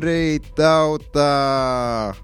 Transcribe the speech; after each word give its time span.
Labrīt, 0.00 0.46
tautā! 0.56 2.14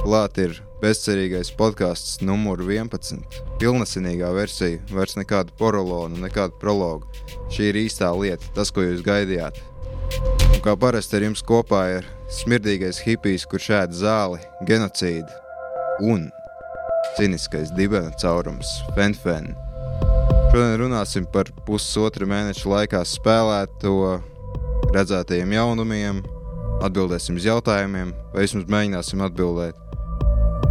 Klāt 0.00 0.40
ir 0.42 0.56
bezcerīgais 0.80 1.52
podkāsts 1.54 2.16
numur 2.26 2.58
11. 2.58 3.22
Pilnesinīgā 3.62 4.32
versija, 4.34 4.80
vairs 4.90 5.14
nekāda 5.14 5.54
porolona, 5.60 6.18
nekāda 6.24 6.58
prologa. 6.58 7.06
Šī 7.54 7.70
ir 7.70 7.78
īstā 7.84 8.10
lieta, 8.18 8.50
tas, 8.58 8.74
ko 8.74 8.82
jūs 8.82 9.06
gaidījāt. 9.06 9.62
Un 10.48 10.58
kā 10.66 10.74
parasti 10.74 11.20
ar 11.20 11.28
jums 11.28 11.46
kopā 11.46 11.84
ir 12.00 12.12
smirdīgais 12.42 12.98
hipijs, 13.06 13.46
kurš 13.46 13.70
ēd 13.84 13.94
zāli, 14.02 14.42
genocīdu 14.66 16.02
un 16.10 16.26
ciniskais 17.14 17.70
dibena 17.78 18.10
caurums, 18.18 18.80
fenfen. 18.98 19.52
Šodien 20.50 20.80
runāsim 20.82 21.30
par 21.30 21.54
pusotra 21.68 22.26
mēneša 22.26 22.72
laikā 22.74 23.06
spēlēto 23.06 24.16
redzētajiem 24.96 25.60
jaunumiem, 25.62 26.26
atbildēsim 26.84 27.38
uz 27.38 27.46
jautājumiem, 27.46 28.12
vai 28.34 28.44
vismaz 28.44 28.66
mēģināsim 28.72 29.22
atbildēt. 29.24 29.78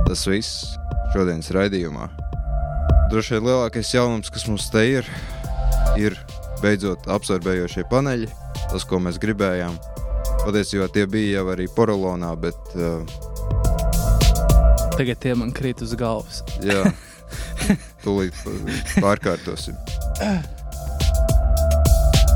Tas 0.05 0.25
viss 0.29 0.75
šodienas 1.15 1.49
raidījumā. 1.55 2.09
Droši 3.11 3.35
vien 3.35 3.47
lielākais 3.47 3.93
jaunums, 3.93 4.31
kas 4.33 4.45
mums 4.49 4.67
te 4.73 4.83
ir, 4.99 5.09
ir 6.01 6.17
beidzot 6.61 7.07
absorbējošie 7.11 7.85
paneļi, 7.91 8.29
tas, 8.71 8.85
ko 8.87 8.99
mēs 9.01 9.19
gribējām. 9.21 9.77
Patiesībā 10.45 10.89
tie 10.93 11.05
bija 11.09 11.39
jau 11.39 11.47
arī 11.55 11.65
porolonā, 11.73 12.31
bet. 12.37 12.59
Uh, 12.77 13.01
Tagad 14.95 15.19
tie 15.23 15.33
man 15.37 15.51
krīt 15.55 15.81
uz 15.83 15.95
galvas. 15.99 16.43
jā, 16.63 16.83
tūlīt 18.05 18.37
pārkārtosim. 19.01 19.75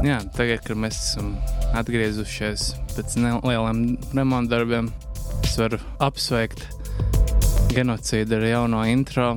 Jā, 0.03 0.19
tagad, 0.35 0.63
kad 0.65 0.77
mēs 0.79 0.97
esam 0.97 1.33
atgriezušies 1.77 2.73
pēc 2.95 3.15
nelieliem 3.21 3.83
remonta 4.15 4.57
darbiem, 4.57 4.89
es 5.43 5.55
varu 5.59 5.79
apsveikt 6.01 6.65
genocīdu 7.73 8.39
ar 8.39 8.45
jauno 8.49 8.83
intro. 8.89 9.31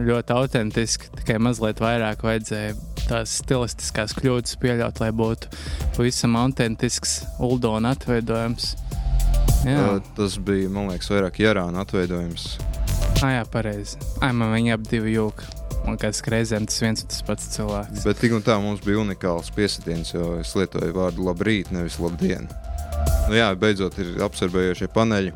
Ļoti 0.00 0.32
autentiski, 0.34 1.10
tikai 1.18 1.36
mazliet 1.42 1.82
vairāk 1.82 2.22
vajadzēja 2.24 2.76
tās 3.10 3.40
stilistiskās 3.42 4.14
kļūdas 4.16 4.56
pieļaut, 4.62 5.00
lai 5.02 5.10
būtu 5.14 5.50
pavisam 5.96 6.36
autentisks 6.40 7.20
uldona 7.42 7.94
atveidojums. 7.96 8.74
Jā, 9.66 9.98
tas 10.16 10.38
bija, 10.40 10.70
man 10.72 10.88
liekas, 10.92 11.10
vairāk 11.12 11.42
Jārāna 11.42 11.84
atveidojums. 11.84 12.54
ah, 13.20 13.34
jā 13.34 13.42
pareizi. 13.52 13.98
Ai, 14.24 14.32
man 14.32 14.54
viņi 14.54 14.76
ap 14.76 14.86
divi 14.88 15.18
jūka. 15.18 15.59
Man 15.86 15.96
kāds 16.00 16.20
reizēm 16.22 16.66
tas 16.68 16.80
viens 16.82 17.04
un 17.04 17.10
tas 17.10 17.22
pats 17.26 17.48
cilvēks. 17.54 18.04
Bet 18.06 18.20
tik 18.20 18.34
un 18.36 18.44
tā 18.46 18.58
mums 18.62 18.82
bija 18.84 19.00
unikāls 19.02 19.50
piesitiens, 19.56 20.12
jo 20.14 20.34
es 20.40 20.52
lietoju 20.58 20.92
vārdu 20.96 21.24
labrīt, 21.26 21.72
nevis 21.74 21.98
labdien. 22.02 22.50
Nu, 23.30 23.36
jā, 23.38 23.48
beidzot 23.58 23.96
ir 24.02 24.20
absorbējošie 24.26 24.90
paneļi. 24.94 25.32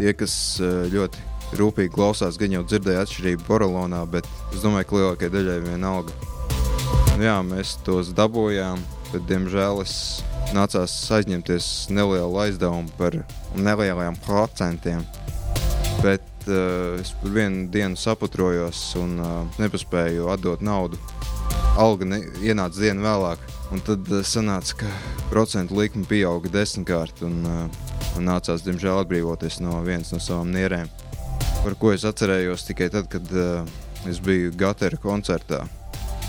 Tie, 0.00 0.14
kas 0.16 0.34
eh, 0.62 0.86
ļoti 0.92 1.26
rūpīgi 1.58 1.92
klausās, 1.94 2.38
gan 2.40 2.54
jau 2.54 2.62
dzirdēja 2.66 3.04
atšķirību 3.04 3.46
porolonā, 3.48 4.04
bet 4.10 4.28
es 4.54 4.62
domāju, 4.64 4.86
ka 4.86 4.98
lielākajai 4.98 5.34
daļai 5.34 5.58
vienalga. 5.66 6.14
Nu, 7.16 7.24
jā, 7.26 7.36
mēs 7.44 7.74
tos 7.86 8.14
dabūjām, 8.16 8.80
bet 9.10 9.26
diemžēl 9.28 9.82
es 9.82 9.94
nācās 10.54 10.94
aizņemties 11.18 11.90
nelielu 11.92 12.38
aizdevumu 12.44 12.94
par 12.98 13.18
nelieliem 13.58 14.16
procentiem. 14.24 15.02
Bet 16.00 16.29
uh, 16.48 17.00
es 17.00 17.12
par 17.20 17.34
vienu 17.34 17.66
dienu 17.72 17.98
saputrojos 18.00 18.80
un 19.00 19.18
uh, 19.20 19.60
nepaspēju 19.60 20.30
atdot 20.32 20.62
naudu. 20.64 21.00
Alga 21.80 22.08
ne, 22.08 22.22
ienāca 22.44 22.80
dienu 22.80 23.04
vēlāk, 23.04 23.44
un 23.74 23.84
tad 23.84 24.08
uh, 24.10 24.24
sanāca, 24.26 24.80
ka 24.82 24.90
procentu 25.30 25.78
likme 25.78 26.06
pieauga 26.08 26.52
desmitkārt. 26.60 27.22
Un, 27.26 27.40
uh, 27.44 27.90
nācās, 28.20 28.64
diemžēl, 28.66 29.04
atbrīvoties 29.04 29.60
no 29.62 29.78
vienas 29.86 30.10
no 30.14 30.18
savām 30.22 30.50
nierēm, 30.54 30.90
par 31.62 31.76
ko 31.78 31.92
es 31.94 32.04
atcerējos 32.08 32.66
tikai 32.68 32.90
tad, 32.92 33.06
kad 33.12 33.30
uh, 33.36 33.62
es 34.10 34.20
biju 34.24 34.52
Gatera 34.58 34.98
koncertā. 35.00 35.62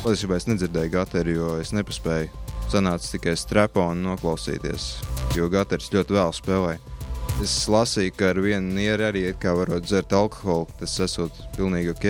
Patiesībā 0.01 0.37
es 0.39 0.47
nedzirdēju 0.49 0.93
Gateru, 0.95 1.35
jo 1.35 1.49
es 1.61 1.73
nepaspēju. 1.77 2.31
Sanāca 2.71 3.09
tikai 3.17 3.35
streponu 3.35 4.05
noklausīties, 4.05 4.87
jo 5.35 5.49
Gaters 5.51 5.91
ļoti 5.93 6.15
vēl 6.15 6.33
spēlēja. 6.37 6.90
Es 7.39 7.53
lasīju, 7.71 8.13
ka 8.17 8.33
ar 8.33 8.39
vienu 8.43 8.75
nieru 8.75 9.07
arī 9.07 9.23
varot 9.41 9.85
dzert 9.87 10.11
alkoholu. 10.13 10.67
Tas 10.81 10.99
esot 10.99 11.31
pilnīgi 11.55 11.93
ok, 11.95 12.07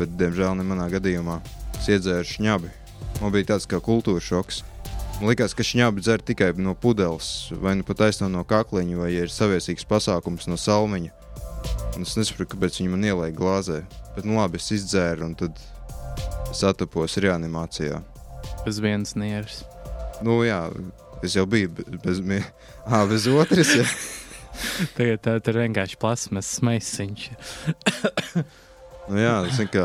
bet, 0.00 0.16
diemžēl, 0.18 0.56
ne 0.58 0.64
manā 0.66 0.88
gadījumā. 0.90 1.40
Es 1.78 1.86
iedzēru 1.92 2.26
šņabi. 2.26 2.72
Man 3.20 3.34
bija 3.34 3.52
tāds 3.52 3.68
kā 3.68 3.78
kultūra 3.84 4.22
šoks. 4.24 4.62
Man 5.20 5.28
liekas, 5.28 5.52
ka 5.52 5.62
šņabi 5.66 6.00
dzer 6.00 6.22
tikai 6.24 6.54
no 6.56 6.72
pudeles, 6.74 7.50
vai 7.60 7.74
nu 7.76 7.84
pat 7.84 8.06
aizsno 8.06 8.30
no 8.32 8.40
kakliņa, 8.48 8.96
vai 8.96 9.10
ja 9.12 9.26
ir 9.26 9.32
saviesīgs 9.32 9.84
pasākums 9.84 10.48
no 10.48 10.56
salmiņa. 10.56 11.12
Un 11.98 12.06
es 12.06 12.14
nesaprotu, 12.16 12.54
kāpēc 12.54 12.78
viņi 12.80 12.92
man 12.94 13.04
ielēja 13.04 13.36
glāzē. 13.36 13.82
Bet, 14.16 14.24
nu 14.24 14.38
labi, 14.40 14.56
es 14.62 14.70
izdzēru, 14.72 15.28
un 15.28 15.36
tad 15.36 15.60
es 16.50 16.62
atapos 16.66 17.18
reanimācijā. 17.20 18.00
Bez 18.64 18.80
vienas 18.82 19.12
nieras. 19.18 19.60
Nu 20.24 20.40
jā, 20.46 20.62
es 21.22 21.36
jau 21.36 21.44
biju 21.46 21.70
be- 21.76 21.86
bez, 22.02 22.22
à, 22.86 23.04
bez 23.10 23.28
otras. 23.28 23.76
Ja. 23.76 23.86
Tagad 24.96 25.22
tā 25.24 25.38
ir 25.52 25.60
vienkārši 25.64 26.00
plasmas 26.00 26.56
maisiņš. 26.66 27.30
Nu, 29.10 29.16
jā, 29.18 29.32
tas 29.42 29.56
ir 29.58 29.66
kā 29.72 29.84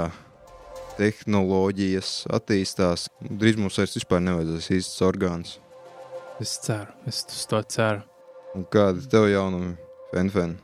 tehnoloģijas 1.00 2.10
attīstās. 2.36 3.08
Drīz 3.26 3.58
mums 3.58 3.80
vairs 3.80 3.96
vispār 3.98 4.22
nevajadzēs 4.22 4.68
īsts 4.76 5.02
orgāns. 5.08 5.56
Es 6.44 6.58
ceru, 6.62 6.92
es 7.10 7.24
uz 7.32 7.46
to 7.50 7.62
ceru. 7.72 8.04
Un 8.54 8.68
kāda 8.72 9.02
ir 9.02 9.08
tev 9.10 9.26
jaunumi, 9.32 9.74
Fenfen? 10.12 10.58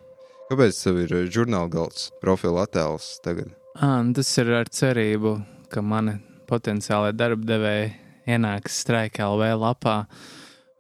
Kāpēc 0.52 0.78
tev 0.84 1.00
ir 1.06 1.16
eh, 1.16 1.26
žurnāla 1.32 1.72
galds, 1.72 2.10
profila 2.24 2.68
attēls 2.68 3.16
tagad? 3.24 3.54
À, 3.74 4.02
nu 4.04 4.14
tas 4.16 4.30
ir 4.38 4.52
ar 4.56 4.70
cerību, 4.72 5.38
ka 5.72 5.84
mani 5.84 6.18
potenciālai 6.52 7.14
darbdevēji 7.16 7.94
ienāks 8.32 8.82
Strike 8.84 9.24
LV 9.24 9.54
lapā 9.64 9.96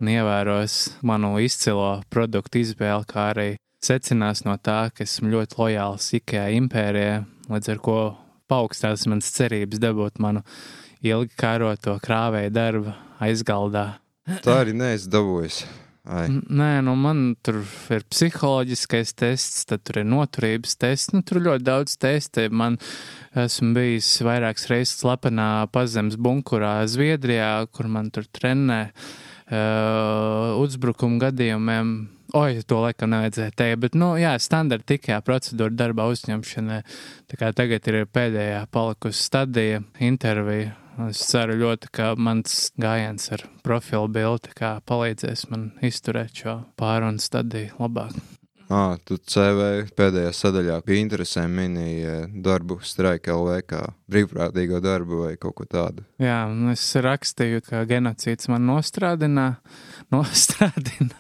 un 0.01 0.09
ievēros 0.09 0.78
manu 1.06 1.35
izcilo 1.41 2.01
produktu 2.09 2.62
izvēli, 2.63 3.06
kā 3.07 3.28
arī 3.35 3.50
secinās 3.85 4.44
no 4.45 4.57
tā, 4.62 4.89
ka 4.94 5.06
esmu 5.06 5.31
ļoti 5.35 5.59
lojāls 5.59 6.09
IKEA 6.17 6.50
impērijai, 6.57 7.22
līdz 7.51 7.73
ar 7.75 7.81
ko 7.85 7.97
paaugstinās 8.51 9.07
manas 9.09 9.29
cerības 9.35 9.81
dabūt 9.81 10.19
manu 10.22 10.44
ilgi 11.06 11.38
kāroto 11.40 11.95
krāvēju 12.03 12.53
darbu 12.53 12.95
aizgaldā. 13.22 13.85
Tā 14.45 14.61
arī 14.63 14.75
neesi 14.78 15.09
dabūjis. 15.11 15.63
Ai, 16.01 16.25
N- 16.31 16.45
Nē, 16.57 16.69
nu 16.85 16.95
man 16.97 17.35
tur 17.45 17.59
ir 17.94 18.06
psiholoģiskais 18.09 19.13
tests, 19.17 19.66
tad 19.69 19.84
tur 19.85 20.01
ir 20.01 20.07
noturības 20.09 20.73
tests. 20.81 21.11
Nu, 21.13 21.22
tur 21.22 21.41
ļoti 21.45 21.66
daudz 21.67 21.94
testu. 22.01 22.47
Man 22.50 22.79
esmu 23.38 23.75
bijis 23.78 24.09
vairākas 24.25 24.66
reizes 24.72 24.95
slepenā 25.03 25.67
pazemes 25.73 26.17
bunkurā 26.17 26.79
Zviedrijā, 26.90 27.51
kur 27.69 27.90
man 27.94 28.09
tur 28.13 28.25
trenē 28.34 28.81
uh, 28.90 29.11
uzbrukuma 29.51 31.19
gadījumiem. 31.28 31.94
Oi, 32.38 32.62
to 32.63 32.78
laikam 32.79 33.12
nevajadzēja 33.12 33.51
teikt, 33.59 33.79
bet, 33.84 33.95
nu, 34.00 34.13
jā, 34.16 34.31
standarta 34.39 34.94
tikā 34.94 35.17
procedūra 35.28 35.73
darba 35.75 36.06
uzņemšanai. 36.13 36.78
Tā 37.28 37.39
kā 37.39 37.50
tagad 37.56 37.90
ir 37.91 38.06
pēdējā 38.07 38.61
palikusi 38.72 39.25
stadija, 39.25 39.81
intervija. 40.00 40.78
Es 41.07 41.23
ceru 41.28 41.56
ļoti, 41.59 41.90
ka 41.95 42.11
mans 42.19 42.69
gājiens 42.79 43.31
ar 43.35 43.44
profilu 43.66 44.11
bildi 44.11 44.51
palīdzēs 44.88 45.47
man 45.51 45.72
izturēt 45.84 46.44
šo 46.44 46.57
pārunu 46.79 47.20
stadiju 47.20 47.79
labāk. 47.79 48.16
à, 48.72 48.96
tu 49.03 49.17
CV 49.17 49.87
pēdējā 49.97 50.31
sadaļā 50.35 50.78
pie 50.85 51.02
interesēm 51.02 51.52
minēji 51.52 52.14
darbu 52.43 52.79
Strike 52.84 53.31
LV 53.34 53.58
kā 53.67 53.81
brīvprātīgo 54.11 54.81
darbu 54.84 55.23
vai 55.25 55.35
kaut 55.40 55.55
ko 55.59 55.67
tādu. 55.69 56.05
Jā, 56.22 56.43
un 56.52 56.72
es 56.73 56.84
rakstīju, 57.02 57.63
ka 57.67 57.84
genocīds 57.90 58.49
man 58.52 58.67
nostrādina, 58.69 59.47
nostrādina. 60.16 61.16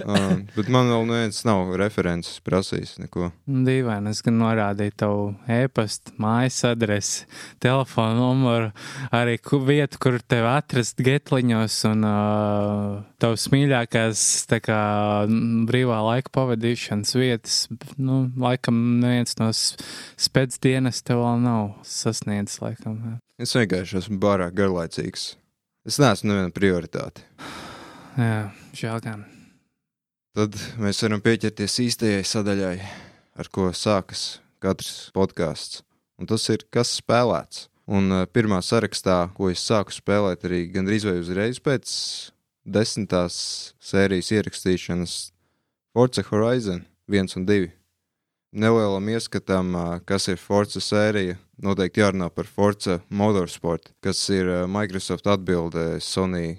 À, 0.00 0.38
bet 0.54 0.70
man 0.72 0.90
vēl 0.92 1.06
neviens 1.08 1.42
nav 1.48 1.74
references 1.80 2.40
prasījis 2.46 2.96
neko. 3.02 3.30
Dīvaini, 3.50 4.14
es 4.14 4.22
gan 4.26 4.38
norādīju 4.40 4.96
tavu 5.02 5.24
e-pastu, 5.50 6.14
mājas 6.22 6.62
adresi, 6.68 7.26
telefonu 7.62 8.20
numuru, 8.20 8.70
arī 9.14 9.38
vietu, 9.66 10.00
kur 10.02 10.18
tevi 10.22 10.48
atrast 10.50 11.00
getliņos 11.04 11.78
un 11.90 12.06
uh, 12.06 13.00
tavs 13.20 13.48
mīļākās 13.52 14.24
kā 14.64 14.80
brīvā 15.68 15.98
laika 16.06 16.32
pavadīšanas 16.34 17.14
vietas. 17.18 17.58
Nu, 18.00 18.22
laikam 18.40 19.00
neviens 19.02 19.36
no 19.40 19.50
spēcdienas 19.54 21.02
tev 21.06 21.22
vēl 21.24 21.42
nav 21.44 21.64
sasniedzis, 22.30 22.60
laikam. 22.62 22.96
jā. 23.04 23.18
Es 23.42 23.54
vienkārši 23.54 23.98
esmu 23.98 24.18
pārāk 24.20 24.54
garlaicīgs. 24.54 25.36
Es 25.86 25.98
neesmu 25.98 26.30
neviena 26.30 26.52
prioritāte. 26.52 27.24
Jā, 28.20 28.50
žēl 28.74 29.00
gan. 29.02 29.24
Tad 30.36 30.54
mēs 30.78 31.00
varam 31.02 31.22
pieķerties 31.22 31.78
īstajai 31.86 32.24
sadaļai, 32.26 32.76
ar 33.38 33.48
ko 33.50 33.70
sākas 33.72 34.40
katrs 34.60 35.10
podkāsts. 35.14 35.82
Un 36.20 36.28
tas 36.28 36.44
ir 36.52 36.66
kas 36.70 36.98
spēlēts. 37.00 37.68
Un 37.90 38.12
uh, 38.12 38.26
pirmā 38.26 38.60
sarakstā, 38.62 39.32
ko 39.34 39.48
es 39.50 39.62
sāku 39.66 39.94
spēlēt, 39.94 40.44
arī 40.46 40.68
gandrīz 40.70 41.06
vai 41.08 41.16
uzreiz 41.18 41.58
pēc 41.58 41.90
desmitās 42.62 43.40
sērijas 43.82 44.30
ierakstīšanas 44.36 45.16
Forza 45.96 46.22
Horizon 46.28 46.84
1 47.08 47.34
un 47.40 47.46
2. 47.48 47.70
Nelielam 48.52 49.08
ieskatam, 49.10 49.74
kas 50.06 50.28
ir 50.30 50.38
Forza 50.38 50.82
sērija, 50.82 51.38
noteikti 51.64 52.02
jārunā 52.02 52.30
par 52.32 52.48
Forza 52.48 53.00
Motorsport, 53.08 53.92
kas 54.04 54.22
ir 54.32 54.48
Microsoft 54.70 55.28
atbildē 55.30 56.00
Sony 56.02 56.58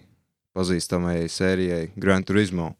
pazīstamajai 0.56 1.28
sērijai 1.32 1.90
Gran 1.96 2.26
Turismo. 2.28 2.74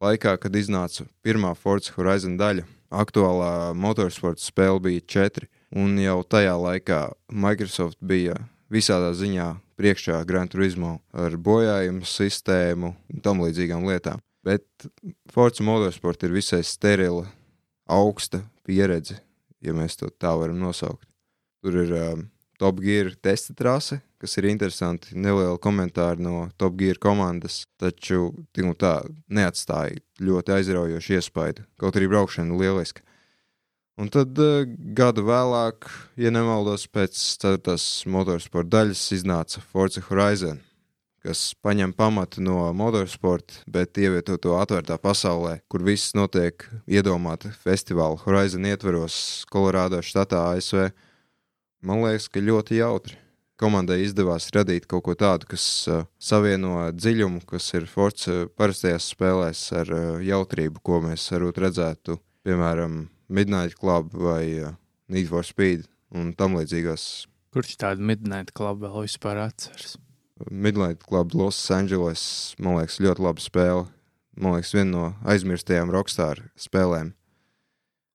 Laikā, 0.00 0.36
kad 0.40 0.54
iznāca 0.56 1.04
pirmā 1.24 1.52
Forza 1.56 1.92
Horizon 1.96 2.38
daļa, 2.40 2.64
aktuālā 2.90 3.72
motorsporta 3.76 4.42
spēle 4.42 4.80
bija 4.86 5.04
4, 5.16 5.48
un 5.76 5.98
jau 6.00 6.20
tajā 6.24 6.54
laikā 6.56 7.02
Microsoft 7.30 8.00
bija 8.00 8.38
visādā 8.72 9.12
ziņā 9.16 9.52
priekšā 9.80 10.22
Gran 10.28 10.48
Turismo 10.50 10.98
ar 11.12 11.36
bojājumu 11.36 12.06
sistēmu 12.06 12.94
un 12.94 13.22
tam 13.24 13.44
līdzīgām 13.44 13.86
lietām. 13.88 14.22
Bet 14.44 14.64
Forza 15.32 15.64
Motorsport 15.66 16.24
ir 16.24 16.32
visai 16.32 16.62
sterila, 16.64 17.26
augsta 17.90 18.40
pieredze, 18.64 19.20
ja 19.60 19.76
mēs 19.76 20.00
to 20.00 20.08
tā 20.08 20.32
varam 20.38 20.60
nosaukt. 20.62 21.09
Tur 21.60 21.76
ir 21.82 21.92
um, 21.96 22.24
Top 22.60 22.80
Gear 22.80 23.12
testa 23.24 23.54
trase, 23.56 24.00
kas 24.20 24.36
ir 24.36 24.50
interesanti. 24.50 25.14
Neliela 25.16 25.58
komentāra 25.60 26.20
no 26.20 26.48
Top 26.60 26.76
Gear 26.80 27.00
komandas, 27.00 27.62
taču 27.80 28.30
nu, 28.60 28.74
tā 28.76 28.98
neatstāja 29.32 30.00
ļoti 30.20 30.56
aizraujošu 30.58 31.16
iespaidu. 31.16 31.64
Kaut 31.80 31.96
arī 31.96 32.10
braukšana 32.12 32.56
lieliska. 32.60 33.04
Un 34.00 34.08
tad 34.08 34.38
uh, 34.40 34.64
gadu 34.96 35.26
vēlāk, 35.28 35.88
ja 36.20 36.32
nemaldos, 36.32 36.86
pēc 36.88 37.16
4. 37.42 37.76
motorsporta 38.08 38.78
daļas 38.78 39.02
iznāca 39.18 39.60
Forza 39.60 40.00
Horizon, 40.06 40.62
kas 41.20 41.50
paņem 41.60 41.92
pamatu 41.92 42.40
no 42.40 42.62
motorsporta, 42.76 43.60
bet 43.68 44.00
ievieto 44.00 44.38
to 44.40 44.56
atvērtā 44.56 44.96
pasaulē, 45.00 45.58
kur 45.68 45.84
viss 45.84 46.14
notiek 46.16 46.64
iedomāta 46.88 47.52
festivāla 47.64 48.16
Horizon 48.24 48.64
ietveros 48.68 49.46
Kolorādo 49.52 50.00
štatā 50.04 50.46
ASV. 50.54 50.88
Man 51.80 52.02
liekas, 52.04 52.28
ka 52.28 52.42
ļoti 52.44 52.80
jautri. 52.80 53.16
Komandai 53.60 53.98
izdevās 54.04 54.46
radīt 54.56 54.86
kaut 54.88 55.04
ko 55.04 55.14
tādu, 55.16 55.48
kas 55.50 55.64
uh, 55.88 56.04
savieno 56.20 56.86
dziļumu, 56.96 57.42
kas 57.48 57.66
ir 57.76 57.86
Forza 57.88 58.46
parastajās 58.56 59.10
spēlēs, 59.12 59.62
ar 59.76 59.92
uh, 59.92 60.04
jautrību, 60.24 60.80
ko 60.84 61.02
mēs 61.04 61.26
varbūt 61.32 61.60
redzētu, 61.66 62.16
piemēram, 62.44 63.02
Midnight 63.28 63.76
Club 63.80 64.12
vai 64.16 64.44
uh, 64.60 64.76
Need 65.12 65.28
for 65.28 65.44
Speed 65.44 65.84
un 66.16 66.32
tam 66.36 66.56
līdzīgās. 66.56 67.06
Kurš 67.52 67.76
tādu 67.80 68.04
Midnight 68.08 68.54
Club 68.56 68.80
vēl 68.84 69.04
vispār 69.04 69.40
atceras? 69.44 69.98
Midnight 70.48 71.04
Club 71.04 71.36
Los 71.36 71.60
Angeles, 71.72 72.22
man 72.60 72.78
liekas, 72.80 73.00
ļoti 73.04 73.24
laba 73.24 73.44
spēle. 73.44 73.88
Man 74.40 74.56
liekas, 74.56 74.72
viena 74.76 74.90
no 74.92 75.06
aizmirstajām 75.28 75.92
rockstar 75.92 76.46
spēlēm. 76.60 77.12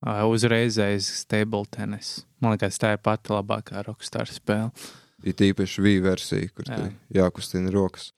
Uzreizējais 0.05 1.07
stable 1.23 1.65
tenis. 1.71 2.19
Man 2.43 2.53
liekas, 2.53 2.77
tā 2.81 2.93
ir 2.93 3.01
pati 3.01 3.33
labākā 3.33 3.81
rockstar 3.87 4.29
spēle. 4.29 4.69
Ir 5.25 5.33
tīpaši 5.33 5.81
V 5.81 5.95
versija, 6.05 6.51
kur 6.53 6.67
Jā. 6.69 6.83
jākustina 7.23 7.73
rokas. 7.73 8.11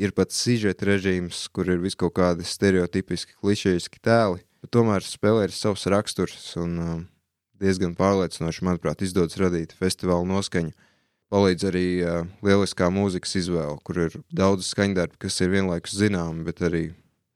Ir 0.00 0.14
pat 0.16 0.32
sižeta 0.32 0.88
režīms, 0.88 1.44
kur 1.52 1.68
ir 1.68 1.82
vis 1.82 1.98
kaut 1.98 2.14
kādi 2.16 2.46
stereotipiski, 2.48 3.36
klišejiski 3.42 4.00
tēli 4.00 4.40
tomēr 4.70 5.02
spēlē 5.02 5.48
ir 5.48 5.54
savs 5.54 5.86
raksturs 5.90 6.54
un 6.60 6.78
um, 6.78 7.02
diezgan 7.62 7.96
pārliecinoši, 7.98 8.64
manuprāt, 8.66 9.02
izdodas 9.02 9.38
radīt 9.40 9.74
festivāla 9.78 10.26
noskaņu. 10.28 10.72
Palīdz 11.32 11.66
arī 11.70 11.86
uh, 12.04 12.26
lieliskā 12.44 12.90
mūzikas 12.92 13.38
izvēle, 13.40 13.78
kur 13.86 14.02
ir 14.06 14.18
daudz 14.30 14.68
skaņdarbu, 14.68 15.18
kas 15.22 15.40
ir 15.40 15.54
vienlaikus 15.54 15.96
zināmi, 15.96 16.44
bet 16.46 16.60
arī, 16.66 16.84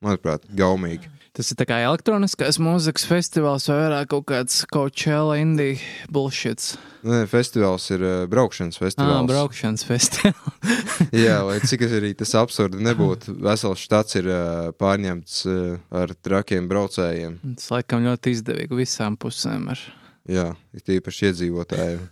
manuprāt, 0.05 0.47
gaumīgi. 0.57 1.11
Tas 1.37 1.51
ir 1.53 1.67
kā 1.69 1.77
elektroniskās 1.85 2.57
mūzikas 2.65 3.05
festivāls 3.05 3.67
vai 3.69 3.75
vairāk 3.83 4.09
kaut 4.09 4.25
kāds 4.31 4.63
Coachella 4.73 5.35
indie 5.37 5.75
bullshits. 6.09 6.79
Nē, 7.05 7.27
festivāls 7.29 7.91
ir 7.93 8.01
uh, 8.01 8.15
braukšanas 8.33 8.81
festivāls. 8.81 9.19
Ah, 9.19 9.29
braukšanas 9.29 9.85
festivāls. 9.85 10.73
Jā, 11.27 11.43
lai 11.45 11.59
cik 11.61 11.85
arī 11.91 12.15
tas 12.17 12.33
absurdi 12.41 12.81
nebūtu, 12.81 13.37
vesels 13.45 13.85
štats 13.85 14.17
ir 14.17 14.31
uh, 14.33 14.73
pārņemts 14.81 15.39
uh, 15.53 15.77
ar 16.01 16.17
trakiem 16.25 16.71
braucējiem. 16.73 17.37
Tas 17.61 17.69
laikam 17.75 18.09
ļoti 18.09 18.33
izdevīgi 18.39 18.81
visām 18.81 19.21
pusēm. 19.21 19.69
Ar... 19.77 19.87
Jā, 20.33 20.51
ir 20.73 20.89
tīpaši 20.89 21.35
iedzīvotājiem, 21.35 22.07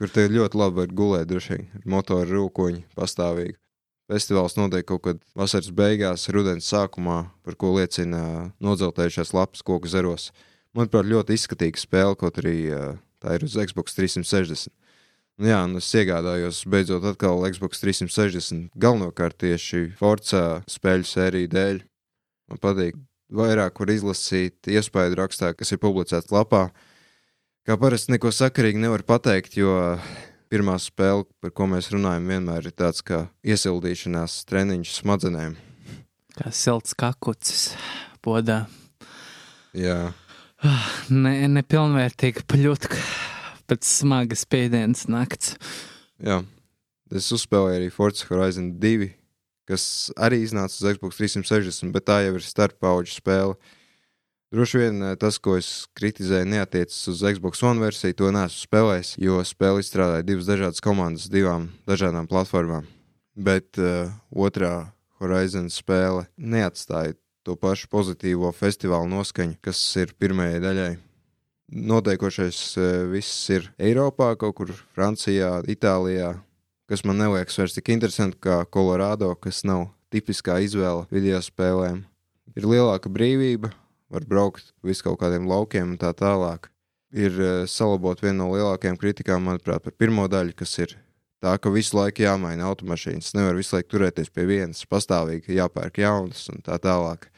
kur 0.00 0.16
te 0.16 0.24
ļoti 0.32 0.64
labi 0.64 0.80
var 0.80 0.96
gulēt 0.96 1.28
droši 1.28 1.58
vien, 1.58 1.68
motoru 1.84 2.38
rūkoņi 2.38 2.86
pastāvīgi. 2.96 3.60
Festivāls 4.12 4.58
notiek 4.58 4.84
kaut 4.84 5.06
kad 5.06 5.20
vasaras 5.38 5.70
beigās, 5.72 6.26
rudens 6.34 6.66
sākumā, 6.68 7.22
par 7.46 7.56
ko 7.56 7.70
liecina 7.78 8.52
nodzeltējušās 8.60 9.32
lapas 9.32 9.64
koku 9.64 9.88
zeros. 9.88 10.28
Manuprāt, 10.76 11.08
ļoti 11.08 11.38
izskatīga 11.38 11.80
spēle, 11.80 12.18
kaut 12.20 12.40
arī 12.42 12.56
tā 13.22 13.38
ir 13.38 13.46
uz 13.46 13.56
Xbox 13.56 13.96
360. 13.96 14.68
Nu, 15.40 15.48
jā, 15.48 15.62
un 15.64 15.80
es 15.80 15.88
iegādājos 15.96 16.60
beidzot 16.68 17.06
atkal 17.08 17.40
Xbox 17.54 17.80
360 17.80 18.68
galvenokārt 18.76 19.38
tieši 19.40 19.86
Forza 19.96 20.60
spēļu 20.68 21.08
sēriju 21.08 21.52
dēļ. 21.54 21.80
Man 22.52 22.60
patīk 22.60 22.98
vairāk, 23.32 23.72
kur 23.78 23.92
izlasīt 23.94 24.68
iespēju 24.68 25.16
rakstā, 25.22 25.54
kas 25.56 25.72
ir 25.72 25.80
publicēts 25.80 26.34
lapā. 26.34 26.66
Kā 27.64 27.78
parasti 27.80 28.12
neko 28.12 28.32
sakarīgi 28.34 28.82
nevar 28.82 29.06
pateikt, 29.08 29.56
jo 29.56 29.72
pirmā 30.52 30.76
spēle, 30.80 31.24
par 31.40 31.52
ko 31.56 31.66
mēs 31.70 31.88
runājam, 31.94 32.28
vienmēr 32.28 32.68
ir 32.68 32.74
tāds 32.76 33.00
kā 33.06 33.24
iesildīšanās 33.40 34.42
treniņš 34.50 34.96
smadzenēm. 34.98 35.56
Kā 36.36 36.52
silts 36.52 36.96
kakucis 36.98 37.72
podā. 38.24 38.66
Jā. 39.76 40.12
Ne, 41.10 41.32
nepilnvērtīga 41.50 42.44
pļutka 42.46 43.00
pēc 43.66 43.88
smagas 43.88 44.44
pēdienas 44.46 45.08
nakts. 45.10 45.56
Jā. 46.22 46.42
Es 47.12 47.32
uzspēlēju 47.34 47.80
arī 47.80 47.88
Forza 47.92 48.28
Horizon 48.30 48.70
2, 48.80 49.10
kas 49.68 49.84
arī 50.14 50.44
iznāca 50.44 50.76
uz 50.78 50.94
Xbox 50.94 51.18
360, 51.18 51.90
bet 51.92 52.06
tā 52.08 52.22
jau 52.24 52.36
ir 52.38 52.46
starppauģu 52.46 53.16
spēle. 53.16 53.56
Uh, 53.56 53.81
Droši 54.52 54.78
vien 54.78 55.02
eh, 55.02 55.14
tas, 55.16 55.38
ko 55.40 55.54
es 55.56 55.86
kritizēju, 55.96 56.44
neatiecas 56.52 56.98
uz 57.08 57.22
Xbox 57.24 57.62
One 57.64 57.80
versiju. 57.80 58.18
To 58.20 58.32
neesmu 58.36 58.66
spēlējis, 58.66 59.14
jo 59.24 59.38
spēle 59.48 59.80
izstrādāja 59.80 60.26
divas 60.28 60.50
dažādas 60.50 60.84
komandas, 60.84 61.30
divām 61.32 61.70
dažādām 61.88 62.28
platformām. 62.28 62.84
Bet 63.32 63.80
uh, 63.80 64.12
otrā 64.28 64.92
Horizon 65.22 65.72
spēle 65.72 66.26
neatstāja 66.36 67.16
to 67.48 67.56
pašu 67.56 67.88
pozitīvo 67.88 68.52
festivālu 68.52 69.08
noskaņu, 69.14 69.56
kas 69.64 69.80
ir 69.96 70.12
pirmajai 70.20 70.60
daļai. 70.60 70.92
Notiekošais 71.72 72.62
uh, 72.76 72.92
viss 73.08 73.48
ir 73.56 73.72
Eiropā, 73.80 74.34
kaut 74.36 74.58
kur 74.60 74.76
Francijā, 74.92 75.62
Itālijā, 75.64 76.34
kas 76.92 77.06
man 77.08 77.24
neliekas 77.24 77.56
vairs 77.56 77.80
tik 77.80 77.88
interesanti 77.96 78.36
kā 78.44 78.66
Colorado, 78.68 79.32
kas 79.32 79.64
nav 79.64 79.88
tipiskā 80.12 80.60
izvēle 80.60 81.08
video 81.08 81.40
spēlēm. 81.40 82.04
Ir 82.52 82.68
lielāka 82.68 83.08
brīvība, 83.08 83.72
var 84.12 84.26
braukt 84.28 84.72
visu 84.84 85.08
kaut 85.08 85.20
kādiem 85.22 85.48
laukiem 85.48 85.94
un 85.94 86.00
tā 86.00 86.12
tālāk. 86.16 86.68
Ir 87.12 87.34
uh, 87.40 87.64
salabot 87.68 88.20
viena 88.22 88.38
no 88.40 88.52
lielākajām 88.54 88.96
kritikām, 89.00 89.44
manuprāt, 89.48 89.82
par 89.84 89.96
pirmo 90.00 90.24
daļu, 90.32 90.54
kas 90.56 90.76
ir 90.80 90.94
tā, 91.42 91.56
ka 91.60 91.72
visu 91.72 91.98
laiku 91.98 92.24
jāmaina 92.24 92.68
automašīnas. 92.70 93.34
Nevar 93.36 93.58
visu 93.58 93.76
laiku 93.76 93.96
turēties 93.96 94.32
pie 94.32 94.46
vienas, 94.48 94.84
pastāvīgi 94.88 95.58
jāpērk 95.58 96.00
jaunas 96.04 96.46
un 96.52 96.64
tā 96.64 96.78
tālāk, 96.80 97.28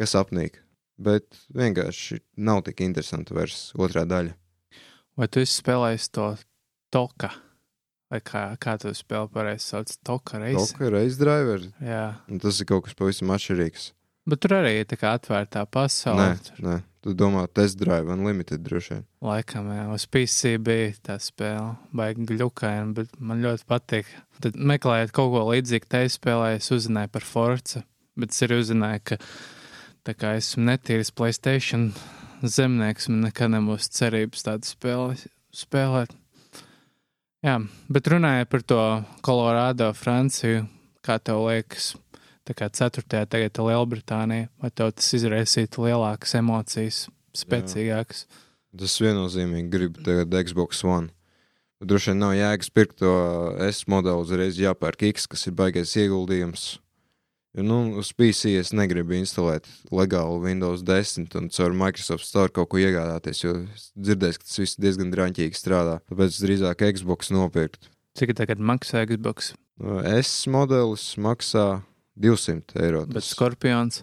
kas 0.00 0.16
apnīk. 0.18 0.60
Bet 1.02 1.40
vienkārši 1.56 2.20
nav 2.36 2.64
tik 2.66 2.82
interesanta 2.84 3.34
vairs 3.34 3.70
otrā 3.78 4.04
daļa. 4.08 4.36
Vai 5.18 5.28
tu 5.32 5.44
spēlēji 5.44 6.12
to 6.16 6.28
toka? 6.92 7.32
Vai 8.12 8.20
kā, 8.20 8.44
kā 8.60 8.76
tu 8.80 8.92
spēlē 8.92 9.30
pareizi 9.32 9.70
sauc? 9.70 9.92
Toka 10.04 10.40
reizes. 10.42 10.74
Toka 10.74 10.90
reizes 10.92 11.16
driver. 11.20 11.64
Jā. 11.80 12.04
Un 12.28 12.40
tas 12.42 12.60
ir 12.60 12.68
kaut 12.68 12.84
kas 12.84 12.96
pavisam 12.98 13.32
atšķirīgs. 13.32 13.88
Bet 14.28 14.42
tur 14.44 14.54
arī 14.60 14.76
ir 14.80 14.88
tā 14.90 14.98
kā 15.00 15.16
atvērtā 15.18 15.64
pasaule. 15.66 16.32
Nē, 16.34 16.56
nē. 16.62 16.78
Tu 17.02 17.10
domā, 17.18 17.48
test 17.50 17.80
drive 17.80 18.12
unlimited 18.14 18.62
droši 18.62 18.92
vien. 18.92 19.06
Laikam, 19.26 19.72
jā, 19.74 19.88
uz 19.90 20.04
PC 20.06 20.52
bija 20.62 20.92
tā 21.02 21.16
spēle, 21.18 21.72
baigi 21.90 22.28
gļukaini, 22.28 22.94
bet 22.94 23.16
man 23.18 23.42
ļoti 23.42 23.66
patīk. 23.66 24.12
Tad 24.44 24.54
meklējot 24.54 25.10
kaut 25.16 25.32
ko 25.34 25.42
līdzīgu 25.48 25.90
tai 25.90 26.04
spēlē, 26.14 26.52
es 26.60 26.70
uzzināju 26.70 27.10
par 27.10 27.26
Forza, 27.26 27.82
bet 28.14 28.30
es 28.30 28.46
arī 28.46 28.60
uzzināju, 28.62 29.02
ka 29.10 29.18
tā 30.06 30.14
kā 30.14 30.36
esmu 30.38 30.68
netīrs 30.70 31.10
Playstation 31.18 31.90
zemnieks, 32.46 33.10
man 33.10 33.26
nekad 33.26 33.50
nebūs 33.56 33.90
cerības 33.98 34.46
tādu 34.46 34.70
spēli 34.70 35.18
spēlēt. 35.58 36.14
Jā, 37.42 37.58
bet 37.90 38.14
runājot 38.14 38.50
par 38.54 38.62
to 38.62 38.82
Kolorādo, 39.26 39.90
Franciju, 39.98 40.68
kā 41.02 41.18
tev 41.18 41.42
liekas, 41.48 41.96
tā 42.48 42.56
kā 42.58 42.68
ceturtajā 42.72 43.28
tagad 43.30 43.58
ir 43.58 43.68
Lielbritānija, 43.70 44.50
vai 44.62 44.70
tev 44.70 44.92
tas 44.96 45.08
izraisītu 45.18 45.86
lielākas 45.86 46.36
emocijas, 46.38 47.06
spēcīgākas? 47.36 48.26
Jā. 48.26 48.42
Tas 48.82 48.94
viennozīmīgi 49.02 49.68
grib 49.72 49.98
tagad 50.04 50.32
Xbox 50.48 50.80
One. 50.88 51.12
Droši 51.82 52.12
vien 52.12 52.22
nav 52.22 52.36
jēgas 52.38 52.70
pirkt 52.70 53.00
to 53.02 53.12
S 53.66 53.88
modeli 53.90 54.22
uzreiz 54.22 54.60
jāpērk 54.60 55.02
X, 55.10 55.26
kas 55.26 55.48
ir 55.50 55.56
baigais 55.58 55.96
ieguldījums. 55.98 56.76
Jo, 57.52 57.64
nu, 57.68 57.78
uz 58.00 58.14
PC 58.16 58.54
es 58.56 58.70
negribu 58.72 59.12
instalēt 59.18 59.66
legālu 59.92 60.38
Windows 60.40 60.80
10 60.88 61.34
un 61.36 61.50
caur 61.52 61.74
Microsoft 61.76 62.24
Store 62.24 62.48
kaut 62.54 62.70
ko 62.72 62.80
iegādāties, 62.80 63.42
jo 63.42 63.56
es 63.74 63.90
dzirdēju, 63.92 64.38
ka 64.38 64.46
tas 64.46 64.62
viss 64.62 64.80
diezgan 64.80 65.12
drāmķīgi 65.12 65.58
strādā. 65.58 65.98
Tāpēc 66.08 66.38
drīzāk 66.46 66.86
Xbox 66.96 67.28
nopirkt. 67.34 67.90
Cik 68.16 68.32
tagad 68.38 68.62
maksā 68.62 69.04
Xbox? 69.10 69.52
S 70.22 70.46
modelis 70.48 71.10
maksā 71.20 71.82
200 72.18 72.76
eiro. 72.84 73.04
Bet 73.06 73.20
Tas 73.22 73.30
Skorpions. 73.34 74.02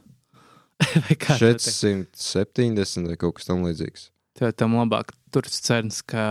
Tev 0.80 1.10
te- 1.12 1.74
470 2.16 3.10
vai 3.12 3.18
kaut 3.20 3.36
kas 3.40 3.50
tamlīdzīgs. 3.50 4.10
Tev 4.40 4.54
tam 4.56 4.78
labāk 4.80 5.12
tur 5.34 5.44
cenas 5.52 6.00
kā 6.08 6.24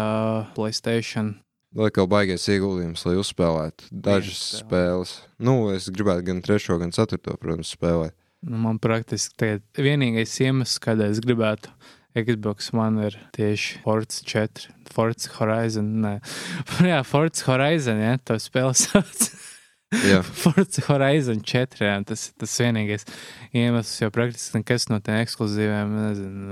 Playstation. 0.56 1.34
Lai 1.76 1.90
kā 1.92 2.06
baigais 2.08 2.46
ieguldījums, 2.48 3.02
lai 3.04 3.18
uzspēlētu 3.20 3.90
dažas 3.92 4.38
Vienu 4.40 4.62
spēles. 4.64 5.10
Nu, 5.38 5.56
es 5.74 5.90
gribētu 5.92 6.24
gan 6.30 6.40
trešo, 6.42 6.78
gan 6.80 6.94
ceturto, 6.96 7.36
protams, 7.36 7.74
spēlēt. 7.76 8.14
Nu, 8.48 8.56
man 8.62 8.78
praktiski 8.80 9.36
tagad 9.36 9.62
vienīgais 9.76 10.32
iemesls, 10.40 10.78
kādēļ 10.80 11.12
es 11.12 11.20
gribētu 11.20 11.68
Xbox 12.16 12.70
One 12.72 13.04
ir 13.10 13.18
tieši 13.36 13.82
Forza 13.84 14.24
4, 14.24 14.72
Forza 14.94 15.28
Horizon. 15.36 15.90
Nē, 16.06 16.14
jā, 16.88 17.02
Forza 17.06 17.44
Horizon, 17.50 18.00
ja 18.00 18.16
to 18.24 18.38
spēle 18.40 18.72
sauc. 18.78 19.28
Forza 20.42 20.82
Horizon 20.84 21.40
4, 21.40 21.80
jā, 21.80 21.94
tas 22.04 22.26
ir 22.28 22.34
tas 22.42 22.56
vienīgais 22.60 23.06
iemesls, 23.56 23.94
jo 24.02 24.10
praktiski 24.12 24.60
nekas 24.60 24.88
no 24.92 24.98
tiem 25.00 25.22
ekskluzīviem, 25.22 25.94
nezinu. 26.02 26.42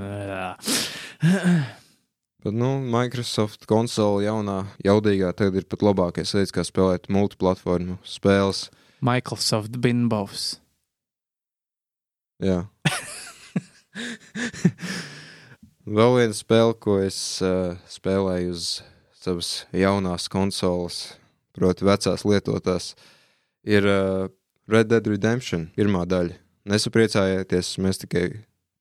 bet, 2.46 2.54
nu, 2.56 2.70
Microsoft 2.80 3.66
konsole 3.68 4.24
jaunā, 4.24 4.62
jaudīgā 4.86 5.34
tagad 5.36 5.60
ir 5.60 5.66
pat 5.68 5.84
labākais 5.84 6.32
veids, 6.36 6.54
kā 6.54 6.64
spēlēt 6.64 7.10
multiplatformu 7.12 7.98
spēles. 8.08 8.70
Microsoft 9.04 9.76
Binbovs. 9.84 10.56
Jā. 12.42 12.64
Vēl 15.86 16.16
viena 16.16 16.34
spēle, 16.36 16.74
ko 16.82 16.96
es 17.04 17.18
uh, 17.44 17.76
spēlēju 17.90 18.56
uz 18.56 18.64
savas 19.16 19.50
jaunās 19.76 20.26
konsoles, 20.32 21.18
proti, 21.56 21.86
vecās 21.86 22.24
lietotās, 22.26 22.94
ir 23.66 23.87
uh, 23.90 24.28
Red 24.70 24.90
Dead 24.90 25.06
Redemption 25.11 25.68
pirmā 25.76 26.04
daļa. 26.08 26.38
Nesapriecājieties, 26.66 27.76
mēs 27.82 28.00
tikai 28.02 28.25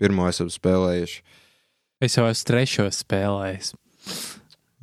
pirmo 0.02 0.26
esam 0.30 0.50
spēlējuši. 0.50 1.20
Es 2.06 2.18
jau 2.18 2.26
esmu 2.30 2.50
trešo 2.50 2.88
spēlējis. 2.94 3.74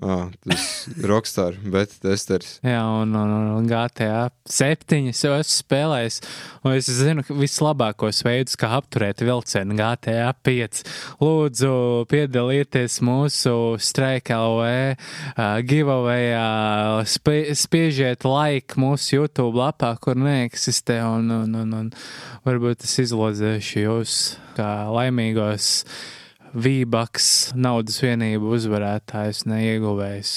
Ah, 0.01 0.31
tas 0.41 0.89
ir 0.89 1.05
Rockstar, 1.11 1.59
bet 1.69 1.93
testers. 2.01 2.57
Jā, 2.65 2.81
un, 3.03 3.13
un, 3.13 3.33
un 3.59 3.67
GTA 3.69 4.31
7 4.49 5.11
jau 5.13 5.35
esmu 5.37 5.53
spēlējis. 5.53 6.17
Un 6.65 6.77
es 6.79 6.89
zinu, 6.97 7.25
ka 7.27 7.37
vislabākos 7.37 8.23
veidus, 8.25 8.57
kā 8.59 8.71
apturēt 8.79 9.21
vilcienu 9.23 9.77
GTA 9.77 10.31
5. 10.49 10.81
Lūdzu, 11.21 11.75
piedalieties 12.11 12.99
mūsu 13.05 13.55
Strike 13.85 14.33
LV 14.33 14.65
uh, 14.65 15.61
giveawayā, 15.69 16.49
spie, 17.13 17.53
spiežiet 17.59 18.25
like 18.27 18.81
mūsu 18.81 19.21
YouTube 19.21 19.61
lapā, 19.61 19.93
kur 20.03 20.17
neeksistē, 20.17 21.03
un, 21.05 21.29
un, 21.43 21.61
un, 21.63 21.77
un 21.83 21.93
varbūt 22.49 22.89
es 22.89 22.97
izlozēšu 23.05 23.85
jūs 23.85 24.19
kā 24.57 24.73
laimīgos 24.89 25.85
V-Bucks 26.53 27.53
naudas 27.57 27.97
vienību 28.03 28.53
uzvarētājs, 28.57 29.47
neieguvējs. 29.49 30.33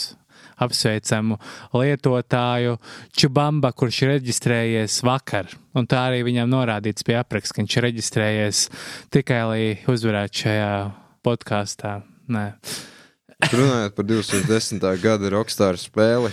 Apsveicamu 0.56 1.36
lietotāju 1.76 2.78
Čubamba, 3.12 3.74
kurš 3.76 4.02
ir 4.06 4.12
reģistrējies 4.14 5.02
vakar. 5.04 5.52
Un 5.76 5.88
tā 5.92 6.06
arī 6.08 6.22
viņam 6.24 6.48
norādīts 6.54 7.04
pie 7.04 7.18
apraksta, 7.20 7.58
ka 7.58 7.64
viņš 7.64 7.76
ir 7.76 7.86
reģistrējies 7.90 8.62
tikai 9.12 9.42
lai 9.50 9.64
uzvarētu 9.92 10.46
šajā 10.46 10.72
podkāstā. 11.28 11.98
Runājot 13.52 13.98
par 13.98 14.08
2010. 14.08 14.86
gada 15.04 15.34
Rockstar 15.34 15.80
spēli, 15.82 16.32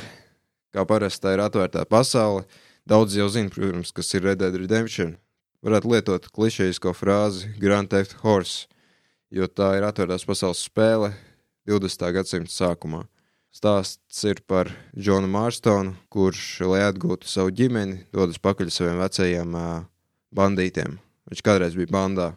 kā 0.71 0.87
parasti 0.87 1.27
tā 1.27 1.35
ir 1.35 1.43
atvērtā 1.43 1.83
pasaule, 1.91 2.47
daudz 2.87 3.19
jau 3.19 3.27
zina, 3.33 3.51
protams, 3.51 3.91
kas 3.91 4.15
ir 4.15 4.23
Red 4.29 4.45
Dead 4.45 4.55
Redemption. 4.55 5.17
Varētu 5.67 5.91
lietot 5.91 6.31
klišejisko 6.35 6.95
frāzi 6.95 7.51
Grand 7.59 7.91
Theft 7.91 8.23
Horse, 8.23 8.71
jo 9.33 9.49
tā 9.49 9.73
ir 9.79 9.87
atvērtās 9.89 10.27
pasaules 10.29 10.63
spēle 10.69 11.13
20. 11.69 12.07
gadsimta 12.15 12.53
sākumā. 12.53 13.07
Stāsts 13.53 14.23
ir 14.25 14.41
par 14.49 14.71
Džonu 14.97 15.29
Mārstonu, 15.29 15.93
kurš, 16.13 16.63
lai 16.65 16.87
atgūtu 16.87 17.29
savu 17.29 17.53
ģimeni, 17.53 18.07
dodas 18.15 18.41
pakaļ 18.41 18.71
saviem 18.73 19.03
vecajiem 19.03 19.59
bandītiem. 20.33 20.97
Viņš 21.29 21.45
kādreiz 21.45 21.77
bija 21.77 21.93
bandā, 21.93 22.31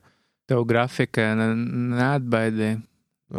tev 0.50 0.66
grafika 0.70 1.32
ne, 1.38 1.48
neatbaidīja. 1.96 2.82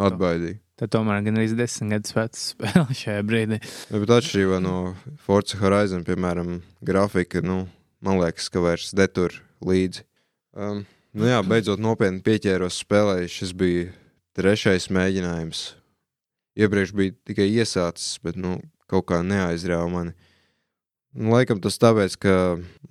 atbaidīja. 0.07 0.59
Tad 0.77 0.91
tomēr 0.93 1.23
gan 1.25 1.39
arī 1.39 1.49
desmit 1.57 1.95
gadus 1.95 2.13
vecs 2.13 2.43
spēle 2.51 2.97
šajā 3.01 3.23
brīdī. 3.25 3.61
Ja, 3.89 4.01
bet 4.01 4.13
atšķirībā 4.19 4.59
no 4.61 4.75
Forza 5.25 5.57
Horizon, 5.61 6.05
piemēram, 6.05 6.59
grafika, 6.85 7.41
nu, 7.41 7.63
man 8.05 8.21
liekas, 8.21 8.51
ka 8.53 8.61
vairs 8.61 8.91
netur 8.97 9.39
līdzi. 9.65 10.05
Um, 10.57 10.83
nu 11.17 11.27
jā, 11.29 11.41
beidzot 11.45 11.81
nopietni 11.81 12.21
pieķēros 12.25 12.79
spēlēju. 12.83 13.31
Šis 13.33 13.53
bija 13.57 13.89
trešais 14.37 14.89
mēģinājums. 14.93 15.63
Iepriekš 16.57 16.93
bija 16.97 17.15
tikai 17.27 17.47
iesācis, 17.51 18.17
bet 18.25 18.37
nu, 18.39 18.57
kaut 18.89 19.07
kā 19.11 19.21
neaizrāva 19.25 19.89
mani. 19.91 20.13
Nu, 21.17 21.33
Laikam 21.33 21.61
tas 21.63 21.79
tāpēc, 21.81 22.17
ka 22.21 22.35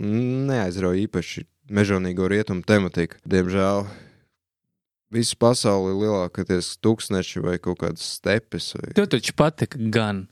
neaizrauja 0.03 1.07
īpaši 1.07 1.47
mežonīgo 1.71 2.29
rietumu 2.31 2.67
tematiku. 2.67 3.19
Diemžēl 3.27 3.87
visa 5.15 5.39
pasaule 5.39 5.93
ir 5.95 6.01
lielākoties 6.05 6.75
tūkstneši 6.83 7.43
vai 7.45 7.59
kaut 7.63 7.81
kādas 7.83 8.07
stepes. 8.19 8.73
Vai... 8.79 8.95
Tev 8.99 9.11
taču 9.15 9.35
patika 9.39 9.79
gan 9.79 10.27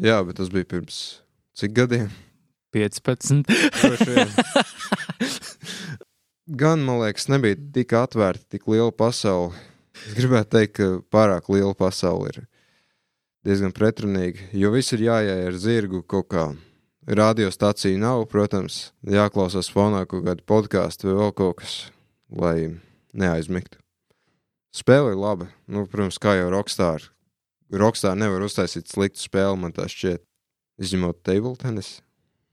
Jā, 0.00 0.20
bet 0.24 0.38
tas 0.38 0.50
bija 0.52 0.68
pirms 0.70 1.20
cik 1.58 1.74
gadiem? 1.76 2.10
15. 2.72 3.50
Gan, 6.50 6.80
man 6.82 6.98
liekas, 6.98 7.28
nebija 7.30 7.54
tik 7.70 7.92
atvērta, 7.94 8.42
tik 8.50 8.64
liela 8.66 8.90
pasaule. 8.90 9.54
Es 9.94 10.16
gribētu 10.16 10.56
teikt, 10.56 10.72
ka 10.80 10.88
pārāk 11.12 11.46
liela 11.52 11.76
pasaule 11.78 12.32
ir 12.32 12.40
diezgan 13.46 13.70
pretrunīga, 13.76 14.48
jo 14.58 14.72
viss 14.74 14.90
ir 14.96 15.04
jājai 15.04 15.36
ar 15.46 15.58
zirgu 15.62 16.02
kaut 16.02 16.26
kā. 16.34 16.48
Radiostaciju 17.06 18.00
nav, 18.02 18.24
protams, 18.32 18.80
jāklausās 19.06 19.70
fonā 19.70 20.02
kaut 20.10 20.26
kāda 20.26 20.44
podkāstu 20.46 21.12
vai 21.12 21.16
vēl 21.20 21.32
kaut 21.38 21.60
kas, 21.62 21.76
lai 22.34 22.56
neaizmigtu. 23.14 23.78
Spēle 24.74 25.14
ir 25.14 25.22
laba, 25.22 25.52
nu, 25.70 25.86
protams, 25.86 26.18
kā 26.18 26.34
jau 26.40 26.50
Rockstar. 26.50 27.10
Rockstar 27.70 28.18
nevar 28.18 28.42
uztaisīt 28.42 28.90
sliktu 28.90 29.22
spēli, 29.22 29.62
man 29.62 29.74
tā 29.74 29.86
šķiet, 29.90 30.26
izņemot 30.82 31.22
table 31.22 31.54
tennis. 31.62 32.00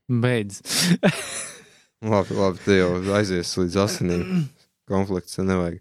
Beidz. 0.06 0.62
Labi, 2.06 2.36
labi, 2.38 2.62
te 2.62 2.78
jau 2.78 2.92
aizies 3.18 3.56
līdz 3.58 3.78
asinīm. 3.82 4.26
Konflikts 4.88 5.40
nevajag. 5.42 5.80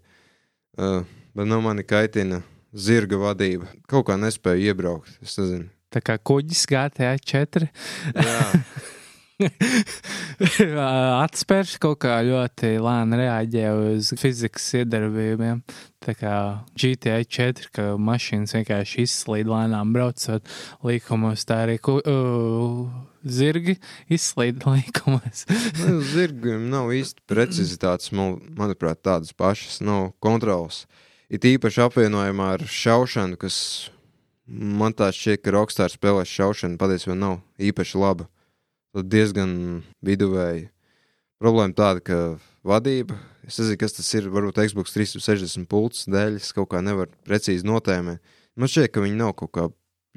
Uh, 0.77 1.03
bet 1.37 1.49
no 1.49 1.59
mani 1.61 1.85
kaitina 1.85 2.41
zirga 2.73 3.19
vadība. 3.21 3.69
Kaut 3.89 4.07
kā 4.09 4.17
nespēju 4.19 4.71
iebraukt. 4.71 5.19
Tā 5.93 6.01
kā 6.03 6.17
kuģis 6.19 6.65
GTA 6.67 7.13
4 7.21 7.69
Jā, 7.69 8.41
atspērš 11.27 11.75
kaut 11.81 11.99
kā 12.01 12.15
ļoti 12.25 12.71
lēni 12.81 13.19
reaģē 13.21 13.65
uz 13.75 14.09
fizikas 14.17 14.65
iedarbībiem. 14.79 15.61
Tā 16.01 16.13
kā 16.17 16.33
GTA 16.77 17.19
4, 17.21 17.69
ka 17.73 17.83
mašīnas 18.01 18.55
vienkārši 18.55 19.05
izslīd 19.05 19.49
lēnām 19.49 19.93
braucot 19.93 20.47
līkumos, 20.85 21.45
tā 21.45 21.63
arī 21.65 21.77
ku, 21.83 21.97
uh, 21.99 22.87
zirgi 23.27 23.77
izslīd 24.09 24.63
līkumos. 24.73 25.45
nu, 25.83 25.99
zirgiem 26.13 26.69
nav 26.71 26.93
īsti 26.95 27.25
precizitātes, 27.29 28.13
man, 28.15 28.39
manuprāt, 28.57 29.03
tādas 29.05 29.35
pašas 29.37 29.81
nav 29.85 30.13
kontrolas. 30.23 30.85
It 31.29 31.43
īpaši 31.45 31.83
apvienojumā 31.83 32.53
ar 32.55 32.63
šaušanu, 32.71 33.37
kas 33.41 33.57
man 34.47 34.95
tā 34.95 35.11
šķiet, 35.11 35.43
ka 35.43 35.53
Rockstar 35.53 35.91
spēlēs 35.91 36.31
šaušanu 36.31 36.79
patiesībā 36.79 37.17
nav 37.19 37.41
īpaši 37.59 37.99
laba. 37.99 38.29
Tad 38.97 39.11
diezgan 39.13 39.51
viduvēji. 40.01 40.71
Problēma 41.37 41.75
tāda, 41.77 42.01
ka 42.01 42.15
vadība, 42.65 43.19
es 43.45 43.59
nezinu, 43.61 43.77
kas 43.77 43.93
tas 43.93 44.09
ir, 44.17 44.31
varbūt 44.33 44.57
Xbox 44.71 44.95
360 44.95 45.67
pults 45.69 46.07
dēļ, 46.09 46.39
es 46.41 46.49
kaut 46.57 46.71
kā 46.71 46.81
nevaru 46.81 47.13
precīzi 47.27 47.67
notēmēt. 47.69 48.23
Man 48.57 48.71
šķiet, 48.73 48.89
ka 48.95 49.05
viņi 49.05 49.19
nav 49.19 49.35
kaut 49.37 49.53
kā 49.53 49.67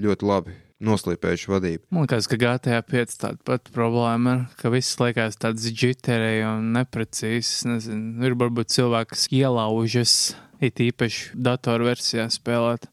ļoti 0.00 0.28
labi 0.30 0.56
noslīpējuši 0.80 1.52
vadību. 1.52 1.84
Man 1.92 2.08
liekas, 2.08 2.30
ka 2.30 2.40
GTA 2.40 2.80
5 2.88 3.16
tāda 3.20 3.44
pati 3.50 3.76
problēma 3.76 4.36
ir, 4.38 4.44
ka 4.56 4.72
viss 4.72 4.96
liekas 4.96 5.36
tāds 5.44 5.68
jitterēji 5.68 6.46
un 6.48 6.72
neprecīzs. 6.78 7.66
Nezinu, 7.68 8.16
ir 8.24 8.40
varbūt 8.40 8.72
cilvēki, 8.78 9.12
kas 9.12 9.28
ielaužas, 9.28 10.14
it 10.64 10.80
īpaši 10.80 11.34
datorversijā 11.36 12.30
spēlēt. 12.32 12.88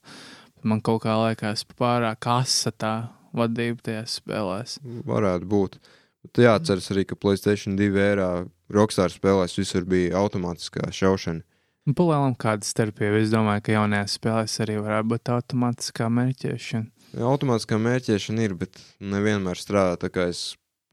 Man 0.67 0.83
kaut 0.83 1.05
kā 1.07 1.15
liekas 1.29 1.63
pārāk 1.79 2.27
asa 2.27 2.75
tā 2.75 2.95
vadība 3.37 3.83
tajās 3.89 4.17
spēlēs. 4.21 4.77
Varētu 5.07 5.49
būt. 5.49 5.79
Bet 6.25 6.41
jāatceras 6.43 6.91
arī, 6.91 7.05
ka 7.07 7.15
Playstation 7.19 7.77
2 7.79 8.01
ērā 8.03 8.29
Rockstar 8.73 9.13
spēlēs 9.13 9.55
visur 9.59 9.85
bija 9.87 10.17
automātiskā 10.19 10.89
šaušana. 10.91 11.45
Un 11.87 11.95
Palielam 11.95 12.33
kāda 12.35 12.67
starpība. 12.67 13.21
Es 13.21 13.31
domāju, 13.31 13.63
ka 13.63 13.77
jaunajās 13.77 14.17
spēlēs 14.17 14.57
arī 14.65 14.75
varētu 14.83 15.11
būt 15.13 15.31
automātiskā 15.37 16.09
mērķēšana. 16.11 16.89
Automātiskā 17.23 17.79
mērķēšana 17.79 18.43
ir, 18.43 18.57
bet 18.59 18.81
nevienmēr 18.99 19.59
strādā 19.61 19.95
tā, 20.01 20.11
kā 20.11 20.27
es 20.33 20.49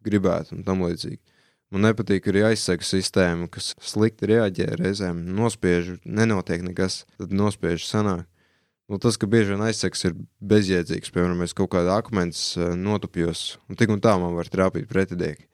gribētu, 0.07 0.55
un 0.55 0.63
tam 0.67 0.85
līdzīgi. 0.87 1.19
Man 1.75 1.89
nepatīk 1.89 2.29
arī 2.31 2.45
aizsegu 2.53 2.87
sistēma, 2.87 3.49
kas 3.51 3.73
slikti 3.83 4.29
reaģē 4.31 4.69
reizēm, 4.79 5.25
nospiež, 5.35 5.97
nenotiek 6.07 6.63
nekas, 6.63 7.01
tad 7.19 7.35
nospiež 7.35 7.89
sanāk. 7.89 8.29
Nu, 8.91 8.99
tas, 9.01 9.17
ka 9.17 9.27
bieži 9.31 9.55
vien 9.55 9.65
aizseks 9.65 10.05
ir 10.05 10.17
bezjēdzīgs, 10.45 11.13
piemēram, 11.15 11.41
es 11.47 11.57
kaut 11.57 11.71
kādā 11.73 11.97
akmens 11.97 12.53
eh, 12.59 12.75
notupjos, 12.77 13.55
un 13.71 13.81
tik 13.81 13.95
un 13.95 14.03
tā 14.05 14.13
man 14.21 14.37
var 14.37 14.51
trāpīt 14.53 14.91
pretinieki. 14.91 15.47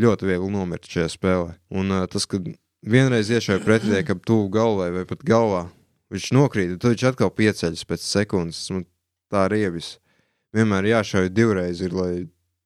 Ļoti 0.00 0.28
viegli 0.28 0.52
nomirt 0.54 0.86
šajā 0.86 1.08
spēlē. 1.10 1.56
Un 1.74 1.90
uh, 1.90 2.04
tas, 2.08 2.24
ka 2.30 2.38
vienreiz 2.86 3.28
iešauja 3.34 3.58
pretiniekam 3.64 4.20
tuvu 4.22 4.46
galvai 4.54 4.86
vai 4.94 5.02
pat 5.04 5.24
galvā, 5.26 5.64
viņš 6.14 6.28
nokrīt, 6.36 6.76
tad 6.78 6.94
viņš 6.94 7.08
atkal 7.10 7.32
pieceļas 7.34 7.82
pēc 7.90 8.06
sekundes. 8.06 8.62
Man 8.70 8.86
tā 9.34 9.48
rievis. 9.50 9.96
Vienmēr 10.54 10.86
jāšauj 10.92 11.30
divreiz, 11.34 11.82
ir, 11.82 11.94
lai 11.94 12.12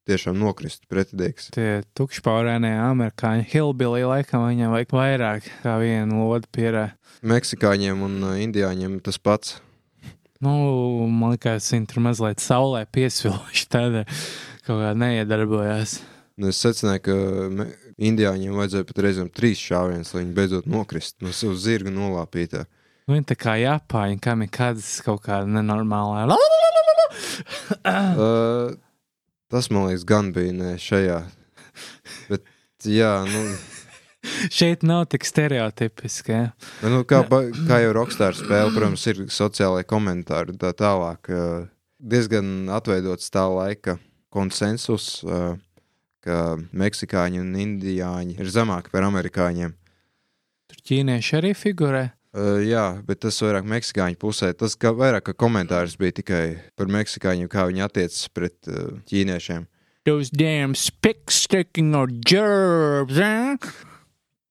tiešām 0.05 0.37
nokristu 0.37 0.85
pretinieks. 0.89 1.49
Tie 1.57 1.81
tukšpaurēnie 1.97 2.75
amerikāņi, 2.77 3.49
Hillbilly, 3.51 4.05
laikam 4.05 4.45
viņam 4.45 4.77
vajag 4.77 4.95
vairāk 5.01 5.51
kā 5.65 5.77
vienu 5.81 6.29
lodu 6.29 6.49
pierē. 6.53 6.91
Meksikāņiem 7.25 8.05
un 8.05 8.19
uh, 8.21 8.37
indiāņiem 8.45 8.99
tas 9.05 9.17
pats. 9.17 9.57
Nu, 10.43 10.51
man 11.07 11.35
liekas, 11.35 11.69
viņi 11.71 11.87
tur 11.91 12.03
mazliet 12.03 12.43
saulē 12.43 12.83
piesviluši, 12.91 13.67
tādēļ 13.75 14.05
kaut 14.65 14.81
kā 14.81 14.91
neiedarbojās. 14.99 15.99
Un 16.35 16.49
es 16.49 16.59
secināju, 16.59 17.03
ka 17.05 17.67
indiāņiem 18.03 18.57
vajadzēja 18.59 18.87
pat 18.89 18.97
reizēm 19.05 19.29
trīs 19.31 19.61
šāvienus, 19.63 20.11
lai 20.11 20.25
viņi 20.25 20.35
beidzot 20.35 20.65
nokrist 20.67 21.21
no 21.23 21.31
savas 21.31 21.63
zirga 21.63 21.93
nolāpītā. 21.95 22.65
Viņi 23.07 23.27
tā 23.29 23.37
kā 23.39 23.53
Japāņi, 23.61 24.17
kam 24.19 24.41
ir 24.43 24.51
kādas 24.51 24.97
kaut 25.05 25.23
kāda 25.27 25.47
nenormālā. 25.59 26.27
Uh, 27.85 28.73
tas, 29.53 29.69
man 29.71 29.85
liekas, 29.87 30.03
gan 30.09 30.31
bija 30.35 30.51
ne 30.51 30.73
šajā. 30.81 31.19
Bet, 32.27 32.43
jā, 32.83 33.11
nu, 33.29 33.43
Šeit 34.53 34.83
nav 34.83 35.05
tik 35.11 35.25
stereotipiski. 35.27 36.31
Ja? 36.31 36.49
bet, 36.81 36.89
nu 36.93 37.03
kā, 37.07 37.21
ba- 37.29 37.45
kā 37.67 37.79
jau 37.83 37.93
Rockstar 37.97 38.35
spēle, 38.37 38.73
protams, 38.75 39.05
ir 39.11 39.23
sociālai 39.33 39.83
komentāri 39.87 40.57
tā 40.61 40.73
tālāk. 40.77 41.29
uh, 41.31 41.67
Diezgan 42.05 42.67
atveidots 42.75 43.31
tā 43.33 43.45
laika 43.49 43.97
konsensus, 44.33 45.23
uh, 45.23 45.55
ka 46.25 46.57
meksikāņi 46.75 47.41
un 47.41 47.55
indiāņi 47.61 48.37
ir 48.41 48.51
zemāki 48.51 48.91
par 48.93 49.07
amerikāņiem. 49.07 49.73
Tur 50.69 50.81
ķīnieši 50.89 51.35
arī 51.39 51.53
figurē. 51.57 52.03
Uh, 52.35 52.59
jā, 52.67 52.83
bet 53.07 53.21
tas 53.23 53.37
vairāk 53.39 53.63
meksikāņu 53.71 54.19
pusē. 54.19 54.49
Tas 54.59 54.75
ka 54.75 54.91
vairāk 54.91 55.31
komentārs 55.39 55.95
bija 55.95 56.17
tikai 56.19 56.43
par 56.75 56.89
meksikāņiem, 56.91 57.47
kā 57.47 57.63
viņi 57.69 57.85
attiecas 57.85 58.25
pret 58.35 58.57
uh, 58.67 58.97
ķīniešiem. 59.07 59.69
Those 60.05 60.29
damn 60.29 60.75
spick 60.75 61.31
sticking 61.31 61.95
or 61.95 62.11
gerbs, 62.11 63.17
eh? 63.17 63.55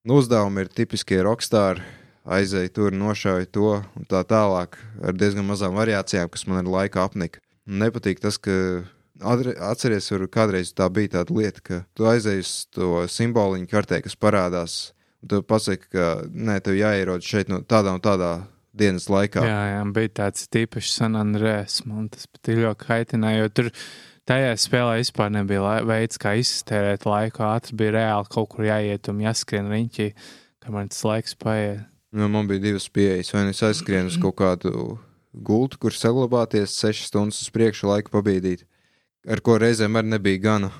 Uzdevumi 0.05 0.67
ir 0.67 0.69
tipiskie 0.69 1.23
rockstāri. 1.25 1.81
Aizēja 2.29 2.69
tur, 2.77 2.93
nošauja 2.93 3.47
to 3.53 3.71
un 3.81 4.05
tā 4.09 4.21
tālāk, 4.29 4.77
ar 5.01 5.17
diezgan 5.17 5.45
mazām 5.49 5.77
variācijām, 5.77 6.29
kas 6.33 6.45
man 6.49 6.61
ar 6.61 6.69
laiku 6.69 7.01
apnika. 7.01 7.41
Nepatīk 7.65 8.21
tas, 8.21 8.37
ka 8.37 8.85
atceries, 9.21 10.09
kur 10.13 10.27
kādreiz 10.33 10.75
tā 10.77 10.91
bija 10.93 11.19
tāda 11.19 11.37
lieta, 11.37 11.65
ka 11.65 11.81
tu 11.97 12.09
aizēji 12.09 12.45
uz 12.45 12.53
to 12.73 12.91
simboliņu 13.09 13.69
kartē, 13.69 14.03
kas 14.05 14.17
parādās, 14.17 14.79
tu 15.25 15.41
pasaki, 15.41 15.89
ka 15.97 16.09
nē, 16.29 16.59
tev 16.65 16.77
jāierod 16.77 17.25
šeit 17.25 17.53
no 17.53 17.63
tādā 17.65 17.97
un 17.97 18.05
tādā 18.05 18.33
dienas 18.77 19.09
laikā. 19.09 19.45
Jā, 19.45 19.61
jā, 19.73 19.83
bija 19.97 20.17
tāds 20.21 20.49
tīpašs 20.53 20.99
San 21.01 21.17
Andrēs. 21.21 21.81
Man 21.89 22.11
tas 22.13 22.29
pat 22.29 22.53
ir 22.53 22.65
ļoti 22.67 22.89
kaitināja, 22.89 23.45
jo 23.45 23.55
tur 23.57 23.73
tajā 24.29 24.53
spēlē 24.61 24.99
vispār 25.01 25.33
nebija 25.35 25.81
veids, 25.89 26.21
kā 26.21 26.35
iztērēt 26.41 27.07
laiku. 27.09 27.45
Ātri 27.47 27.79
bija 27.81 27.97
reāli 27.99 28.31
kaut 28.33 28.51
kur 28.55 28.69
jāiet 28.69 29.11
un 29.13 29.23
jāskrien 29.25 29.71
riņķī, 29.73 30.09
kamēr 30.65 30.89
tas 30.93 31.05
laiks 31.07 31.37
paiet. 31.41 31.85
Nu, 32.15 32.29
man 32.31 32.47
bija 32.47 32.63
divas 32.63 32.87
pieejas. 32.95 33.33
Vai 33.35 33.43
nu 33.49 33.51
es 33.51 33.63
aizskrienu 33.67 34.13
uz 34.13 34.17
kaut 34.23 34.37
kādu 34.39 34.99
gultu, 35.35 35.81
kur 35.83 35.97
saglabāties 35.97 36.77
sešas 36.79 37.11
stundas 37.11 37.43
uz 37.43 37.51
priekšu, 37.55 37.89
laiku 37.91 38.13
pabīdīt, 38.15 38.63
ar 39.27 39.43
ko 39.43 39.59
reizēm 39.59 39.99
arī 39.99 40.15
nebija 40.15 40.43
gana. 40.45 40.71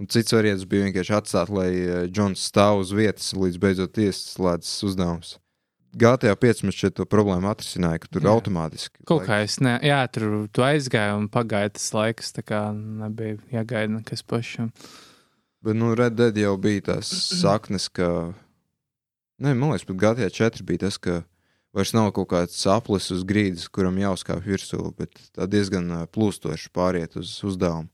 Un 0.00 0.08
cits 0.08 0.32
variants 0.32 0.64
bija 0.64 0.86
vienkārši 0.86 1.16
atstāt, 1.18 1.50
lai 1.52 1.70
eh, 1.74 2.04
Džons 2.08 2.46
stāv 2.48 2.84
uz 2.84 2.94
vietas, 2.96 3.32
līdz 3.36 3.58
beidzot 3.60 3.98
ieslēdzas 4.00 4.86
uzdevums. 4.88 5.34
GTA 5.92 6.36
5 6.38 6.64
mums 6.64 6.78
šeit 6.78 6.94
to 6.98 7.06
problēmu 7.08 7.48
atrisināja, 7.50 8.02
ka 8.02 8.10
tur 8.14 8.26
Jā. 8.26 8.34
Automātiski. 8.34 9.02
Kaut 9.08 9.24
kā 9.26 9.40
es 9.44 9.58
ne, 9.64 9.74
jā, 9.82 10.00
tur 10.12 10.46
tu 10.54 10.62
aizgāju 10.62 11.18
un 11.18 11.26
pagāja 11.32 11.72
tas 11.74 11.88
laiks, 11.96 12.30
tā 12.36 12.44
kā 12.46 12.60
nebija 12.74 13.40
jāgaida 13.50 13.96
nekas 13.96 14.22
pašam. 14.22 14.70
Bet, 15.60 15.76
nu, 15.76 15.92
Red 15.98 16.16
Dead 16.16 16.38
jau 16.40 16.54
bija 16.60 16.86
tās 16.92 17.10
saknes, 17.40 17.90
ka. 17.92 18.32
Nē, 19.40 19.52
man 19.56 19.72
liekas, 19.72 19.86
pat 19.88 20.00
GTA 20.04 20.30
4 20.36 20.66
bija 20.68 20.86
tas, 20.86 20.96
ka 21.00 21.20
vairs 21.76 21.92
nav 21.96 22.10
kaut 22.16 22.30
kāds 22.32 22.58
aplis 22.70 23.10
uz 23.14 23.24
grīdas, 23.26 23.68
kuram 23.72 23.98
jāuzkāpj 24.00 24.46
virsū, 24.46 24.82
bet 24.96 25.16
tā 25.36 25.48
diezgan 25.50 25.90
plūstoši 26.12 26.72
pāriet 26.76 27.18
uz 27.20 27.34
uzdevumu. 27.46 27.90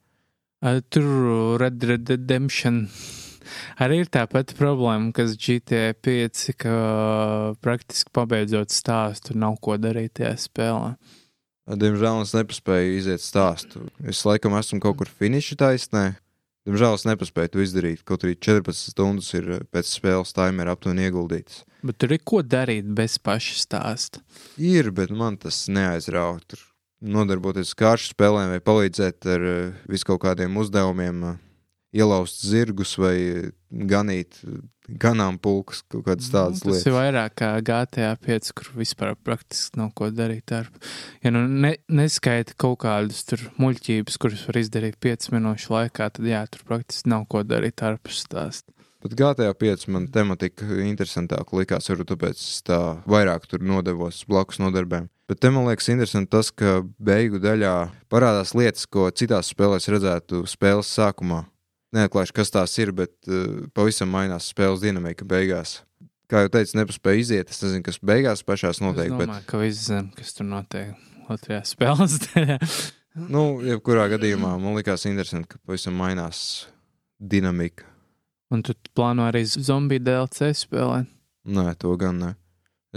Ā, 0.65 0.81
Tur 0.91 1.59
Red 1.61 1.81
Dead 1.83 2.09
Redemption 2.09 2.87
arī 3.83 4.03
ir 4.05 4.11
tā 4.13 4.25
pati 4.31 4.57
problēma, 4.59 5.13
kas 5.17 5.37
GTA 5.41 5.95
5, 6.05 6.43
ka 6.61 6.77
praktiski 7.65 8.13
pabeidzot 8.17 8.75
stāstu, 8.75 9.37
nav 9.39 9.59
ko 9.63 9.79
darīt 9.81 10.19
tajā 10.21 10.35
spēlē. 10.47 10.97
Diemžēl 11.67 12.23
es 12.23 12.35
nepaspēju 12.37 12.93
iziet 12.95 13.25
stāstu. 13.25 13.89
Es 14.07 14.23
laikam 14.27 14.55
esmu 14.55 14.79
kaut 14.85 15.01
kur 15.01 15.11
finiša 15.11 15.59
taisnē. 15.65 16.05
Diemžēl 16.67 16.95
es 16.99 17.05
nepaspēju 17.07 17.53
to 17.55 17.63
izdarīt. 17.63 18.05
Kaut 18.07 18.25
arī 18.27 18.37
14 18.39 18.91
stundas 18.91 19.33
ir 19.39 19.49
pēc 19.75 19.91
spēles 19.91 20.35
timera 20.35 20.75
aptuveni 20.75 21.07
ieguldītas. 21.07 21.65
Bet 21.87 21.99
tur 22.03 22.15
ir 22.15 22.23
ko 22.27 22.43
darīt 22.43 22.87
bez 22.95 23.21
paša 23.23 23.59
stāsta. 23.61 24.23
Ir, 24.59 24.91
bet 24.95 25.11
man 25.15 25.39
tas 25.43 25.65
neaizrauja. 25.71 26.43
Tur 26.51 26.65
nodarboties 27.07 27.71
ar 27.75 27.81
kāršu 27.83 28.15
spēlēm 28.15 28.55
vai 28.55 28.63
palīdzēt 28.67 29.29
ar 29.31 29.47
uh, 29.47 29.77
visu 29.91 30.11
kaut 30.11 30.25
kādiem 30.25 30.59
uzdevumiem, 30.59 31.23
uh, 31.23 31.39
ielauzt 31.95 32.43
zirgus 32.47 32.97
vai 32.99 33.17
ganīt 33.71 34.41
ganāmpulkus, 34.87 35.83
kaut 35.91 36.05
kādas 36.07 36.29
tādas 36.31 36.63
Nu, 36.63 36.71
tas 36.71 36.77
lietas. 36.77 36.87
ir 36.87 36.95
vairāk 36.95 37.35
kā 37.41 37.49
GTA 37.67 38.13
5, 38.23 38.53
kur 38.55 38.71
vispār 38.79 39.17
praktiski 39.19 39.81
nav 39.81 39.91
ko 39.99 40.11
darīt. 40.15 40.53
Ar. 40.55 40.71
Ja 41.25 41.33
nu 41.35 41.43
ne, 41.49 41.75
neskaita 41.91 42.55
kaut 42.59 42.81
kādas 42.85 43.25
tur 43.27 43.43
muļķības, 43.59 44.21
kuras 44.23 44.47
var 44.47 44.61
izdarīt 44.63 45.01
5 45.03 45.33
minūšu 45.35 45.75
laikā, 45.75 46.11
tad 46.15 46.31
jā, 46.31 46.45
tur 46.51 46.63
praktiski 46.69 47.11
nav 47.11 47.27
ko 47.31 47.43
darīt 47.47 47.83
ārpus 47.83 48.23
stāsta. 48.27 48.71
Bet 49.03 49.15
GTA 49.19 49.53
5 49.55 49.89
man 49.93 50.07
tematika 50.11 50.67
interesantāk 50.83 51.53
likās, 51.55 51.91
varbūt 51.91 52.15
tāpēc 52.15 52.41
es 52.41 52.63
tā 52.67 52.79
vairāk 53.07 53.45
tur 53.51 53.63
nodevos 53.63 54.25
blakus 54.27 54.59
nodarbēm. 54.63 55.11
Bet 55.27 55.41
te 55.43 55.51
man 55.51 55.67
liekas 55.67 55.91
interesanti 55.91 56.31
tas, 56.31 56.53
ka 56.55 56.81
beigu 57.03 57.39
daļā 57.43 57.75
parādās 58.11 58.55
lietas, 58.55 58.87
ko 58.87 59.09
citās 59.11 59.51
spēlēs 59.51 59.91
redzētu 59.91 60.45
spēles 60.47 60.91
sākumā. 60.95 61.45
Neatklāšu, 61.97 62.35
kas 62.37 62.53
tās 62.53 62.75
ir, 62.83 62.93
bet 62.97 63.13
uh, 63.31 63.67
pavisam 63.77 64.11
mainās 64.13 64.51
spēles 64.53 64.83
dinamika 64.83 65.25
beigās. 65.29 65.79
Kā 66.31 66.43
jau 66.45 66.51
teicu, 66.53 66.77
nepaspēju 66.81 67.23
iziet. 67.23 67.51
Es 67.55 67.63
nezinu, 67.63 67.85
kas 67.87 68.01
beigās 68.03 68.43
pašās 68.47 68.83
notiek. 68.83 69.13
es 69.13 69.17
Bet, 69.17 69.29
domāju, 69.31 69.47
ka 69.49 69.61
viss 69.63 69.87
zina, 69.89 70.09
kas 70.17 70.35
tur 70.35 70.49
notiek 70.51 70.95
Latvijā 71.31 71.61
spēles 71.67 72.17
daļā. 72.27 72.57
nu, 73.31 73.45
jebkurā 73.67 74.09
gadījumā 74.17 74.57
man 74.63 74.75
likās 74.79 75.07
interesanti, 75.09 75.55
ka 75.55 75.63
pavisam 75.65 75.95
mainās 75.99 76.41
dinamika. 77.23 77.87
Un 78.53 78.63
tu 78.67 78.75
plāno 78.95 79.25
arī 79.27 79.43
zombiju 79.47 80.03
DLC 80.07 80.53
spēlēt. 80.55 81.09
Nē, 81.47 81.73
to 81.79 81.95
gan 81.99 82.19
ne. 82.23 82.35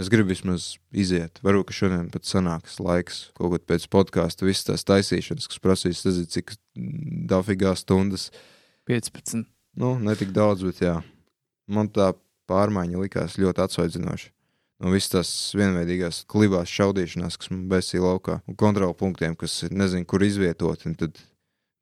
Es 0.00 0.08
gribu 0.10 0.30
vismaz 0.32 0.74
iziet. 0.96 1.38
Varbūt, 1.44 1.68
ka 1.68 1.74
šodien 1.76 2.06
pat 2.12 2.24
sanāks 2.24 2.78
laiks 2.80 3.18
kaut 3.36 3.52
kad 3.56 3.66
pēc 3.68 3.84
podkāstu, 3.92 4.46
visas 4.48 4.64
tās 4.68 4.86
taisīšanas, 4.88 5.48
kas 5.50 5.60
prasīs, 5.62 6.04
nezinu, 6.06 6.30
cik 6.30 6.54
dafigā 7.30 7.74
stundas. 7.76 8.30
15. 8.88 9.46
Nu, 9.80 9.94
ne 9.98 10.14
tik 10.18 10.32
daudz, 10.36 10.64
bet 10.66 10.82
jā. 10.82 10.98
Man 11.70 11.90
tā 11.92 12.12
pārmaiņa 12.50 13.00
likās 13.04 13.38
ļoti 13.40 13.64
atsvaidzinoša. 13.64 14.30
No 14.80 14.94
visas 14.94 15.12
tās 15.12 15.30
vienveidīgās 15.58 16.22
klibās 16.30 16.70
šaudīšanās, 16.72 17.36
kas 17.36 17.50
man 17.52 17.66
besīja 17.68 18.06
laukā, 18.06 18.38
un 18.48 18.56
kontrolu 18.58 18.96
punktiem, 18.96 19.36
kas 19.36 19.58
nezinu, 19.68 20.08
kur 20.08 20.24
izvietot. 20.24 20.86
Un 20.88 20.96
tad 20.96 21.20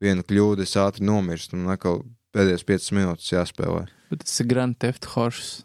viena 0.03 0.27
kļūda, 0.27 0.67
es 0.67 0.75
ātri 0.83 1.07
nomirstu, 1.07 1.55
un 1.55 1.71
atkal 1.71 2.03
pēdējās 2.35 2.67
5 2.67 2.91
minūtes 2.99 3.31
jāspēlē. 3.31 3.87
Bet 4.11 4.25
tas 4.25 4.35
ir 4.43 4.51
Grand 4.51 4.79
Theft 4.83 5.07
Horse. 5.15 5.63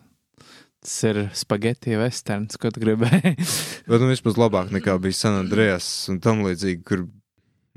Tas 0.84 0.96
ir 1.08 1.19
spagetti 1.38 1.96
westerns, 1.96 2.60
ko 2.60 2.69
tu 2.76 2.84
gribēji. 2.84 3.38
Bet 3.89 4.02
nu, 4.04 4.12
vismaz 4.12 4.38
labāk 4.38 4.74
nekā 4.76 4.98
bija 5.02 5.15
San 5.15 5.39
Andrejas 5.39 5.88
un 6.12 6.19
tam 6.24 6.43
līdzīgi, 6.43 6.82
kur, 6.86 7.06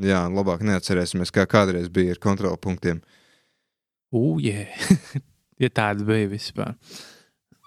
jā, 0.03 0.25
labāk 0.27 0.65
neatcerēsimies, 0.67 1.31
kā 1.33 1.47
kādreiz 1.49 1.87
bija 1.93 2.17
ar 2.17 2.21
kontrolu 2.23 2.59
punktiem. 2.61 3.01
Ujē, 4.15 4.67
ja 5.63 5.71
tāda 5.75 6.07
bija 6.07 6.31
vispār. 6.31 6.77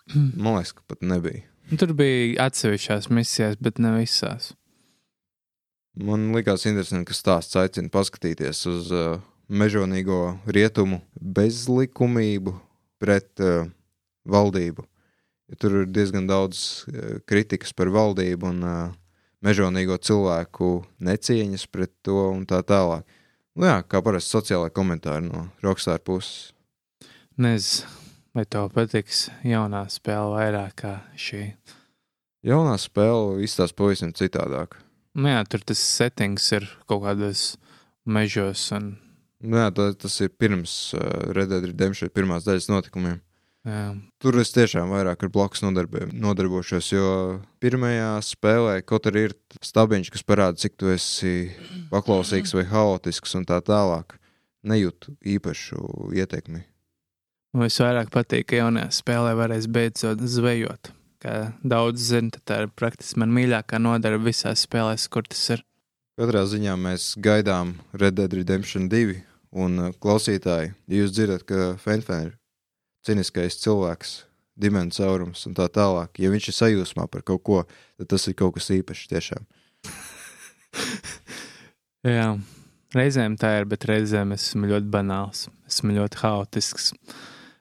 Man 0.40 0.56
liekas, 0.56 0.74
ka 0.78 0.86
pat 0.88 1.04
nebija. 1.06 1.44
Nu, 1.70 1.78
tur 1.78 1.94
bija 1.94 2.48
atsevišķās 2.48 3.12
misijās, 3.14 3.60
bet 3.62 3.82
ne 3.82 3.92
visās. 4.00 4.54
Man 6.00 6.30
likās 6.34 6.64
interesanti, 6.70 7.10
ka 7.10 7.18
stāsts 7.18 7.58
aicina 7.60 7.92
paskatīties 7.94 8.62
uz 8.72 8.90
uh, 8.96 9.20
mežonīgo 9.52 10.40
rietumu 10.50 11.02
bezlikumību 11.20 12.56
pret 13.02 13.44
uh, 13.44 13.68
valdību. 14.30 14.86
Ja 15.50 15.60
tur 15.60 15.82
ir 15.82 15.92
diezgan 15.92 16.30
daudz 16.30 16.64
uh, 16.88 17.20
kritikas 17.30 17.76
par 17.76 17.92
valdību 17.94 18.50
un 18.50 18.64
uh, 18.64 18.80
mežonīgo 19.46 20.00
cilvēku 20.02 20.72
necieņas 21.04 21.68
pret 21.70 21.94
to 22.06 22.22
un 22.32 22.46
tā 22.50 22.62
tālāk. 22.66 23.06
Nu, 23.58 23.66
jā, 23.70 23.80
kā 23.88 24.02
parasti 24.06 24.36
sociālai 24.36 24.70
komentāri 24.74 25.26
no 25.26 25.48
Rockstar 25.64 26.02
puses. 26.06 26.52
Nezinu, 27.40 27.90
vai 28.36 28.46
tev 28.46 28.70
patiks 28.76 29.28
jaunā 29.48 29.86
spēle 29.92 30.36
vairāk 30.36 30.78
kā 30.84 30.94
šī. 31.18 31.44
Jaunā 32.46 32.78
spēle 32.80 33.42
izstāsta 33.44 33.76
pavisam 33.80 34.14
citādāk. 34.16 34.78
Nu, 35.18 35.32
jā, 35.32 35.44
tur 35.50 35.64
tas 35.66 35.82
settings 35.82 36.46
ir 36.56 36.68
kaut 36.88 37.04
kādos 37.08 37.54
mežos 38.08 38.70
un 38.76 38.94
Nu, 39.40 39.56
jā, 39.56 39.70
tā, 39.72 39.86
tas 39.96 40.18
ir 40.20 40.34
pirms 40.36 40.72
uh, 40.98 41.32
Red 41.32 41.54
Dead 41.54 41.64
Redemption 41.64 42.12
pirmās 42.12 42.44
daļas 42.44 42.68
notikumiem. 42.68 43.22
Jā, 43.68 43.84
Tur 44.20 44.40
es 44.42 44.52
tiešām 44.56 44.92
vairāk 44.94 45.26
ar 45.26 45.32
blakus 45.34 45.64
nodarbošos, 45.64 46.92
jo 46.92 47.10
pirmajā 47.64 48.12
spēlē 48.26 48.80
kaut 48.88 49.10
arī 49.12 49.30
ir 49.30 49.36
stabiņš, 49.64 50.12
kas 50.12 50.26
parāda, 50.28 50.60
cik 50.60 50.76
tu 50.80 50.92
esi 50.92 51.52
paklausīgs 51.92 52.56
vai 52.58 52.66
haotisks 52.70 53.36
un 53.40 53.48
tā 53.50 53.62
tālāk. 53.66 54.18
Nejūtu 54.68 55.16
īpašu 55.24 56.12
ietekmi. 56.20 56.66
Man 57.56 57.66
visvairāk 57.66 58.12
patīk, 58.14 58.50
ka 58.52 58.60
jaunajā 58.60 58.90
spēlē 59.00 59.32
varēs 59.40 59.70
beidzot 59.72 60.20
zvejot. 60.20 60.92
Kā 61.24 61.54
daudz 61.64 62.12
zina, 62.12 62.42
tā 62.48 62.66
ir 62.66 62.70
praktiski 62.76 63.20
man 63.24 63.32
mīļākā 63.36 63.80
nodarbe 63.82 64.30
visās 64.30 64.68
spēlēs, 64.68 65.08
kur 65.12 65.26
tas 65.28 65.42
ir. 65.56 65.64
Katrā 66.20 66.44
ziņā 66.48 66.76
mēs 66.80 67.14
gaidām 67.20 67.78
Red 67.96 68.20
Dead 68.20 68.36
Redemption 68.36 68.92
2. 68.92 69.24
Un 69.64 69.80
uh, 69.82 69.94
klausītāji, 70.04 70.76
jūs 70.94 71.16
dzirdat, 71.16 71.48
ka 71.50 71.72
Fenfēna 71.82 72.36
ciniskais 73.10 73.58
cilvēks, 73.64 74.12
dimensārums 74.60 75.46
un 75.50 75.56
tā 75.58 75.66
tālāk, 75.74 76.20
ja 76.22 76.32
viņš 76.32 76.52
ir 76.52 76.58
sajūsmā 76.58 77.08
par 77.12 77.24
kaut 77.26 77.44
ko, 77.48 77.64
tad 77.98 78.12
tas 78.14 78.28
ir 78.30 78.38
kaut 78.38 78.58
kas 78.58 78.70
īpašs 78.76 79.10
tiešām. 79.12 79.48
Jā, 82.08 82.28
reizēm 82.96 83.36
tā 83.40 83.56
ir, 83.60 83.68
bet 83.72 83.88
reizēm 83.90 84.36
es 84.36 84.50
esmu 84.50 84.70
ļoti 84.72 84.92
banāls. 84.94 85.48
Esmu 85.70 85.98
ļoti 85.98 86.22
haotisks. 86.22 86.94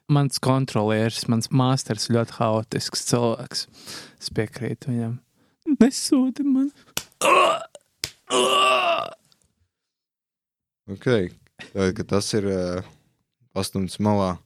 Mans 0.09 0.41
kontrolieris, 0.41 1.27
mans 1.29 1.51
mākslinieks 1.53 2.09
ļoti 2.09 2.37
haotisks 2.39 3.05
cilvēks. 3.11 3.67
Es 4.17 4.31
piekrītu 4.33 4.93
viņam. 4.93 5.19
Nesūdi 5.79 6.45
man! 6.47 6.71
Okay. 10.89 11.29
Kad 11.75 12.05
tas 12.09 12.31
ir 12.33 12.47
uh, 12.49 12.87
pastumts 13.53 13.99
malā, 14.01 14.39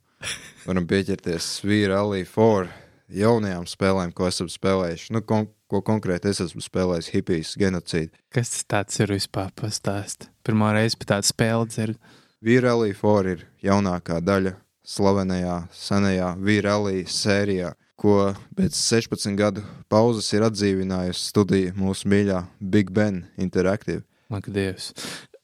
varam 0.67 0.87
pieķerties 0.89 1.59
vīra 1.65 2.01
Alley 2.03 2.27
4 2.27 2.71
jaunajām 3.13 3.67
spēlēm, 3.69 4.13
ko 4.15 4.29
esam 4.29 4.49
spēlējuši. 4.51 5.13
Nu, 5.13 5.21
kon 5.27 5.49
ko 5.73 5.81
konkrēti 5.85 6.29
es 6.29 6.41
esmu 6.43 6.61
spēlējis 6.61 7.11
hipijas 7.15 7.53
genocīdu. 7.57 8.13
Kas 8.33 8.51
tas 8.53 8.65
tāds 8.69 8.99
ir 9.01 9.13
vispār 9.15 9.53
pastāst? 9.57 10.29
Pirmā 10.45 10.73
reize 10.75 10.99
pēc 10.99 11.09
tāda 11.15 11.29
spēle 11.29 11.69
dzird. 11.71 11.97
Alley 12.43 12.93
4 12.93 13.33
ir 13.33 13.45
jaunākā 13.65 14.19
daļa 14.21 14.57
slavenajā, 14.85 15.57
senajā 15.73 16.33
Alley 16.69 17.05
sērijā, 17.07 17.73
ko 17.97 18.33
pēc 18.57 18.77
16 18.77 19.37
gadu 19.39 19.63
pauzes 19.89 20.27
ir 20.35 20.45
atdzīvinājusi 20.49 21.29
studija 21.31 21.73
mūsu 21.77 22.09
mīļā 22.11 22.43
Big 22.59 22.91
Ben 22.91 23.23
Interactive. 23.37 24.03
Ak, 24.29 24.49
Dievs. 24.49 24.91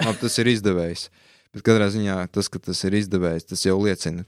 Labi, 0.02 0.20
tas 0.22 0.38
ir 0.42 0.50
izdevējs. 0.54 1.10
Bet 1.54 1.66
katrā 1.66 1.88
ziņā 1.90 2.20
tas, 2.34 2.50
ka 2.52 2.62
tas 2.62 2.84
ir 2.86 2.98
izdevējs, 3.00 3.48
tas 3.50 3.66
jau 3.66 3.80
liecina. 3.82 4.26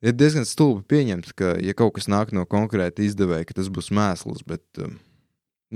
Ir 0.00 0.16
diezgan 0.16 0.46
stulbi 0.48 0.80
pieņemt, 0.88 1.34
ka, 1.36 1.54
ja 1.60 1.76
kaut 1.76 1.98
kas 1.98 2.08
nāk 2.08 2.32
no 2.32 2.46
konkrēta 2.48 3.04
izdevēja, 3.04 3.44
ka 3.50 3.58
tas 3.58 3.68
būs 3.68 3.90
mēsls, 3.92 4.40
bet, 4.48 4.62
um, 4.80 4.94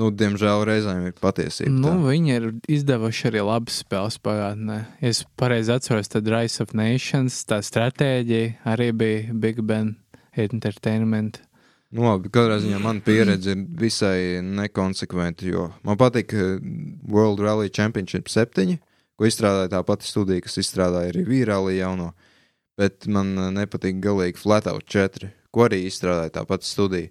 nu, 0.01 0.09
diemžēl 0.09 0.65
reizēm 0.65 1.11
ir 1.11 1.17
patiesība. 1.21 1.73
Nu, 1.75 1.93
tā. 1.93 2.07
viņi 2.09 2.33
ir 2.39 2.47
izdevuši 2.79 3.29
arī 3.29 3.45
labas 3.45 3.83
spēles 3.85 4.17
pagātnē. 4.25 4.79
Ja 5.05 5.13
es 5.13 5.25
pareizi 5.37 5.75
atceros, 5.77 6.09
tad 6.09 6.31
Rise 6.33 6.65
of 6.65 6.73
Nations, 6.73 7.43
tā 7.45 7.61
stratēģija 7.65 8.65
arī 8.73 8.89
bija 8.97 9.37
Big 9.45 9.61
Ben 9.61 9.99
Entertainment. 10.33 11.43
Nu, 11.95 12.09
labi, 12.09 12.33
katrā 12.33 12.57
ziņā 12.65 12.81
man 12.83 13.05
pieredze 13.05 13.53
ir 13.53 13.69
visai 13.79 14.41
nekonsekventa, 14.43 15.69
man 15.87 16.01
patīk 16.01 16.33
uh, 16.35 16.57
World 17.07 17.45
Rally 17.45 17.69
Championship 17.69 18.33
7, 18.33 18.81
ko 19.15 19.29
izstrādāja 19.29 19.77
tā 19.77 19.85
pati 19.87 20.09
studija, 20.09 20.43
kas 20.43 20.59
izstrādāja 20.65 21.13
arī 21.13 21.29
Vīrāli 21.29 21.77
jauno, 21.77 22.15
bet 22.79 23.07
man 23.11 23.35
uh, 23.39 23.51
nepatīk 23.55 24.01
galīgi 24.03 24.41
Flatout 24.41 24.87
4, 24.91 25.31
ko 25.55 25.67
arī 25.69 25.85
izstrādāja 25.89 26.35
tā 26.39 26.45
pati 26.49 26.69
studija. 26.69 27.11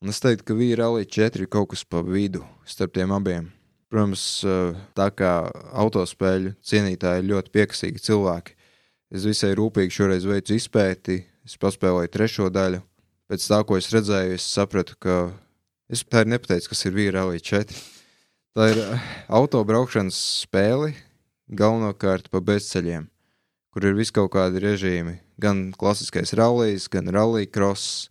Un 0.00 0.12
es 0.12 0.20
teiktu, 0.22 0.46
ka 0.48 0.56
Vīrāli 0.56 1.04
4 1.04 1.44
ir 1.44 1.50
kaut 1.52 1.72
kas 1.74 1.84
pa 1.84 2.00
vidu 2.04 2.44
starp 2.68 2.94
tiem 2.96 3.12
abiem. 3.12 3.50
Protams, 3.90 4.22
uh, 4.46 4.76
tā 4.96 5.08
kā 5.12 5.34
autospēļu 5.82 6.54
cienītāji 6.64 7.24
ir 7.24 7.30
ļoti 7.32 7.52
piekasīgi 7.56 8.04
cilvēki, 8.06 8.56
es 9.10 9.26
visai 9.26 9.52
rūpīgi 9.58 9.96
šoreiz 9.96 10.26
veicu 10.28 10.54
izpēti, 10.56 11.20
es 11.44 11.56
paspēlēju 11.60 12.12
trešo 12.14 12.48
daļu, 12.54 12.80
pēc 13.30 13.46
tā, 13.50 13.60
ko 13.66 13.80
es 13.80 13.90
redzēju, 13.90 14.36
es 14.38 14.46
sapratu, 14.46 14.94
ka 15.02 15.16
es 15.90 16.04
tā 16.06 16.22
ir 16.22 16.30
nepateicu, 16.36 16.70
kas 16.70 16.86
ir 16.86 16.94
Vīrāli 16.94 17.42
4. 17.42 17.80
Tā 18.54 18.68
ir 18.70 18.82
uh, 18.84 19.08
autobraukšanas 19.40 20.20
spēle, 20.44 20.92
galvenokārt 21.50 22.30
pa 22.30 22.40
bezceļiem, 22.44 23.10
kur 23.70 23.86
ir 23.86 23.96
vis 23.98 24.12
kaut 24.14 24.32
kādi 24.34 24.62
režīmi. 24.62 25.18
Gan 25.40 25.70
klasiskais 25.78 26.34
rallijs, 26.38 26.88
gan 26.90 27.10
rallycross, 27.14 28.08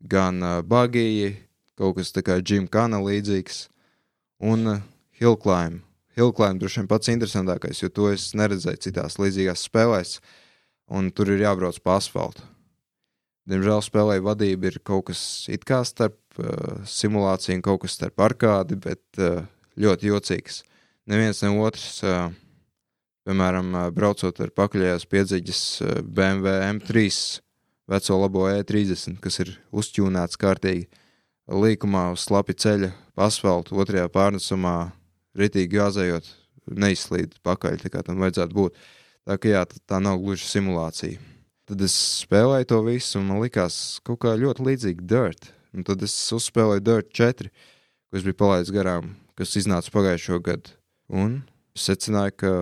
gan 0.00 0.42
uh, 0.42 0.58
bagīji, 0.66 1.36
kaut 1.78 1.98
kas 1.98 2.12
tā 2.14 2.24
kā 2.26 2.40
Jim 2.42 2.66
Kana 2.70 3.00
līdzīgs, 3.04 3.66
un 4.42 4.74
uh, 4.74 4.84
Hillclimb. 5.18 5.84
Hillclimb 6.18 6.58
droši 6.58 6.82
vien 6.82 6.90
pats 6.90 7.10
interesantākais, 7.12 7.82
jo 7.82 7.90
to 7.94 8.10
es 8.10 8.32
neredzēju 8.38 8.82
citās 8.88 9.18
līdzīgās 9.22 9.66
spēlēs, 9.68 10.18
un 10.90 11.12
tur 11.14 11.30
ir 11.30 11.44
jābrauc 11.46 11.78
pa 11.84 11.98
asfaltu. 12.00 12.42
Diemžēl 13.48 13.80
spēlē 13.80 14.18
vadība 14.20 14.68
ir 14.68 14.80
kaut 14.84 15.06
kas 15.08 15.20
it 15.48 15.62
kā 15.68 15.80
starp 15.86 16.18
uh, 16.42 16.82
simulāciju 16.84 17.56
un 17.56 17.64
kaut 17.64 17.84
kas 17.86 17.94
starp 17.96 18.20
arkādi, 18.26 18.76
bet 18.82 19.22
uh, 19.22 19.46
ļoti 19.78 20.10
jocīgs. 20.10 20.64
Neviens 21.08 21.40
ne 21.46 21.54
otrs, 21.62 22.02
uh, 22.04 22.28
piemēram, 23.28 23.74
braucot 23.92 24.40
ar 24.40 24.54
pakaļējās 24.56 25.04
piedzīģes 25.12 25.62
uh, 25.84 25.98
BMW 26.02 26.56
M3 26.72 27.04
veco 27.88 28.18
labo 28.22 28.48
E30, 28.48 29.20
kas 29.24 29.38
ir 29.44 29.54
uzķūnēts 29.72 30.40
kārtīgi 30.40 30.88
līkumā 31.48 32.10
uz 32.12 32.26
slapi 32.28 32.56
ceļa, 32.60 32.90
asfaltu, 33.24 33.76
otrajā 33.80 34.08
pārnesumā, 34.12 34.92
ritīgi 35.38 35.78
gāzējot, 35.78 36.28
neizslīd 36.68 37.38
pakaļ, 37.46 37.78
tā 37.82 37.92
kā 37.92 38.04
tam 38.04 38.20
vajadzētu 38.22 38.56
būt. 38.56 38.80
Tā 39.28 39.36
ka 39.40 39.50
jā, 39.50 39.64
tā- 39.68 40.00
nav 40.00 40.20
gluži 40.20 40.46
simulācija. 40.48 41.20
Tad 41.68 41.80
es 41.84 41.94
spēlēju 42.24 42.68
to 42.68 42.82
visu, 42.84 43.18
un 43.20 43.28
man 43.28 43.42
likās 43.42 44.00
kaut 44.04 44.20
kā 44.24 44.32
ļoti 44.36 44.64
līdzīgi 44.64 45.04
Dirt. 45.04 45.52
Un 45.76 45.84
tad 45.84 46.02
es 46.02 46.14
uzspēlēju 46.32 46.80
Dirt 46.80 47.12
4, 47.12 47.50
ko 48.08 48.16
es 48.16 48.24
biju 48.24 48.38
palaidis 48.40 48.72
garām, 48.72 49.16
kas 49.36 49.52
iznāca 49.56 49.92
pagājušo 49.92 50.40
gadu. 50.42 50.72
Un 51.12 51.42
secināju, 51.76 52.36
ka, 52.40 52.52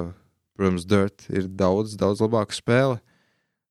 protams, 0.56 0.86
Dirt 0.88 1.26
ir 1.30 1.48
daudz, 1.48 1.96
daudz 2.00 2.22
labāka 2.24 2.56
spēle. 2.56 3.00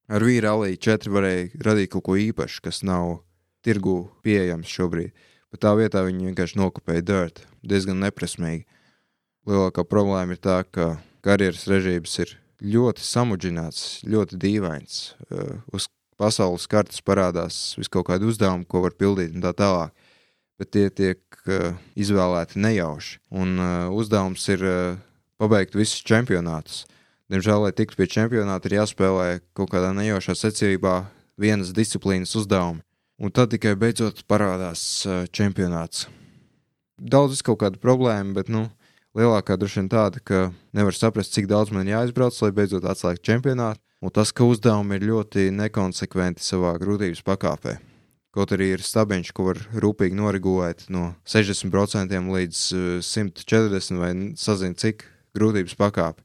Ar 0.06 0.22
vīru 0.22 0.52
alī 0.52 0.76
4 0.78 1.10
varēja 1.10 1.64
radīt 1.66 1.92
kaut 1.96 2.06
ko 2.06 2.18
īpašu, 2.22 2.62
kas 2.66 2.84
nav 2.86 3.24
tirgu 3.66 4.12
pieejams 4.26 4.70
šobrīd. 4.70 5.16
Bet 5.50 5.64
tā 5.66 5.74
vietā 5.78 6.04
viņi 6.06 6.30
vienkārši 6.30 6.60
nokopēja 6.62 7.06
Dirt 7.06 7.44
diezgan 7.66 8.02
neprasmīgi. 8.04 8.68
Lielākā 9.50 9.86
problēma 9.86 10.36
ir 10.36 10.42
tā, 10.42 10.62
ka 10.66 10.96
karjeras 11.26 11.66
režīms 11.70 12.14
ir 12.22 12.36
ļoti 12.62 13.06
samudžināts, 13.06 13.84
ļoti 14.10 14.40
dīvains. 14.42 15.00
Uz 15.74 15.90
pasaules 16.20 16.68
kartes 16.72 17.02
parādās 17.06 17.76
vis 17.80 17.92
kaut 17.92 18.08
kādi 18.10 18.30
uzdevumi, 18.30 18.68
ko 18.70 18.84
var 18.86 18.96
pildīt 18.98 19.36
un 19.36 19.44
tā 19.46 19.54
tālāk. 19.58 19.94
Bet 20.56 20.72
tie 20.72 20.88
tiek 20.88 21.20
uh, 21.52 21.74
izvēlēti 22.00 22.62
nejauši. 22.64 23.18
Un 23.36 23.58
uh, 23.60 23.90
uzdevums 23.92 24.46
ir 24.54 24.62
uh, 24.64 25.02
pabeigt 25.42 25.76
visus 25.76 26.04
čempionātus. 26.06 26.84
Diemžēl, 27.32 27.64
lai 27.66 27.74
tiktu 27.74 27.98
pie 27.98 28.08
čempionāta, 28.12 28.70
ir 28.70 28.78
jāspēlē 28.80 29.28
kaut 29.58 29.72
kādā 29.74 29.90
nejaušā 29.98 30.36
secībā 30.38 31.08
vienas 31.42 31.74
disciplīnas 31.74 32.36
uzdevumi. 32.38 32.84
Un 33.18 33.32
tad 33.32 33.54
tikai 33.54 33.74
beidzot 33.80 34.26
parādās 34.30 34.82
uh, 35.08 35.24
čempionāts. 35.32 36.06
Daudz 37.00 37.40
ir 37.40 37.48
kaut 37.48 37.62
kāda 37.64 37.80
problēma, 37.82 38.36
bet 38.36 38.52
nu, 38.52 38.68
lielākā 39.18 39.58
droši 39.58 39.82
vien 39.82 39.90
tāda, 39.92 40.22
ka 40.22 40.52
nevar 40.76 40.96
saprast, 40.96 41.34
cik 41.34 41.48
daudz 41.50 41.74
man 41.74 41.90
jāizbrauc, 41.90 42.38
lai 42.44 42.52
beidzot 42.56 42.86
atslēgtu 42.86 43.32
čempionātu. 43.32 43.82
un 44.06 44.12
tas, 44.14 44.30
ka 44.32 44.46
uzdevumi 44.46 45.00
ir 45.00 45.08
ļoti 45.10 45.50
nekonsekventi 45.56 46.44
savā 46.44 46.76
grūtības 46.78 47.24
pakāpē. 47.26 47.80
Kaut 48.36 48.52
arī 48.52 48.74
ir 48.76 48.84
stabiņš, 48.84 49.32
ko 49.34 49.48
var 49.48 49.62
rūpīgi 49.74 50.14
noregulēt 50.20 50.86
no 50.94 51.16
60% 51.26 52.20
līdz 52.36 52.62
140 53.02 53.98
vai 53.98 54.12
sazina 54.38 54.76
cik 54.78 55.08
grūtības 55.36 55.78
pakāpi. 55.80 56.24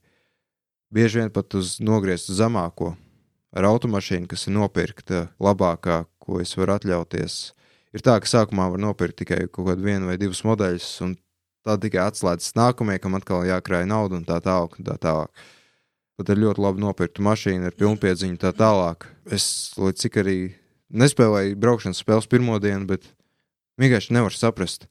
Bieži 0.91 1.21
vien 1.21 1.31
pat 1.31 1.55
uz 1.55 1.77
nogriezt 1.79 2.31
zemāko, 2.35 2.95
ar 3.55 3.67
automašīnu, 3.67 4.27
kas 4.31 4.47
ir 4.47 4.55
nopirkta 4.57 5.25
labākā, 5.39 6.03
ko 6.19 6.41
es 6.43 6.53
varu 6.57 6.75
atļauties. 6.77 7.39
Ir 7.91 8.03
tā, 8.03 8.17
ka 8.23 8.27
sākumā 8.27 8.69
var 8.71 8.79
nopirkt 8.79 9.19
tikai 9.21 9.45
kaut 9.47 9.67
kādu 9.67 9.87
vienu 9.87 10.07
vai 10.07 10.17
divus 10.19 10.43
modeļus, 10.47 10.89
un 11.05 11.15
tā 11.67 11.77
tikai 11.81 12.05
atslēdzas 12.07 12.55
nākamajai, 12.59 13.01
kam 13.03 13.17
atkal 13.19 13.43
jākrāj 13.47 13.87
nauda 13.89 14.19
un 14.19 14.27
tā 14.27 14.39
tālāk. 14.43 14.77
Un 14.79 14.87
tā 14.87 14.95
tālāk. 15.01 15.43
Tad 16.21 16.31
ir 16.35 16.41
ļoti 16.43 16.61
labi 16.61 16.83
nopirkta 16.83 17.23
mašīna 17.25 17.71
ar 17.71 17.77
pilnpiedziņu 17.79 18.39
tā 18.41 18.51
tālāk. 18.55 19.07
Es 19.25 19.73
līdz 19.79 20.05
cik 20.05 20.19
arī 20.21 20.37
nespēlēju 20.91 21.57
braukšanas 21.59 22.01
spēles 22.03 22.29
pirmo 22.29 22.59
dienu, 22.61 22.85
bet 22.89 23.07
vienkārši 23.81 24.15
nevaru 24.15 24.37
saprast. 24.37 24.87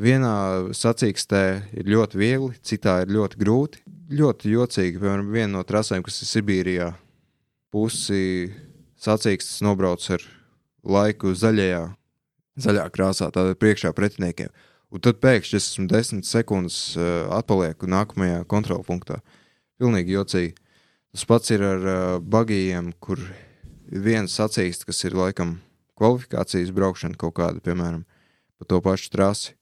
Vienā 0.00 0.72
sacīkstē 0.72 1.42
ir 1.76 1.88
ļoti 1.92 2.16
viegli, 2.16 2.54
citā 2.64 3.02
ir 3.02 3.12
ļoti 3.12 3.40
grūti. 3.40 3.82
Ļoti 4.12 4.52
jocīgi, 4.54 5.00
piemēram, 5.00 5.28
viena 5.32 5.58
no 5.58 5.62
trasēm, 5.68 6.04
kas 6.04 6.22
ir 6.24 6.30
Sibīrijā, 6.30 6.88
pusi 7.72 8.52
sacīkstes 9.00 9.60
nobrauc 9.64 10.04
ar 10.16 10.24
laiku 10.84 11.34
zaļajā, 11.36 11.82
zaļā 12.64 12.88
krāsā, 12.92 13.28
tātad 13.32 13.60
priekšā 13.60 13.92
pretiniekiem. 13.96 14.48
Un 14.92 15.00
tad 15.04 15.20
pēkšņi 15.24 15.56
es 15.56 15.70
esmu 15.70 15.86
desmit 15.88 16.28
sekundes 16.28 16.96
uh, 16.96 17.28
atpalieku 17.32 17.88
nākamajā 17.88 18.42
kontrolpunktā. 18.48 19.20
Pilnīgi 19.80 20.16
jocīgi. 20.16 20.56
Tas 21.12 21.28
pats 21.28 21.52
ir 21.52 21.64
ar 21.64 21.84
uh, 21.84 22.18
bagījiem, 22.20 22.92
kur 23.00 23.20
viens 23.88 24.36
sacīksts, 24.36 24.88
kas 24.88 25.04
ir 25.04 25.16
laikam 25.16 25.58
kvalifikācijas 26.00 26.72
braukšana 26.76 27.20
kaut 27.20 27.36
kāda, 27.40 27.60
piemēram, 27.64 28.06
pa 28.56 28.68
to 28.68 28.80
pašu 28.84 29.12
trasi. 29.12 29.56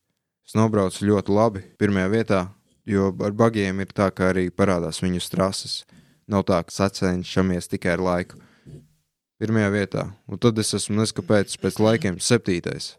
Es 0.51 0.57
nobraucu 0.59 1.05
ļoti 1.07 1.31
labi 1.31 1.61
pirmajā 1.79 2.09
vietā, 2.11 2.39
jo 2.83 3.13
ar 3.23 3.35
bagiem 3.39 3.85
ir 3.85 3.93
tā, 3.95 4.09
ka 4.11 4.33
arī 4.33 4.49
parādās 4.51 4.97
viņu 4.99 5.21
trases. 5.31 5.85
Nav 6.27 6.43
tā, 6.49 6.57
ka 6.67 6.75
sacenšamies 6.75 7.71
tikai 7.71 7.93
ar 7.93 8.01
laiku. 8.03 8.41
Pirmajā 9.39 9.69
vietā, 9.71 10.03
un 10.27 10.41
tad 10.43 10.59
es 10.59 10.75
esmu 10.75 10.97
neskapēc 10.99 11.55
pēc 11.55 11.79
laikiem 11.79 12.19
septītais. 12.19 12.97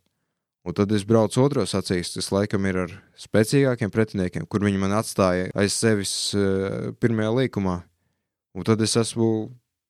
Un 0.63 0.77
tad 0.79 0.95
es 0.95 1.03
braucu 1.03 1.43
otro 1.43 1.65
sacīkstu, 1.67 2.21
kas 2.21 2.31
laikam 2.31 2.69
ir 2.71 2.79
ar 2.85 2.93
spēcīgākiem 3.19 3.91
pretiniekiem, 3.91 4.47
kur 4.47 4.63
viņi 4.63 4.79
man 4.79 4.95
atstāja 5.01 5.51
aiz 5.51 5.75
sevis 5.75 6.13
uh, 6.31 6.95
pirmajā 7.03 7.35
līkumā. 7.35 7.75
Un 8.55 8.69
tad 8.71 8.79
es 8.79 8.95
esmu 8.95 9.27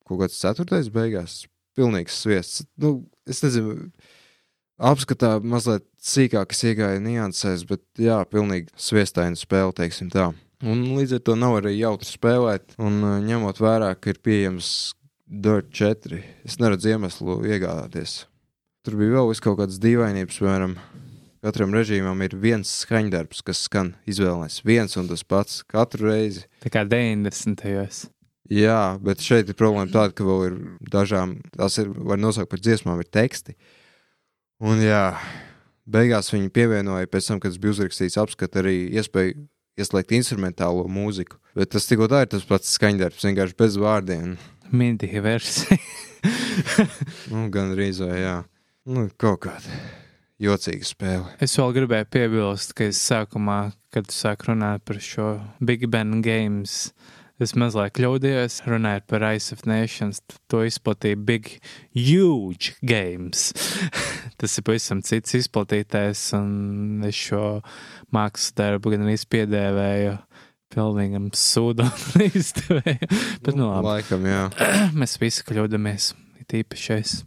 kaut 0.10 0.24
kāds 0.24 0.42
ceturtais 0.42 0.90
beigās. 0.90 1.44
Pilnīgs 1.78 2.24
sviests. 2.26 2.66
Nu, 2.82 3.04
es 3.30 3.46
nezinu, 3.46 3.78
apskatā 4.82 5.36
mazliet 5.46 5.86
sīkāk 6.02 6.56
es 6.56 6.64
iegāju 6.66 7.04
niansēs, 7.06 7.66
bet 7.70 7.84
jā, 8.02 8.22
pilnīgi 8.30 8.72
sviestaina 8.80 9.38
spēle, 9.40 9.76
teiksim 9.78 10.10
tā. 10.14 10.32
Un 10.62 10.84
līdz 10.98 11.18
ar 11.18 11.22
to 11.26 11.36
nav 11.38 11.58
arī 11.62 11.76
jautri 11.80 12.10
spēlēt, 12.10 12.76
un 12.82 13.00
ņemot 13.26 13.62
vērā, 13.62 13.94
ka 13.98 14.14
ir 14.14 14.22
pieejams 14.22 14.94
Dirt 15.32 15.72
4, 15.74 16.20
es 16.46 16.60
neredzu 16.60 16.92
iemeslu 16.92 17.40
iegādāties. 17.48 18.26
Tur 18.86 18.98
bija 19.00 19.16
vēl 19.16 19.32
kaut 19.40 19.62
kādas 19.62 19.80
dīvainības, 19.82 20.40
piemēram, 20.42 20.76
katram 21.46 21.74
režīmam 21.74 22.22
ir 22.26 22.36
viens 22.42 22.70
skaņdarbs, 22.84 23.42
kas 23.46 23.62
skan 23.68 23.94
izvēlēs 24.10 24.62
viens 24.68 24.98
un 25.00 25.08
tas 25.10 25.24
pats 25.24 25.62
katru 25.70 26.10
reizi. 26.12 26.46
Tā 26.66 26.74
kā 26.74 26.84
90. 26.86 27.64
gados. 27.64 28.04
Jā, 28.52 28.98
bet 29.00 29.24
šeit 29.24 29.48
ir 29.48 29.56
problēma 29.56 29.88
tāda, 29.94 30.12
ka 30.12 30.26
vēl 30.28 30.42
ir 30.50 30.56
dažām, 30.92 31.38
tās 31.56 31.78
ir, 31.80 31.88
var 31.96 32.20
nosaukt 32.20 32.52
par 32.52 32.60
dziesmām, 32.60 33.00
ir 33.00 33.08
teksti. 33.08 33.56
Un 34.68 34.82
jā, 34.84 35.06
beigās 35.90 36.32
viņi 36.34 36.52
pievienoja, 36.54 37.10
pēc 37.10 37.32
tam, 37.32 37.42
kad 37.42 37.54
tas 37.54 37.62
bija 37.62 37.76
uzrakstīts, 37.76 38.20
apskat 38.22 38.60
arī 38.62 38.76
iespēju 39.00 39.48
ieslēgt 39.82 40.14
instrumentālo 40.18 40.86
mūziku. 40.92 41.40
Bet 41.58 41.74
tas 41.74 41.88
tikko 41.90 42.10
tā 42.12 42.26
ir 42.26 42.32
tas 42.32 42.46
pats 42.48 42.76
skaņdarbs, 42.78 43.26
vienkārši 43.28 43.58
bez 43.60 43.78
vārdiem. 43.82 44.36
Midi 44.72 45.10
versija. 45.24 45.80
nu, 47.34 47.48
gan 47.52 47.74
arī, 47.76 47.92
jā. 47.96 48.38
Nu, 48.90 49.08
kaut 49.22 49.44
kāda 49.46 49.82
jocīga 50.42 50.88
spēle. 50.88 51.34
Es 51.44 51.54
vēl 51.60 51.76
gribēju 51.76 52.10
piebilst, 52.14 52.76
ka 52.78 52.88
es 52.90 53.02
sākumā, 53.06 53.60
kad 53.94 54.10
sāku 54.14 54.52
runāt 54.52 54.86
par 54.88 55.02
šo 55.04 55.36
Big 55.62 55.86
Ben 55.92 56.22
Games 56.26 56.92
Es 57.42 57.56
mazliet 57.58 57.96
kļūdījos, 57.98 58.60
runājot 58.70 59.08
par 59.10 59.24
Ice 59.34 59.56
of 59.56 59.64
Nations. 59.66 60.20
To 60.54 60.60
izplatīja 60.62 61.18
Big 61.18 61.48
Huge 61.98 62.76
Games. 62.86 63.48
Tas 64.40 64.60
ir 64.60 64.66
pavisam 64.68 65.02
cits 65.02 65.34
izplatītājs, 65.40 66.22
un 66.38 67.02
es 67.08 67.18
šo 67.18 67.64
mākslas 68.14 68.54
darbu 68.62 68.94
gan 68.94 69.08
arī 69.08 69.18
piedēvēju 69.34 70.14
pilnīgam 70.72 71.32
sūdam 71.34 71.90
izdevēju. 72.30 73.10
Bet, 73.42 73.54
nu, 73.58 73.72
labi. 73.72 73.90
Laikam, 73.90 74.30
jā. 74.30 74.46
Mēs 75.02 75.18
visi 75.22 75.46
kļūdamies, 75.50 76.14
it 76.46 76.58
īpašais. 76.62 77.18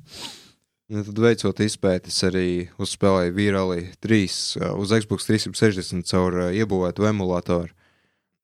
Ja 0.95 1.03
tad 1.03 1.19
veicot 1.19 1.59
izpētes 1.65 2.23
arī 2.29 2.49
uzspēlēju 2.79 3.35
Virali 3.35 3.89
3 4.05 4.25
uh, 4.61 4.75
uz 4.79 4.95
Xbox 4.95 5.27
360 5.27 6.07
caur 6.07 6.39
uh, 6.39 6.53
iebūvētu 6.55 7.11
emulātoru. 7.11 7.75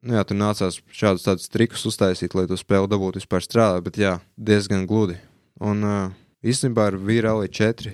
Nu, 0.01 0.15
jā, 0.17 0.23
tur 0.25 0.39
nācās 0.41 0.79
šādus 0.97 1.27
tādus 1.27 1.51
trikus 1.53 1.83
uztaisīt, 1.89 2.33
lai 2.33 2.47
to 2.49 2.57
spēli 2.57 2.89
dabūtu 2.89 3.21
vispār 3.21 3.45
strādāt, 3.45 3.85
bet 3.85 3.99
jā, 4.01 4.15
diezgan 4.41 4.87
gludi. 4.89 5.19
Un 5.61 5.85
uh, 5.85 6.15
īstenībā 6.41 6.87
ar 6.89 6.97
Vīrāli 6.97 7.51
4 7.53 7.93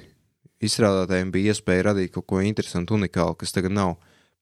izstrādātājiem 0.63 1.33
bija 1.35 1.55
iespēja 1.55 1.89
radīt 1.89 2.13
kaut 2.15 2.29
ko 2.31 2.43
interesantu, 2.47 2.95
unikālu, 2.95 3.35
kas 3.41 3.51
tagad 3.57 3.75
nav. 3.75 3.97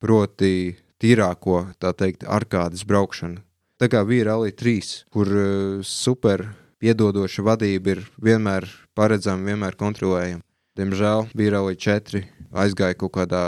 Proti, 0.05 0.75
tīrāko, 1.01 1.63
tā 1.81 1.95
teikt, 1.97 2.27
arkādas 2.29 2.85
braukšanu. 2.85 3.41
Tā 3.81 3.89
kā 3.89 4.05
Vīrāli 4.05 4.53
3, 4.53 4.93
kur 5.15 5.33
uh, 5.33 5.81
super 5.81 6.45
piedodoša 6.85 7.47
vadība 7.49 7.95
ir 7.95 8.05
vienmēr 8.21 8.69
paredzama, 8.93 9.49
vienmēr 9.49 9.81
kontrolējama. 9.81 10.45
Diemžēl 10.77 11.31
Vīrāli 11.39 11.79
4 11.81 12.27
aizgāja 12.61 12.99
kaut 12.99 13.15
kādā 13.17 13.43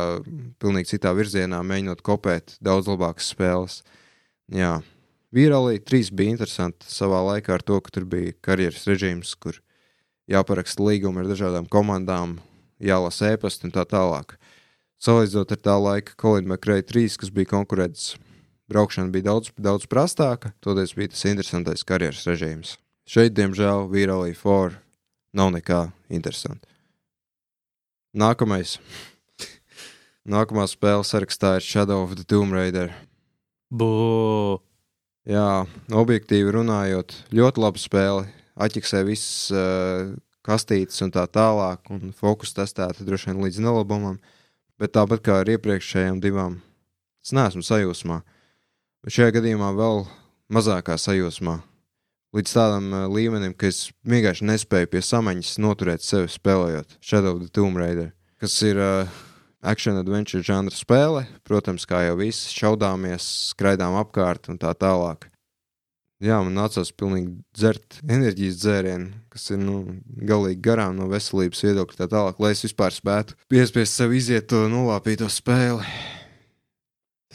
pilnīgi 0.63 0.95
citā 0.95 1.13
virzienā, 1.13 1.61
mēģinot 1.67 2.01
kopēt 2.07 2.57
daudz 2.65 2.89
labākas 2.89 3.29
spēles. 3.35 3.83
Jā, 4.53 4.79
Vīralī 5.35 5.81
3 5.83 6.13
bija 6.15 6.37
interesanti 6.37 6.87
savā 6.87 7.19
laikā 7.33 7.57
ar 7.57 7.65
to, 7.67 7.81
ka 7.83 7.91
tur 7.93 8.05
bija 8.07 8.35
karjeras 8.47 8.87
režīms, 8.87 9.35
kur 9.35 9.59
jāparaksta 10.31 10.85
līgumi 10.87 11.23
ar 11.23 11.31
dažādām 11.33 11.67
komandām, 11.71 12.37
jālasa 12.79 13.33
ēpasti 13.35 13.67
un 13.67 13.75
tā 13.75 13.83
tālāk. 13.91 14.37
Salīdzinot 15.03 15.53
ar 15.53 15.61
tā 15.61 15.75
laika 15.83 16.15
Colin 16.21 16.47
McRae 16.49 16.85
3, 16.87 17.19
kas 17.21 17.33
bija 17.35 17.51
konkurēts, 17.51 18.15
braukšana 18.71 19.13
bija 19.13 19.33
daudz, 19.33 19.51
daudz 19.59 19.89
prastāka, 19.91 20.55
toties 20.65 20.95
bija 20.97 21.13
tas 21.13 21.27
interesantais 21.29 21.85
karjeras 21.85 22.25
režīms. 22.31 22.77
Šeit, 23.07 23.35
diemžēl, 23.37 23.91
Vīralī 23.91 24.33
4 24.35 24.79
nav 25.37 25.53
nekā 25.59 25.91
interesanta. 26.09 26.71
Nākamais. 28.17 28.79
Nākamā 30.37 30.65
spēle 30.71 31.05
sarakstā 31.05 31.59
ir 31.59 31.67
Shadow 31.67 32.07
of 32.07 32.17
the 32.17 32.25
Tomb 32.25 32.57
Raider. 32.57 32.95
Bū! 33.71 34.61
Jā, 35.27 35.67
objektīvi 35.91 36.53
runājot, 36.55 37.17
ļoti 37.35 37.63
laba 37.63 37.81
spēle. 37.83 38.29
Atķiksē 38.55 39.01
visas 39.05 39.51
uh, 39.51 40.13
kastītes 40.47 41.03
un 41.03 41.11
tā 41.11 41.25
tālāk, 41.27 41.91
un 41.91 42.15
fokus 42.15 42.55
testēta 42.55 43.05
droši 43.05 43.33
vien 43.33 43.43
līdz 43.43 43.59
nelabumam. 43.65 44.21
Bet 44.79 44.95
tāpat 44.95 45.25
kā 45.27 45.41
ar 45.41 45.51
iepriekšējām 45.51 46.21
divām, 46.23 46.61
es 47.25 47.35
neesmu 47.35 47.65
sajūsmā. 47.67 48.21
Šajā 49.11 49.35
gadījumā 49.41 49.73
vēl 49.75 50.05
mazākā 50.53 50.95
sajūsmā. 51.01 51.59
Līdz 52.37 52.55
tādam 52.55 52.91
uh, 52.93 53.05
līmenim, 53.11 53.55
ka 53.57 53.67
es 53.73 53.89
vienkārši 54.07 54.47
nespēju 54.47 54.93
pie 54.95 55.03
samaņas 55.03 55.57
noturēt 55.59 56.07
sevi 56.07 56.31
spēlējot 56.31 57.01
Shadow 57.01 57.35
of 57.35 57.43
the 57.43 57.51
Tomb 57.51 57.83
Raider, 57.83 58.13
kas 58.39 58.55
ir 58.63 58.79
uh, 58.79 59.26
action 59.67 59.99
adventure 59.99 60.45
žanra 60.47 60.75
spēle. 60.75 61.27
Protams, 61.47 61.87
kā 61.89 62.05
jau 62.07 62.17
viss, 62.21 62.53
šaudāmies, 62.55 63.27
skraidām 63.53 63.99
apkārt 64.01 64.51
un 64.53 64.61
tā 64.63 64.73
tālāk. 64.79 65.29
Jā, 66.25 66.39
man 66.41 66.55
nācās 66.57 66.95
pilnīgi 66.97 67.35
dzert 67.53 67.99
enerģijas 68.09 68.57
dzērienu, 68.63 69.11
kas 69.29 69.51
ir 69.53 69.59
nu, 69.61 69.75
galīgi 70.25 70.63
garām 70.65 70.95
no 70.97 71.11
veselības 71.11 71.61
viedokļa, 71.67 71.99
tā 71.99 72.07
tālāk, 72.09 72.39
lai 72.41 72.55
es 72.55 72.65
vispār 72.65 72.95
spētu 72.97 73.37
piespiest 73.53 73.99
sev 73.99 74.15
iziet 74.17 74.49
to 74.49 74.63
nolāpīto 74.73 75.29
spēli. 75.29 75.85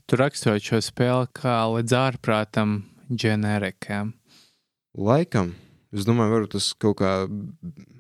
Tu 0.10 0.18
raksturot 0.18 0.66
šo 0.66 0.82
spēli 0.82 1.30
kā 1.38 1.60
līdz 1.76 1.94
ārprātam 2.00 2.80
ģenerikam. 3.14 4.16
Laikam, 4.98 5.54
es 5.94 6.08
domāju, 6.10 6.34
varbūt 6.34 6.58
tas 6.58 6.74
kaut 6.82 6.98
kā 7.04 7.14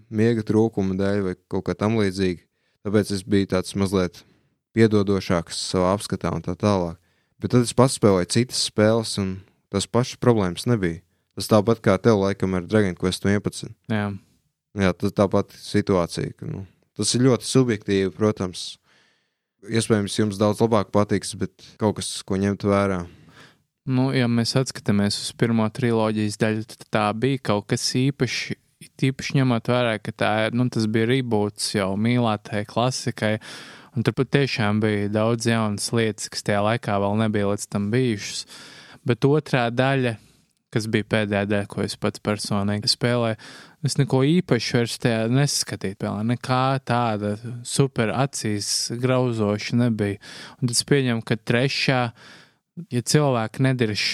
miega 0.09 0.41
trūkuma 0.43 0.97
dēļ 0.97 1.21
vai 1.29 1.35
kaut 1.45 1.69
kā 1.69 1.77
tam 1.77 2.01
līdzīga. 2.01 2.41
Tāpēc 2.85 3.13
es 3.13 3.21
biju 3.27 3.51
tāds 3.51 3.75
mazliet 3.77 4.23
piedodošāks 4.75 5.59
savā 5.69 5.93
apskatā 5.95 6.31
un 6.33 6.43
tā 6.45 6.55
tālāk. 6.57 6.97
Bet 7.41 7.53
tad 7.53 7.65
es 7.65 7.73
pats 7.77 7.97
spēlēju 7.97 8.29
citas 8.33 8.61
spēles, 8.69 9.15
un 9.21 9.39
tas 9.73 9.87
pašas 9.89 10.19
problēmas 10.21 10.67
nebija. 10.69 11.01
Tas 11.37 11.49
tāpat 11.49 11.79
kā 11.83 11.95
tev, 12.01 12.19
laikam, 12.21 12.53
ar 12.57 12.67
Dragon 12.67 12.97
Quest 12.97 13.25
11. 13.25 13.71
Jā. 13.89 14.11
Jā, 14.77 14.91
tas 14.93 15.15
tāpat 15.15 15.55
situācija. 15.57 16.35
Ka, 16.37 16.47
nu, 16.47 16.65
tas 16.97 17.13
ir 17.15 17.25
ļoti 17.25 17.47
subjektīvi, 17.47 18.11
protams. 18.15 18.75
Iespējams, 19.61 20.17
jums 20.17 20.39
daudz 20.41 20.61
labāk 20.63 20.89
patiks, 20.93 21.35
bet 21.37 21.53
kaut 21.81 21.99
kas, 21.99 22.09
ko 22.25 22.39
ņemt 22.41 22.65
vērā. 22.65 23.03
Nu, 23.89 24.09
ja 24.13 24.27
mēs 24.29 24.53
atskatāmies 24.57 25.17
uz 25.23 25.31
pirmo 25.37 25.65
triloģijas 25.73 26.37
daļu, 26.41 26.65
tad 26.69 26.85
tā 26.93 27.05
bija 27.17 27.41
kaut 27.51 27.67
kas 27.73 27.85
īpašs. 27.97 28.57
Tīpaši 29.01 29.37
ņemot 29.37 29.69
vērā, 29.69 29.97
ka 30.01 30.13
tā, 30.15 30.31
nu, 30.57 30.65
tas 30.73 30.87
bija 30.89 31.09
reboots 31.09 31.73
jau 31.75 31.91
mīlētai 32.01 32.63
klasikai, 32.69 33.35
un 33.93 34.05
tur 34.07 34.15
patiešām 34.17 34.81
bija 34.81 35.11
daudz 35.13 35.49
jaunas 35.49 35.91
lietas, 35.93 36.31
kas 36.33 36.45
tajā 36.47 36.63
laikā 36.65 36.97
vēl 37.03 37.19
nebija 37.21 37.51
līdz 37.51 37.67
tam 37.69 37.91
bijušas. 37.93 38.45
Bet 39.05 39.25
otrā 39.27 39.67
daļa, 39.73 40.15
kas 40.73 40.87
bija 40.89 41.07
pēdējā 41.13 41.43
daļa, 41.51 41.69
ko 41.69 41.85
es 41.85 41.97
pats 41.99 42.23
personīgi 42.23 42.89
spēlēju, 42.89 43.37
es 43.85 43.97
neko 43.99 44.23
īpašu 44.37 44.77
vairs 44.79 44.97
tajā 45.03 45.23
neskatīju. 45.33 45.99
Pilnā. 46.01 46.25
Nekā 46.33 46.65
tāda 46.87 47.35
super 47.67 48.13
acīs 48.15 48.91
grauzoša 49.01 49.81
nebija. 49.85 50.21
Un 50.57 50.69
tad 50.69 50.77
es 50.77 50.85
pieņemu, 50.89 51.25
ka 51.27 51.37
trešā, 51.37 52.03
ja 52.93 53.01
cilvēki 53.13 53.67
nedirš 53.67 54.05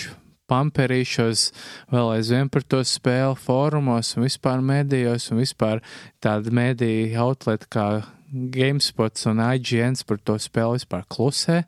pamperīšos 0.50 1.48
vēl 1.94 2.12
aizvien 2.18 2.52
par 2.52 2.64
to 2.64 2.82
spēli 2.88 3.38
fórumos 3.40 4.14
un 4.18 4.28
vispār 4.28 4.64
mēdījos 4.66 5.32
un 5.32 5.42
vispār 5.44 5.84
tāda 6.24 6.54
mēdīja 6.54 7.20
outlet 7.24 7.68
kā 7.72 7.88
GameSpots 8.32 9.28
un 9.32 9.40
IGN 9.40 9.96
par 10.08 10.20
to 10.20 10.36
spēli 10.42 10.82
vispār 10.82 11.06
klusē. 11.08 11.62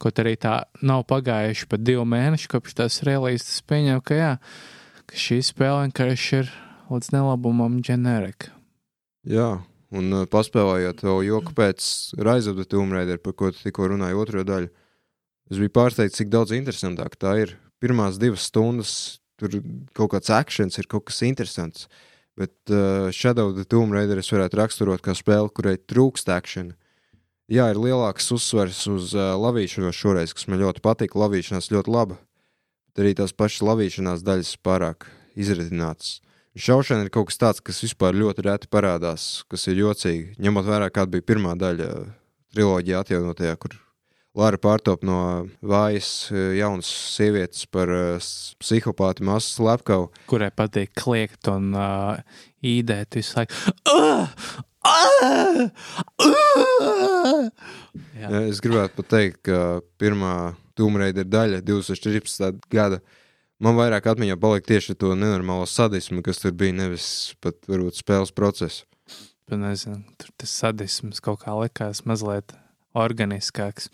Kaut 0.00 0.18
arī 0.18 0.34
tā 0.40 0.64
nav 0.82 1.04
pagājuši 1.10 1.68
pat 1.70 1.84
divi 1.84 2.06
mēneši 2.08 2.50
kopš 2.50 2.76
tās 2.78 3.00
relīzes. 3.06 3.58
Es 3.58 3.66
pieņemu, 3.68 4.02
ka 4.02 4.18
jā, 4.18 4.32
ka 5.06 5.20
šī 5.26 5.40
spēle 5.44 5.84
vienkārši 5.84 6.40
ir 6.40 6.52
līdz 6.90 7.12
nelabumam 7.14 7.78
ģenerika. 7.86 8.50
Jā, 9.28 9.60
un 9.94 10.14
uh, 10.16 10.26
paspēlējot 10.30 11.04
vēl 11.06 11.24
joku 11.28 11.54
pēc 11.56 11.86
Rise 12.18 12.50
of 12.50 12.58
the 12.58 12.66
Tomb 12.66 12.96
Raider, 12.96 13.20
par 13.22 13.36
ko 13.36 13.52
tu 13.52 13.60
tikko 13.62 13.90
runāji 13.92 14.18
otro 14.18 14.44
daļu, 14.48 14.70
es 15.52 15.60
biju 15.60 15.74
pārsteigts, 15.76 16.16
cik 16.18 16.32
daudz 16.32 16.56
interesantāk 16.56 17.18
tā 17.20 17.36
ir. 17.44 17.54
Pirmās 17.80 18.20
divas 18.20 18.46
stundas 18.50 18.92
tur 19.40 19.56
kaut 19.96 20.12
kāds 20.14 20.30
akcents 20.36 20.78
ir 20.80 20.88
kaut 20.90 21.06
kas 21.08 21.22
interesants. 21.24 21.88
Bet 22.38 22.52
uh, 22.72 23.10
Shadow 23.12 23.52
the 23.56 23.66
Tomb 23.68 23.92
Raider 23.96 24.20
es 24.20 24.30
varētu 24.32 24.60
raksturot 24.60 25.02
kā 25.04 25.14
spēli, 25.16 25.50
kurai 25.56 25.76
trūkst 25.80 26.30
akcena. 26.32 26.76
Jā, 27.50 27.66
ir 27.72 27.80
lielāks 27.82 28.30
uzsvers 28.30 28.84
uz 28.88 29.14
uh, 29.16 29.34
lavīšanos 29.40 29.96
šoreiz, 29.96 30.34
kas 30.36 30.46
man 30.48 30.62
ļoti 30.62 30.84
patīk. 30.84 31.16
Lavīšanās 31.18 31.72
ļoti 31.74 31.92
laba. 31.92 32.20
Bet 32.90 33.02
arī 33.02 33.14
tās 33.18 33.34
pašas 33.34 33.64
lavīšanās 33.66 34.24
daļas 34.26 34.54
pārāk 34.64 35.08
izradinātas. 35.38 36.20
Šaušana 36.60 37.06
ir 37.06 37.12
kaut 37.14 37.28
kas 37.30 37.38
tāds, 37.38 37.62
kas 37.62 37.82
vispār 37.84 38.16
ļoti 38.18 38.44
reti 38.46 38.70
parādās, 38.70 39.44
kas 39.50 39.68
ir 39.70 39.82
jocīgi. 39.84 40.34
Ņemot 40.42 40.66
vērā, 40.66 40.88
kāda 40.94 41.14
bija 41.14 41.26
pirmā 41.28 41.54
daļa 41.58 41.90
triloģija 42.54 43.04
atjaunotajā, 43.04 43.54
kur 43.62 43.76
Lara 44.38 44.60
pārtop 44.62 45.02
no 45.02 45.48
vājas 45.58 46.30
eh, 46.30 46.52
jaunas 46.60 46.86
sievietes 46.86 47.64
par 47.66 47.90
uh, 47.90 48.28
psihopātu 48.62 49.24
masu 49.26 49.56
slepkavu. 49.56 50.06
Kurai 50.30 50.52
patīk 50.54 50.92
kliegt 50.94 51.50
un 51.50 51.72
uh, 51.74 52.20
īdēt 52.62 53.18
visu 53.18 53.40
laiku. 53.40 53.74
Uh! 53.90 54.30
Uh! 54.86 55.66
Uh! 56.22 57.50
Jā. 58.20 58.30
Es 58.46 58.62
gribētu 58.62 59.00
pat 59.00 59.10
teikt, 59.16 59.42
ka 59.50 59.80
pirmā 59.98 60.54
Tomb-Raider 60.78 61.26
daļa 61.26 61.64
2014. 61.66 62.62
gada 62.70 63.02
man 63.58 63.74
vairāk 63.76 64.06
atmiņā 64.14 64.38
palika 64.40 64.70
tieši 64.76 64.94
to 64.94 65.16
nenormālo 65.18 65.66
sadismu, 65.66 66.22
kas 66.22 66.38
tur 66.38 66.54
bija, 66.54 66.78
nevis 66.84 67.34
pat 67.42 67.58
varbūt 67.66 67.98
spēles 67.98 68.30
procesu. 68.36 68.86
Nezinu, 69.50 70.04
tur 70.22 70.30
tas 70.38 70.54
sadisms 70.62 71.18
kaut 71.18 71.42
kā 71.42 71.58
likās 71.58 72.04
mazliet 72.06 72.54
organiskāks. 72.96 73.90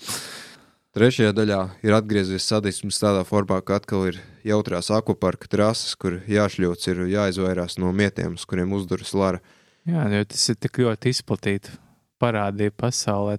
Trešajā 0.96 1.34
daļā 1.36 1.60
ir 1.84 1.92
atgriezies 1.92 2.46
sadisms 2.48 2.96
tādā 3.02 3.20
formā, 3.28 3.58
ka 3.60 3.76
atkal 3.76 4.06
ir 4.08 4.20
jautrās 4.48 4.88
akvaparka 4.94 5.50
trases, 5.52 5.92
kur 6.00 6.22
jāšļūts, 6.24 6.88
ir 6.88 7.02
jāizvairās 7.12 7.76
no 7.76 7.92
mietiem, 7.92 8.38
uz 8.38 8.46
kuriem 8.48 8.72
uzduras 8.72 9.12
Lara. 9.12 9.42
Jā, 9.84 10.06
jo 10.08 10.22
tas 10.32 10.48
ir 10.48 10.56
tik 10.56 10.80
ļoti 10.80 11.12
izplatīts, 11.12 11.74
parādīja 12.22 12.72
pasaulē. 12.72 13.36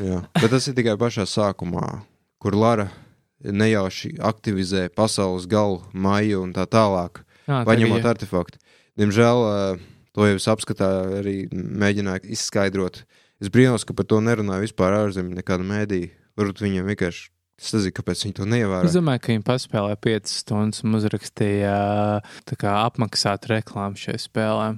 Jā, 0.00 0.22
bet 0.40 0.48
tas 0.56 0.68
ir 0.70 0.78
tikai 0.78 0.96
pašā 1.00 1.28
sākumā, 1.28 1.84
kur 2.40 2.56
Lara 2.56 2.88
nejauši 3.44 4.14
aktivizē 4.24 4.86
pasaules 4.88 5.44
galu, 5.44 5.82
maiju 5.92 6.40
un 6.46 6.54
tā 6.56 6.64
tālāk, 6.64 7.20
Jā, 7.44 7.60
paņemot 7.68 8.00
tagad, 8.00 8.14
artefaktu. 8.16 8.62
Diemžēl 8.96 9.44
to 10.14 10.28
jau 10.30 10.38
es 10.38 10.48
apskatā 10.48 10.88
arī 11.20 11.36
mēģināju 11.52 12.32
izskaidrot. 12.32 13.02
Es 13.44 13.50
brīnos, 13.52 13.84
ka 13.84 13.92
par 13.92 14.06
to 14.08 14.22
nerunāju 14.24 14.64
vispār 14.64 14.94
ārzemē, 15.02 15.34
nekāda 15.36 15.66
mēdīja. 15.68 16.14
Varbūt 16.40 16.62
viņiem 16.64 16.86
vienkārši. 16.88 17.26
Es 17.60 17.74
nezinu, 17.76 17.92
kāpēc 17.94 18.22
viņi 18.24 18.34
to 18.38 18.46
neievēro. 18.48 18.88
Es 18.88 18.96
domāju, 18.96 19.20
ka 19.20 19.30
viņi 19.34 19.44
paspēlēja 19.46 19.98
5 20.06 20.32
stundas 20.32 20.80
un 20.82 20.96
uzrakstīja 20.98 21.74
apmaksātu 22.72 23.52
reklāmu 23.52 24.00
šai 24.00 24.16
spēlē. 24.22 24.72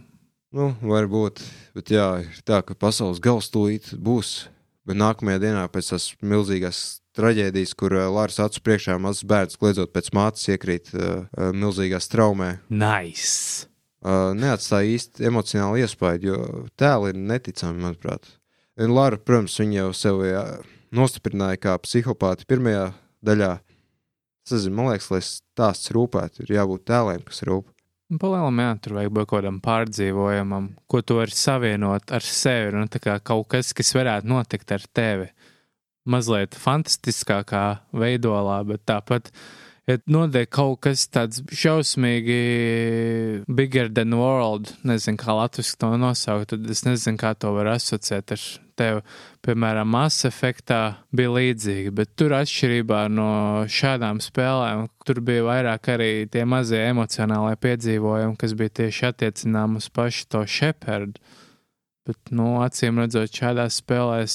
Nu, 0.56 0.72
varbūt, 0.82 1.40
bet 1.78 1.94
jā, 1.94 2.08
tā, 2.48 2.60
ka 2.66 2.76
pasaules 2.78 3.22
gals 3.22 3.48
tūlīt 3.54 3.94
būs. 3.96 4.48
Bet 4.86 4.98
nākamajā 4.98 5.40
dienā 5.42 5.64
pēc 5.72 5.92
tās 5.94 6.10
milzīgās 6.22 6.80
traģēdijas, 7.18 7.72
kur 7.78 7.96
uh, 7.96 8.06
Lārs 8.12 8.38
acu 8.42 8.60
priekšā 8.66 8.98
mazs 9.02 9.24
bērns 9.26 9.58
kliedzot 9.58 9.94
pēc 9.94 10.12
mātes 10.14 10.46
iekrīt 10.52 10.92
uh, 10.94 11.24
uh, 11.26 11.50
milzīgā 11.56 11.98
straumē, 12.02 12.52
Nice! 12.70 13.66
uh, 14.06 14.30
neatstāja 14.36 14.92
īsti 14.94 15.26
emocionāli 15.30 15.82
iespaidu, 15.86 16.30
jo 16.30 16.66
tēli 16.78 17.14
ir 17.14 17.22
neticami, 17.32 17.82
manuprāt. 17.82 18.30
Un 18.76 18.92
Lāra, 18.92 19.16
protams, 19.16 19.54
viņa 19.56 19.78
jau 19.78 19.92
sevi 19.96 20.32
nostiprināja 20.96 21.60
kā 21.62 21.76
psihopāti 21.80 22.44
pirmajā 22.48 22.90
daļā. 23.24 23.54
Es 24.46 24.52
nezinu, 24.52 24.76
man 24.76 24.90
liekas, 24.92 25.08
lai 25.10 25.22
stāsts 25.24 25.90
rūpētu, 25.96 26.44
ir 26.44 26.52
jābūt 26.58 26.84
tēliem, 26.90 27.24
kas 27.26 27.40
rūp. 27.48 27.72
Palielam, 28.20 28.60
jā, 28.62 28.74
tur 28.78 28.94
vajag 29.00 29.14
būt 29.16 29.26
kaut 29.26 29.40
kādam 29.40 29.56
pārdzīvojumam, 29.64 30.68
ko 30.86 31.00
tu 31.02 31.16
vari 31.18 31.34
savienot 31.34 32.12
ar 32.14 32.22
sevi. 32.22 32.76
Nu, 32.76 32.84
tā 32.86 33.00
kā 33.02 33.16
kaut 33.18 33.48
kas, 33.56 33.72
kas 33.74 33.90
varētu 33.96 34.30
notikt 34.30 34.70
ar 34.76 34.84
tevi. 34.94 35.32
Mazliet 36.06 36.54
fantastiskākā 36.54 37.64
veidolā, 37.96 38.60
bet 38.68 38.84
tāpat, 38.86 39.32
ja 39.90 39.96
notiek 40.06 40.52
kaut 40.54 40.84
kas 40.86 41.08
tāds 41.10 41.42
šausmīgi 41.50 42.38
bigger 43.50 43.90
than 43.90 44.14
world, 44.20 44.70
nezinu, 44.86 45.18
kā 45.18 45.34
latviešu 45.40 45.80
to 45.82 45.90
nosaukt, 45.98 46.52
tad 46.52 46.70
es 46.70 46.84
nezinu, 46.86 47.18
kā 47.18 47.34
to 47.34 47.50
var 47.58 47.72
asociēt 47.74 48.36
ar 48.36 48.46
tevi. 48.76 49.02
Piemēram, 49.46 49.88
Mass 49.90 50.26
Effectā 50.28 50.80
bija 51.14 51.32
līdzīgi, 51.34 51.92
bet 51.96 52.12
tur 52.18 52.34
atšķirībā 52.36 53.04
no 53.12 53.30
šādām 53.70 54.20
spēlēm, 54.24 54.86
tur 55.06 55.22
bija 55.24 55.46
vairāk 55.46 55.90
arī 55.94 56.10
tie 56.32 56.44
mazie 56.48 56.82
emocionālie 56.90 57.56
piedzīvojumi, 57.62 58.38
kas 58.40 58.56
bija 58.58 58.74
tieši 58.82 59.08
attiecinām 59.10 59.78
uz 59.80 59.88
pašu 59.92 60.26
to 60.34 60.42
šepardu. 60.56 61.22
Bet, 62.06 62.18
nu, 62.30 62.60
acīm 62.62 63.00
redzot, 63.02 63.32
šādās 63.34 63.80
spēlēs. 63.82 64.34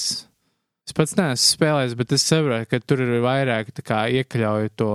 Es 0.88 0.96
pats 0.96 1.14
neesmu 1.16 1.46
spēlējis, 1.46 1.94
bet 1.96 2.12
es 2.12 2.26
saprotu, 2.28 2.68
ka 2.68 2.82
tur 2.84 3.00
ir 3.04 3.22
vairāk 3.24 3.70
iekļauju 3.72 4.74
to 4.76 4.90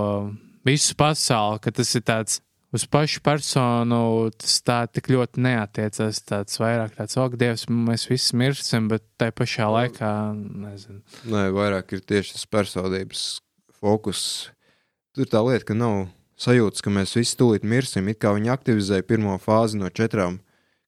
visu 0.68 0.94
pasauli, 0.98 1.62
ka 1.64 1.72
tas 1.74 1.94
ir 1.96 2.04
tāds 2.06 2.42
uz 2.72 2.84
pašu 2.90 3.22
personu, 3.24 4.28
tas 4.36 4.58
tā 4.66 4.78
tik 4.92 5.08
ļoti 5.12 5.40
neatiecas. 5.44 6.20
Tāds 6.28 6.58
vairāk 6.60 6.96
tāds, 6.98 7.16
ok, 7.20 7.36
Dievs, 7.40 7.66
mēs 7.72 8.08
visi 8.10 8.36
mirsim, 8.38 8.88
bet 8.92 9.04
tai 9.20 9.30
pašā 9.32 9.68
laikā, 9.72 10.12
nezinu. 10.36 11.02
Nē, 11.32 11.48
vairāk 11.56 11.96
ir 11.96 12.04
tieši 12.04 12.36
tas 12.36 12.46
personības 12.50 13.24
fokus. 13.80 14.50
Tur 15.16 15.30
tā 15.30 15.40
lieta, 15.46 15.70
ka 15.70 15.78
nav 15.78 16.08
sajūtas, 16.38 16.84
ka 16.84 16.92
mēs 16.94 17.16
visi 17.18 17.38
tūlīt 17.40 17.64
mirsim. 17.66 18.10
It 18.12 18.20
kā 18.22 18.34
viņi 18.36 18.52
aktivizēja 18.54 19.06
pirmo 19.08 19.38
fāzi 19.42 19.80
no 19.80 19.88
četrām 19.90 20.38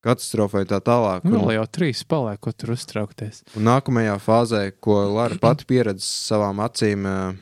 katastrofai 0.05 0.65
tā 0.69 0.79
tālāk. 0.85 1.27
Nu, 1.29 1.43
Un, 1.45 1.53
jau 1.53 1.65
trīs 1.69 2.03
paliek, 2.09 2.41
ko 2.41 2.53
tur 2.57 2.73
uztraukties. 2.77 3.43
un 3.57 3.67
nākamajā 3.69 4.17
fāzē, 4.23 4.63
ko 4.81 5.01
Lara 5.13 5.37
pati 5.41 5.67
pieredz 5.69 6.05
savām 6.05 6.63
acīm, 6.65 7.05
eh, 7.05 7.35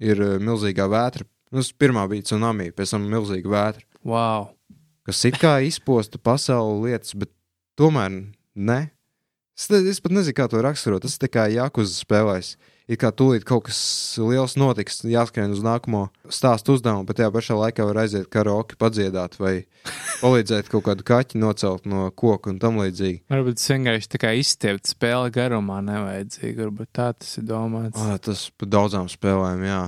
ir 0.00 0.22
eh, 0.22 0.38
milzīgā 0.40 0.88
vētra. 0.88 1.26
Nu, 1.54 1.64
pirmā 1.80 2.04
bija 2.10 2.26
tsunami, 2.28 2.70
pēc 2.76 2.94
tam 2.96 3.08
milzīga 3.08 3.52
vētra, 3.54 3.84
Wow! 4.04 4.50
kas 5.08 5.24
it 5.24 5.38
kā 5.40 5.58
izposta 5.64 6.20
pasaules 6.20 6.84
lietas, 6.84 7.14
bet 7.16 7.32
tomēr 7.80 8.12
ne. 8.54 8.80
Es, 9.58 9.66
es 9.72 9.98
pat 10.04 10.12
nezinu, 10.14 10.36
kā 10.38 10.44
to 10.52 10.60
raksturot. 10.62 11.02
Tas 11.02 11.16
ir 11.18 11.30
kā 11.34 11.48
jākuzas 11.50 12.04
spēlēs. 12.04 12.52
Ir 12.88 12.96
kā 12.96 13.10
tūlīt 13.12 13.42
kaut 13.44 13.66
kas 13.66 13.78
liels 14.22 14.54
notiks, 14.56 15.02
jāskrien 15.04 15.52
uz 15.52 15.60
nākamo 15.64 16.06
stāstu 16.32 16.76
uzdevumu, 16.76 17.04
bet 17.08 17.18
tajā 17.18 17.28
pašā 17.34 17.56
laikā 17.58 17.84
var 17.84 17.98
aiziet 18.04 18.30
karaoke, 18.32 18.78
padziedāt 18.80 19.36
vai 19.40 19.66
palīdzēt 20.22 20.70
kaut 20.72 20.86
kādu 20.86 21.04
kaķi 21.08 21.40
nocelt 21.42 21.84
no 21.90 22.06
koka 22.16 22.52
un 22.54 22.60
tam 22.62 22.78
līdzīgi. 22.80 23.24
Varbūt 23.28 23.58
tas 23.60 23.68
vienkārši 23.74 24.12
tā 24.14 24.20
kā 24.22 24.32
izstiept 24.40 24.88
spēli 24.88 25.34
garumā 25.36 25.82
nevajadzīgi, 25.84 26.56
varbūt 26.62 26.92
tā 26.96 27.10
tas 27.18 27.34
ir 27.40 27.48
domāts. 27.50 28.00
Ah, 28.00 28.16
tas 28.22 28.46
par 28.56 28.72
daudzām 28.72 29.10
spēlēm, 29.12 29.66
jā. 29.68 29.82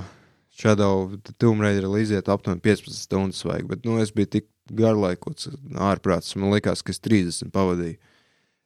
Shadow 0.60 1.08
Tomb 1.40 1.64
Raider 1.64 1.88
iziet 1.98 2.28
aptuveni 2.28 2.60
15 2.64 2.98
stundas 3.06 3.40
vajag, 3.46 3.68
bet 3.70 3.86
nu, 3.88 3.96
es 4.02 4.12
biju 4.12 4.28
tik 4.36 4.48
garlaikots, 4.76 5.48
ārprāts. 5.80 6.36
Man 6.36 6.52
liekas, 6.54 6.84
ka 6.84 6.92
es 6.94 7.00
30 7.02 7.52
pavadīju. 7.54 7.98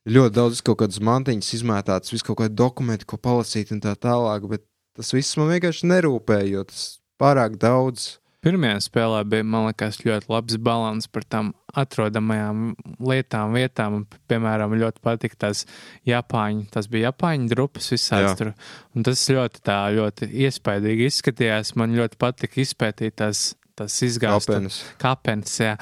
Ļoti 0.05 0.37
daudz 0.37 0.61
kaut 0.61 0.83
kādas 0.83 1.01
mantiņas 1.01 1.55
izmētātas, 1.57 2.13
visu 2.13 2.27
kaut 2.27 2.43
kādu 2.43 2.59
dokumentu, 2.61 3.07
ko 3.09 3.17
palasīt 3.17 3.71
un 3.73 3.81
tā 3.81 3.95
tālāk, 3.97 4.45
bet 4.51 4.67
tas 4.99 5.15
viss 5.17 5.39
man 5.41 5.49
vienkārši 5.55 5.89
nerūpēja, 5.89 6.51
jo 6.51 6.67
tas 6.69 6.83
pārāk 7.21 7.57
daudz. 7.63 8.19
Pirmajā 8.45 8.81
spēlē 8.85 9.23
bija, 9.29 9.47
man 9.49 9.69
liekas, 9.71 10.03
ļoti 10.05 10.29
labs 10.29 10.59
līdzsvars 10.61 11.09
par 11.15 11.25
tām 11.33 11.53
atrodamajām 11.81 12.75
lietām, 13.09 13.57
vietām. 13.57 14.05
Piemēram, 14.31 14.77
ļoti 14.79 15.01
patika 15.05 15.41
tās 15.47 15.65
Japāņu, 16.09 16.69
tas 16.75 16.89
bija 16.93 17.11
Japāņu 17.11 17.51
drupas 17.55 17.89
visāds 17.95 18.37
tur. 18.39 18.53
Un 18.95 19.07
tas 19.07 19.25
ļoti 19.33 19.65
tā, 19.65 19.81
ļoti 19.97 20.29
iespaidīgi 20.45 21.09
izskatījās. 21.11 21.75
Man 21.81 21.97
ļoti 21.97 22.21
patika 22.21 22.61
izpētīt 22.63 23.17
tās 23.23 23.55
tas. 23.75 25.59
Jā. 25.59 25.75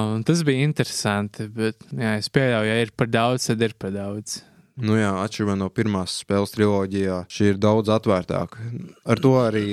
Un 0.00 0.22
tas 0.26 0.40
bija 0.46 0.64
interesanti, 0.64 1.48
bet 1.52 1.82
jā, 1.92 2.14
es 2.22 2.30
pieļauju, 2.32 2.70
ja 2.70 2.78
ir 2.84 2.94
par 2.96 3.10
daudz, 3.12 3.50
tad 3.50 3.64
ir 3.66 3.74
par 3.78 3.92
daudz. 3.92 4.40
Nu 4.78 4.94
jā, 4.94 5.10
atšķirībā 5.24 5.56
no 5.58 5.66
pirmās 5.74 6.20
spēles 6.22 6.52
triloģijā, 6.54 7.24
šī 7.32 7.52
ir 7.52 7.58
daudz 7.58 7.90
atvērtāka. 7.90 8.62
Ar 9.08 9.22
to 9.22 9.34
arī. 9.40 9.64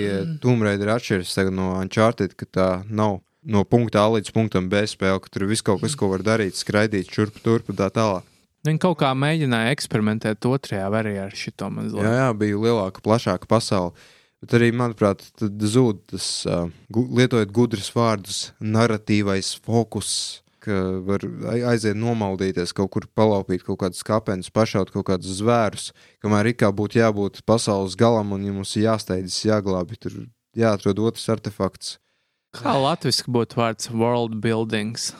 Tomb 0.41 0.65
Raider 0.65 0.95
atšķiras 0.95 1.35
no 1.53 1.75
Uncharted, 1.77 2.33
ka 2.39 2.49
tā 2.49 2.69
nav 2.89 3.19
no 3.45 3.61
punkta 3.69 4.01
A 4.01 4.09
līdz 4.15 4.33
punktam 4.33 4.69
B 4.71 4.81
spēle, 4.89 5.21
ka 5.21 5.29
tur 5.29 5.45
ir 5.45 5.51
viss 5.53 5.65
kaut 5.65 5.83
kas, 5.83 5.95
ko 5.97 6.09
var 6.13 6.25
darīt, 6.25 6.57
skraidīt 6.57 7.13
šurp 7.13 7.37
turp 7.45 7.69
un 7.69 7.77
tā 7.77 7.91
tālāk. 7.93 8.25
Viņi 8.65 8.81
kaut 8.81 8.97
kā 9.03 9.11
mēģināja 9.13 9.73
eksperimentēt 9.75 10.45
otrajā 10.49 10.87
variantā 10.89 11.27
ar 11.29 11.37
šo 11.37 11.69
mazliet. 11.69 12.01
Jā, 12.01 12.13
jā, 12.17 12.29
bija 12.33 12.61
lielāka, 12.63 13.03
plašāka 13.05 13.49
pasaule. 13.49 13.93
Bet 14.41 14.55
arī, 14.57 14.71
manuprāt, 14.75 15.21
zūd 15.41 16.01
tas, 16.11 16.27
uh, 16.49 16.65
lietojot 16.93 17.53
gudrus 17.53 17.91
vārdus, 17.93 18.39
narratīvais 18.61 19.53
fokus, 19.65 20.41
ka 20.65 20.79
var 21.05 21.23
aiziet 21.71 21.97
nomaldīties, 21.99 22.73
kaut 22.75 22.91
kur 22.95 23.07
palaupīt 23.17 23.63
kaut 23.67 23.79
kādus 23.83 24.03
kāpnes, 24.05 24.51
pašaut 24.53 24.91
kaut 24.93 25.07
kādus 25.09 25.39
zvērus, 25.39 25.91
kamēr 26.23 26.51
it 26.51 26.59
kā 26.63 26.71
būtu 26.73 26.99
jābūt 26.99 27.43
pasaules 27.47 27.97
galam 27.99 28.33
un 28.35 28.43
ja 28.47 28.55
mums 28.55 28.75
jāsteidzas, 28.79 29.43
jāglābi, 29.47 29.99
tur 30.01 30.17
jāatrod 30.57 31.01
otrs 31.05 31.29
artefakts. 31.31 31.97
Kā 32.55 32.75
latviešu 32.79 33.31
būtu 33.35 33.59
vārds 33.59 33.91
world 33.91 34.39
buildings? 34.43 35.11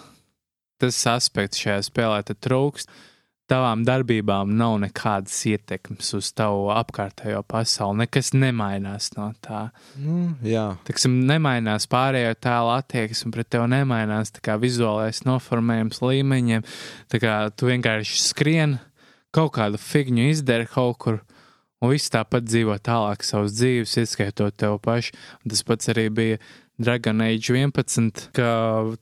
Tas 0.79 0.99
aspekts 1.07 1.59
šajā 1.61 1.85
spēlē 1.87 2.23
trūkst 2.27 2.91
tavām 3.49 3.83
darbībām 3.85 4.53
nav 4.57 4.77
nekādas 4.81 5.35
ietekmes 5.49 6.09
uz 6.17 6.31
tavu 6.35 6.69
apkārtējo 6.73 7.43
pasauli. 7.47 8.01
Nekas 8.03 8.33
nemainās 8.33 9.11
no 9.17 9.29
tā. 9.45 9.67
Nu, 10.01 10.33
jā, 10.45 10.65
Tiksim, 10.87 11.21
nemainās 11.29 11.85
pārējo 11.91 12.33
tēlu 12.41 12.73
attieksme 12.75 13.31
pret 13.35 13.51
tevi, 13.53 13.69
nemainās 13.75 14.33
kā, 14.43 14.57
vizuālais 14.61 15.23
noformējums 15.27 16.01
līmeņiem. 16.01 16.65
Kā 17.13 17.37
tu 17.53 17.69
vienkārši 17.69 18.21
skrien, 18.23 18.77
kaut 19.35 19.53
kādu 19.59 19.81
figņu 19.81 20.29
izdari 20.33 20.69
kaut 20.71 20.99
kur. 21.05 21.21
Un 21.83 21.91
viss 21.91 22.09
tāpat 22.09 22.47
dzīvo 22.47 22.77
tālāk 22.81 23.25
savas 23.27 23.53
dzīves, 23.53 23.97
ieskaitot 24.01 24.55
tev 24.57 24.79
pašu. 24.81 25.13
Tas 25.45 25.61
pats 25.67 25.91
arī 25.91 26.07
bija 26.09 26.39
Dragon 26.81 27.21
Age 27.21 27.53
11, 27.53 28.31
ka 28.35 28.47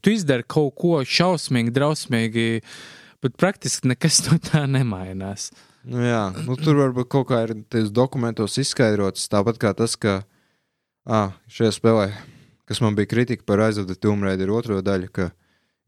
tu 0.03 0.11
izdari 0.11 0.43
kaut 0.43 0.73
ko 0.81 0.97
šausmīgi, 1.07 1.71
drausmīgi, 1.73 2.47
uh, 2.59 2.99
bet 3.23 3.37
praktiski 3.39 3.89
nekas 3.91 4.21
no 4.27 4.37
tā 4.43 4.65
nemainās. 4.69 5.51
Nu, 5.83 5.99
jā, 6.03 6.29
nu, 6.45 6.55
tur 6.59 6.77
varbūt 6.79 7.09
kaut 7.11 7.27
kā 7.31 7.41
ir 7.43 7.57
tajos 7.71 7.91
dokumentos 7.91 8.55
izskaidrots, 8.61 9.27
tāpat 9.31 9.59
kā 9.59 9.73
tas, 9.75 9.97
ka 9.99 10.21
à, 11.03 11.33
šajā 11.51 11.73
spēlē, 11.75 12.05
kas 12.69 12.79
man 12.83 12.95
bija 12.95 13.11
kritika 13.11 13.43
par 13.47 13.65
aizvadu 13.65 13.97
Tomb 13.99 14.23
Raider 14.23 14.51
otro 14.55 14.79
daļu, 14.85 15.09
ka 15.11 15.31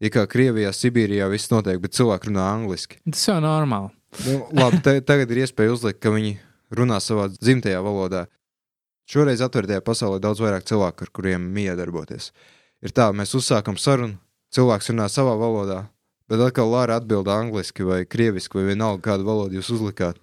ir 0.04 0.12
kā 0.12 0.26
Krievijā, 0.28 0.72
Sibīrijā 0.76 1.28
viss 1.32 1.52
notiek, 1.52 1.80
bet 1.80 1.96
cilvēki 1.96 2.28
runā 2.28 2.44
angliski. 2.58 3.00
Tas 3.08 3.24
jau 3.30 3.38
normāli. 3.44 3.92
Nu, 4.26 4.42
labi, 4.56 4.82
te, 4.84 4.98
tagad 5.04 5.32
ir 5.32 5.44
iespēja 5.44 5.72
uzlikt, 5.72 6.00
ka 6.04 6.12
viņi 6.12 6.36
runā 6.76 7.00
savā 7.04 7.30
dzimtajā 7.32 7.80
valodā. 7.84 8.26
Šoreiz 9.08 9.42
atvērtajā 9.44 9.80
pasaulē 9.86 10.20
daudz 10.22 10.40
vairāk 10.42 10.66
cilvēku, 10.66 11.06
ar 11.06 11.12
kuriem 11.14 11.50
mīja 11.56 11.76
darboties. 11.78 12.32
Ir 12.84 12.92
tā, 12.96 13.08
mēs 13.16 13.32
uzsākam 13.38 13.78
sarunu, 13.80 14.18
cilvēks 14.52 14.90
runā 14.92 15.06
savā 15.12 15.36
valodā, 15.38 15.84
Bet 16.26 16.42
atkal 16.42 16.72
Lāra 16.72 16.98
atbild 16.98 17.28
angliski 17.30 17.86
vai 17.86 18.00
krieviski, 18.02 18.58
vai 18.58 18.72
vienalga 18.72 19.12
kādu 19.12 19.26
valodu 19.28 19.60
jūs 19.60 19.70
uzlikāt. 19.76 20.18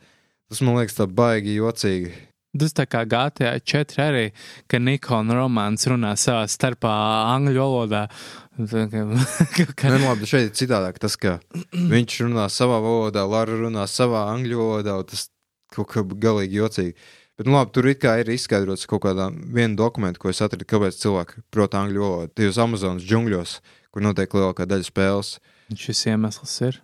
Tas 0.52 0.60
man 0.60 0.76
liekas 0.76 0.98
tā 0.98 1.08
baigi 1.08 1.56
jocīgi. 1.56 2.12
Tas 2.60 2.76
tā 2.78 2.84
kā 2.86 3.00
GTA 3.10 3.56
4 3.58 4.02
arī, 4.04 4.26
ka 4.70 4.78
Niko 4.78 5.18
un 5.24 5.32
Romāns 5.34 5.88
runā 5.90 6.12
savā 6.20 6.44
starpā 6.52 6.92
angļu 7.32 7.64
valodā. 7.64 8.04
Nē, 8.60 9.96
nu 9.96 10.04
labi, 10.04 10.28
šeit 10.30 10.52
ir 10.52 10.54
citādāk 10.60 11.00
tas, 11.02 11.16
ka 11.18 11.40
viņš 11.74 12.20
runā 12.28 12.46
savā 12.54 12.78
valodā, 12.84 13.24
Lara 13.26 13.58
runā 13.64 13.88
savā 13.90 14.28
angļu 14.36 14.60
valodā, 14.60 15.00
tas 15.10 15.32
kaut 15.74 15.90
kā 15.96 16.04
galīgi 16.04 16.60
jocīgi. 16.60 16.94
Bet, 17.40 17.48
nu, 17.48 17.56
labi, 17.56 17.74
tur 17.74 17.90
kā 17.98 18.20
ir 18.22 18.30
izskaidrots 18.36 18.86
kaut 18.92 19.08
kādā 19.08 19.32
viena 19.34 19.74
dokumenta, 19.80 20.22
ko 20.22 20.30
es 20.30 20.44
atradu, 20.44 20.68
kāpēc 20.70 21.00
cilvēki 21.00 21.48
prot 21.50 21.80
angļu 21.80 22.06
valodu. 22.06 22.36
Tajos 22.38 22.62
Amazonas 22.62 23.08
džungļos, 23.08 23.58
kur 23.90 24.06
notiek 24.06 24.38
lielākā 24.38 24.70
daļa 24.70 24.92
spēles. 24.92 25.40
Uh, 25.40 25.53
Šis 25.72 26.06
iemesls 26.12 26.56
ir. 26.68 26.80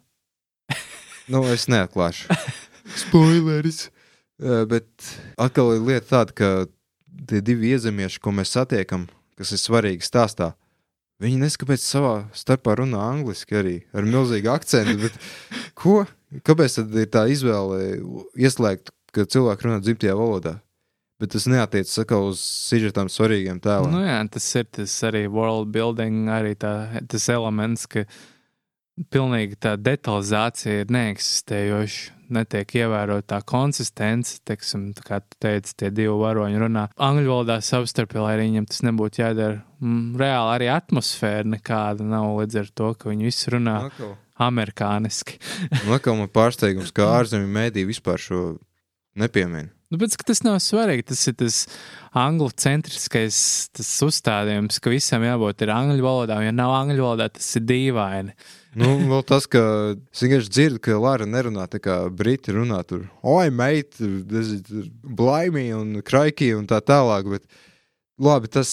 nu, 1.31 1.43
es 1.51 1.67
neatklāšu. 1.71 2.31
Spoileris. 3.03 3.87
Uh, 4.39 4.63
bet 4.69 4.87
atkal 5.37 5.73
ir 5.75 5.83
lieta 5.83 6.07
tāda, 6.13 6.35
ka 6.35 6.49
tie 7.29 7.41
divi 7.43 7.73
iezemieši, 7.73 8.21
ko 8.23 8.31
mēs 8.35 8.53
satiekam, 8.55 9.07
kas 9.39 9.51
ir 9.55 9.61
svarīgi 9.61 10.05
stāstā, 10.05 10.53
viņi 11.23 11.41
neskapēc 11.41 11.83
savā 11.83 12.13
starpā 12.37 12.77
runā 12.79 13.01
angliski 13.11 13.59
arī 13.59 13.75
ar 13.91 14.07
milzīgu 14.07 14.51
akcentu. 14.53 14.95
Bet, 15.03 15.19
ko? 15.77 16.05
Kāpēc 16.45 16.79
tad 16.79 16.95
ir 17.01 17.07
tā 17.09 17.25
izvēle 17.33 17.99
ieslēgt, 18.37 18.93
ka 19.15 19.25
cilvēki 19.25 19.65
runā 19.65 19.79
dzimtajā 19.83 20.15
valodā? 20.17 20.59
Bet 21.19 21.33
tas 21.33 21.49
neatiecas 21.51 21.99
atkal 21.99 22.29
uz 22.29 22.39
sižetām 22.39 23.09
svarīgiem 23.11 23.57
tēliem. 23.59 23.91
Nu 23.91 24.03
jā, 24.05 24.19
tas 24.31 24.45
ir 24.55 24.69
tas 24.77 24.93
arī 25.09 25.25
world 25.27 25.73
building, 25.73 26.29
arī 26.31 26.53
tā, 26.55 27.01
tas 27.11 27.25
elements, 27.33 27.83
ka 27.91 28.05
pilnīgi 29.13 29.57
tā 29.63 29.75
detalizācija 29.79 30.83
ir 30.83 30.95
neeksistējoša. 30.95 32.15
Netiek 32.29 32.75
ievērota 32.77 33.25
tā 33.31 33.37
konsistence, 33.49 34.35
teiksim, 34.45 34.91
tā 34.93 35.01
kā 35.01 35.17
tu 35.23 35.39
teici, 35.41 35.73
tie 35.81 35.87
divi 35.89 36.13
varoņi 36.13 36.59
runā 36.61 36.83
angļu 37.01 37.31
valodā 37.31 37.55
savstarpēji, 37.65 38.21
lai 38.21 38.35
viņam 38.37 38.67
tas 38.69 38.83
nebūtu 38.85 39.23
jādara. 39.23 39.63
Mm, 39.81 40.11
reāli 40.21 40.51
arī 40.59 40.67
atmosfēra 40.69 41.47
nekāda 41.55 42.05
nav 42.05 42.35
līdz 42.37 42.59
ar 42.61 42.69
to, 42.69 42.91
ka 42.99 43.09
viņi 43.09 43.31
visi 43.31 43.55
runā 43.55 43.79
Nako. 43.87 44.11
amerikāniski. 44.45 45.39
Nākamā 45.89 46.29
pārsteigums, 46.29 46.93
kā 46.93 47.09
ārzemju 47.17 47.49
mēdī 47.49 47.87
vispār 47.89 48.21
šo 48.21 48.43
nepiemina. 49.17 49.73
Nu, 49.89 49.97
bet 49.97 50.13
tas 50.21 50.43
nav 50.45 50.59
svarīgi. 50.61 51.07
Tas 51.09 51.25
ir 51.31 51.35
tas 51.39 51.63
angļu 52.13 52.51
centriskais 52.61 53.39
tas 53.73 53.89
uzstādījums, 54.05 54.77
ka 54.77 54.93
visam 54.93 55.25
jābūt 55.25 55.65
angļu 55.65 56.05
valodā. 56.05 56.37
Ja 56.45 56.53
nav 56.53 56.75
angļu 56.77 57.07
valodā, 57.07 57.31
tas 57.33 57.49
ir 57.57 57.65
dīvaini. 57.65 58.35
Nu, 58.77 58.89
vēl 59.09 59.23
tas, 59.27 59.47
ka 59.49 59.61
es 59.95 60.21
vienkārši 60.25 60.51
dzirdu, 60.53 60.81
ka 60.85 60.99
Lāra 61.01 61.25
nerunā 61.29 61.65
tā 61.71 61.81
kā 61.81 62.01
briti 62.13 62.53
runā 62.53 62.81
tur, 62.87 63.07
oi, 63.25 63.49
meit, 63.53 63.97
blaimī 63.99 65.69
un 65.77 65.99
kraikī 66.05 66.51
un 66.57 66.67
tā 66.69 66.81
tālāk, 66.85 67.29
bet 67.31 67.47
labi, 68.21 68.51
tas. 68.51 68.71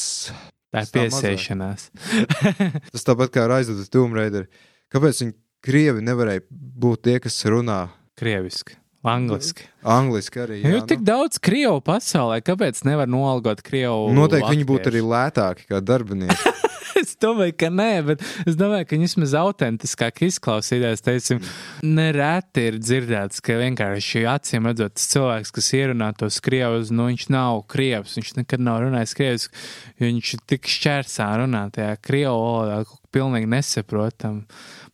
Tā 0.75 0.83
ir 0.85 0.93
piesiešanās. 0.93 1.91
tas 2.93 3.07
tāpat 3.07 3.33
kā 3.33 3.47
aizdotu 3.57 3.87
Tomb 3.93 4.19
Raider. 4.19 4.51
Kāpēc 4.93 5.23
viņi 5.23 5.37
krievi 5.65 6.03
nevarēja 6.05 6.45
būt 6.51 7.07
tie, 7.07 7.17
kas 7.23 7.39
runā? 7.49 7.87
Krieviski. 8.19 8.77
Angliski. 9.07 9.69
Angliski 9.87 10.41
arī. 10.43 10.61
Jā, 10.65 10.73
jo 10.75 10.83
nu. 10.83 10.87
tik 10.91 11.03
daudz 11.07 11.39
krievu 11.43 11.79
pasaulē, 11.87 12.41
kāpēc 12.45 12.81
nevar 12.89 13.07
noalgot 13.11 13.63
krievu? 13.67 14.11
Noteikti 14.11 14.43
latviešu? 14.43 14.55
viņi 14.57 14.69
būtu 14.73 14.91
arī 14.91 15.03
lētāki 15.07 15.69
kā 15.71 15.81
darbinieki. 15.85 16.55
es 17.07 17.17
domāju, 17.23 17.55
ka 17.63 17.71
nē, 17.73 17.91
bet 18.11 18.25
es 18.47 18.59
domāju, 18.59 18.87
ka 18.89 18.97
viņi 18.97 19.09
vismaz 19.09 19.35
autentiskāk 19.39 20.23
izklausīties. 20.27 21.05
Teiksim, 21.07 21.41
nereti 21.87 22.67
ir 22.71 22.81
dzirdēts, 22.83 23.43
ka 23.45 23.59
vienkārši 23.61 24.27
acīm 24.31 24.69
redzot, 24.71 24.97
tas 24.97 25.09
cilvēks, 25.15 25.55
kas 25.57 25.73
ierunā 25.79 26.13
tos 26.19 26.41
krievus, 26.45 26.93
nu 26.95 27.09
viņš 27.11 27.29
nav 27.35 27.63
krievs, 27.73 28.19
viņš 28.19 28.37
nekad 28.41 28.67
nav 28.67 28.83
runājis 28.87 29.17
krievs, 29.19 29.49
jo 29.97 30.11
viņš 30.11 30.37
tik 30.51 30.71
šķērsā 30.77 31.33
runā 31.43 31.67
tajā 31.75 31.97
krievu 32.03 32.37
valodā, 32.43 32.83
pilnīgi 33.17 33.49
nesaprotam. 33.51 34.43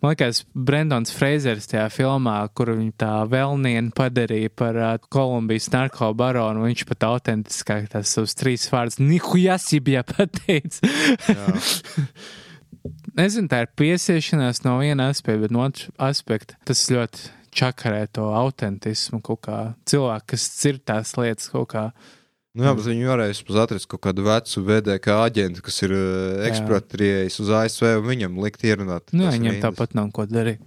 Man 0.02 0.14
liekas, 0.14 0.42
Brendons 0.54 1.12
Freizers 1.14 1.68
tajā 1.70 1.84
filmā, 1.94 2.36
kur 2.58 2.72
viņa 2.74 2.94
tā 2.98 3.10
vēlnienu 3.30 3.92
padarīja 3.94 4.50
par 4.58 4.78
uh, 4.78 4.94
Kolumbijas 5.14 5.68
narko 5.74 6.12
baronu, 6.18 6.64
viņš 6.66 6.86
pat 6.88 7.06
autentiskāk 7.10 7.90
tās 7.92 8.14
savus 8.14 8.34
trīs 8.38 8.66
vārdus 8.72 8.98
Nihujasibjā 9.02 10.02
pateica. 10.12 10.90
Nezinu, 13.14 13.46
tā 13.52 13.62
ir 13.62 13.70
piesiešanās 13.78 14.64
no 14.66 14.78
viena 14.80 15.10
aspekta, 15.12 15.44
bet 15.44 15.54
no 15.54 15.62
otras 15.66 15.92
aspekta 16.02 16.58
tas 16.66 16.82
ļoti 16.90 17.30
čakarē 17.52 18.06
to 18.16 18.30
autentismu, 18.34 19.20
kaut 19.24 19.44
kā 19.46 19.58
cilvēku, 19.88 20.32
kas 20.32 20.48
dzird 20.56 20.84
tās 20.88 21.14
lietas 21.20 21.52
kaut 21.52 21.68
kā 21.74 21.84
Nu, 22.52 22.66
jā, 22.66 22.74
bet 22.76 22.84
viņi 22.84 23.14
vispār 23.30 23.62
atrast 23.62 23.88
kaut 23.88 24.02
kādu 24.04 24.26
vecu 24.26 24.60
VDK 24.66 25.14
aģentu, 25.22 25.62
kas 25.64 25.78
ir 25.86 25.94
uh, 25.96 26.42
ekspatriējis 26.50 27.38
uz 27.40 27.52
ASV, 27.62 27.86
un 28.02 28.10
viņam 28.10 28.36
likt 28.44 28.66
ierunāt. 28.68 29.08
Nu, 29.16 29.24
jā, 29.24 29.32
viņam 29.38 29.54
rindas. 29.54 29.64
tāpat 29.70 29.96
nav 29.96 30.10
ko 30.12 30.26
darīt. 30.28 30.60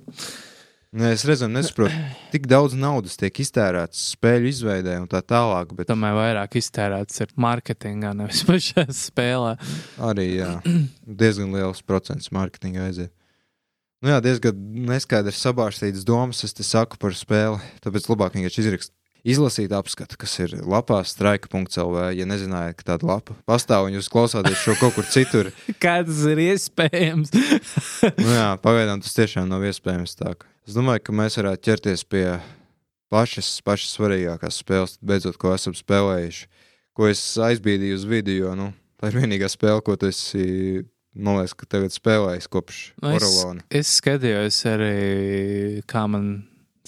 Nē, 0.96 1.12
es 1.12 1.26
redzam, 1.28 1.52
nesaprotu, 1.52 1.94
tik 2.32 2.48
daudz 2.48 2.74
naudas 2.80 3.20
tiek 3.20 3.38
iztērēts 3.44 4.02
spēļu 4.16 4.48
izveidē 4.48 4.96
un 5.04 5.10
tā 5.12 5.20
tālāk, 5.28 5.76
bet 5.76 5.90
Tomēr 5.92 6.16
vairāk 6.16 6.56
iztērēts 6.58 7.22
ir 7.26 7.34
mārketingā, 7.46 8.16
nevis 8.16 8.42
pašā 8.48 8.88
spēlē. 8.96 9.58
arī 10.10 10.30
jā, 10.40 10.54
diezgan 11.06 11.54
liels 11.54 11.84
procents 11.86 12.32
mārketinga 12.34 12.88
aiziet. 12.88 13.14
Nu 14.02 14.14
jā, 14.14 14.22
diezgan 14.24 14.58
neskaidrs 14.88 15.44
sabārstītas 15.44 16.08
domas, 16.08 16.42
es 16.48 16.56
te 16.56 16.66
saku 16.66 16.98
par 17.02 17.14
spēli, 17.18 17.60
tāpēc 17.84 18.10
labāk 18.10 18.40
vienkārši 18.40 18.64
izrakst. 18.64 18.96
Izlasīt 19.26 19.72
apskatu, 19.74 20.20
kas 20.22 20.36
ir 20.44 20.52
lapā 20.70 21.00
straika.cl. 21.02 21.96
Ja 22.14 22.28
nezinājāt, 22.30 22.78
ka 22.78 22.86
tāda 22.92 23.08
lapa 23.10 23.34
pastāv 23.50 23.88
un 23.88 23.96
jūs 23.98 24.10
klausāties 24.14 24.60
šo 24.62 24.76
kaut 24.78 24.94
kur 25.00 25.08
citur, 25.10 25.50
Kā 25.84 25.98
tas 26.06 26.22
ir 26.30 26.44
iespējams? 26.44 27.34
nu 28.22 28.36
jā, 28.36 28.52
pagaidām 28.62 29.02
tas 29.02 29.18
tiešām 29.18 29.50
nav 29.50 29.66
iespējams. 29.66 30.14
Tā. 30.22 30.36
Es 30.70 30.78
domāju, 30.78 31.08
ka 31.08 31.18
mēs 31.18 31.40
varētu 31.42 31.66
ķerties 31.72 32.06
pie 32.06 32.28
pašas, 33.10 33.50
pašas 33.66 33.98
svarīgākās 33.98 34.62
spēles, 34.62 34.98
beidzot, 35.02 35.42
ko 35.42 35.56
esam 35.58 35.74
spēlējuši. 35.78 36.46
Ko 36.96 37.10
es 37.10 37.26
aizbīdīju 37.50 37.98
uz 37.98 38.06
video, 38.08 38.54
nu, 38.58 38.72
tā 39.02 39.10
ir 39.10 39.24
vienīgā 39.24 39.50
spēle, 39.50 39.82
ko 39.86 39.98
tu 40.00 40.14
esi, 40.14 40.86
man 41.18 41.42
liekas, 41.42 41.58
ka 41.58 41.68
tagad 41.74 41.98
spēlējis 41.98 42.52
kopš 42.54 42.84
Nu, 43.02 43.18
es, 43.18 43.26
es 43.82 43.96
skatījos 44.04 44.62
arī, 44.70 44.94
kā 45.90 46.06
man 46.14 46.36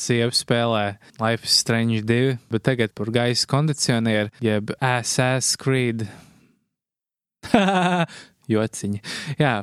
sieva 0.02 0.32
spēlē 0.36 0.86
Life 1.22 1.48
is 1.48 1.58
Strange 1.58 2.04
2, 2.08 2.38
bet 2.54 2.66
tagad 2.68 2.93
par 2.98 3.12
gaisa 3.14 3.50
kondicionieru, 3.50 4.32
jeb 4.43 4.74
Assassin's 4.80 5.56
Creed. 5.60 6.08
Jociņi. 8.52 9.02
Jā, 9.39 9.58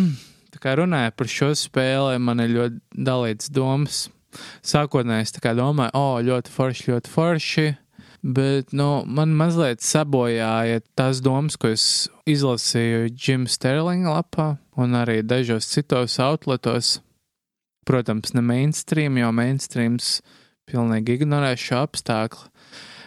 tā 0.52 0.60
kā 0.62 0.76
runāja 0.80 1.14
par 1.16 1.30
šo 1.30 1.52
spēli, 1.56 2.20
man 2.22 2.44
ir 2.44 2.54
ļoti 2.56 3.02
dalīts 3.08 3.50
domas. 3.52 4.06
Sākotnēji 4.66 5.28
es 5.30 5.34
domāju, 5.56 5.92
o, 5.96 6.04
oh, 6.04 6.16
ļoti 6.24 6.52
forši, 6.52 6.88
ļoti 6.92 7.12
forši. 7.12 7.66
Bet 8.26 8.72
nu, 8.74 9.04
man 9.06 9.36
mazliet 9.38 9.84
sabojāja 9.86 10.82
tās 10.98 11.20
domas, 11.22 11.54
ko 11.56 11.70
es 11.70 12.08
izlasīju 12.26 13.12
Jim 13.14 13.46
Sterlinga 13.46 14.16
lapā 14.16 14.48
un 14.76 14.96
arī 14.98 15.20
dažos 15.22 15.68
citos 15.70 16.18
outletos. 16.20 16.96
Protams, 17.86 18.34
ne 18.34 18.42
mainstream, 18.42 19.18
jo 19.20 19.30
mainstreams 19.34 20.18
pilnīgi 20.66 21.20
ignorē 21.20 21.54
šo 21.60 21.84
apstākļu. 21.86 22.50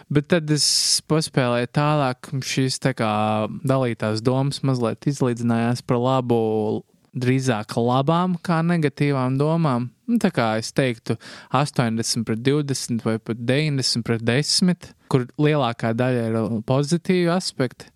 Bet 0.09 0.31
tad 0.33 0.49
es 0.49 0.65
paspēlēju 1.05 1.69
tālāk, 1.75 2.31
šīs 2.41 2.79
tā 2.81 2.95
kā 2.97 3.11
dalītās 3.69 4.23
domas 4.25 4.63
mazliet 4.65 5.05
izlīdzinājās 5.11 5.83
par 5.85 5.99
labu, 6.01 6.39
drīzāk 7.13 7.75
labām 7.77 8.37
kā 8.45 8.61
negatīvām 8.65 9.37
domām. 9.37 9.89
Nu, 10.09 10.17
tā 10.21 10.31
kā 10.33 10.55
es 10.61 10.71
teiktu, 10.73 11.19
80 11.53 12.25
pret 12.25 12.41
20 12.45 13.05
vai 13.05 13.19
pat 13.21 13.37
90 13.37 14.05
pret 14.07 14.25
10, 14.25 14.89
kur 15.11 15.27
lielākā 15.37 15.93
daļa 15.97 16.25
ir 16.31 16.39
pozitīvi 16.69 17.29
aspekti. 17.33 17.91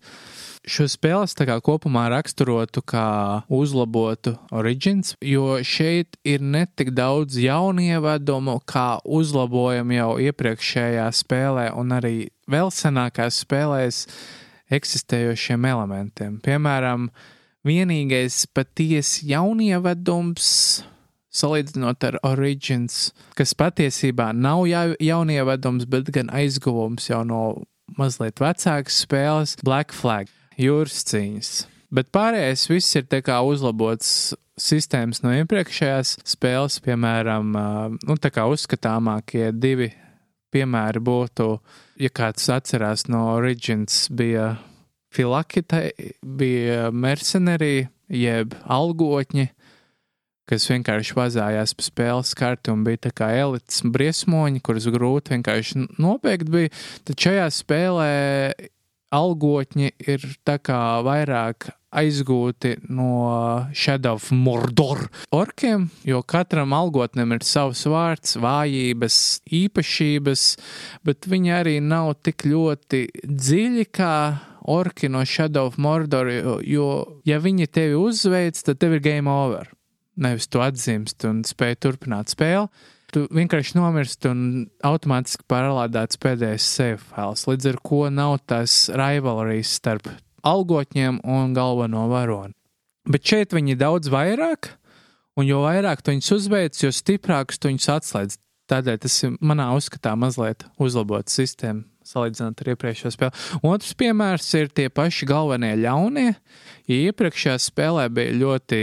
Šo 0.64 0.86
spēli 0.88 1.26
es 1.26 1.34
tā 1.36 1.44
kā 1.44 1.58
kopumā 1.60 2.06
raksturotu 2.08 2.80
kā 2.88 3.08
uzlabotu 3.52 4.32
origins, 4.48 5.12
jo 5.20 5.58
šeit 5.60 6.16
ir 6.24 6.40
netik 6.40 6.94
daudz 6.96 7.36
jaunu 7.36 7.84
ievedumu, 7.84 8.56
kā 8.64 8.96
uzlabojumu 9.04 9.98
jau 9.98 10.08
iepriekšējā 10.24 11.04
spēlē 11.20 11.66
un 11.76 11.92
arī 11.98 12.14
vēl 12.48 12.72
senākās 12.72 13.42
spēlēs 13.44 14.06
eksistējošiem 14.72 15.66
elementiem. 15.68 16.38
Piemēram, 16.44 17.10
vienīgais 17.68 18.46
patiesi 18.56 19.28
jaunievedums, 19.34 20.46
salīdzinot 21.34 22.06
ar 22.08 22.18
Origins, 22.24 23.10
kas 23.36 23.52
patiesībā 23.58 24.30
nav 24.32 24.64
jau 24.70 24.86
jaunievedums, 24.96 25.84
bet 25.90 26.08
gan 26.14 26.32
aizguvums 26.32 27.10
jau 27.10 27.20
no 27.28 27.42
mazliet 27.98 28.40
vecākas 28.40 29.02
spēles, 29.04 29.58
Black 29.66 29.92
Flag, 29.92 30.32
jūras 30.60 31.04
cīņas. 31.10 31.52
Bet 31.94 32.10
pārējais 32.14 32.66
viss 32.70 32.96
ir 32.98 33.06
tā 33.06 33.20
kā 33.22 33.38
uzlabots 33.46 34.34
sistēmas 34.58 35.22
no 35.22 35.32
iepriekšējās 35.34 36.16
spēles, 36.26 36.80
piemēram, 36.82 37.54
nu, 37.98 38.16
tā 38.22 38.30
kā 38.34 38.46
uzskatāmākie 38.50 39.50
divi 39.54 39.90
piemēri 40.54 41.02
būtu, 41.02 41.48
ja 42.02 42.10
kāds 42.14 42.46
atcerās 42.50 43.06
no 43.10 43.26
Origins, 43.34 44.06
bija 44.10 44.54
Filakita, 45.14 45.84
bija 46.22 46.88
mercenārija, 46.90 47.90
jeb 48.10 48.54
algotņi, 48.70 49.48
kas 50.50 50.66
vienkārši 50.68 51.16
vazājās 51.16 51.72
pa 51.78 51.86
spēles 51.86 52.34
karti 52.36 52.72
un 52.74 52.82
bija 52.86 53.06
tā 53.06 53.14
kā 53.16 53.30
elites 53.38 53.80
briesmoņi, 53.86 54.62
kurus 54.66 54.90
grūti 54.92 55.36
vienkārši 55.36 55.86
nobeigt 56.02 56.50
bija. 56.52 56.72
Tad 57.06 57.22
šajā 57.26 57.46
spēlē 57.54 58.10
algotņi 59.14 59.94
ir 60.10 60.28
tā 60.46 60.58
kā 60.62 60.80
vairāk 61.06 61.70
aizgūti 61.94 62.74
no 62.90 63.68
Shadow 63.76 64.18
of 64.18 64.30
Mordor 64.34 65.04
orkiem, 65.34 65.88
jo 66.06 66.22
katram 66.26 66.74
algotnam 66.74 67.36
ir 67.36 67.44
savs 67.46 67.84
vārds, 67.90 68.34
vājības, 68.42 69.18
īpašības, 69.60 70.46
bet 71.06 71.28
viņi 71.30 71.54
arī 71.54 71.76
nav 71.84 72.16
tik 72.26 72.46
ļoti 72.50 73.04
dziļi 73.22 73.86
kā 73.94 74.16
orki 74.74 75.10
no 75.12 75.22
Shadow 75.28 75.70
of 75.70 75.78
Mordor, 75.78 76.30
jo, 76.32 76.58
jo 76.64 76.88
ja 77.28 77.38
viņi 77.42 77.70
tevi 77.70 77.98
uzveic, 78.00 78.58
tad 78.64 78.80
tev 78.82 78.98
ir 78.98 79.04
game 79.04 79.30
over. 79.30 79.70
Nevis 80.14 80.46
tu 80.46 80.62
atzīmst 80.62 81.26
un 81.26 81.42
spēj 81.46 81.78
turpināt 81.82 82.30
spēli. 82.30 82.68
Tu 83.14 83.20
vienkārši 83.30 83.76
nomirsti 83.78 84.26
un 84.26 84.38
automātiski 84.82 85.44
parādāts 85.46 86.18
pēdējais 86.18 86.64
save 86.66 86.96
files, 86.98 87.44
līdz 87.46 87.68
ar 87.70 87.76
to 87.86 88.00
nav 88.10 88.32
tās 88.50 88.72
rivalrijas 88.90 89.76
starp 89.78 90.08
algotņiem 90.42 91.20
un 91.22 91.52
galveno 91.54 92.08
varoni. 92.10 92.56
Bet 93.06 93.22
šeit 93.22 93.54
viņi 93.54 93.76
daudz 93.78 94.10
vairāk, 94.10 94.72
un 95.38 95.46
jo 95.46 95.62
vairāk 95.62 96.02
tu 96.02 96.10
viņus 96.10 96.32
uzveic, 96.40 96.80
jo 96.82 96.90
stiprākus 96.90 97.62
tu 97.62 97.70
viņus 97.70 97.90
atslēdz. 97.94 98.38
Tādēļ 98.70 99.00
tas 99.04 99.16
ir 99.26 99.34
manā 99.44 99.68
uzskatā 99.76 100.14
mazliet 100.16 100.64
uzlabot 100.80 101.28
sistēmu. 101.28 101.84
Salīdzinot 102.04 102.60
ar 102.60 102.68
iepriekšējo 102.74 103.10
spēli. 103.14 103.42
Otrs 103.64 103.94
piemērs 103.96 104.48
ir 104.58 104.68
tie 104.76 104.90
paši 104.92 105.24
galvenie 105.28 105.72
ļaunie. 105.80 106.34
Ja 106.84 106.98
iepriekšējā 107.08 107.54
spēlē 107.64 108.10
bija 108.12 108.34
ļoti 108.42 108.80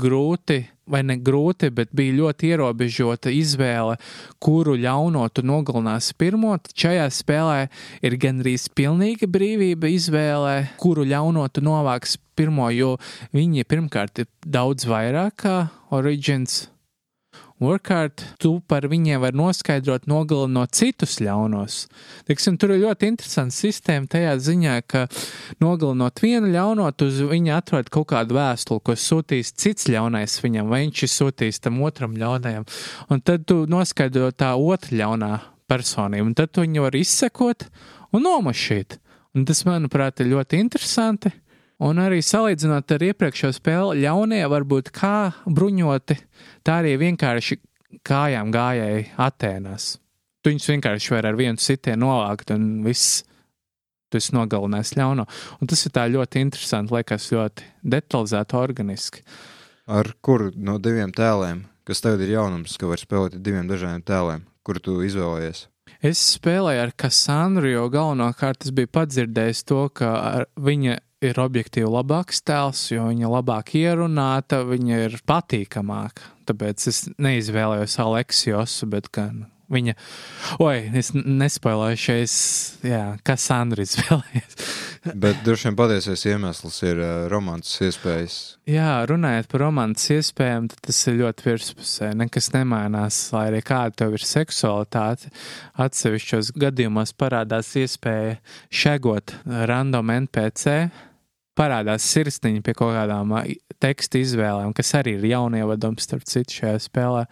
grūti, 0.00 0.56
vai 0.88 1.02
ne 1.04 1.18
grūti, 1.20 1.68
bet 1.76 1.92
bija 1.96 2.16
ļoti 2.16 2.52
ierobežota 2.54 3.32
izvēle, 3.36 3.98
kuru 4.40 4.78
ļauno 4.80 5.26
tu 5.28 5.44
nogalināsi 5.44 6.16
pirmo, 6.20 6.56
šajā 6.72 7.04
spēlē 7.12 7.58
ir 8.00 8.16
gandrīz 8.20 8.70
pilnīga 8.72 9.28
brīvība 9.28 9.92
izvēlē, 9.92 10.56
kuru 10.80 11.04
ļauno 11.08 11.44
tu 11.52 11.64
novāks 11.64 12.16
pirmo, 12.38 12.70
jo 12.72 12.96
viņi 13.36 13.68
pirmkārt 13.68 14.24
ir 14.24 14.32
daudz 14.46 14.88
vairāk 14.88 15.36
kā 15.44 15.56
Origins. 15.92 16.66
Workhard, 17.58 18.22
tu 18.38 18.52
par 18.70 18.84
viņiem 18.86 19.18
vari 19.18 19.34
noskaidrot, 19.38 20.04
nogalinot 20.06 20.76
citus 20.78 21.16
ļaunos. 21.18 21.80
Teiksim, 22.28 22.54
tur 22.54 22.76
ir 22.76 22.84
ļoti 22.84 23.08
interesanta 23.10 23.56
sistēma 23.56 24.06
tajā 24.12 24.36
ziņā, 24.46 24.76
ka 24.86 25.06
nogalinot 25.58 26.22
vienu 26.22 26.52
ļauno, 26.54 26.86
tu 26.94 27.08
uz 27.10 27.18
viņa 27.18 27.56
atrod 27.58 27.90
kaut 27.90 28.12
kādu 28.12 28.38
vēstuli, 28.38 28.84
ko 28.86 28.94
sūtīs 28.94 29.50
cits 29.58 29.90
ļaunais 29.90 30.38
viņam, 30.44 30.70
vai 30.70 30.84
viņš 30.84 31.02
ir 31.02 31.12
sūtījis 31.16 31.62
tam 31.66 31.82
otram 31.82 32.14
ļaunajam. 32.20 32.68
Un 33.10 33.26
tad 33.26 33.48
tu 33.50 33.64
noskaidro 33.66 34.30
tā 34.30 34.52
otra 34.54 35.02
ļaunā 35.02 35.32
personība, 35.66 36.28
un 36.30 36.38
tad 36.38 36.54
tu 36.54 36.62
viņu 36.62 36.86
vari 36.86 37.02
izsekot 37.02 37.66
un 38.14 38.22
nomašīt. 38.22 39.00
Un 39.34 39.44
tas, 39.50 39.66
manuprāt, 39.66 40.22
ir 40.22 40.30
ļoti 40.30 40.62
interesanti. 40.62 41.34
Un 41.78 42.00
arī 42.02 42.18
salīdzinot 42.26 42.90
ar 42.96 43.04
iepriekšējo 43.06 43.54
spēli, 43.54 44.00
ļaunie 44.02 44.42
var 44.50 44.64
būt 44.66 44.88
kā 44.94 45.30
bruņoti, 45.46 46.16
tā 46.66 46.80
arī 46.82 46.96
vienkārši 46.98 47.60
kājām 48.08 48.50
gājēji 48.54 49.04
Atēnās. 49.22 49.92
Tu 50.42 50.50
viņus 50.52 50.66
vienkārši 50.72 51.14
var 51.14 51.28
ar 51.30 51.38
vienu 51.38 51.62
sitienu 51.62 52.08
novākt, 52.08 52.50
un 52.54 52.82
viss 52.86 53.22
tu 54.10 54.18
esi 54.18 54.34
nogalinājis 54.34 54.94
ļauno. 54.98 55.26
Un 55.60 55.70
tas 55.70 55.86
ir 55.86 55.94
tā 55.94 56.06
ļoti 56.10 56.42
interesanti, 56.42 56.94
liekas, 56.96 57.30
ļoti 57.34 57.66
detalizēti, 57.94 58.58
organiski. 58.58 59.22
Ar 59.88 60.10
kuru 60.24 60.50
no 60.56 60.78
diviem 60.82 61.12
tēliem, 61.14 61.62
kas 61.88 62.02
tev 62.04 62.20
ir 62.24 62.34
jaunums, 62.34 62.74
ka 62.80 62.90
var 62.90 63.00
spēlēt 63.00 63.38
ar 63.38 63.44
diviem 63.44 63.68
dažādiem 63.70 64.02
tēliem, 64.08 64.42
kuru 64.66 64.82
tu 64.84 64.98
izvēlējies? 65.06 65.66
Es 66.04 66.20
spēlēju 66.36 66.82
ar 66.84 66.90
Kassandru, 67.00 67.70
jo 67.70 67.86
galvenokārt 67.92 68.66
es 68.66 68.74
biju 68.76 68.90
padzirdējis 68.98 69.62
to, 69.70 69.86
ka 69.94 70.10
ar- 70.42 70.48
viņa 70.60 70.98
ir 71.24 71.38
objektīvi 71.42 71.88
labāks 71.90 72.42
tēls, 72.46 72.84
jo 72.92 73.08
viņa 73.10 73.30
labāk 73.32 73.74
ierunāta, 73.78 74.62
viņa 74.68 75.04
ir 75.08 75.20
patīkamāka. 75.28 76.34
Tāpēc 76.48 76.88
es 76.90 77.04
neizvēlējos 77.20 77.98
Aleksijosu, 78.04 78.88
bet 78.92 79.10
gan 79.14 79.46
viņa, 79.72 79.94
oi, 80.64 80.76
es 80.96 81.10
nespēlēju 81.14 82.00
šeit, 82.00 82.36
jā, 82.88 83.02
kā 83.26 83.36
Sandra 83.40 83.84
izvēlējies. 83.84 84.56
Bet 85.08 85.38
droši 85.44 85.68
vien 85.68 85.76
patiesais 85.78 86.24
iemesls 86.28 86.78
ir 86.84 86.98
uh, 87.00 87.10
romantisks 87.30 87.84
iespējas. 87.86 88.38
Jā, 88.68 88.90
runājot 89.08 89.48
par 89.48 89.62
romantisku 89.62 90.18
iespējām, 90.18 90.66
tas 90.74 90.98
ir 91.08 91.20
ļoti 91.20 91.46
virspusē. 91.46 92.10
Nekas 92.18 92.50
nemainās, 92.52 93.20
lai 93.32 93.46
arī 93.52 93.62
kāda 93.64 94.02
tev 94.02 94.18
ir 94.18 94.26
seksualitāte. 94.26 95.30
Atsevišķos 95.80 96.52
gadījumos 96.60 97.14
parādās 97.16 97.70
iespēja 97.78 98.36
šegot 98.68 99.36
random 99.46 100.12
NPC 100.26 100.80
parādās 101.58 102.06
sirsniņa 102.12 102.62
pie 102.64 102.74
kaut 102.78 102.94
kādām 102.96 103.34
tekstu 103.82 104.22
izvēlēm, 104.22 104.72
kas 104.76 104.94
arī 104.98 105.18
ir 105.18 105.28
jaunievedums, 105.32 106.06
starp 106.06 106.26
citu, 106.28 106.60
šajā 106.60 106.82
spēlē. 106.86 107.26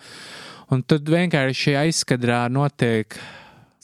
Un 0.74 0.82
tad 0.82 1.06
vienkārši 1.10 1.76
aizkadrā 1.78 2.46
notiek 2.50 3.14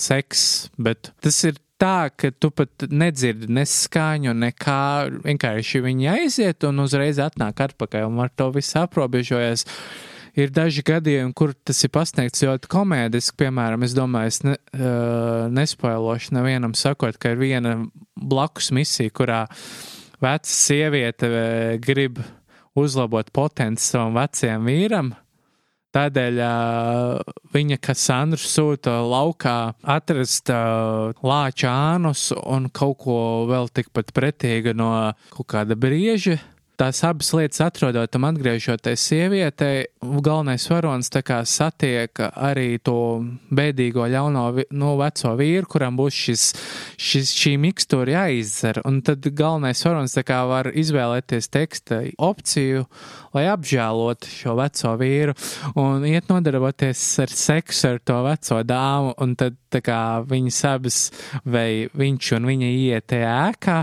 seks, 0.02 0.70
bet 0.82 1.12
tas 1.22 1.38
ir 1.46 1.60
tā, 1.82 2.10
ka 2.14 2.32
tu 2.34 2.50
pat 2.54 2.86
nedzirdi 2.90 3.50
neskaņu, 3.54 4.34
nekā 4.38 4.84
vienkārši 5.26 5.82
viņi 5.86 6.10
aiziet 6.16 6.66
un 6.66 6.82
uzreiz 6.84 7.20
atnāk 7.22 7.62
atpakaļ 7.68 8.08
un 8.08 8.24
ar 8.26 8.32
to 8.34 8.50
viss 8.54 8.78
aprobežojas. 8.78 9.66
Ir 10.38 10.48
daži 10.48 10.80
gadījumi, 10.88 11.34
kur 11.36 11.50
tas 11.52 11.82
ir 11.84 11.90
pasniegts 11.92 12.40
ļoti 12.40 12.70
komēdiski. 12.72 13.36
Piemēram, 13.42 13.82
es 13.84 13.92
domāju, 13.92 14.30
es 14.32 14.38
ne, 14.46 14.54
uh, 14.78 15.42
nespoilošu 15.52 16.32
nevienam 16.32 16.72
sakot, 16.72 17.18
ka 17.20 17.34
ir 17.34 17.42
viena 17.42 17.74
blakus 18.16 18.70
misija, 18.72 19.12
kurā 19.12 19.42
uh, 19.44 19.91
veca 20.22 20.48
sieviete 20.48 21.28
eh, 21.28 21.74
grib 21.82 22.20
uzlabot 22.78 23.28
potenci 23.34 23.90
savam 23.92 24.16
vecajam 24.16 24.64
vīram. 24.68 25.12
Tādēļ 25.92 26.38
uh, 26.40 27.32
viņa 27.52 27.76
Kassandra 27.84 28.40
sūta 28.40 28.94
laukā 29.04 29.74
atrast 29.84 30.48
uh, 30.48 31.12
lāča 31.20 31.68
ānus 31.68 32.30
un 32.32 32.70
kaut 32.72 33.02
ko 33.02 33.16
vēl 33.50 33.68
tikpat 33.76 34.14
pretīgu 34.16 34.72
no 34.72 34.88
kaut 35.34 35.50
kāda 35.52 35.76
brieža 35.76 36.38
tās 36.82 37.02
abas 37.06 37.30
lietas 37.36 37.60
atrodot 37.62 38.16
un 38.18 38.24
atgriežoties 38.26 39.04
sievietei, 39.06 39.84
galvenais 40.02 40.64
varonis 40.70 41.12
tā 41.14 41.22
kā 41.26 41.38
satiek 41.46 42.18
arī 42.32 42.80
to 42.82 42.96
bēdīgo 43.54 44.08
ļauno, 44.10 44.44
nu, 44.74 44.90
veco 44.98 45.34
vīru, 45.38 45.68
kuram 45.70 45.98
būs 46.00 46.18
šis, 46.24 46.46
šis, 46.98 47.32
šī 47.38 47.54
mikstūra 47.62 48.16
jāizdzer, 48.16 48.82
un 48.88 48.98
tad 49.06 49.28
galvenais 49.30 49.84
varonis 49.86 50.16
tā 50.18 50.26
kā 50.26 50.40
var 50.50 50.72
izvēlēties 50.74 51.50
teksta 51.54 52.02
opciju, 52.18 52.88
lai 53.36 53.46
apžēlotu 53.52 54.32
šo 54.32 54.58
veco 54.58 54.96
vīru 54.98 55.38
un 55.78 56.06
iet 56.10 56.30
nodarboties 56.32 57.04
ar 57.22 57.36
seksu 57.44 57.92
ar 57.94 58.02
to 58.02 58.22
veco 58.26 58.62
dāmu, 58.66 59.14
un 59.22 59.36
tad 59.38 59.61
tā 59.72 59.82
kā 59.84 60.00
viņas 60.28 60.60
abas 60.70 60.98
vai 61.44 61.88
viņš 61.98 62.32
un 62.38 62.50
viņa 62.50 62.68
iet 62.72 63.08
tajā 63.12 63.32
ēkā, 63.52 63.78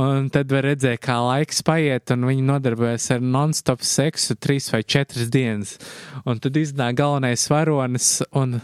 un 0.00 0.30
tad 0.34 0.54
var 0.54 0.68
redzēt, 0.70 1.02
kā 1.04 1.18
laiks 1.24 1.64
paiet, 1.66 2.14
un 2.14 2.28
viņi 2.30 2.46
nodarbojas 2.52 3.10
ar 3.16 3.24
non-stop 3.24 3.84
seksu 3.86 4.38
trīs 4.38 4.70
vai 4.72 4.84
četras 4.84 5.32
dienas. 5.32 5.76
Un 6.24 6.40
tad 6.42 6.56
iznāk 6.60 6.96
galvenais 7.00 7.48
varonis 7.50 8.16
un 8.32 8.58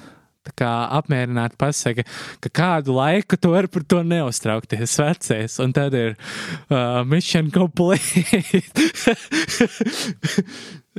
tā 0.46 0.54
kā 0.56 0.70
apmierināti 0.96 1.58
pasaka, 1.60 2.04
ka 2.40 2.52
kādu 2.52 2.94
laiku 2.96 3.36
tu 3.36 3.52
vari 3.52 3.68
par 3.72 3.84
to 3.84 4.00
neuztraukties 4.06 4.96
vecais, 5.00 5.58
un 5.62 5.74
tad 5.76 5.96
ir 5.96 6.14
uh, 6.16 7.02
mission 7.08 7.50
complete. 7.52 8.24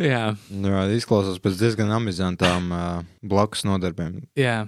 Jā. 0.01 0.31
Jā, 0.37 0.83
izklausās 0.95 1.41
pēc 1.43 1.57
diezgan 1.59 1.91
amizantām 1.97 2.69
uh, 2.71 3.01
blakus 3.25 3.65
nodarbēm. 3.67 4.21
Jā. 4.39 4.63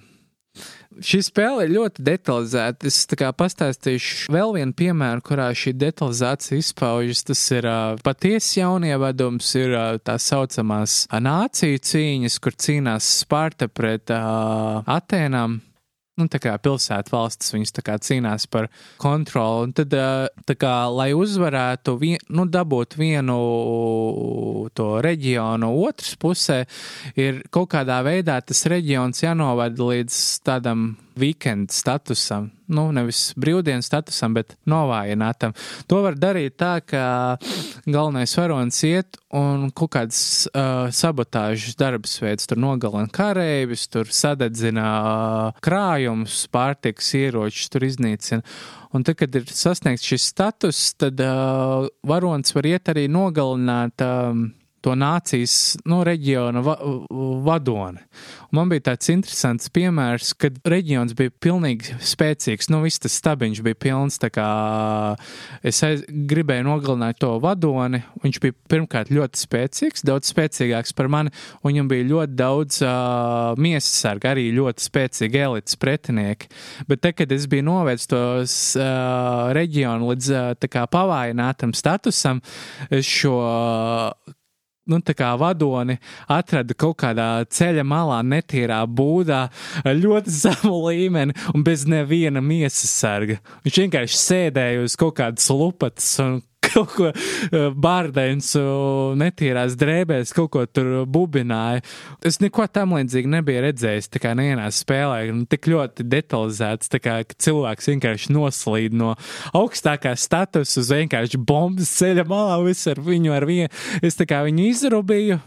Šī 1.02 1.20
spēle 1.26 1.66
ir 1.66 1.74
ļoti 1.74 2.04
detalizēta. 2.06 2.90
Es 2.90 3.08
pastāstīšu 3.40 4.34
vēl 4.34 4.56
vienu 4.58 4.76
piemēru, 4.78 5.24
kurā 5.26 5.50
šī 5.58 5.74
detalizācija 5.80 6.60
izpaužas. 6.62 7.24
Tas 7.28 7.44
ir 7.56 7.68
uh, 7.70 7.98
patiesi 8.06 8.60
jaunievedums, 8.62 9.50
ir 9.60 9.74
uh, 9.74 10.00
tā 10.04 10.20
saucamās 10.22 11.04
nāciju 11.10 11.82
cīņas, 11.90 12.40
kur 12.44 12.58
cīnās 12.60 13.10
Sparta 13.24 13.70
pret 13.72 14.14
uh, 14.14 14.82
Atēnām 14.90 15.62
nu, 16.20 16.28
pilsētu 16.62 17.14
valstis, 17.14 17.54
viņas 17.56 17.76
kā 17.86 17.98
cīnās 18.02 18.46
par 18.52 18.70
kontroli. 19.02 19.68
Un 19.68 19.76
tad, 19.78 19.96
kā, 20.60 20.76
lai 20.94 21.12
uzvarētu, 21.18 21.96
vien, 22.02 22.22
nu, 22.34 22.46
dabūt 22.50 22.98
vienu 23.00 23.38
to 24.78 24.90
reģionu 25.04 25.72
otras 25.84 26.16
pusē, 26.22 26.64
ir 27.20 27.44
kaut 27.54 27.72
kādā 27.74 28.02
veidā 28.06 28.40
tas 28.46 28.66
reģions 28.70 29.24
jānovada 29.26 29.90
līdz 29.92 30.20
tādam 30.46 30.94
weekend 31.20 31.72
statusam, 31.74 32.50
nu, 32.74 32.88
nevis 32.96 33.32
brīvdienas 33.40 33.88
statusam, 33.90 34.34
bet 34.38 34.56
novājinātam. 34.70 35.54
To 35.92 36.02
var 36.06 36.18
darīt 36.20 36.58
tā, 36.62 36.78
ka 36.86 37.04
galvenais 37.86 38.34
varonis 38.38 38.80
iet 38.88 39.20
un 39.34 39.70
kaut 39.76 39.94
kādas 39.98 40.24
uh, 40.52 40.88
sabotāžas 40.94 41.78
darbs 41.80 42.18
veids, 42.24 42.48
tur 42.50 42.62
nogalina 42.62 43.12
karēvis, 43.14 43.88
tur 43.94 44.10
sadedzina 44.14 44.88
uh, 44.88 45.62
krājumus, 45.64 46.46
pārtiks 46.54 47.14
ieročus, 47.20 47.70
tur 47.74 47.88
iznīcina. 47.90 48.44
Un 48.94 49.06
tad, 49.06 49.18
kad 49.18 49.34
ir 49.34 49.48
sasniegts 49.50 50.06
šis 50.06 50.28
status, 50.36 50.82
tad 51.02 51.22
uh, 51.24 51.88
varonis 52.06 52.54
var 52.54 52.70
iet 52.70 52.94
arī 52.94 53.08
nogalināt. 53.10 54.06
Um, 54.06 54.52
to 54.84 54.94
nācijas 55.00 55.78
nu, 55.90 56.02
reģiona 56.06 56.64
va 56.64 56.76
vadoni. 57.46 58.02
Un 58.52 58.60
man 58.60 58.70
bija 58.70 58.90
tāds 58.92 59.10
interesants 59.10 59.72
piemērs, 59.74 60.34
kad 60.38 60.60
reģions 60.70 61.16
bija 61.18 61.32
pilnīgi 61.42 61.96
spēcīgs. 62.04 62.70
Nu, 62.70 62.84
viss 62.84 63.02
tas 63.02 63.16
stabiņš 63.18 63.64
bija 63.66 63.80
pilns. 63.86 64.20
Es 65.64 65.80
aiz, 65.88 66.04
gribēju 66.08 66.68
nogalināt 66.68 67.18
to 67.24 67.32
vadoni. 67.44 68.04
Viņš 68.24 68.42
bija 68.44 68.58
pirmkārt 68.70 69.10
ļoti 69.14 69.42
spēcīgs, 69.42 70.06
daudz 70.06 70.30
spēcīgāks 70.34 70.94
par 70.98 71.10
mani. 71.12 71.34
Viņam 71.66 71.90
bija 71.90 72.10
ļoti 72.12 72.38
daudz 72.44 72.84
uh, 72.86 73.56
miesas 73.58 73.96
sarga, 74.04 74.36
arī 74.36 74.50
ļoti 74.54 74.86
spēcīgi 74.86 75.44
elites 75.48 75.80
pretinieki. 75.80 76.52
Bet 76.92 77.02
te, 77.04 77.16
kad 77.18 77.34
es 77.34 77.48
biju 77.50 77.66
novēdz 77.72 78.08
tos 78.12 78.60
uh, 78.78 79.50
reģionu 79.56 80.14
līdz 80.14 80.32
uh, 80.36 80.70
kā, 80.74 80.86
pavājinātam 80.92 81.74
statusam, 81.78 82.44
šo 83.02 83.36
uh, 83.42 84.34
nu, 84.90 85.00
tā 85.00 85.16
kā 85.18 85.32
vadoni 85.40 85.98
atrada 86.32 86.76
kaut 86.78 86.98
kādā 87.04 87.28
ceļa 87.48 87.86
malā, 87.88 88.22
netīrā 88.28 88.82
būdā, 88.88 89.46
ļoti 89.88 90.34
zemu 90.44 90.80
līmeni 90.88 91.38
un 91.54 91.66
bez 91.66 91.88
neviena 91.90 92.44
miesas 92.44 92.92
sarga. 93.04 93.40
Viņš 93.66 93.84
vienkārši 93.86 94.24
sēdēja 94.24 94.84
uz 94.88 94.98
kaut 95.00 95.18
kādas 95.22 95.50
lupatas 95.54 96.10
un 96.24 96.42
kaut 96.74 96.96
ko 96.98 97.10
eh, 97.10 97.70
bārdains, 97.74 98.54
netīrās 99.20 99.78
drēbēs, 99.80 100.34
kaut 100.36 100.52
ko 100.54 100.66
tur 100.68 101.04
bubināja. 101.10 101.84
Es 102.26 102.40
neko 102.44 102.68
tam 102.72 102.96
līdzīgi 102.98 103.32
nebiju 103.36 103.64
redzējis, 103.68 104.12
tā 104.14 104.22
kā 104.24 104.34
nevienā 104.38 104.68
spēlē, 104.74 105.24
nu, 105.34 105.48
tik 105.50 105.70
ļoti 105.72 106.08
detalizēts, 106.10 106.92
tā 106.94 107.02
kā 107.04 107.20
cilvēks 107.32 107.92
vienkārši 107.94 108.34
noslīd 108.36 108.98
no 108.98 109.14
augstākā 109.56 110.16
statusa 110.20 110.82
uz 110.82 110.92
vienkārši 110.94 111.40
bombas 111.40 111.94
ceļa 112.00 112.28
malā, 112.30 112.60
viss 112.66 112.90
ar 112.92 113.02
viņu 113.04 113.36
ar 113.36 113.48
vienu. 113.50 113.72
Es 114.04 114.20
tā 114.20 114.28
kā 114.30 114.44
viņu 114.46 114.70
izrubīju, 114.72 115.40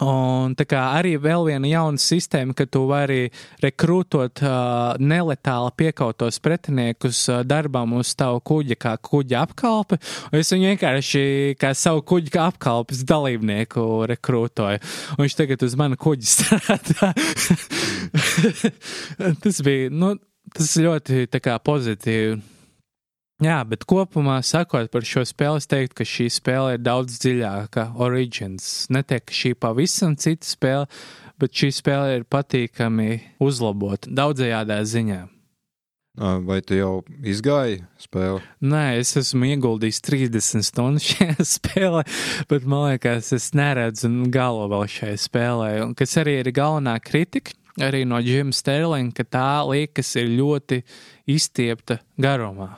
Un 0.00 0.54
tā 0.56 0.64
kā 0.64 0.80
arī 0.96 1.16
vēl 1.20 1.44
viena 1.50 1.68
jauna 1.68 2.00
sistēma, 2.00 2.54
ka 2.56 2.64
tu 2.70 2.86
vari 2.88 3.26
rekrūtot 3.60 4.40
uh, 4.46 4.94
neletāli 4.96 5.74
piekautos 5.82 6.38
pretiniekus 6.40 7.20
uh, 7.28 7.42
darbam 7.44 7.98
uz 7.98 8.14
tavu 8.16 8.40
kuģa 8.40 8.78
kā 8.80 8.94
kuģa 8.96 9.42
apkalpi. 9.44 9.98
Es 10.38 10.52
viņu 10.54 10.70
vienkārši 10.72 11.24
kā 11.60 11.74
savu 11.76 12.04
kuģa 12.06 12.46
apkalpes 12.46 13.02
dalībnieku 13.08 14.06
rekrūtoju. 14.14 14.80
Un 15.18 15.24
viņš 15.26 15.36
tagad 15.42 15.66
uz 15.68 15.76
manu 15.76 16.00
kuģi 16.00 16.30
strādā. 16.36 17.10
tas 19.42 19.60
bija, 19.66 19.92
nu, 19.92 20.14
tas 20.56 20.72
ļoti 20.80 21.26
tā 21.28 21.42
kā 21.44 21.58
pozitīvi. 21.60 22.40
Jā, 23.40 23.62
bet 23.64 23.86
kopumā 23.88 24.42
sakot 24.44 24.90
par 24.92 25.04
šo 25.08 25.22
spēli, 25.24 25.62
es 25.62 25.68
teiktu, 25.70 25.94
ka 25.96 26.04
šī 26.04 26.26
spēle 26.28 26.74
ir 26.76 26.82
daudz 26.84 27.14
dziļāka. 27.22 27.86
Origins 28.04 28.66
netiek, 28.92 29.32
šī 29.32 29.54
pavisam 29.56 30.12
cita 30.20 30.44
spēle, 30.44 30.88
bet 31.40 31.54
šī 31.56 31.70
spēle 31.72 32.18
ir 32.18 32.26
patīkami 32.28 33.14
uzlabota 33.40 34.12
daudzajādā 34.12 34.76
ziņā. 34.84 35.22
Vai 36.20 36.58
tu 36.60 36.76
jau 36.76 36.90
izgāji 37.24 37.78
spēli? 38.02 38.42
Nē, 38.60 38.82
es 39.00 39.14
esmu 39.16 39.48
ieguldījis 39.54 40.02
30 40.04 40.66
stundas 40.68 41.08
šajā 41.08 41.48
spēlē, 41.54 42.04
bet 42.50 42.68
man 42.68 42.90
liekas, 42.90 43.32
es 43.38 43.48
neredzu 43.56 44.10
galu 44.28 44.68
vēl 44.68 44.84
šai 44.98 45.14
spēlē. 45.16 45.70
Un 45.86 45.96
kas 45.96 46.12
arī 46.20 46.42
ir 46.42 46.52
galvenā 46.52 46.98
kritika, 47.00 47.56
arī 47.80 48.04
no 48.04 48.20
Džima 48.20 48.52
Sterlinga, 48.52 49.16
ka 49.16 49.28
tā 49.38 49.48
liekas 49.70 50.12
ir 50.20 50.28
ļoti 50.36 50.82
izstiepta 51.38 52.02
garumā 52.20 52.74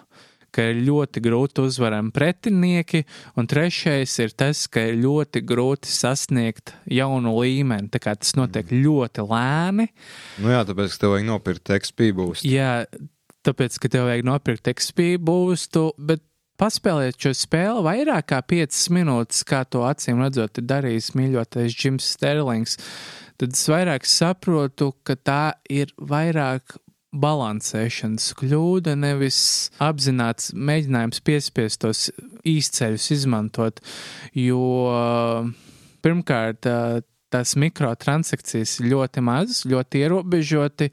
ka 0.54 0.66
ir 0.70 0.82
ļoti 0.86 1.22
grūti 1.24 1.64
uzvarami 1.66 2.12
pretinieki, 2.14 3.04
un 3.40 3.48
trešais 3.50 4.16
ir 4.24 4.34
tas, 4.38 4.66
ka 4.70 4.84
ir 4.90 5.00
ļoti 5.02 5.44
grūti 5.48 5.90
sasniegt 5.90 6.74
jaunu 6.90 7.34
līmeni. 7.38 7.90
Tā 7.92 8.02
kā 8.02 8.16
tas 8.18 8.36
notiek 8.38 8.68
mm. 8.68 8.82
ļoti 8.84 9.26
lēni. 9.30 9.88
Nu 10.42 10.52
jā, 10.52 10.62
tāpēc, 10.68 10.92
ka 10.92 11.06
tev 11.06 11.16
vajag 11.16 11.30
nopirkt 11.30 11.72
XP 11.78 12.12
būstu. 12.18 12.50
Jā, 12.52 12.74
tāpēc, 13.46 13.80
ka 13.82 13.92
tev 13.92 14.10
vajag 14.10 14.28
nopirkt 14.28 14.70
XP 14.74 15.14
būstu, 15.22 15.88
bet 15.98 16.24
paspēlēt 16.60 17.18
šo 17.18 17.32
spēli 17.36 17.82
vairāk 17.86 18.28
kā 18.32 18.38
5 18.52 18.84
minūtes, 18.94 19.42
kā 19.48 19.64
to 19.66 19.82
acīm 19.88 20.22
redzot, 20.22 20.60
ir 20.60 20.68
darījis 20.68 21.12
mīļotais 21.18 21.74
Jims 21.74 22.12
Sterlings, 22.14 22.78
tad 23.40 23.56
es 23.56 23.64
vairāk 23.70 24.06
saprotu, 24.06 24.92
ka 25.06 25.16
tā 25.18 25.42
ir 25.72 25.90
vairāk 25.98 26.76
balansēšanas 27.12 28.32
kļūda, 28.40 28.96
nevis 28.96 29.38
apzināts 29.82 30.52
mēģinājums 30.56 31.22
piespiest 31.24 31.82
tos 31.84 32.08
īsceļus 32.48 33.08
izmantot, 33.16 33.80
jo 34.36 34.62
pirmkārt 36.02 36.68
tās 37.32 37.54
mikrotransakcijas 37.56 38.78
ļoti 38.84 39.22
mazas, 39.24 39.62
ļoti 39.68 40.04
ierobežoti, 40.04 40.90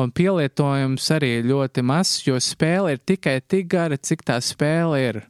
un 0.00 0.12
pielietojums 0.16 1.10
arī 1.16 1.36
ļoti 1.44 1.84
mazs, 1.84 2.24
jo 2.28 2.40
spēle 2.40 2.96
ir 2.96 3.04
tikai 3.04 3.38
tik 3.44 3.68
gara, 3.74 4.00
cik 4.00 4.24
tā 4.26 4.40
spēle 4.44 5.00
ir. 5.02 5.20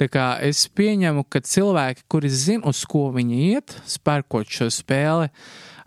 Tā 0.00 0.08
kā 0.10 0.32
es 0.42 0.64
pieņemu, 0.76 1.24
ka 1.30 1.42
cilvēki, 1.46 2.04
kuri 2.10 2.30
zina, 2.32 2.72
uz 2.72 2.82
ko 2.88 3.08
viņi 3.14 3.42
iet, 3.52 3.76
spērkot 3.88 4.50
šo 4.50 4.66
spēli, 4.72 5.30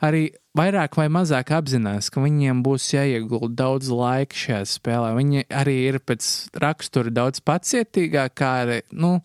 arī 0.06 0.30
vairāk 0.58 0.98
vai 1.00 1.10
mazāk 1.12 1.52
apzinās, 1.58 2.10
ka 2.14 2.24
viņiem 2.24 2.64
būs 2.66 2.92
jāiegulda 2.94 3.54
daudz 3.64 3.92
laika 3.94 4.38
šajā 4.38 4.64
spēlē. 4.76 5.14
Viņi 5.18 5.46
arī 5.50 5.78
ir 5.90 6.00
pēc 6.04 6.30
rakstura 6.62 7.14
daudz 7.14 7.44
pacietīgāki, 7.46 8.38
kā 8.38 8.52
arī, 8.64 8.80
nu, 8.94 9.18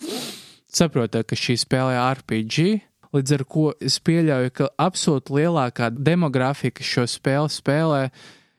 saprotat, 0.72 1.28
ka 1.28 1.38
šī 1.38 1.58
spēle 1.64 1.96
ir 1.96 2.04
RPG, 2.18 2.68
Līdz 3.08 3.32
ar 3.38 3.42
to 3.48 3.62
es 3.80 3.94
pieļauju, 4.04 4.50
ka 4.52 4.66
absolūti 4.84 5.32
lielākā 5.32 5.88
demogrāfija, 5.96 6.74
kas 6.76 6.90
šo 6.92 7.04
spēli 7.08 7.52
spēlē, 7.54 8.00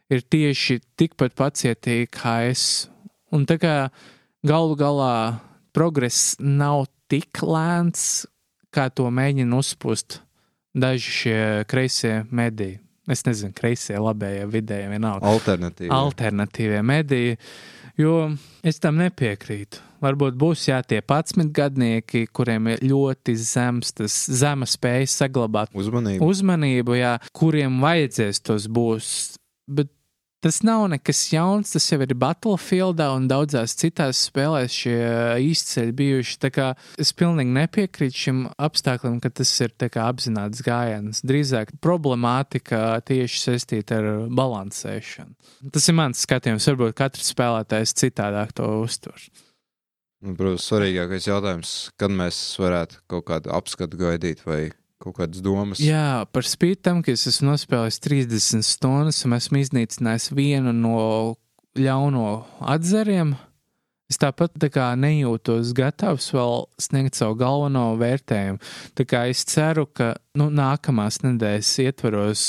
ir 0.10 0.24
tieši 0.26 0.80
tikpat 0.98 1.36
pacietīga 1.38 2.10
kā 2.16 2.34
es. 2.50 2.64
Un 3.30 3.46
tā 3.46 3.60
kā 3.62 3.76
galu 4.42 4.74
galā 4.80 5.38
progress 5.76 6.34
nav 6.42 6.88
tik 7.14 7.44
lēns, 7.46 8.26
kā 8.74 8.90
to 8.90 9.06
mēģina 9.14 9.62
uzpūst 9.62 10.18
daži 10.76 11.12
šie 11.12 11.42
kreisie 11.70 12.24
mediji. 12.32 12.80
Es 13.10 13.24
nezinu, 13.26 13.56
kreisie, 13.58 13.96
labējie, 13.98 14.46
vidējie, 14.54 14.90
vienalga. 14.92 15.26
Alternatīvie. 15.26 15.90
Alternatīvie 15.96 16.82
mediji, 16.86 17.38
jo 17.98 18.28
es 18.62 18.78
tam 18.84 19.00
nepiekrītu. 19.02 19.82
Varbūt 20.00 20.38
būs 20.40 20.68
jā, 20.70 20.78
tie 20.88 21.02
11 21.02 21.50
gadnieki, 21.56 22.28
kuriem 22.32 22.70
ir 22.76 22.84
ļoti 22.86 23.34
zems, 23.36 23.92
tas 23.98 24.14
zema 24.30 24.68
spēja 24.70 25.10
saglabāt 25.12 25.74
uzmanību, 25.76 26.24
uzmanību 26.24 27.00
jā, 27.00 27.16
kuriem 27.36 27.82
vajadzēs 27.84 28.40
tos 28.46 28.70
būs. 28.72 29.10
Bet 29.70 29.92
tas 30.44 30.62
nav 30.66 30.86
nekas 30.92 31.22
jauns, 31.34 31.74
tas 31.74 31.88
jau 31.92 32.00
ir 32.04 32.14
Battlefieldā 32.20 33.10
un 33.16 33.28
daudzās 33.30 33.76
citās 33.80 34.22
spēlēs 34.30 34.78
šie 34.84 35.00
izceļi 35.50 35.96
bijuši. 36.00 36.38
Tā 36.46 36.52
kā 36.56 36.70
es 37.02 37.12
pilnīgi 37.18 37.56
nepiekrītu 37.58 38.24
šim 38.24 38.42
apstākļam, 38.58 39.20
ka 39.24 39.34
tas 39.42 39.52
ir 39.66 39.76
apzināts 40.00 40.64
gājiens. 40.66 41.24
Drīzāk 41.28 41.76
problemātika 41.84 43.02
tieši 43.06 43.44
saistīta 43.44 44.00
ar 44.00 44.10
balansēšanu. 44.32 45.36
Tas 45.76 45.92
ir 45.92 46.00
mans 46.00 46.24
skatījums, 46.26 46.68
varbūt 46.72 46.98
katrs 47.00 47.32
spēlētājs 47.34 47.96
citādāk 48.00 48.56
to 48.58 48.68
uztver. 48.84 49.30
Nu, 50.20 50.34
protams, 50.36 50.66
svarīgākais 50.68 51.30
jautājums, 51.30 51.74
kad 52.00 52.12
mēs 52.12 52.38
varētu 52.60 53.00
kaut 53.08 53.24
kādu 53.30 53.54
apskatu 53.56 54.00
gaidīt 54.02 54.44
vai 54.44 54.66
kaut 55.00 55.18
kādas 55.20 55.43
domas. 55.43 55.82
Jā, 55.84 56.26
par 56.34 56.47
spīti 56.47 56.84
tam, 56.89 57.04
ka 57.04 57.14
es 57.16 57.28
esmu 57.30 57.54
nospēlējis 57.54 58.02
30 58.04 58.66
stundas 58.68 59.22
un 59.28 59.38
esmu 59.38 59.62
iznīcinājis 59.64 60.32
vienu 60.36 60.74
no 60.76 60.97
ļauno 61.80 62.26
atzariem. 62.60 63.36
Es 64.10 64.18
tāpat 64.18 64.56
tā 64.58 64.72
kā 64.74 64.88
nejūtos 64.97 65.72
gatavs 65.78 66.32
vēl 66.34 66.64
sniegt 66.82 67.20
savu 67.20 67.38
galveno 67.38 67.91
vērtējumu. 68.00 68.58
Tā 68.97 69.06
kā 69.06 69.28
es 69.30 69.43
ceru, 69.45 69.86
ka 69.86 70.16
nu, 70.39 70.50
nākamās 70.50 71.22
nedēļas 71.22 71.74
ietvaros 71.86 72.45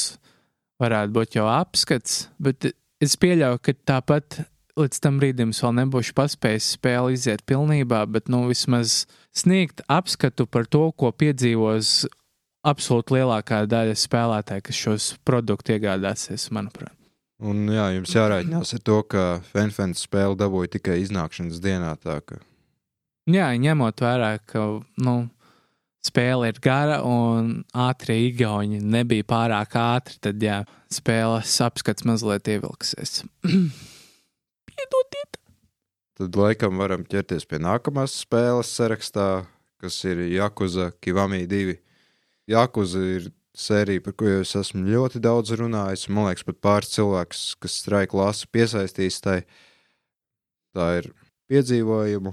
varētu 0.81 1.13
būt 1.19 1.37
jau 1.37 1.45
apskats, 1.53 2.31
bet 2.41 2.73
es 3.05 3.19
pieļauju, 3.21 3.61
ka 3.61 3.77
tāpat 3.93 4.41
līdz 4.81 5.03
tam 5.05 5.19
brīdim 5.21 5.53
vēl 5.53 5.77
nebūšu 5.83 6.15
paspējis 6.17 6.75
spēli 6.79 7.19
iziet 7.19 7.45
pilnībā, 7.49 8.07
bet 8.09 8.31
nu 8.33 8.47
vismaz 8.49 9.05
sniegt 9.37 9.85
apskatu 9.91 10.47
par 10.49 10.65
to, 10.71 10.87
ko 10.97 11.13
piedzīvos 11.13 12.09
absolūti 12.67 13.17
lielākā 13.19 13.65
daļa 13.71 13.97
spēlētāju, 13.99 14.65
kas 14.69 14.81
šos 14.85 15.11
produktus 15.27 15.77
iegādāsies, 15.77 16.49
manuprāt. 16.55 16.95
Un 17.41 17.65
jā, 17.73 17.87
jums 17.97 18.13
jārēķinās 18.13 18.75
ar 18.77 18.83
to, 18.85 19.01
ka 19.09 19.25
Fanfans 19.49 20.05
spēle 20.05 20.37
dabūja 20.37 20.75
tikai 20.77 20.99
iznākšanas 21.01 21.63
dienā. 21.65 21.95
Ka... 22.29 22.37
Jā, 23.31 23.49
ņemot 23.57 24.03
vērā, 24.05 24.35
ka 24.45 24.65
nu, 25.01 25.15
spēle 26.05 26.51
ir 26.53 26.61
gara 26.61 27.01
un 27.07 27.63
ātrie 27.73 28.19
igauņi 28.29 28.83
nebija 28.85 29.25
pārāk 29.25 29.77
ātri, 29.81 30.21
tad 30.21 30.45
jā, 30.45 30.61
spēles 30.93 31.57
apskats 31.65 32.05
mazliet 32.09 32.53
ievilksies. 32.53 33.23
Piedodiet! 34.69 35.41
Tad 36.21 36.37
laikam 36.37 36.77
varam 36.77 37.07
ķerties 37.09 37.49
pie 37.49 37.63
nākamās 37.65 38.19
spēles 38.21 38.69
sarakstā, 38.77 39.47
kas 39.81 39.97
ir 40.05 40.27
Jakuza 40.29 40.91
Kivami 41.01 41.47
2. 41.49 41.81
Jakuza 42.51 43.03
ir 43.17 43.31
sērija, 43.55 44.03
par 44.05 44.17
ko 44.19 44.31
es 44.41 44.55
esmu 44.59 44.83
ļoti 44.89 45.21
daudz 45.23 45.53
runājis. 45.59 46.09
Man 46.11 46.29
liekas, 46.29 46.47
pat 46.47 46.61
pāris 46.65 46.95
cilvēks, 46.95 47.43
kas 47.63 47.77
strāika 47.83 48.19
lasa, 48.19 48.49
piesaistīs 48.51 49.21
tai. 49.23 49.43
Tā 50.75 50.87
ir 51.01 51.11
piedzīvojumu, 51.51 52.33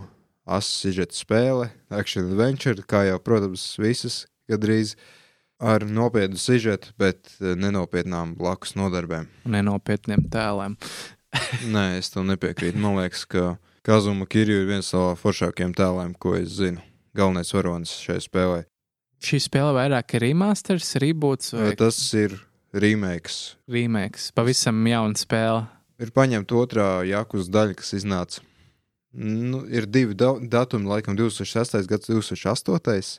asižeta 0.58 1.18
spēle, 1.18 1.72
action 1.90 2.32
adventure, 2.32 2.86
kā 2.86 3.04
jau, 3.08 3.18
protams, 3.22 3.66
visas 3.82 4.26
gadrīz 4.50 4.96
ar 5.58 5.86
nopietnu 5.90 6.38
sižetu, 6.38 6.94
bet 7.02 7.34
nenopietnām 7.42 8.36
blakus 8.38 8.76
nodarbēm. 8.78 9.26
Nenopietniem 9.50 10.28
tēliem. 10.34 10.78
Nē, 11.74 11.88
es 11.98 12.14
tam 12.14 12.30
nepiekrītu. 12.30 12.78
Man 12.82 13.00
liekas, 13.02 13.26
ka 13.26 13.58
Kazuma 13.86 14.30
Kirju 14.30 14.62
ir 14.62 14.70
viens 14.70 14.94
no 14.94 15.10
foršākajiem 15.18 15.74
tēliem, 15.78 16.14
ko 16.22 16.38
es 16.38 16.58
zinu. 16.60 16.84
Galvenais 17.18 17.54
varonis 17.56 17.98
šajā 18.06 18.28
spēlē. 18.28 18.66
Šī 19.24 19.40
spēle 19.42 19.72
vairāk 19.76 20.14
ir 20.18 20.28
remasters, 20.28 20.92
reboots 21.02 21.56
vai 21.56 21.74
tas 21.80 21.98
ir 22.18 22.36
remakes. 22.74 23.56
Remakes, 23.72 24.30
pavisam 24.38 24.84
jauna 24.88 25.18
spēle. 25.18 25.64
Ir 25.98 26.14
paņemta 26.14 26.60
otrā 26.60 26.90
Jakus 27.10 27.50
daļa, 27.50 27.80
kas 27.80 27.96
iznāca. 27.98 28.44
Nu, 29.18 29.64
ir 29.66 29.88
divi 29.90 30.14
da 30.14 30.36
datumi, 30.38 30.86
laikam 30.92 31.18
2006. 31.18 31.80
gads, 31.90 32.12
2008. 32.12 33.18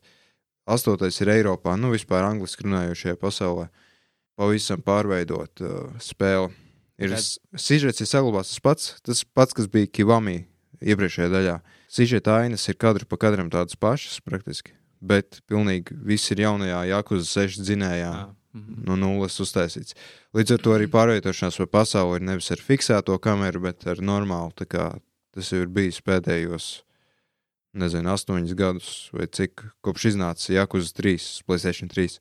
8. 0.68 1.10
ir 1.24 1.32
Eiropā, 1.32 1.74
nu 1.80 1.90
vispār 1.90 2.28
angliski 2.28 2.66
runājošajā 2.68 3.18
pasaulē. 3.18 3.66
Pavisam 4.38 4.84
pārveidot 4.84 5.64
uh, 5.64 5.88
spēli 5.98 6.52
Ir 6.98 7.14
sižets 7.14 8.02
ir 8.02 8.08
saglabāts 8.10 8.50
tas 8.50 8.62
pats, 8.62 8.86
tas 9.06 9.22
pats, 9.22 9.54
kas 9.54 9.68
bija 9.70 9.86
Kivami 9.86 10.40
iepriekšējā 10.82 11.28
daļā. 11.30 11.54
Sižeta 11.94 12.40
ainas 12.42 12.66
ir 12.68 12.78
kadru 12.78 13.06
pa 13.06 13.16
kadram 13.22 13.50
tādas 13.52 13.78
pašas 13.78 14.18
praktiski, 14.26 14.74
bet 15.00 15.40
pilnīgi 15.50 15.96
viss 16.06 16.32
ir 16.34 16.42
jaunajā 16.44 16.82
Jakuza 16.92 17.28
6 17.44 17.62
dzinējā. 17.62 18.12
Mhm. 18.56 18.82
No 18.88 18.96
nulles 18.96 19.36
uztaisīts. 19.44 19.94
Līdz 20.34 20.56
ar 20.56 20.62
to 20.64 20.72
arī 20.74 20.88
pārvietošanās 20.90 21.58
pa 21.60 21.66
pasauli 21.78 22.18
ir 22.18 22.26
nevis 22.30 22.50
ar 22.50 22.62
fiksēto 22.64 23.18
kameru, 23.20 23.60
bet 23.68 23.86
ar 23.86 24.00
normālu. 24.00 24.52
Tas 24.56 25.52
jau 25.52 25.60
ir 25.62 25.68
bijis 25.68 26.00
pēdējos, 26.02 26.82
nezinu, 27.78 28.08
astoņus 28.10 28.56
gadus, 28.58 28.90
vai 29.12 29.28
cik 29.28 29.62
kopš 29.84 30.14
iznāca 30.14 30.56
Jakuza 30.56 30.94
3, 30.96 31.44
Playstation 31.46 31.92
3. 31.92 32.18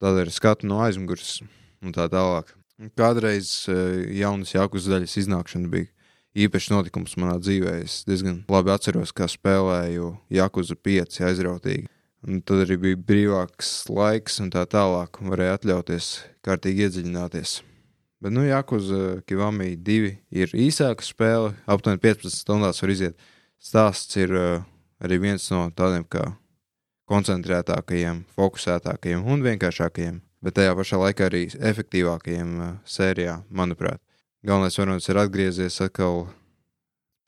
Tad 0.00 0.20
ir 0.20 0.30
skatu 0.30 0.68
no 0.68 0.82
aizmugures 0.84 1.40
un 1.82 1.96
tā 1.96 2.06
tālāk. 2.12 2.52
Kādreiz 2.96 3.68
e, 3.68 3.74
jaunas 4.20 4.54
Jākus 4.54 4.86
daļas 4.88 5.18
iznākšana 5.20 5.68
bija 5.72 5.90
īpašs 6.36 6.70
notikums 6.72 7.16
manā 7.20 7.38
dzīvē. 7.42 7.78
Es 7.84 8.02
diezgan 8.08 8.42
labi 8.50 8.72
atceros, 8.74 9.12
kā 9.16 9.28
spēlēju 9.30 10.12
Jākuzu 10.32 10.76
5 10.76 11.20
aizrautīgi. 11.30 11.88
Un 12.28 12.42
tad 12.44 12.66
arī 12.66 12.76
bija 12.80 13.00
brīvāks 13.00 13.88
laiks 13.88 14.40
un 14.44 14.50
tā 14.52 14.66
tālāk, 14.68 15.22
varēja 15.24 15.56
atļauties 15.56 16.10
kārtīgi 16.44 16.84
iedziļināties. 16.86 17.54
Bet, 18.20 18.34
nu, 18.36 18.44
Jākuza 18.44 19.22
Kivami 19.24 19.72
2 19.80 20.10
ir 20.36 20.52
īsāka 20.52 21.06
spēle, 21.06 21.54
aptuveni 21.64 22.02
15 22.04 22.42
stundās 22.42 22.82
var 22.84 22.92
iziet. 22.92 23.30
Stāsts 23.60 24.16
ir 24.20 24.34
uh, 24.36 24.66
arī 25.00 25.20
viens 25.24 25.48
no 25.52 25.66
tādiem 25.72 26.04
kā 26.04 26.26
koncentrētākajiem, 27.08 28.26
fokusētākajiem 28.36 29.24
un 29.24 29.46
vienkāršākajiem 29.48 30.20
bet 30.44 30.56
tajā 30.56 30.74
pašā 30.76 31.00
laikā 31.00 31.28
arī 31.28 31.42
efektīvākajiem 31.52 32.54
uh, 32.60 32.72
sērijā, 32.88 33.40
manuprāt. 33.52 34.00
Galvenais 34.40 34.78
varonis 34.78 35.08
ir 35.12 35.18
atgriezies 35.20 35.74
atkal 35.84 36.22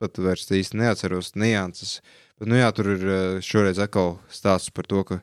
pat 0.01 0.17
vairs 0.17 0.47
īsti 0.49 0.79
neatceros 0.79 1.35
nianses. 1.37 1.99
Bet, 2.39 2.49
nu 2.49 2.57
jā, 2.57 2.71
tur 2.73 2.89
ir 2.95 3.03
eh, 3.05 3.41
šoreiz 3.45 3.77
atkal 3.83 4.15
stāsts 4.33 4.73
par 4.73 4.87
to, 4.89 5.03
ka 5.05 5.19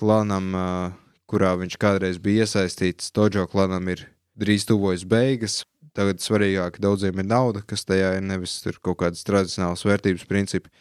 klanam, 0.00 0.48
eh, 0.56 0.94
kurā 1.28 1.52
viņš 1.60 1.76
kādreiz 1.82 2.16
bija 2.24 2.46
iesaistīts, 2.46 3.12
Tojo 3.12 3.44
klanam 3.52 3.92
ir 3.92 4.06
drīz 4.40 4.64
tuvojas 4.70 5.04
beigas. 5.04 5.60
Tagad 5.94 6.24
svarīgāk 6.24 6.80
daudziem 6.82 7.20
ir 7.20 7.28
nauda, 7.28 7.60
kas 7.62 7.84
tajā 7.86 8.16
ir 8.16 8.24
nevis 8.24 8.56
kaut 8.82 8.98
kādas 9.04 9.22
tradicionālas 9.28 9.84
vērtības 9.86 10.24
principi. 10.26 10.72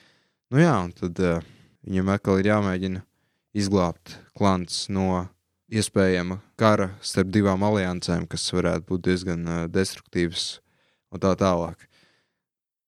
Nu 0.50 0.64
jā, 0.64 0.74
un 0.88 0.96
tad 0.96 1.20
uh, 1.22 1.44
viņam 1.86 2.10
atkal 2.16 2.40
ir 2.42 2.50
jāmēģina 2.50 3.04
izglābt 3.54 4.16
klants 4.34 4.88
no 4.90 5.28
iespējama 5.74 6.40
kara 6.60 6.92
starp 7.02 7.32
divām 7.34 7.64
aliansēm, 7.66 8.28
kas 8.30 8.46
varētu 8.54 8.88
būt 8.92 9.06
diezgan 9.08 9.44
uh, 9.48 9.62
destruktīvas 9.72 10.48
un 11.14 11.24
tā 11.24 11.34
tālāk. 11.40 11.88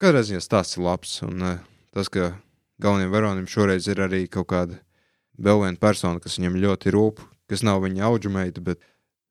Katrā 0.01 0.23
ziņā 0.27 0.41
stāsts 0.43 0.77
ir 0.77 0.85
labs, 0.85 1.19
un 1.25 1.45
uh, 1.45 1.61
tas, 1.95 2.11
ka 2.11 2.33
galvenajam 2.81 3.13
varonim 3.13 3.47
šoreiz 3.49 3.87
ir 3.91 4.01
arī 4.05 4.25
kaut 4.31 4.49
kāda 4.51 4.81
vēl 5.41 5.63
viena 5.63 5.81
persona, 5.81 6.21
kas 6.23 6.37
viņam 6.39 6.59
ļoti 6.63 6.93
rūp, 6.95 7.23
kas 7.49 7.63
nav 7.65 7.81
viņa 7.85 8.05
auģumeita, 8.09 8.63
bet 8.65 8.83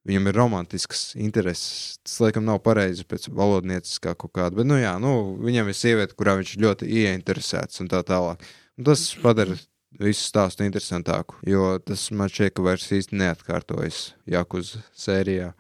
viņam 0.09 0.29
ir 0.29 0.39
romantisks 0.39 1.05
intereses. 1.17 1.99
Tas, 2.05 2.19
laikam, 2.25 2.47
nav 2.49 2.61
pareizi 2.65 3.07
pēc 3.09 3.29
valodnieciskā 3.33 4.15
kaut 4.19 4.35
kāda, 4.37 4.59
bet, 4.59 4.69
nu, 4.69 4.79
jā, 4.81 4.97
nu, 5.03 5.15
viņam 5.45 5.71
ir 5.71 5.79
sieviete, 5.79 6.17
kurā 6.19 6.37
viņš 6.41 6.57
ļoti 6.65 6.91
ieinteresēts 7.05 7.85
un 7.85 7.91
tā 7.93 8.03
tālāk. 8.07 8.45
Un 8.79 8.89
tas 8.91 9.07
padara 9.23 9.57
visu 10.01 10.25
stāstu 10.27 10.65
interesantāku, 10.67 11.37
jo 11.47 11.75
tas 11.85 12.09
man 12.11 12.31
šķiet, 12.33 12.55
ka 12.57 12.65
vairs 12.67 12.87
īsti 12.93 13.19
neatkārtojas 13.21 14.01
Jakuz 14.31 14.75
sērijā. 14.99 15.53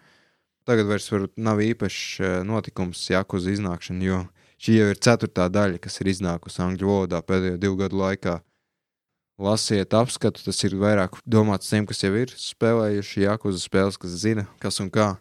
Tagad 0.65 0.89
vairs 0.89 1.11
varbūt 1.13 1.37
nav 1.37 1.61
īpašs 1.61 2.05
eh, 2.21 2.39
notikums 2.47 3.03
Jakuz 3.11 3.47
iznākšana, 3.53 4.05
jo 4.07 4.23
šī 4.65 4.79
jau 4.79 4.89
ir 4.93 5.01
ceturtā 5.07 5.51
daļa, 5.53 5.81
kas 5.85 6.01
ir 6.01 6.11
iznākusi 6.15 6.63
angļu 6.65 6.89
valodā 6.89 7.21
pēdējo 7.27 7.61
divu 7.61 7.79
gadu 7.83 8.01
laikā 8.01 8.39
lasiet 9.39 9.95
apskatu. 9.95 10.43
Tas 10.47 10.65
ir 10.65 10.79
vairāk 10.81 11.19
domāts 11.27 11.71
tiem, 11.71 11.87
kas 11.87 12.03
jau 12.05 12.15
ir 12.17 12.33
spēlējuši 12.33 13.27
Jakuza 13.27 13.61
spēles, 13.61 14.01
kas 14.01 14.17
zina, 14.25 14.49
kas 14.63 14.81
un 14.81 14.91
kā. 14.95 15.15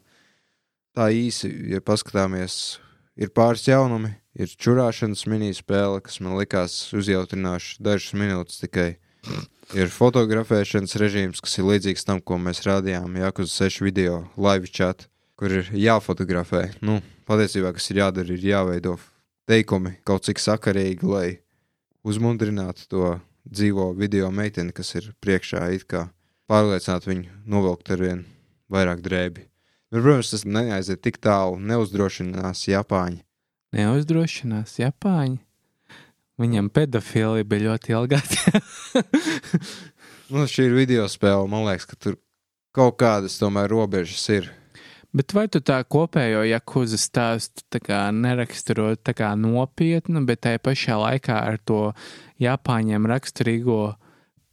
Tā 0.94 1.10
īsi, 1.10 1.50
ja 1.74 1.82
paskatāmies, 1.82 2.78
ir 3.18 3.34
pāris 3.34 3.68
jaunumi. 3.68 4.16
Ir 4.34 4.50
čurāšanas 4.50 5.28
mini-spēle, 5.30 6.00
kas 6.02 6.18
man 6.24 6.40
likās 6.40 6.74
uzjautrināša 6.98 7.84
dažas 7.86 8.16
minūtes 8.18 8.64
tikai. 8.64 8.96
Ir 9.74 9.90
fotografēšanas 9.90 10.98
režīms, 11.02 11.42
kas 11.42 11.58
ir 11.58 11.68
līdzīgs 11.70 12.06
tam, 12.06 12.20
ko 12.22 12.38
mēs 12.42 12.62
rādījām 12.66 13.16
Jakuza 13.18 13.66
6 13.66 13.82
video 13.86 14.20
live 14.38 14.70
chat, 14.70 15.08
kur 15.40 15.54
ir 15.62 15.70
jāfotografē. 15.74 16.68
Nu, 16.84 17.00
patiesībā, 17.30 17.72
kas 17.74 17.90
ir 17.90 18.04
jādara, 18.04 18.36
ir 18.36 18.44
jāveido 18.44 18.98
teikumi 19.50 19.98
kaut 20.06 20.28
cik 20.28 20.42
sakarīgi, 20.44 21.08
lai 21.10 21.28
uzmundrinātu 22.06 22.86
to 22.92 23.14
dzīvo 23.50 23.92
video 23.98 24.30
meiteni, 24.32 24.76
kas 24.76 24.94
ir 25.00 25.10
priekšā, 25.24 25.66
it 25.76 25.88
kā 25.90 26.06
pārliecināt 26.52 27.08
viņu 27.08 27.32
novilkt 27.50 27.92
ar 27.96 28.04
vien 28.04 28.24
vairāk 28.72 29.02
drēbi. 29.04 29.48
Bet, 29.94 30.02
protams, 30.02 30.32
tas 30.34 30.46
neaiziet 30.46 31.04
tik 31.06 31.20
tālu, 31.22 31.60
neuzdrošinās 31.62 32.66
Japāņi. 32.68 33.22
Neuzdrošinās 33.78 34.80
Japāņi. 34.82 35.40
Viņam 36.42 36.72
pedofili 36.74 37.46
bija 37.46 37.70
ļoti 37.70 37.94
ilgāki. 37.94 38.60
nu, 40.34 40.48
šī 40.50 40.68
ir 40.70 40.76
video 40.78 41.06
spēle. 41.12 41.46
Man 41.50 41.68
liekas, 41.68 41.86
ka 41.92 42.00
tur 42.00 42.18
kaut 42.74 42.98
kādas 43.02 43.38
tomēr 43.42 43.70
robežas 43.70 44.24
ir. 44.34 44.50
Bet 45.14 45.36
vai 45.38 45.46
tu 45.46 45.62
tā 45.62 45.78
kopējo 45.86 46.42
jakuza 46.50 46.98
stāstu 46.98 47.62
neraksturo 48.18 48.96
nopietnu, 49.38 50.26
bet 50.26 50.42
tajā 50.42 50.58
pašā 50.58 50.98
laikā 50.98 51.38
ar 51.38 51.60
to 51.62 51.94
Japāņiem 52.42 53.06
raksturīgo 53.06 53.94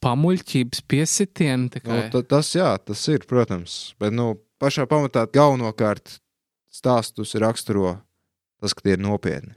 pamuļķības 0.04 0.82
piesitienu? 0.84 1.70
Kā... 1.80 2.10
Nu, 2.12 2.22
tas, 2.22 2.52
jā, 2.54 2.76
tas 2.76 3.08
ir, 3.08 3.24
protams. 3.24 3.94
Bet, 3.98 4.12
nu, 4.12 4.36
pašā 4.60 4.84
pamatā 4.84 5.24
galvenokārt 5.32 6.20
stāstus 6.68 7.32
raksturo 7.40 7.96
tas, 8.60 8.76
ka 8.76 8.84
tie 8.84 8.98
ir 8.98 9.00
nopietni. 9.00 9.56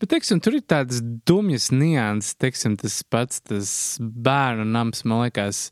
Bet, 0.00 0.10
teiksim, 0.12 0.40
tur 0.42 0.58
ir 0.58 0.64
tādas 0.68 1.00
dumjas 1.28 1.70
nianses, 1.74 2.36
teiksim, 2.40 2.76
tas 2.80 2.98
pats 3.10 3.40
tas 3.44 3.70
bērnu 4.00 4.66
nams, 4.68 5.04
man 5.08 5.24
liekas, 5.26 5.68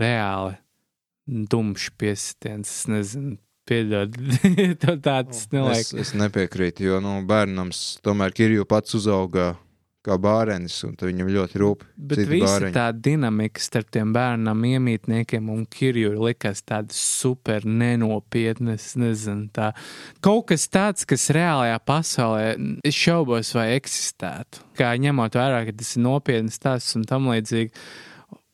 reāli 0.00 0.56
dumšs 1.26 1.92
piesitiens. 2.00 2.72
Es 2.72 2.88
nezinu, 2.90 3.36
Piedod, 3.68 4.14
tev 4.82 4.94
tāds 5.04 5.42
neliekas. 5.52 5.92
Es, 5.92 6.08
es 6.08 6.12
nepiekrītu, 6.16 6.86
jo 6.86 7.00
nu, 7.04 7.18
bērnams 7.28 7.98
tomēr 8.00 8.32
Kirju 8.32 8.64
pats 8.68 8.96
uzauga 8.96 9.50
kā 10.08 10.16
bārenis, 10.22 10.76
un 10.88 10.96
viņam 10.98 11.30
ļoti 11.34 11.60
rūp. 11.62 11.84
Bet 12.10 12.22
visa 12.30 12.70
tā 12.74 12.88
dinamika 12.96 13.62
starp 13.62 13.92
tiem 13.94 14.12
bērnam, 14.16 14.64
iemītniekiem 14.72 15.50
un 15.52 15.64
Kirju 15.68 16.16
likās 16.16 16.64
tāda 16.66 16.94
super 16.96 17.66
nenopietna. 17.68 18.76
Nezinu, 18.98 19.48
tā 19.54 19.70
kaut 20.24 20.48
kas 20.50 20.66
tāds, 20.72 21.06
kas 21.08 21.28
reālajā 21.34 21.78
pasaulē, 21.86 22.50
es 22.88 22.96
šaubos, 22.96 23.52
vai 23.56 23.70
eksistētu. 23.76 24.64
Kā 24.78 24.92
ņemot 24.98 25.38
vērā, 25.38 25.64
ka 25.68 25.74
tas 25.78 25.94
ir 25.96 26.04
nopietns 26.06 26.58
stāsts 26.58 26.96
un 26.98 27.06
tam 27.08 27.28
līdzīgi 27.32 27.74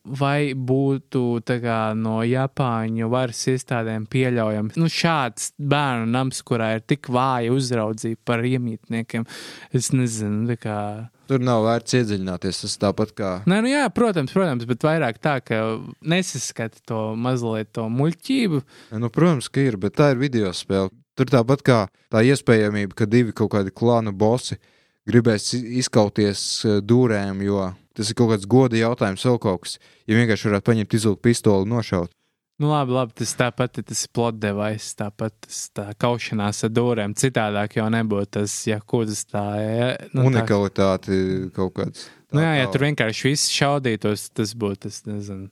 vai 0.05 0.53
būtu 0.53 1.41
kā, 1.45 1.79
no 1.97 2.19
Japāņu 2.25 3.09
varas 3.11 3.41
iestādēm 3.51 4.05
pieļaujams 4.11 4.77
nu, 4.79 4.89
šāds 4.91 5.51
bērnu 5.57 6.09
nams, 6.13 6.41
kurā 6.45 6.75
ir 6.77 6.85
tik 6.85 7.09
vāja 7.13 7.53
uzraudzība 7.55 8.21
par 8.25 8.45
iemītniekiem. 8.45 9.25
Es 9.73 9.91
nezinu, 9.95 10.57
kā. 10.61 11.09
Tur 11.29 11.41
nav 11.41 11.63
vērts 11.65 11.97
iedziļināties. 11.99 12.61
Tas 12.65 12.75
tāpat 12.81 13.13
kā. 13.17 13.31
Nē, 13.49 13.61
nu 13.65 13.71
jā, 13.71 13.85
protams, 13.93 14.33
protams, 14.35 14.67
bet 14.69 14.85
vairāk 14.85 15.17
tā, 15.23 15.39
ka 15.45 15.61
nesaskata 16.05 16.83
to 16.89 17.01
mazliet 17.17 17.71
to 17.75 17.87
muļķību. 17.89 18.61
Nu, 19.01 19.09
protams, 19.13 19.49
ka 19.49 19.63
ir, 19.65 19.79
bet 19.81 19.97
tā 19.97 20.13
ir 20.13 20.21
video 20.21 20.53
spēle. 20.55 20.93
Tur 21.15 21.31
tāpat 21.31 21.63
kā 21.65 21.79
tā 22.11 22.21
iespējamība, 22.27 22.97
ka 22.97 23.07
divi 23.07 23.33
kaut 23.35 23.53
kādi 23.55 23.71
klānu 23.71 24.11
bosi 24.11 24.59
gribēs 25.07 25.53
izkauties 25.55 26.41
eh, 26.65 26.79
dūrēm, 26.83 27.41
jo 27.45 27.69
Tas 27.95 28.11
ir 28.11 28.17
kaut 28.19 28.33
kāds 28.33 28.47
goda 28.51 28.75
jautājums, 28.75 29.23
vēl 29.23 29.37
kaut 29.39 29.63
kas. 29.63 29.77
Ja 30.03 30.17
vienkārši 30.17 30.49
varētu 30.49 30.67
paņemt 30.67 30.95
izlūku 30.97 31.21
pistoli 31.23 31.63
un 31.63 31.77
nošaut. 31.77 32.11
Nu, 32.55 32.69
labi, 32.71 32.93
labi, 32.95 33.11
tas 33.19 33.33
tāpat 33.35 33.81
ir 33.81 33.83
tas 33.89 34.05
plot 34.15 34.37
device, 34.39 34.93
tāpat 34.95 35.33
tas 35.43 35.57
tā 35.75 35.89
kaušanās 35.99 36.63
ar 36.63 36.71
dūrēm. 36.71 37.15
Citādāk 37.19 37.75
jau 37.81 37.89
nebūtu 37.91 38.31
tas, 38.37 38.55
ja 38.69 38.77
kuras 38.79 39.25
tā 39.27 39.43
ir. 39.59 39.91
Nu, 40.15 40.29
Unikalitāte 40.29 41.11
tā... 41.11 41.49
kaut 41.57 41.75
kāds. 41.75 42.05
Tā, 42.29 42.37
nu, 42.37 42.45
jā, 42.45 42.53
ja 42.61 42.69
tur 42.71 42.87
vienkārši 42.87 43.27
viss 43.27 43.51
šaudītos, 43.51 44.29
tas 44.39 44.55
būtu, 44.55 44.85
tas 44.87 45.01
nezinu. 45.09 45.49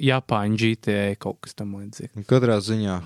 Japāņu 0.00 0.58
GTA 0.60 1.14
kaut 1.20 1.42
kas 1.44 1.56
tam 1.56 1.76
līdzīgs. 1.76 2.24
Katrā 2.28 2.56
ziņā, 2.64 2.96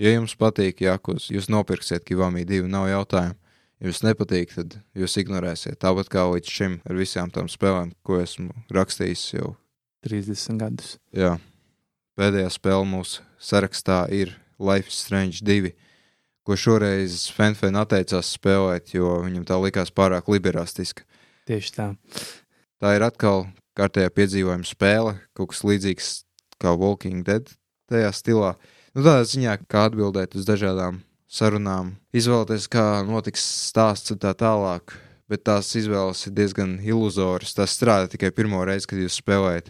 ja 0.00 0.14
jums 0.14 0.36
patīk 0.36 0.84
Jākos, 0.84 1.28
jūs 1.32 1.48
nopirksiet 1.52 2.04
Kivamī 2.08 2.44
divu, 2.48 2.68
nav 2.72 2.88
jautājumu. 2.92 3.36
Ja 3.78 3.88
jums 3.88 4.00
nepatīk, 4.02 4.52
tad 4.56 4.80
jūs 4.98 5.16
ignorēsiet. 5.22 5.78
Tāpat 5.80 6.08
kā 6.12 6.24
līdz 6.28 6.50
šim 6.50 6.80
ar 6.88 6.98
visām 6.98 7.30
tām 7.32 7.48
spēlēm, 7.52 7.92
ko 8.02 8.18
esmu 8.20 8.50
rakstījis 8.74 9.28
jau 9.36 9.52
30 10.08 10.58
gadus. 10.58 10.96
Jā, 11.14 11.36
pēdējā 12.18 12.50
spēle 12.52 12.86
mūsu 12.88 13.22
sarakstā 13.38 14.02
ir 14.14 14.34
Life 14.58 14.90
is 14.90 14.98
Strange 14.98 15.44
2, 15.46 15.70
ko 16.42 16.56
šoreiz 16.58 17.28
Fenfen 17.30 17.78
atteicās 17.78 18.32
spēlēt, 18.34 18.94
jo 18.96 19.20
viņam 19.22 19.46
tā 19.46 19.58
likās 19.62 19.92
pārāk 19.94 20.30
liberālistiska. 20.32 21.06
Tieši 21.48 21.74
tā. 21.76 21.88
Tā 22.82 22.94
ir 22.96 23.04
atkal 23.06 23.46
kārtējā 23.78 24.10
piedzīvojuma 24.14 24.66
spēle, 24.66 25.18
kaut 25.38 25.52
kas 25.52 25.62
līdzīgs 25.66 26.10
kā 26.58 26.74
Walking 26.74 27.22
Dead 27.26 27.50
tajā 27.90 28.10
stilā. 28.16 28.54
Nu, 28.94 29.04
tādā 29.04 29.22
ziņā, 29.28 29.58
kā 29.70 29.86
atbildēt 29.88 30.34
uz 30.38 30.48
dažādām 30.48 31.02
sarunām, 31.30 31.94
izvēlēties, 32.16 32.66
kā 32.72 32.86
notiks 33.06 33.44
stāsts 33.68 34.14
un 34.14 34.20
tā 34.22 34.34
tālāk. 34.38 34.96
Bet 35.28 35.42
tās 35.44 35.68
izvēles 35.76 36.22
ir 36.24 36.32
diezgan 36.32 36.78
iluzoras. 36.80 37.52
Tas 37.52 37.74
strādā 37.76 38.08
tikai 38.08 38.30
pirmo 38.32 38.62
reizi, 38.64 38.88
kad 38.88 39.02
jūs 39.02 39.18
spēlējat. 39.20 39.68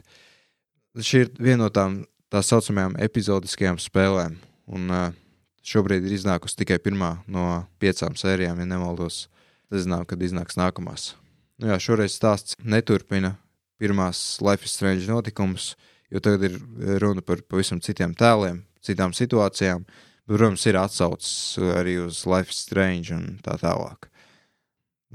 Šī 1.03 1.24
ir 1.24 1.32
viena 1.42 1.64
no 1.64 1.70
tām 1.74 1.96
tā 2.33 2.43
saucamajām 2.45 2.97
epizodiskajām 3.05 3.81
spēlēm. 3.83 4.39
Un 4.74 4.93
uh, 4.93 5.09
šobrīd 5.64 6.07
ir 6.07 6.16
iznākusi 6.18 6.61
tikai 6.62 6.79
pirmā 6.85 7.16
no 7.26 7.64
piecām 7.83 8.16
sērijām, 8.18 8.61
ja 8.61 8.68
nemaldos. 8.68 9.26
Nezinām, 9.72 10.07
kad 10.09 10.22
iznāks 10.24 10.57
nākamās. 10.57 11.11
Nu, 11.61 11.68
jā, 11.68 11.76
šoreiz 11.83 12.14
stāsts 12.16 12.57
neturpina 12.64 13.35
pirmās 13.76 14.39
Life 14.41 14.64
is 14.64 14.72
Strange 14.79 15.05
notikumus, 15.11 15.74
jo 16.09 16.22
tagad 16.24 16.47
ir 16.49 16.57
runa 17.03 17.20
par 17.20 17.43
pavisam 17.45 17.83
citiem 17.85 18.14
tēliem, 18.16 18.62
citām 18.81 19.12
situācijām. 19.12 19.85
Uh, 19.85 20.07
Protams, 20.29 20.66
ir 20.68 20.76
atsaucis 20.76 21.57
arī 21.72 21.95
uz 22.05 22.26
Life 22.29 22.53
is 22.53 22.61
Strange 22.66 23.14
un 23.16 23.39
tā 23.41 23.55
tālāk. 23.57 24.11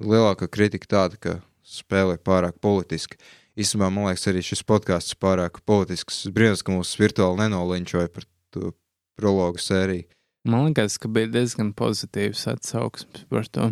Lielākā 0.01 0.47
kritika 0.49 0.89
tāda, 0.89 1.19
ka 1.21 1.33
spēle 1.61 2.15
ir 2.17 2.23
pārāk 2.25 2.57
politiska. 2.57 3.19
Īstenībā 3.53 3.89
man 3.93 4.07
liekas, 4.09 4.25
arī 4.31 4.41
šis 4.45 4.63
podkāsts 4.65 5.17
pārāk 5.21 5.59
politisks. 5.67 6.23
Es 6.25 6.33
brīnos, 6.33 6.63
ka 6.65 6.73
mūs 6.73 6.95
virtuāli 6.97 7.43
nenoliņķoja 7.43 8.09
par 8.13 8.25
to 8.53 8.73
prologu 9.19 9.61
sēriju. 9.61 10.07
Man 10.49 10.67
liekas, 10.67 10.97
ka 10.99 11.11
bija 11.13 11.29
diezgan 11.31 11.71
pozitīvs 11.77 12.47
atsauksmes 12.51 13.27
par 13.29 13.47
to. 13.53 13.69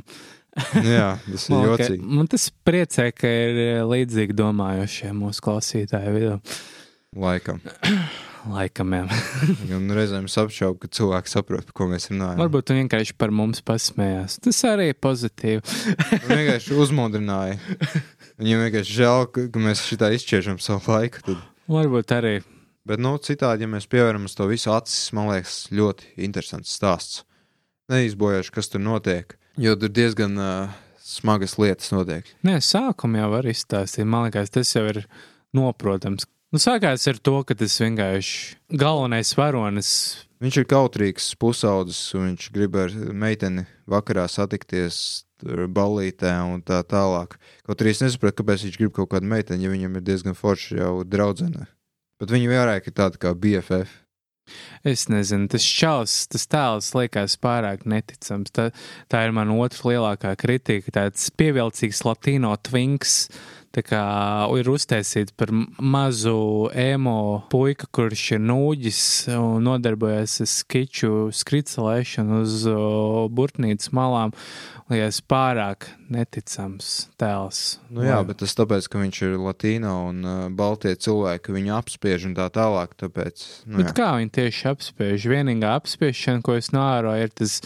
Jā, 0.86 1.16
tas 1.26 1.48
ir 1.52 1.68
jocīgi. 1.68 2.02
man 2.20 2.30
tas 2.32 2.50
priecē, 2.68 3.10
ka 3.16 3.28
ir 3.28 3.62
eh, 3.66 3.84
līdzīgi 3.88 4.36
domājošie 4.38 5.14
mūsu 5.18 5.48
klausītāji 5.48 6.18
vidū. 6.18 6.36
Laikam. 7.18 7.64
Laikam, 8.50 8.94
jā. 8.96 9.04
Reizēm 9.98 10.26
es 10.26 10.38
apšaubu, 10.42 10.80
ka 10.82 10.90
cilvēki 10.98 11.30
saprot, 11.30 11.68
par 11.68 11.76
ko 11.78 11.88
mēs 11.92 12.10
runājam. 12.10 12.40
Varbūt 12.42 12.72
viņi 12.74 12.84
vienkārši 12.86 13.16
par 13.22 13.34
mums 13.36 13.62
pasmējās. 13.66 14.40
Tas 14.42 14.62
arī 14.70 14.88
ir 14.92 14.98
pozitīvi. 14.98 15.62
Viņi 16.26 16.40
vienkārši 16.40 16.80
uzmodrināja. 16.82 17.60
Viņiem 18.42 18.64
vienkārši 18.66 18.98
žēl, 18.98 19.28
ka, 19.36 19.46
mēs 19.62 19.84
šitā 19.86 20.10
izšķiežam 20.16 20.58
savu 20.64 20.96
laiku. 20.96 21.22
Tad. 21.28 21.46
Varbūt 21.70 22.16
arī. 22.18 22.34
Bet, 22.90 23.04
nu, 23.04 23.14
citādi, 23.22 23.68
ja 23.68 23.70
mēs 23.70 23.86
pievēram 23.92 24.26
uz 24.26 24.34
to 24.38 24.48
visu 24.50 24.72
acis, 24.74 25.12
man 25.14 25.30
liekas, 25.30 25.68
ļoti 25.70 26.16
interesants 26.26 26.74
stāsts. 26.74 27.22
Neizbojāšu, 27.94 28.56
kas 28.56 28.72
tur 28.74 28.82
notiek, 28.82 29.36
jo 29.60 29.76
tur 29.78 29.92
diezgan 29.94 30.34
uh, 30.42 30.74
smagas 30.98 31.58
lietas 31.62 31.92
notiek. 31.94 32.26
Nē, 32.48 32.58
sākumā 32.66 33.22
jau 33.22 33.32
var 33.36 33.50
izstāstīt. 33.52 34.08
Man 34.10 34.26
liekas, 34.26 34.54
tas 34.56 34.74
jau 34.74 34.88
ir 34.90 35.04
noprotams. 35.54 36.26
Nu, 36.52 36.60
sākās 36.60 37.08
ar 37.08 37.16
to, 37.24 37.38
ka 37.48 37.56
tas 37.56 37.78
vienkārši 37.80 38.58
galvenais 38.76 39.30
varonis. 39.40 39.92
Viņš 40.44 40.58
ir 40.60 40.66
kautrīgs 40.68 41.30
pusaudzis, 41.40 42.02
un 42.18 42.26
viņš 42.32 42.48
grib 42.52 42.76
ar 42.82 42.92
meiteni 43.16 43.64
vakarā 43.88 44.26
satikties 44.28 45.24
ballītē 45.48 46.34
un 46.52 46.60
tā 46.66 46.82
tālāk. 46.84 47.38
Kaut 47.64 47.80
arī 47.80 47.96
es 47.96 48.04
nesaprotu, 48.04 48.42
kāpēc 48.42 48.66
viņš 48.68 48.80
grib 48.82 48.92
kaut 48.98 49.14
kādu 49.14 49.32
meiteni, 49.32 49.64
ja 49.64 49.72
viņam 49.72 49.96
ir 49.96 50.06
diezgan 50.10 50.36
forša 50.36 50.82
jau 50.82 50.94
draudzene. 51.08 51.70
Bet 52.20 52.36
viņi 52.36 52.52
vairāk 52.52 52.92
ir 52.92 52.98
tādi 53.00 53.22
kā 53.22 53.32
BFF. 53.32 54.02
Es 54.84 55.06
nezinu, 55.08 55.48
tas 55.54 55.64
čels, 55.64 56.14
tas 56.28 56.48
tēls 56.50 56.92
liekas 56.98 57.38
pārāk 57.40 57.86
neticams. 57.88 58.52
Tā, 58.52 58.70
tā 59.08 59.24
ir 59.24 59.34
mana 59.38 59.56
otra 59.62 59.92
lielākā 59.92 60.34
kritika. 60.42 60.92
Tāds 61.00 61.30
pievilcīgs 61.38 62.02
latino 62.04 62.52
twinks. 62.66 63.30
Tā 63.61 63.61
kā 63.80 64.04
ir 64.60 64.68
uztaisīts 64.68 65.32
par 65.40 65.54
mazu 65.80 66.68
emo 66.76 67.46
puiku, 67.52 67.88
kurš 67.96 68.26
ir 68.36 68.44
nūģis 68.44 69.04
un 69.38 69.64
nodarbojas 69.64 70.42
ar 70.44 70.50
skiču 70.52 71.30
skricelēšanu 71.32 72.42
uz 72.44 72.58
burtnīcas 73.32 73.94
malām. 73.96 74.36
Liekas, 74.92 75.22
pārāk 75.24 75.88
neticams 76.12 76.90
tēls. 77.22 77.80
Nu, 77.88 78.04
jā, 78.04 78.18
bet 78.28 78.42
tas 78.42 78.52
tāpēc, 78.60 78.90
ka 78.92 79.00
viņš 79.00 79.22
ir 79.24 79.38
latīno 79.40 79.94
un 80.10 80.20
uh, 80.28 80.42
baltie 80.52 80.92
cilvēki 81.00 81.56
viņu 81.56 81.72
apspiež 81.78 82.28
un 82.28 82.36
tā 82.36 82.50
tālāk. 82.52 82.98
Tāpēc, 83.00 83.46
nu, 83.70 83.80
Bet 83.80 83.94
jā. 83.94 83.96
kā 84.02 84.10
viņi 84.20 84.34
tieši 84.36 84.68
apspiež? 84.74 85.30
Vienīgā 85.32 85.78
apspiešana, 85.80 86.44
ko 86.44 86.60
es 86.60 86.74
novēroju, 86.76 87.24
ir 87.24 87.32
tas 87.40 87.62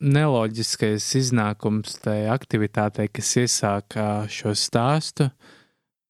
neloģiskais 0.00 1.06
iznākums 1.20 1.98
tai 2.02 2.24
aktivitātei, 2.32 3.08
kas 3.12 3.34
iesāka 3.42 4.06
šo 4.32 4.54
stāstu. 4.56 5.30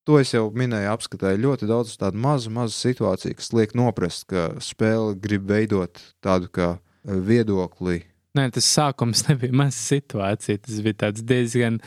To 0.09 0.17
es 0.19 0.33
jau 0.33 0.47
minēju, 0.57 0.89
apskatīju 0.95 1.43
ļoti 1.43 1.69
daudz 1.71 1.97
tādu 2.01 2.19
mazu, 2.23 2.51
mazu 2.55 2.75
situāciju, 2.79 3.37
kas 3.39 3.51
liek 3.55 3.75
noprast, 3.79 4.25
ka 4.31 4.49
spēle 4.63 5.13
grib 5.21 5.45
veidot 5.51 6.01
tādu 6.25 6.49
kā 6.51 6.71
viedokli. 7.05 8.05
Nē, 8.39 8.47
tas 8.55 8.71
sākums 8.71 9.25
nebija 9.29 9.55
maza 9.57 9.79
situācija. 9.79 10.63
Tas 10.67 10.81
bija 10.87 11.03
tāds 11.07 11.27
diezgan. 11.27 11.81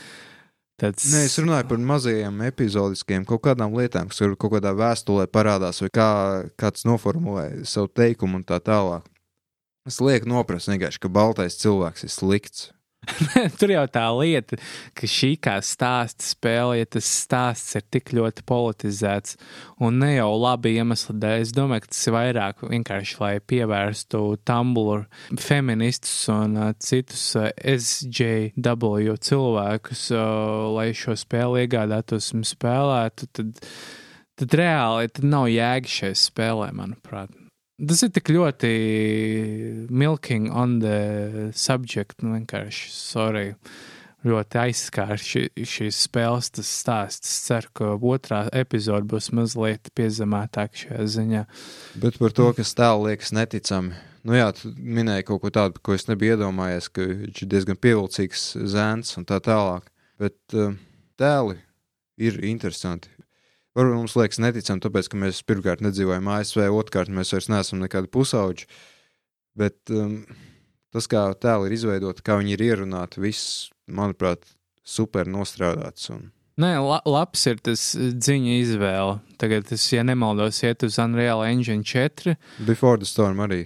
Tāds... 0.81 1.05
Nē, 1.13 1.23
es 1.29 1.37
runāju 1.39 1.69
par 1.69 1.81
mazajiem 1.93 2.41
epizodiskiem 2.49 3.25
kaut 3.29 3.43
kādām 3.45 3.75
lietām, 3.77 4.09
kas 4.09 4.23
kaut 4.41 4.55
kādā 4.55 4.73
vēstulē 4.75 5.27
parādās, 5.31 5.79
vai 5.85 5.91
kā 5.93 6.09
kāds 6.59 6.85
noformulē 6.89 7.63
savu 7.69 7.91
teikumu 7.93 8.41
un 8.41 8.47
tā 8.47 8.59
tālāk. 8.63 9.05
Es 9.83 9.99
lieku 9.99 10.29
noprast 10.31 10.71
vienkārši, 10.71 11.01
ka 11.03 11.11
baltais 11.11 11.59
cilvēks 11.59 12.07
ir 12.07 12.11
slikts. 12.13 12.69
Tur 13.59 13.71
jau 13.73 13.83
tā 13.91 14.05
lieta, 14.15 14.55
ka 14.95 15.07
šī 15.09 15.33
kā 15.43 15.57
stāsta 15.65 16.23
spēle, 16.23 16.77
ja 16.79 16.87
tas 16.87 17.07
stāsts 17.23 17.75
ir 17.75 17.83
tik 17.91 18.13
ļoti 18.15 18.45
politizēts 18.47 19.35
un 19.83 19.99
ne 19.99 20.13
jau 20.13 20.29
labi 20.39 20.77
iemesli 20.77 21.17
dēļ, 21.19 21.43
es 21.43 21.51
domāju, 21.55 21.83
ka 21.83 21.91
tas 21.91 22.01
ir 22.07 22.15
vairāk 22.15 22.63
vienkārši, 22.63 23.19
lai 23.19 23.33
pievērstu 23.51 24.23
Tumblr 24.47 25.03
feministus 25.35 26.15
un 26.31 26.55
uh, 26.55 26.71
citus 26.79 27.25
uh, 27.39 27.51
SJW 27.59 29.17
cilvēkus, 29.27 30.07
uh, 30.15 30.71
lai 30.77 30.89
šo 30.95 31.17
spēli 31.19 31.67
iegādātos 31.67 32.31
un 32.37 32.47
spēlētu, 32.47 33.33
tad, 33.35 33.63
tad 34.39 34.59
reāli 34.63 35.11
tad 35.11 35.27
nav 35.27 35.51
jēga 35.51 35.97
šai 35.99 36.15
spēlē, 36.23 36.71
manuprāt. 36.79 37.42
Tas 37.81 38.03
ir 38.05 38.11
tik 38.13 38.29
ļoti 38.29 38.69
milking 39.89 40.51
on 40.53 40.77
the 40.83 41.49
subject, 41.57 42.21
nu 42.21 42.35
vienkārši, 42.35 42.91
sorry, 42.93 43.47
ļoti 44.23 44.59
aizskārs 44.61 45.25
šī, 45.25 45.43
šīs 45.67 46.03
spēles 46.05 46.51
tas 46.53 46.69
stāsts. 46.69 47.31
Es 47.31 47.41
ceru, 47.47 47.71
ka 47.75 47.89
otrā 47.97 48.43
epizode 48.55 49.09
būs 49.09 49.31
mazliet 49.35 49.89
piezemētāka 49.97 50.83
šajā 50.83 51.07
ziņā. 51.17 51.43
Bet 52.05 52.21
par 52.21 52.35
to, 52.37 52.51
kas 52.55 52.75
tēlu 52.77 53.09
liekas 53.09 53.33
neticami. 53.35 53.97
Nu 54.23 54.37
jā, 54.37 54.47
tu 54.55 54.71
minēji 54.77 55.25
kaut 55.27 55.41
ko 55.43 55.51
tādu, 55.51 55.81
ko 55.83 55.97
es 55.97 56.05
nebiju 56.07 56.37
iedomājies, 56.37 56.87
ka 56.93 57.09
viņš 57.09 57.41
ir 57.43 57.51
diezgan 57.51 57.79
pievilcīgs 57.83 58.45
zēns 58.71 59.17
un 59.19 59.27
tā 59.27 59.41
tālāk. 59.43 59.89
Bet 60.21 60.37
uh, 60.55 60.77
tēli 61.19 61.57
ir 62.21 62.39
interesanti. 62.47 63.11
Varbūt 63.73 63.97
mums 63.97 64.13
liekas 64.19 64.41
neticami, 64.43 64.83
tāpēc, 64.83 65.09
ka 65.09 65.17
mēs 65.17 65.41
pirmkārt 65.49 65.81
nedzīvojam 65.81 66.27
ASV, 66.35 66.67
otrkārt 66.77 67.09
mēs 67.09 67.33
vairs 67.33 67.49
neesam 67.49 67.81
nekādi 67.81 68.11
pusauģi. 68.13 68.67
Bet 69.57 69.93
um, 69.93 70.19
tas, 70.93 71.07
kā 71.09 71.25
tēli 71.41 71.69
ir 71.69 71.77
izveidoti, 71.79 72.25
kā 72.25 72.37
viņi 72.37 72.53
ir 72.53 72.65
ierunāti, 72.67 73.21
viss, 73.23 73.71
manuprāt, 73.89 74.45
super 74.85 75.29
nostrādāts. 75.29 76.11
Un... 76.13 76.27
Nē, 76.61 76.75
la, 76.85 76.99
labs 77.09 77.47
ir 77.49 77.61
tas 77.65 77.87
ziņa 77.97 78.57
izvēle. 78.59 79.17
Tagad, 79.41 79.65
tas, 79.71 79.87
ja 79.89 80.05
nemaldos, 80.05 80.61
iet 80.61 80.85
uz 80.85 80.99
Unreal 81.01 81.41
Engine 81.47 81.81
4, 81.81 82.37
Before 82.67 83.01
the 83.01 83.09
Storm 83.09 83.41
arī. 83.41 83.65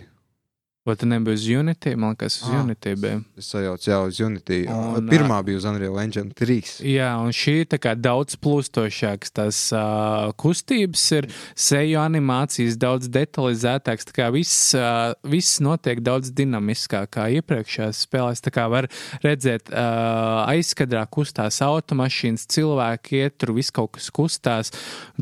Vai 0.88 0.96
tad 0.96 1.12
nebija 1.12 1.36
uz 1.36 1.46
Unity? 1.48 1.96
Man 2.00 2.16
liekas, 2.16 2.40
uz 2.42 2.50
Ah, 2.50 2.62
Unity 2.64 2.96
bija. 2.96 3.20
Es 3.38 3.50
sajaucu 3.52 3.90
jau 3.92 4.02
uz 4.08 4.20
Unity. 4.24 4.60
Un, 4.72 5.10
Pirmā 5.12 5.40
bija 5.46 5.60
uz 5.60 5.68
Unreal 5.68 6.00
Engine 6.02 6.32
3. 6.32 6.78
Jā, 6.88 7.10
un 7.22 7.34
šī 7.36 7.58
ir 7.66 8.00
daudz 8.00 8.38
plūstošāks. 8.44 9.34
Tās 9.38 9.60
uh, 9.76 10.32
kustības 10.40 11.04
ir 11.18 11.30
seju 11.56 12.00
animācijas 12.02 12.78
daudz 12.80 13.10
detalizētāks. 13.12 14.08
Tā 14.10 14.16
kā 14.16 14.30
viss, 14.34 14.72
uh, 14.78 15.12
viss 15.28 15.60
notiek 15.64 16.02
daudz 16.06 16.32
dinamiskāk 16.36 17.12
kā 17.18 17.28
iepriekšējās 17.40 18.04
spēlēs. 18.08 18.44
Tā 18.46 18.54
kā 18.56 18.68
var 18.72 18.90
redzēt, 19.26 19.72
uh, 19.74 20.46
aizkadrā 20.48 21.04
kustās 21.12 21.60
automašīnas, 21.66 22.48
cilvēki 22.54 23.24
iet, 23.24 23.38
tur 23.42 23.56
viss 23.58 23.74
kaut 23.76 23.96
kas 23.98 24.10
kustās. 24.14 24.72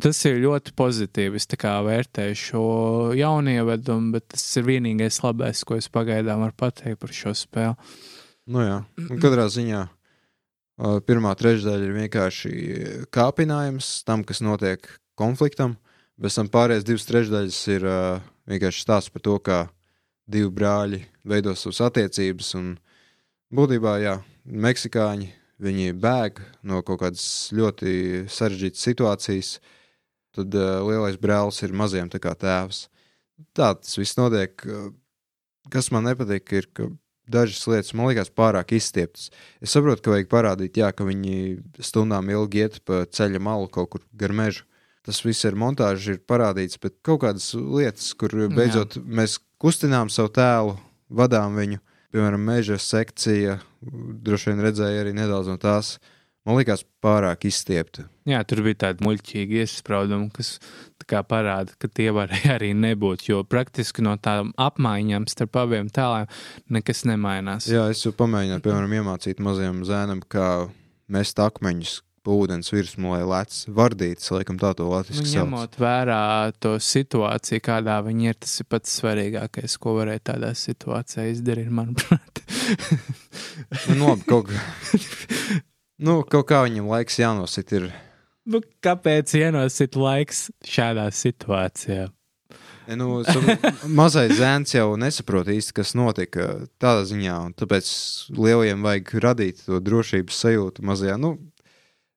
Tas 0.02 0.22
ir 0.30 0.42
ļoti 0.44 0.76
pozitīvi. 0.78 1.42
Es 1.42 1.50
vērtēju 1.56 2.38
šo 2.40 2.66
jaunievedumu, 3.16 4.12
bet 4.16 4.28
tas 4.34 4.44
ir 4.60 4.66
vienīgais 4.68 5.22
labais, 5.24 5.55
ko 5.64 5.78
es 5.80 5.88
pagaidām 5.88 6.44
varu 6.44 6.58
pateikt 6.58 7.00
par 7.00 7.14
šo 7.16 7.32
spēli. 7.38 7.76
Nu, 8.46 8.62
jā, 8.62 8.82
katrā 9.22 9.48
ziņā 9.50 9.86
pirmā 11.08 11.32
trešdaļa 11.40 11.88
ir 11.88 11.96
vienkārši 11.96 12.52
kāpinājums 13.14 14.04
tam, 14.08 14.24
kas 14.28 14.44
notiek 14.44 14.88
konfliktam. 15.16 15.78
Pēc 16.20 16.40
tam 16.40 16.50
pārējās 16.52 16.86
divas 16.88 17.08
trešdaļas 17.08 17.60
ir 17.76 17.86
uh, 17.88 18.20
vienkārši 18.48 18.84
stāsts 18.84 19.12
par 19.12 19.24
to, 19.24 19.36
kā 19.40 19.60
divi 20.28 20.52
brāļi 20.52 21.02
veido 21.28 21.56
savas 21.56 21.82
attiecības. 21.90 22.54
Un 22.60 22.76
būtībā, 23.56 23.98
jā, 24.04 24.18
meksikāņi 24.46 25.32
viņi 25.64 25.96
bēg 26.00 26.40
no 26.68 26.82
kaut 26.88 27.02
kādas 27.04 27.26
ļoti 27.56 28.26
sarežģītas 28.32 28.86
situācijas. 28.90 29.56
Tad 30.36 30.56
uh, 30.60 30.84
lielais 30.88 31.20
brālis 31.20 31.62
ir 31.64 31.76
maziem 31.76 32.12
tā 32.12 32.20
kā 32.24 32.36
tēvs. 32.36 32.86
Tā 33.56 33.74
tas 33.80 34.00
viss 34.00 34.20
notiek. 34.20 34.60
Uh, 34.68 34.92
kas 35.74 35.92
man 35.94 36.08
nepatīk, 36.10 36.52
ir, 36.58 36.70
ka 36.74 36.90
dažas 37.32 37.66
lietas 37.70 37.94
man 37.98 38.10
liekas 38.10 38.32
pārāk 38.34 38.76
izstieptas. 38.78 39.30
Es 39.64 39.74
saprotu, 39.76 40.04
ka 40.06 40.14
vajag 40.14 40.30
parādīt, 40.32 40.80
jā, 40.82 40.92
ka 40.94 41.08
viņi 41.08 41.60
stundām 41.84 42.30
ilgi 42.34 42.66
iet 42.66 42.80
pa 42.86 43.04
ceļa 43.06 43.42
malu 43.42 43.70
kaut 43.72 43.96
kur 43.96 44.06
gar 44.18 44.34
mežu. 44.36 44.66
Tas 45.06 45.22
viss 45.22 45.46
ir 45.46 45.58
montāžs, 45.58 46.08
ir 46.10 46.22
parādīts, 46.26 46.80
bet 46.82 46.98
kaut 47.06 47.22
kādas 47.22 47.52
lietas, 47.54 48.10
kur 48.18 48.34
beidzot 48.50 48.98
jā. 48.98 49.04
mēs 49.06 49.38
kustinām 49.62 50.10
savu 50.10 50.32
tēlu, 50.34 50.80
vadām 51.14 51.58
viņu, 51.60 51.78
piemēram, 52.16 52.42
meža 52.42 52.80
sekcija, 52.82 53.60
droši 54.26 54.50
vien 54.52 54.64
redzēja 54.66 55.04
arī 55.04 55.14
nedaudz 55.14 55.52
no 55.52 55.60
tās. 55.62 56.00
Man 56.46 56.60
liekas, 56.60 56.84
pārāk 57.02 57.48
izstiepta. 57.50 58.04
Jā, 58.30 58.44
tur 58.46 58.62
bija 58.66 58.78
tādi 58.84 59.06
muļķīgi 59.06 59.64
iesprādumi, 59.64 60.30
kas 60.34 60.56
tā 61.10 61.22
parāda, 61.26 61.74
ka 61.82 61.90
tie 61.90 62.12
varēja 62.14 62.60
arī 62.60 62.72
nebūt. 62.78 63.28
Jo 63.32 63.42
praktiski 63.50 64.06
no 64.06 64.14
tām 64.22 64.52
apmaiņām 64.62 65.26
starp 65.32 65.58
abiem 65.64 65.90
tēliem 65.94 66.30
nekas 66.78 67.02
nemainās. 67.10 67.70
Jā, 67.70 67.88
es 67.94 68.06
jau 68.06 68.14
pamēģināju, 68.18 68.66
piemēram, 68.66 68.98
iemācīt 69.02 69.42
mazajam 69.42 69.82
zēnam, 69.90 70.22
kā 70.22 70.50
mest 71.10 71.42
akmeņus 71.42 72.00
ūdens 72.26 72.72
virsmu, 72.74 73.12
lai 73.14 73.22
lec 73.26 73.54
vardītas, 73.70 74.32
laikam 74.34 74.58
tā 74.62 74.72
to 74.78 74.86
Nu, 74.88 74.96
latviski 74.96 75.28
sauc. 75.30 75.44
ņemot 75.44 75.78
vērā 75.82 76.22
to 76.62 76.76
situāciju, 76.82 77.62
kādā 77.66 78.00
viņi 78.06 78.32
ir, 78.32 78.40
tas 78.42 78.56
ir 78.62 78.70
pats 78.70 78.96
svarīgākais, 79.02 79.78
ko 79.82 79.94
varēja 80.00 80.24
tādā 80.34 80.50
situācijā 80.58 81.28
izdarīt, 81.36 81.70
manuprāt. 81.70 82.42
Nu, 83.94 84.10
labi, 84.10 84.26
kaut 84.26 84.50
kā. 84.50 84.66
Nu, 85.96 86.20
kaut 86.28 86.50
kā 86.50 86.66
viņam 86.66 86.90
laiks 86.92 87.22
jānosit 87.22 87.72
ir. 87.78 87.88
nu, 88.46 88.60
kāpēc 88.84 89.32
ienosīt 89.40 89.96
laiks 89.96 90.50
šādā 90.68 91.08
situācijā? 91.16 92.10
Nu, 93.00 93.24
mazais 94.00 94.36
zēns 94.38 94.76
jau 94.76 94.92
nesaprot 95.00 95.48
īsti, 95.50 95.74
kas 95.80 95.96
notika 95.98 96.68
tādā 96.82 97.08
ziņā, 97.10 97.38
un 97.48 97.56
tāpēc 97.58 97.90
lielajiem 98.36 98.84
vajag 98.86 99.14
radīt 99.24 99.64
to 99.66 99.80
drošības 99.82 100.42
sajūtu 100.46 100.86
mazajā. 100.86 101.18
Nu, 101.22 101.38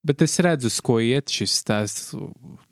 Bet 0.09 0.22
es 0.22 0.39
redzu, 0.41 0.70
uz 0.70 0.79
ko 0.81 1.01
iet 1.03 1.29
šis 1.33 1.57
stāsts. 1.59 2.12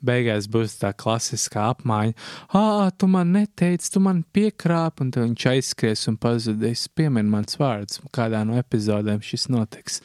Beigās 0.01 0.47
būs 0.49 0.77
tā 0.79 0.93
klasiskā 0.95 1.67
apmaiņa. 1.73 2.15
Ah, 2.55 2.87
tu 2.95 3.09
man 3.11 3.33
neteici, 3.35 3.91
tu 3.93 4.01
man 4.01 4.23
piekrāp, 4.33 5.03
un 5.03 5.11
viņš 5.11 5.47
aizskries 5.51 6.07
un 6.09 6.15
pazudīs. 6.17 6.87
Piemini 6.87 7.29
mans 7.29 7.59
vārds, 7.59 7.99
kādā 8.15 8.45
no 8.47 8.55
epizodēm 8.57 9.19
šis 9.21 9.49
notiks. 9.53 9.99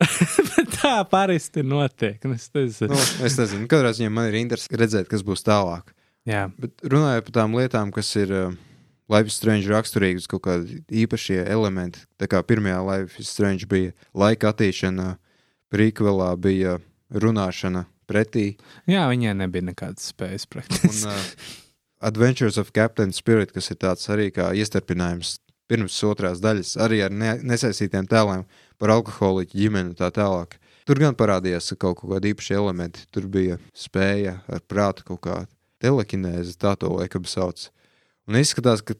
Tā 0.80 0.96
parasti 1.10 1.62
notiek. 1.66 2.18
un 2.24 2.36
Es 2.36 2.48
nezinu. 2.54 2.94
nu, 2.94 3.00
es 3.26 3.36
nezinu, 3.38 3.68
katrā 3.70 3.92
ziņā 3.96 4.10
man 4.12 4.30
ir 4.30 4.38
interesi 4.40 4.72
redzēt, 4.80 5.08
kas 5.10 5.24
būs 5.26 5.44
tālāk. 5.46 5.92
Jā, 6.28 6.48
Bet 6.60 6.82
runājot 6.84 7.28
par 7.28 7.36
tām 7.38 7.56
lietām, 7.56 7.92
kas 7.94 8.10
ir 8.20 8.32
uh, 8.32 8.52
Life 9.10 9.32
is 9.32 9.36
Strange 9.40 9.68
raksturīgas, 9.70 10.28
kaut 10.30 10.44
kādi 10.46 10.82
īpašie 11.02 11.40
elementi. 11.50 12.04
Tā 12.20 12.28
kā 12.30 12.42
pirmajā 12.46 12.80
Life 12.86 13.20
is 13.20 13.32
Strange 13.32 13.66
bija 13.70 13.92
laika 14.14 14.52
attīšana, 14.52 15.14
prīkvelā 15.72 16.30
bija 16.40 16.78
runāšana 17.10 17.86
pretī, 18.10 18.54
Jā 18.90 19.04
viņai 19.10 19.36
nebija 19.38 19.68
nekādas 19.70 20.10
spējas 20.12 20.46
un 20.46 20.52
praktiski. 20.56 21.06
uh, 21.06 21.58
Adventures 22.10 22.56
of 22.58 22.72
Captain 22.72 23.12
Spirit, 23.12 23.52
kas 23.52 23.70
ir 23.70 23.76
tāds 23.82 24.06
arī 24.10 24.30
kā 24.34 24.50
iestarpinājums 24.56 25.38
pirms 25.70 25.98
otrās 26.08 26.40
daļas, 26.42 26.74
arī 26.82 27.02
ar 27.06 27.12
ne 27.14 27.36
nesaistītiem 27.46 28.08
tēliem 28.10 28.42
par 28.80 28.94
alkoholiķu 28.96 29.58
ģimeni 29.60 29.92
un 29.92 29.98
tā 29.98 30.08
tālāk. 30.14 30.56
Tur 30.88 30.98
gan 30.98 31.14
parādījās 31.14 31.74
kaut 31.78 32.00
kādi 32.00 32.32
īpaši 32.32 32.56
elementi. 32.56 33.04
Tur 33.12 33.28
bija 33.30 33.60
spēja 33.76 34.40
ar 34.50 34.64
prātu 34.66 35.04
kaut 35.12 35.22
kā 35.26 35.36
telekinēzi, 35.80 36.56
tā 36.60 36.74
to 36.80 36.90
laikam 36.96 37.28
sauc. 37.28 37.68
Un 38.28 38.40
izskatās, 38.40 38.82
ka 38.82 38.96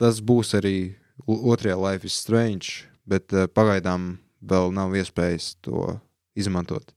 tas 0.00 0.20
būs 0.24 0.54
arī 0.58 0.94
otrajā 1.26 1.76
Life 1.78 2.08
is 2.08 2.16
Strange, 2.16 2.88
bet 3.06 3.34
uh, 3.34 3.46
pagaidām 3.50 4.16
vēl 4.44 4.72
nav 4.74 4.94
iespējas 4.98 5.54
to 5.64 5.98
izmantot. 6.36 6.94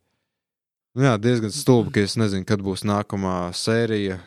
Nu, 0.97 1.05
jā, 1.05 1.13
diezgan 1.21 1.53
stulbi, 1.53 1.93
ka 1.93 2.01
es 2.07 2.17
nezinu, 2.17 2.45
kad 2.47 2.63
būs 2.65 2.81
nākamā 2.87 3.51
sērija, 3.53 4.17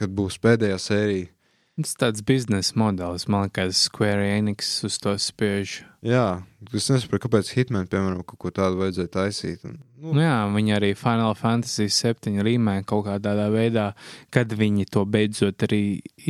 kad 0.00 0.12
būs 0.16 0.38
pēdējā 0.40 0.78
sērija. 0.80 1.33
Tas 1.74 1.96
tāds 1.98 2.22
biznesa 2.22 2.76
modelis, 2.78 3.24
man 3.26 3.48
liekas, 3.48 3.80
Square 3.88 4.22
Enix 4.36 4.68
uz 4.86 4.94
to 5.02 5.10
spiež. 5.18 5.80
Jā, 6.06 6.44
es 6.70 6.86
nesaprotu, 6.86 7.24
kāpēc 7.24 7.48
Hitman, 7.56 7.88
piemēram, 7.90 8.20
kaut 8.22 8.38
ko 8.44 8.52
tādu 8.54 8.78
vajadzēja 8.78 9.10
taisīt. 9.16 9.64
Un, 9.66 9.80
nu, 9.98 10.12
Nu 10.14 10.22
jā, 10.22 10.36
viņi 10.54 10.76
arī 10.76 10.92
Final 10.94 11.34
Fantasy 11.34 11.88
7 11.90 12.44
rīmē 12.46 12.76
kaut 12.86 13.08
kādā 13.08 13.32
veidā, 13.50 13.88
kad 14.30 14.54
viņi 14.54 14.86
to 14.94 15.02
beidzot 15.02 15.64
arī 15.66 15.80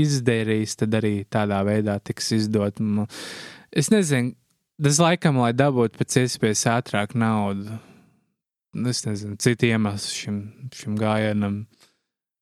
izdarīs, 0.00 0.78
tad 0.80 0.96
arī 0.96 1.26
tādā 1.28 1.58
veidā 1.66 1.98
tiks 2.00 2.32
izdot. 2.38 2.80
Es 3.68 3.92
nezinu, 3.92 4.32
tas 4.80 5.02
laikam, 5.02 5.42
lai 5.44 5.52
dabūtu 5.52 6.00
pēc 6.00 6.22
iespējas 6.22 6.64
ātrāk 6.72 7.12
naudu. 7.18 7.76
Es 8.88 9.04
nezinu, 9.04 9.36
citu 9.42 9.68
iemeslu 9.68 10.16
šim, 10.22 10.40
šim 10.74 10.96
gājienam 10.98 11.66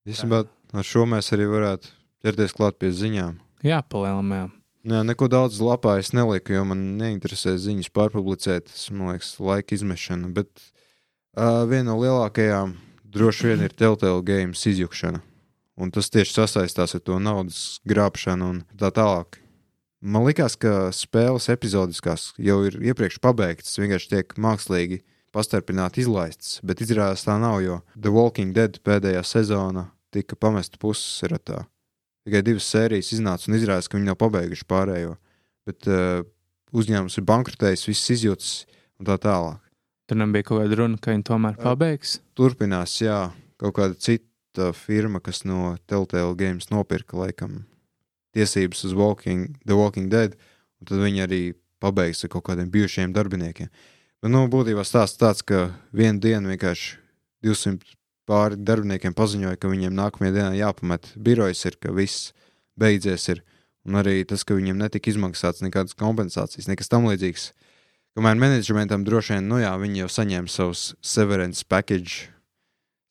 Īstenībā 0.09 0.45
ar 0.75 0.87
šo 0.87 1.05
mēs 1.07 1.29
arī 1.35 1.45
varētu 1.51 1.91
ķerties 2.23 2.55
klāt 2.57 2.79
pie 2.81 2.93
ziņām. 2.95 3.39
jāpalielinām. 3.67 4.53
Jā, 4.83 5.03
neko 5.07 5.29
daudz 5.31 5.61
lapā 5.63 6.01
es 6.01 6.11
neliku, 6.11 6.57
jo 6.57 6.65
man 6.67 6.81
neinteresē 6.99 7.55
ziņas 7.55 7.93
pārpublicēt. 7.95 8.67
Tas, 8.67 8.89
man 8.91 9.13
liekas, 9.13 9.37
laika 9.39 9.77
izmešana. 9.77 10.33
Bet 10.35 10.51
uh, 11.39 11.63
viena 11.71 11.93
no 11.93 12.01
lielākajām 12.01 12.75
droši 13.15 13.53
vien 13.53 13.63
ir 13.69 13.77
Telltale 13.79 14.25
Games 14.27 14.65
izjukšana. 14.67 15.23
Un 15.79 15.95
tas 15.95 16.11
tieši 16.13 16.35
sasaistās 16.35 16.97
ar 16.99 17.05
to 17.07 17.21
naudas 17.23 17.79
grābšanu 17.89 18.51
un 18.51 18.59
tā 18.79 18.91
tālāk. 18.95 19.39
Man 20.03 20.27
liekas, 20.27 20.57
ka 20.59 20.91
spēles 20.91 21.47
epizodiskās 21.53 22.33
jau 22.43 22.59
ir 22.67 22.81
iepriekš 22.83 23.21
pabeigtas, 23.23 23.79
vienkārši 23.79 24.11
tiek 24.11 24.35
mākslīgi 24.35 24.99
pastarpināti 25.33 26.03
izlaistas, 26.03 26.59
bet 26.67 26.83
izrādās 26.83 27.23
tā 27.23 27.39
nav, 27.41 27.61
jo 27.63 27.79
The 27.95 28.11
Walking 28.11 28.51
Dead 28.57 28.83
pēdējā 28.83 29.23
sezona 29.23 29.87
tika 30.13 30.35
pamesta 30.37 30.81
pusratā. 30.83 31.63
Tikai 32.27 32.43
divas 32.47 32.69
sērijas 32.71 33.11
iznāca 33.17 33.49
un 33.51 33.57
izrādās, 33.59 33.89
ka 33.91 33.99
viņi 33.99 34.11
nav 34.13 34.19
pabeiguši 34.21 34.67
pārējo. 34.71 35.17
Bet 35.67 35.89
uh, 35.91 36.23
uzņēmums 36.75 37.19
ir 37.19 37.27
bankrotējis, 37.29 37.87
viss 37.89 38.13
izjūtas 38.15 38.53
un 39.01 39.09
tā 39.09 39.19
tālāk. 39.23 39.59
Tur 40.11 40.19
nebija 40.21 40.47
kaut 40.47 40.63
kāda 40.63 40.79
runa, 40.79 41.01
ka 41.03 41.15
viņi 41.15 41.27
tomēr 41.27 41.59
pabeigs. 41.59 42.19
Turpinās, 42.39 42.95
jā, 43.03 43.19
kaut 43.61 43.77
kāda 43.79 43.99
cita 43.99 44.71
firma, 44.77 45.23
kas 45.25 45.43
no 45.49 45.75
Telltale 45.91 46.35
Games 46.39 46.71
nopirka 46.71 47.19
laikam 47.19 47.63
tiesības 48.37 48.85
uz 48.89 48.95
Walking, 48.97 49.57
The 49.67 49.77
Walking 49.79 50.11
Dead, 50.13 50.37
un 50.81 50.91
tad 50.91 51.03
viņi 51.03 51.25
arī 51.27 51.43
pabeigs 51.83 52.23
ar 52.25 52.33
kaut 52.33 52.47
kādiem 52.49 52.71
bijušiem 52.73 53.15
darbiniekiem. 53.15 53.71
Bet, 54.23 54.31
nu, 54.31 54.45
būtībā 54.51 54.85
stāsts 54.87 55.19
tāds, 55.21 55.43
ka 55.43 55.73
vienu 55.95 56.23
dienu 56.23 56.53
vienkārši 56.53 56.99
200 57.43 57.97
pāri 58.29 58.57
darbiniekiem 58.59 59.15
paziņoja, 59.19 59.59
ka 59.61 59.71
viņiem 59.73 59.95
nākamajā 59.99 60.35
dienā 60.37 60.53
jāpamet 60.59 61.11
birojas, 61.17 61.65
ir, 61.69 61.77
ka 61.83 61.93
viss 61.97 62.33
beidzies. 62.79 63.29
Ir. 63.35 63.43
Un 63.89 63.99
arī 63.99 64.21
tas, 64.29 64.45
ka 64.47 64.55
viņiem 64.55 64.79
netika 64.79 65.11
izmaksāts 65.11 65.63
nekādas 65.65 65.97
kompensācijas, 65.99 66.69
nekas 66.71 66.89
tam 66.93 67.09
līdzīgs. 67.11 67.49
Kamēr 68.15 68.37
menedžmentam 68.39 69.03
droši 69.07 69.39
vien, 69.39 69.49
nu 69.49 69.59
jā, 69.59 69.73
viņi 69.81 70.03
jau 70.05 70.09
saņēma 70.13 70.51
savus 70.53 70.83
severance 71.03 71.65
package, 71.67 72.29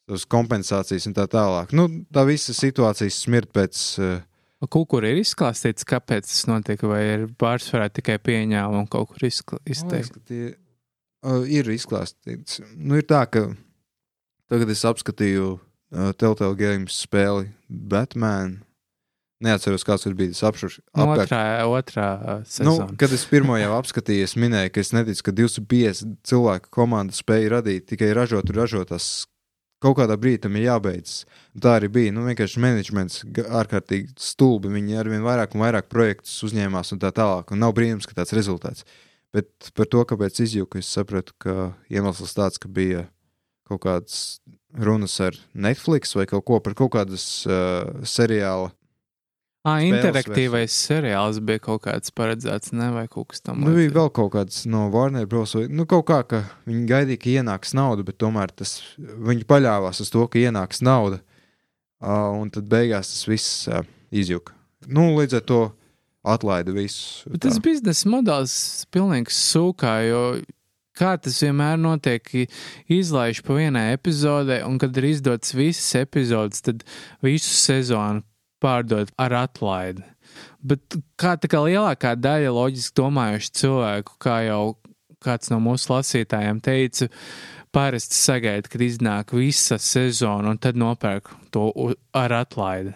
savus 0.07 0.27
kompensācijas 0.29 1.07
un 1.09 1.15
tā 1.17 1.25
tālāk. 1.31 1.73
Nu, 1.75 1.87
tā 2.13 2.23
visa 2.29 2.53
situācija 2.55 3.11
smirt 3.11 3.51
pēc. 3.55 3.81
Uh, 3.99 4.67
Kaut 4.69 4.85
kur 4.93 5.03
ir 5.09 5.17
izklāstīts, 5.17 5.83
kāpēc 5.89 6.27
tas 6.29 6.43
notiek, 6.45 6.83
vai 6.85 6.99
ir 7.15 7.23
pārsvarā 7.41 7.87
tikai 7.89 8.19
pieņēmumi 8.21 8.87
kaut 8.93 9.09
kur 9.09 9.25
izkla- 9.25 9.57
Man 9.57 9.65
liekas, 9.65 9.81
izteikt. 9.81 10.13
ka 10.13 10.19
tie 10.29 10.43
uh, 11.25 11.41
ir 11.49 11.65
izklāstīts. 11.73 12.61
Nu, 12.77 12.99
ir 13.01 13.07
tā, 13.09 13.23
ka 13.25 13.47
tagad 14.51 14.69
es 14.73 14.83
apskatīju 14.87 15.47
uh, 15.55 16.11
Telltale 16.19 16.57
Games 16.59 16.99
spēli 17.05 17.49
Batman. 17.69 18.59
Neatceros, 19.41 19.81
kāds 19.81 20.03
tur 20.05 20.13
bija 20.13 20.35
tas 20.35 20.43
apšurs. 20.51 20.75
Nu, 20.93 21.07
Otrā, 21.15 21.41
otrā 21.65 22.07
uh, 22.21 22.33
Nu, 22.61 22.75
sezona. 22.75 22.91
kad 23.01 23.09
es 23.15 23.23
pirmo 23.25 23.55
jau 23.57 23.71
apskatīju, 23.79 24.27
es 24.27 24.35
minēju, 24.37 24.69
ka 24.75 24.83
es 24.83 24.91
neticu, 24.93 25.23
ka 25.25 25.33
250 25.33 26.19
cilvēku 26.29 26.69
komanda 26.77 27.15
spēja 27.17 27.55
radīt 27.55 27.87
tikai 27.89 28.11
ražot, 28.13 28.51
un 28.53 28.59
ražot 28.61 28.91
tas 28.93 29.07
kaut 29.81 29.97
kādā 29.97 30.13
brīdī 30.21 30.43
tam 30.43 30.59
ir 30.59 30.67
jābeidz. 30.67 31.23
Un 31.57 31.63
Tā 31.65 31.73
arī 31.79 31.89
bija. 31.89 32.11
Nu, 32.13 32.27
vienkārši 32.29 32.61
menedžments 32.61 33.23
ārkārtīgi 33.49 34.13
stulbi. 34.21 34.69
Viņi 34.75 34.99
ar 35.01 35.09
vien 35.09 35.25
vairāk 35.25 35.55
un 35.57 35.63
vairāk 35.65 35.89
projektus 35.89 36.35
uzņēmās 36.45 36.93
un 36.93 37.01
tā 37.01 37.09
tālāk. 37.09 37.49
Un 37.49 37.63
nav 37.65 37.73
brīnums, 37.73 38.05
ka 38.05 38.13
tāds 38.21 38.35
rezultāts. 38.37 38.85
Bet 39.33 39.71
par 39.73 39.89
to, 39.89 40.03
kāpēc 40.05 40.37
izjūku, 40.45 40.83
es 40.83 40.91
sapratu, 40.91 41.33
ka 41.41 41.71
iemesls 41.89 42.37
tāds, 42.37 42.61
ka 42.61 42.69
bija 42.69 43.07
kaut 43.71 43.83
kādas 43.87 44.19
runas 44.77 45.17
ar 45.23 45.35
Netflix 45.55 46.15
vai 46.15 46.27
kaut 46.29 46.45
ko 46.47 46.59
par 46.63 46.75
kaut 46.79 46.93
kādas 46.99 47.25
uh, 47.49 48.03
seriāla 48.07 48.69
Ah, 49.61 49.77
interaktīvais 49.85 50.73
seriāls 50.73 51.37
bija 51.45 51.61
kaut 51.61 51.83
kāds 51.83 52.09
paredzēts, 52.17 52.71
ne 52.73 52.87
vai 52.95 53.03
kaut 53.05 53.27
kas 53.29 53.43
tam 53.45 53.59
Nu, 53.61 53.67
bija 53.69 53.75
līdzīgs. 53.83 53.93
vēl 53.93 54.07
kaut 54.17 54.31
kāds 54.33 54.63
no 54.65 54.87
Warner 54.89 55.27
Bros. 55.29 55.53
Vai, 55.53 55.67
nu, 55.69 55.85
kaut 55.85 56.07
kā, 56.09 56.17
ka 56.25 56.39
viņi 56.65 56.87
gaidīja, 56.89 57.19
ka 57.21 57.29
ienāks 57.29 57.75
nauda, 57.77 58.01
bet 58.07 58.17
tomēr 58.17 58.49
tas, 58.57 58.71
viņi 58.97 59.45
paļāvās 59.45 60.01
uz 60.01 60.09
to, 60.09 60.23
ka 60.33 60.41
ienāks 60.41 60.81
nauda. 60.81 61.19
Uh, 62.01 62.33
un 62.41 62.49
tad 62.49 62.65
beigās 62.71 63.11
tas 63.13 63.27
viss 63.29 63.67
uh, 63.69 63.83
izjuka. 64.09 64.55
Nu, 64.89 65.11
līdz 65.19 65.37
ar 65.37 65.45
to 65.45 65.59
atlaida 66.25 66.73
visu. 66.73 67.29
Bet 67.29 67.43
tas 67.45 67.61
biznesa 67.61 68.09
modelis 68.09 68.55
pilnīgi 68.89 69.29
sūkā, 69.29 69.93
jo 70.09 70.23
kā 70.97 71.15
tas 71.21 71.39
vienmēr 71.43 71.79
notiek, 71.81 72.27
izlaiž 72.91 73.43
pa 73.45 73.57
vienai 73.57 73.91
epizodē, 73.95 74.61
un 74.67 74.79
kad 74.81 74.97
ir 74.97 75.11
izdots 75.11 75.55
visas 75.57 75.93
epizodes, 76.01 76.63
tad 76.65 76.85
visu 77.23 77.53
sezonu 77.55 78.25
pārdod 78.61 79.11
ar 79.19 79.35
atlaidi. 79.47 80.05
Bet 80.61 80.99
kā 81.19 81.35
tā 81.41 81.49
kā 81.51 81.63
lielākā 81.65 82.13
daļa 82.19 82.53
loģiski 82.55 82.97
domājuši 83.01 83.55
cilvēku, 83.61 84.17
kā 84.21 84.37
jau 84.47 84.63
kāds 85.21 85.51
no 85.53 85.59
mūsu 85.61 85.91
lasītājiem 85.93 86.61
teica, 86.63 87.09
parasti 87.73 88.17
sagaida, 88.17 88.69
kad 88.69 88.83
iznāk 88.83 89.35
visa 89.37 89.77
sezona, 89.81 90.53
un 90.53 90.59
tad 90.61 90.79
nopērk 90.79 91.31
to 91.53 91.69
ar 92.17 92.35
atlaidi. 92.41 92.93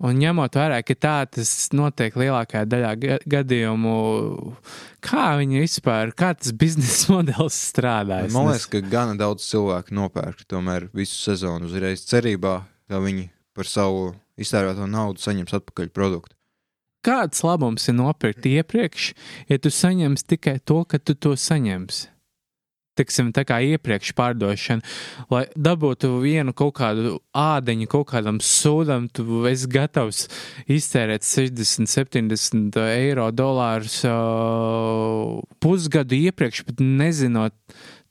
Un 0.00 0.16
ņemot 0.16 0.54
vērā, 0.56 0.78
ka 0.80 0.94
tā 0.96 1.16
tas 1.28 1.50
notiek 1.76 2.14
lielākajā 2.16 2.64
daļā 2.72 2.92
ga 3.02 3.16
gadījumu, 3.34 3.96
kā 5.04 5.26
viņi 5.36 5.60
vispār, 5.60 6.14
kā 6.16 6.32
tas 6.38 6.54
biznesa 6.56 7.10
modelis 7.18 7.58
strādā? 7.68 8.22
Man 8.32 8.48
liekas, 8.48 8.64
ka 8.72 8.80
gana 8.80 9.18
daudz 9.20 9.44
cilvēku 9.50 9.92
nopērk 9.98 10.46
tomēr 10.48 10.88
visu 10.96 11.18
sezonu 11.20 11.68
uzreiz 11.68 12.06
cerībā, 12.08 12.62
ka 12.88 13.02
viņi 13.04 13.28
par 13.56 13.68
savu 13.68 14.14
iztērēto 14.40 14.88
naudu 14.88 15.20
saņems 15.20 15.58
atpakaļ 15.60 15.92
produktu. 15.92 16.32
Kāds 17.04 17.44
labums 17.44 17.86
ir 17.88 17.96
nopirkt 17.96 18.48
iepriekš, 18.48 19.12
ja 19.48 19.60
tu 19.60 19.72
saņemsi 19.72 20.26
tikai 20.34 20.58
to, 20.64 20.82
ka 20.88 21.00
tu 21.00 21.16
to 21.16 21.32
saņemsi? 21.36 22.08
Tiksim, 23.00 23.30
tā 23.32 23.46
kā 23.48 23.56
iepriekš 23.64 24.12
pārdošana, 24.18 24.84
lai 25.32 25.46
dabūtu 25.56 26.10
vienu 26.20 26.52
kaut 26.56 26.74
kādu 26.76 27.14
ādeņu, 27.32 27.88
kaut 27.88 28.10
kādam 28.10 28.42
sūdam, 28.44 29.06
tu 29.08 29.46
esi 29.48 29.70
gatavs 29.72 30.26
iztērēt 30.68 31.24
60, 31.24 31.88
70 31.88 32.76
eiro, 32.84 33.30
dolārus 33.32 34.02
uh, 34.04 35.40
pusgadu 35.64 36.18
iepriekš, 36.18 36.66
pat 36.68 36.84
nezinot, 36.84 37.56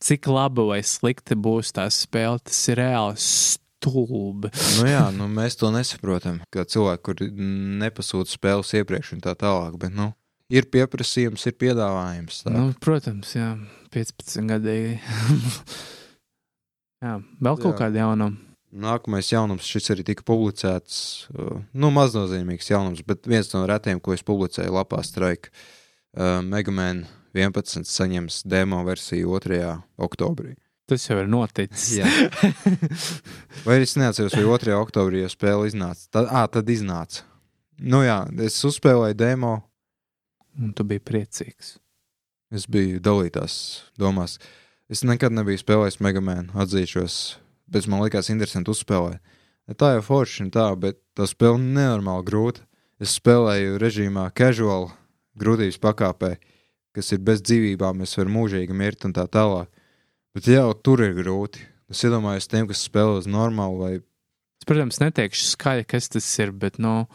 cik 0.01 0.25
laba 0.31 0.65
vai 0.71 0.81
slikta 0.81 1.37
būs 1.37 1.75
tā 1.75 1.85
spēle. 1.93 2.41
Tas 2.49 2.61
ir 2.71 2.81
reāli 2.81 3.19
stulbi. 3.21 4.49
Nu 4.79 4.89
jā, 4.89 5.05
nu 5.13 5.29
mēs 5.29 5.59
to 5.59 5.69
nesaprotam, 5.75 6.41
kā 6.49 6.65
cilvēki, 6.65 7.03
kuri 7.05 7.29
nepasūta 7.85 8.33
spēles 8.33 8.73
iepriekš 8.81 9.13
un 9.19 9.23
tā 9.27 9.37
tālāk, 9.37 9.77
bet, 9.81 9.93
nu, 9.93 10.11
ir 10.49 10.67
pieprasījums, 10.73 11.45
ir 11.49 11.55
piedāvājums. 11.61 12.43
Tā. 12.45 12.53
Nu, 12.53 12.69
protams, 12.81 13.33
jā, 13.37 13.53
15 13.95 14.49
gadīgi. 14.49 14.99
jā, 17.05 17.17
vēl 17.39 17.59
kaut 17.63 17.77
kāda 17.79 18.03
jaunuma. 18.03 18.45
Nākamais 18.69 19.31
jaunums, 19.31 19.65
šis 19.65 19.89
arī 19.95 20.03
tika 20.05 20.21
publicēts. 20.27 20.97
uh, 21.33 21.61
Nu, 21.73 21.89
maznozīmīgs 21.93 22.69
jaunums, 22.69 23.01
bet 23.05 23.25
viens 23.25 23.49
no 23.55 23.63
retiem, 23.69 23.97
ko 23.97 24.13
es 24.13 24.21
publicēju 24.25 24.75
lapā 24.75 25.01
Strike. 25.05 25.49
Uh, 26.13 26.37
Megaman 26.45 27.07
11 27.33 27.85
saņems 27.89 28.43
demo 28.49 28.83
versiju 28.85 29.39
2. 29.41 29.73
oktobrī. 30.05 30.53
Tas 30.89 31.05
jau 31.05 31.19
ir 31.21 31.27
noticis. 31.29 31.99
Vai 33.65 33.77
es 33.83 33.93
neatceros, 33.97 34.33
vai 34.33 34.45
2. 34.45 34.73
oktobrī 34.73 35.21
jau 35.21 35.29
spēle 35.29 35.67
iznāca? 35.69 36.07
Tad, 36.09 36.29
à, 36.33 36.47
tad 36.49 36.69
iznāca. 36.73 37.21
Nu 37.77 38.01
jā, 38.01 38.23
es 38.41 38.57
uzspēlēju 38.65 39.17
demo, 39.19 39.51
Un 40.57 40.73
tu 40.73 40.83
biji 40.83 41.03
priecīgs. 41.05 41.77
es 42.51 42.65
biju 42.65 42.99
dalītās 42.99 43.83
domās. 43.99 44.39
Es 44.89 45.03
nekad 45.05 45.31
nebiju 45.31 45.61
spēlējis 45.61 45.99
Megamēnu, 46.01 46.55
atzīšos, 46.57 47.37
bet 47.69 47.85
man 47.87 48.01
likās 48.01 48.31
interesanti 48.33 48.73
uzspēlēt. 48.73 49.21
Tā 49.77 49.91
jau 49.93 50.01
forši 50.01 50.47
un 50.47 50.49
tā, 50.49 50.65
bet 50.73 50.97
tā 51.13 51.27
spēle 51.29 51.59
nenormāli 51.61 52.25
grūta. 52.25 52.65
Es 52.99 53.13
spēlēju 53.19 53.77
režīmā 53.79 54.25
casual, 54.33 54.89
grūtības 55.37 55.77
pakāpē, 55.77 56.31
kas 56.97 57.13
ir 57.13 57.21
bez 57.21 57.43
dzīvībām, 57.45 58.01
es 58.01 58.17
varu 58.17 58.33
mūžīgi 58.33 58.73
mirt 58.73 59.05
un 59.05 59.13
tā 59.13 59.27
tālāk. 59.29 59.69
Bet 60.33 60.49
jau 60.49 60.73
tur 60.73 61.05
ir 61.05 61.13
grūti. 61.21 61.61
Es 61.89 62.01
iedomājos 62.05 62.49
tiem, 62.49 62.65
kas 62.69 62.81
spēlē 62.85 63.21
uz 63.21 63.29
normālu 63.29 63.83
vai 63.83 63.93
Es, 64.59 64.67
protams, 64.67 64.97
neteikšu 64.99 65.53
skaļi, 65.53 65.85
kas 65.87 66.09
tas 66.11 66.25
ir, 66.41 66.49
bet, 66.51 66.81
nu, 66.83 67.05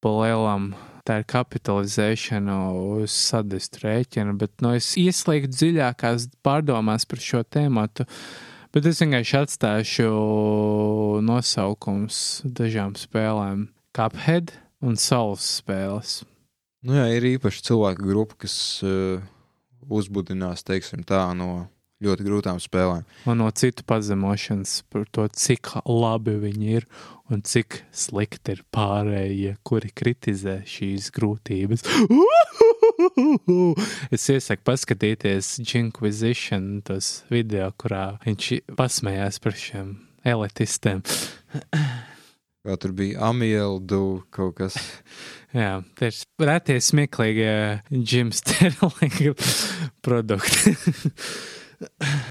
pa 0.00 0.12
lielam 0.22 0.70
tā 1.04 1.20
ir 1.20 1.26
kapitalizēšana 1.28 2.56
uz 2.96 3.12
sadistu 3.12 3.84
rēķina, 3.84 4.34
bet, 4.40 4.54
nu, 4.64 4.74
es 4.78 4.94
ieslēgtu 5.00 5.52
dziļākās 5.52 6.28
pārdomās 6.44 7.06
par 7.08 7.22
šo 7.22 7.42
tēmatu, 7.44 8.06
bet 8.74 8.88
es 8.88 9.02
vienkārši 9.04 9.38
atstāšu 9.42 10.08
nosaukums 11.24 12.18
dažām 12.44 12.96
spēlēm- 12.98 13.68
Cuphead 13.96 14.56
un 14.82 14.96
Souls 14.96 15.44
spēles. 15.60 16.22
Nu 16.84 16.96
jā, 16.98 17.06
ir 17.16 17.24
īpaši 17.36 17.62
cilvēku 17.68 18.04
grupa, 18.04 18.36
kas 18.44 18.56
uh, 18.84 19.22
uzbudinās, 19.88 20.64
teiksim, 20.66 21.04
tā 21.06 21.22
no 21.36 21.66
ļoti 22.04 22.26
grūtām 22.26 22.60
spēlēm. 22.62 23.04
Un 23.30 23.40
no 23.40 23.50
citu 23.56 23.84
pazemošanas 23.88 24.82
par 24.92 25.06
to, 25.14 25.26
cik 25.32 25.74
labi 25.88 26.36
viņi 26.44 26.74
ir 26.78 26.88
un 27.32 27.40
cik 27.44 27.80
slikti 27.94 28.58
ir 28.58 28.62
pārējie, 28.74 29.56
kuri 29.66 29.92
kritizē 29.96 30.60
šīs 30.68 31.10
grūtības. 31.16 31.86
Es 34.14 34.24
iesaku 34.30 34.62
paskatīties 34.68 35.48
Jinquisition, 35.64 36.82
tos 36.86 37.24
video, 37.32 37.70
kurā 37.80 38.16
viņš 38.24 38.50
pasmējās 38.78 39.40
par 39.42 39.56
šiem 39.58 39.94
elitistiem. 40.24 41.02
Kā 42.64 42.78
tur 42.80 42.94
bija 42.96 43.26
Amieldu 43.28 44.22
kaut 44.32 44.54
kas. 44.60 44.78
Jā, 45.58 45.82
tie 45.98 46.08
ir 46.08 46.48
retie 46.48 46.78
smieklīgie 46.80 47.56
Jim 47.92 48.32
Sterlinga 48.34 49.34
produkti. 50.06 50.72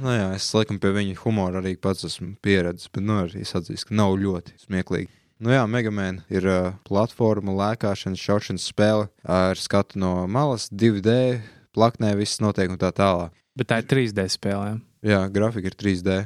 Nu 0.04 0.14
jā, 0.14 0.30
es 0.38 0.48
laikam 0.56 0.80
pie 0.82 0.94
viņa 0.96 1.18
humora 1.24 1.60
arī 1.62 1.76
pats 1.80 2.06
esmu 2.08 2.34
pieredzējis, 2.44 2.92
bet 2.94 3.06
nu 3.06 3.20
arī 3.24 3.44
es 3.44 3.54
atzīstu, 3.58 3.90
ka 3.90 3.98
nav 4.00 4.16
ļoti 4.22 4.56
smieklīgi. 4.66 5.12
Nu 5.44 5.52
jā, 5.52 5.64
Megamēna 5.68 6.24
ir 6.32 6.46
uh, 6.48 6.70
platforma, 6.88 7.52
lēkāšanas, 7.58 8.22
šaušanas 8.22 8.68
spēle 8.70 9.10
ar 9.28 9.60
skatu 9.60 10.00
no 10.00 10.14
malas, 10.32 10.70
2D, 10.72 11.42
plaknē 11.76 12.14
viss 12.20 12.40
notiek 12.44 12.72
un 12.72 12.80
tā 12.80 12.94
tālāk. 12.96 13.34
Bet 13.58 13.70
tā 13.70 13.82
ir 13.82 13.90
3D 13.90 14.28
spēlē. 14.32 14.78
Jā, 15.04 15.26
grafika 15.34 15.68
ir 15.68 15.76
3D, 15.78 16.22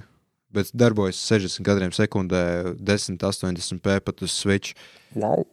bet 0.54 0.70
darbojas 0.78 1.20
60 1.32 1.66
kadriem 1.66 1.96
sekundē, 1.96 2.44
10, 2.78 3.18
80p 3.18 3.98
pat 4.06 4.22
uz 4.22 4.36
Switch. 4.38 4.78
Wow. 5.16 5.48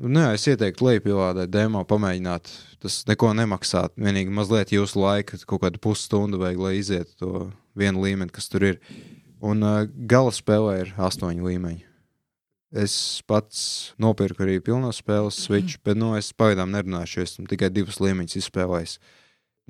Nu, 0.00 0.22
jā, 0.24 0.32
es 0.38 0.46
ieteiktu 0.48 0.86
lejupielādēt 0.86 1.52
demo, 1.52 1.84
pamēģināt. 1.84 2.48
Tas 2.80 3.02
neko 3.08 3.34
nemaksā. 3.36 3.88
Vienīgi 4.00 4.32
mazliet 4.32 4.72
jūsu 4.72 5.02
laika, 5.02 5.36
kaut 5.48 5.64
kādu 5.66 5.80
pusstundu 5.82 6.40
vajag, 6.40 6.62
lai 6.64 6.74
izietu 6.78 7.16
to 7.20 7.32
vienu 7.76 8.00
līmeni, 8.06 8.32
kas 8.32 8.48
tur 8.48 8.64
ir. 8.70 8.80
Un 9.44 9.64
uh, 9.64 9.84
gala 10.08 10.32
spēlē 10.32 10.78
ir 10.82 10.92
astoņi 11.00 11.44
līmeņi. 11.44 11.84
Es 12.80 12.94
pats 13.26 13.62
nopirku 13.98 14.44
arī 14.44 14.60
pilno 14.62 14.92
spēles 14.94 15.40
Switch, 15.42 15.80
bet 15.84 15.98
nu, 15.98 16.12
es 16.14 16.30
pagaidām 16.32 16.70
nerunāšu, 16.70 17.18
jo 17.18 17.26
esmu 17.26 17.48
tikai 17.50 17.68
divus 17.74 17.98
līmeņus 17.98 18.38
izspēlējis. 18.44 18.94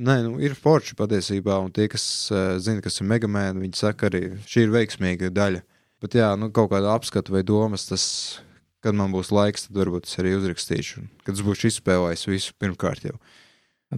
Nē, 0.01 0.17
nu, 0.27 0.35
ir 0.45 0.55
forši 0.57 0.97
patiesībā, 0.99 1.57
un 1.65 1.73
tie, 1.75 1.89
kas 1.93 2.05
uh, 2.33 2.59
zina, 2.63 2.85
kas 2.85 3.01
ir 3.01 3.09
megamēni, 3.09 3.65
viņi 3.65 3.81
saka, 3.81 4.11
arī 4.11 4.37
šī 4.49 4.67
ir 4.67 4.75
veiksmīga 4.77 5.33
daļa. 5.35 5.65
Bet, 6.01 6.17
jā, 6.17 6.31
nu, 6.41 6.51
kaut 6.55 6.71
kāda 6.73 6.95
apskata 6.95 7.33
vai 7.35 7.43
domas, 7.47 7.89
tas, 7.89 8.05
kad 8.85 8.97
man 8.97 9.13
būs 9.15 9.33
laiks, 9.35 9.69
tad 9.69 9.81
varbūt 9.81 10.09
es 10.09 10.19
arī 10.23 10.35
uzrakstīšu. 10.39 11.07
Kad 11.27 11.37
es 11.37 11.45
būšu 11.47 11.71
izspēlējis 11.71 12.29
visu 12.31 12.57
pirmkārt 12.61 13.07
jau. 13.09 13.19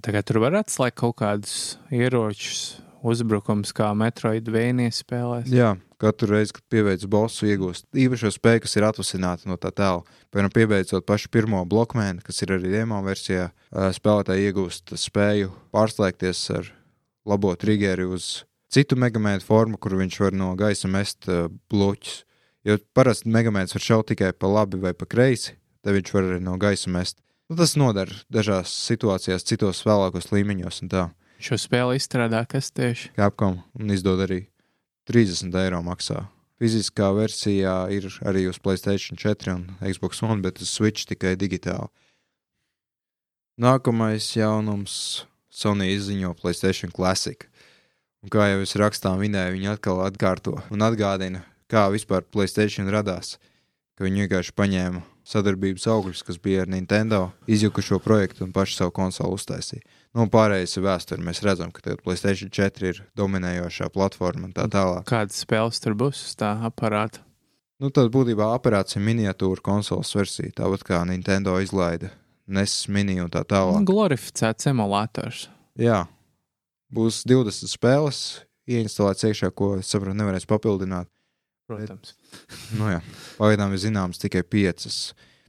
Tagad 0.01 0.25
tur 0.29 0.41
var 0.41 0.57
atslēgt 0.63 0.97
kaut 1.03 1.19
kādus 1.21 1.77
ieročus, 1.93 2.81
uzbrukums, 3.05 3.75
kā 3.77 3.91
Metroidvania 3.99 4.93
spēlēs. 4.95 5.51
Jā, 5.53 5.75
katru 6.01 6.31
reizi, 6.33 6.57
kad 6.57 6.65
pieveic 6.73 7.05
bosu, 7.11 7.49
iegūst 7.51 7.89
īpašo 7.99 8.31
spēju, 8.33 8.63
kas 8.65 8.79
ir 8.79 8.87
atvasināta 8.89 9.51
no 9.51 9.59
tā 9.61 9.73
tēla. 9.75 10.07
Piemēram, 10.33 10.55
piebeidzot 10.55 11.07
pašu 11.09 11.33
pirmo 11.35 11.61
blokmēnu, 11.69 12.23
kas 12.25 12.41
ir 12.45 12.55
arī 12.57 12.73
demo 12.73 13.03
versijā, 13.05 13.51
ā, 13.69 13.91
spēlētāji 13.97 14.49
iegūst 14.49 14.95
spēju 15.03 15.53
pārslēgties 15.75 16.45
ar 16.57 16.73
labo 17.29 17.53
triggeri 17.59 18.07
uz 18.09 18.47
citu 18.73 18.97
megamēnu 18.99 19.45
formu, 19.45 19.79
kur 19.79 19.99
viņš 19.99 20.21
var 20.23 20.39
no 20.39 20.53
gaisa 20.59 20.91
mest 20.91 21.29
ā, 21.29 21.45
bloķus. 21.73 22.23
Jo 22.63 22.79
parasti 22.95 23.31
megamēns 23.33 23.75
var 23.75 23.83
šaut 23.83 24.09
tikai 24.13 24.31
pa 24.39 24.51
labi 24.51 24.79
vai 24.83 24.93
pa 24.95 25.09
kreisi, 25.11 25.57
tad 25.83 25.97
viņš 25.97 26.13
var 26.15 26.29
arī 26.29 26.43
no 26.45 26.55
gaisa 26.63 26.93
mest. 26.95 27.19
Nu, 27.51 27.57
tas 27.59 27.75
noder 27.77 28.13
dažās 28.33 28.71
situācijās, 28.87 29.45
citos 29.45 29.83
vēlākos 29.85 30.31
līmeņos 30.31 30.85
un 30.85 30.93
tā. 30.93 31.03
Šo 31.43 31.59
spēli 31.59 31.99
izstrādā 31.99 32.45
kas 32.47 32.71
tieši? 32.71 33.11
Capcom 33.19 33.59
un 33.75 33.91
izdod 33.91 34.23
arī 34.23 34.45
30 35.11 35.59
eiro 35.59 35.83
maksā. 35.83 36.29
Fiziskā 36.63 37.09
versijā 37.17 37.75
ir 37.91 38.07
arī 38.23 38.47
uz 38.47 38.61
Playstation 38.63 39.19
4 39.19 39.57
un 39.57 39.65
Xbox 39.83 40.23
One, 40.23 40.39
bet 40.45 40.63
uz 40.63 40.71
Switch 40.71 41.09
tikai 41.11 41.35
digitāli. 41.35 41.91
Nākamais 43.59 44.31
jaunums 44.39 45.27
Sony 45.51 45.91
izziņo 45.97 46.37
Playstation 46.39 46.95
Classic. 46.95 47.49
Un 48.23 48.31
kā 48.31 48.47
jau 48.53 48.63
es 48.63 48.77
rakstā 48.79 49.13
minēju, 49.19 49.59
viņi 49.59 49.73
atkal 49.75 50.05
atkārto 50.07 50.61
un 50.71 50.87
atgādina, 50.87 51.43
kā 51.73 51.87
vispār 51.93 52.27
Playstation 52.29 52.91
radās. 52.93 53.39
Ka 53.97 54.07
viņi 54.07 54.25
vienkārši 54.25 54.55
paņēma 54.57 55.03
sadarbības 55.29 55.87
augļus, 55.91 56.23
kas 56.27 56.39
bija 56.43 56.65
ar 56.65 56.71
Nintendo, 56.73 57.27
izjuka 57.51 57.83
šo 57.85 57.99
projektu 58.03 58.47
un 58.47 58.53
pašu 58.55 58.79
savu 58.79 58.95
konsoli 58.97 59.37
uztaisīja. 59.37 59.85
Nu, 60.13 60.27
pārējais 60.33 60.77
ir 60.77 60.85
vēsture. 60.85 61.25
Mēs 61.25 61.43
redzam, 61.45 61.71
ka 61.73 61.85
tagad 61.85 62.03
Playstation 62.05 62.51
4 62.53 62.89
ir 62.91 63.03
dominējošā 63.17 63.89
platforma 63.95 64.49
un 64.49 64.57
tā 64.57 64.67
tālāk. 64.73 65.07
Kādas 65.09 65.39
spēles 65.45 65.81
tur 65.81 65.97
būs 65.99 66.25
uz 66.27 66.35
tā 66.41 66.53
aparāta? 66.67 67.23
Nu, 67.83 67.91
tad 67.91 68.13
būtībā 68.15 68.53
aparāts 68.55 68.99
ir 68.99 69.03
miniatūra 69.07 69.63
konsoles 69.65 70.13
versija, 70.15 70.53
tāpat 70.61 70.85
kā 70.87 71.01
Nintendo 71.09 71.57
izlaida 71.63 72.13
NES 72.47 72.87
mini 72.93 73.17
un 73.23 73.31
tā 73.33 73.43
tālāk. 73.49 73.83
Glorificēts 73.89 74.69
emulators. 74.71 75.47
Jā, 75.81 76.05
būs 76.93 77.23
20 77.27 77.71
spēles, 77.73 78.21
ieinstalēts 78.71 79.27
iekšā, 79.31 79.51
ko 79.57 79.75
saprotu, 79.81 80.19
nevarēs 80.19 80.47
papildināt. 80.51 81.09
Protams. 81.73 82.15
Nu, 82.77 82.89
jā, 82.93 83.01
pagaidām 83.39 83.73
ir 83.75 83.83
zināmas 83.83 84.21
tikai 84.23 84.45
5. 84.45 84.87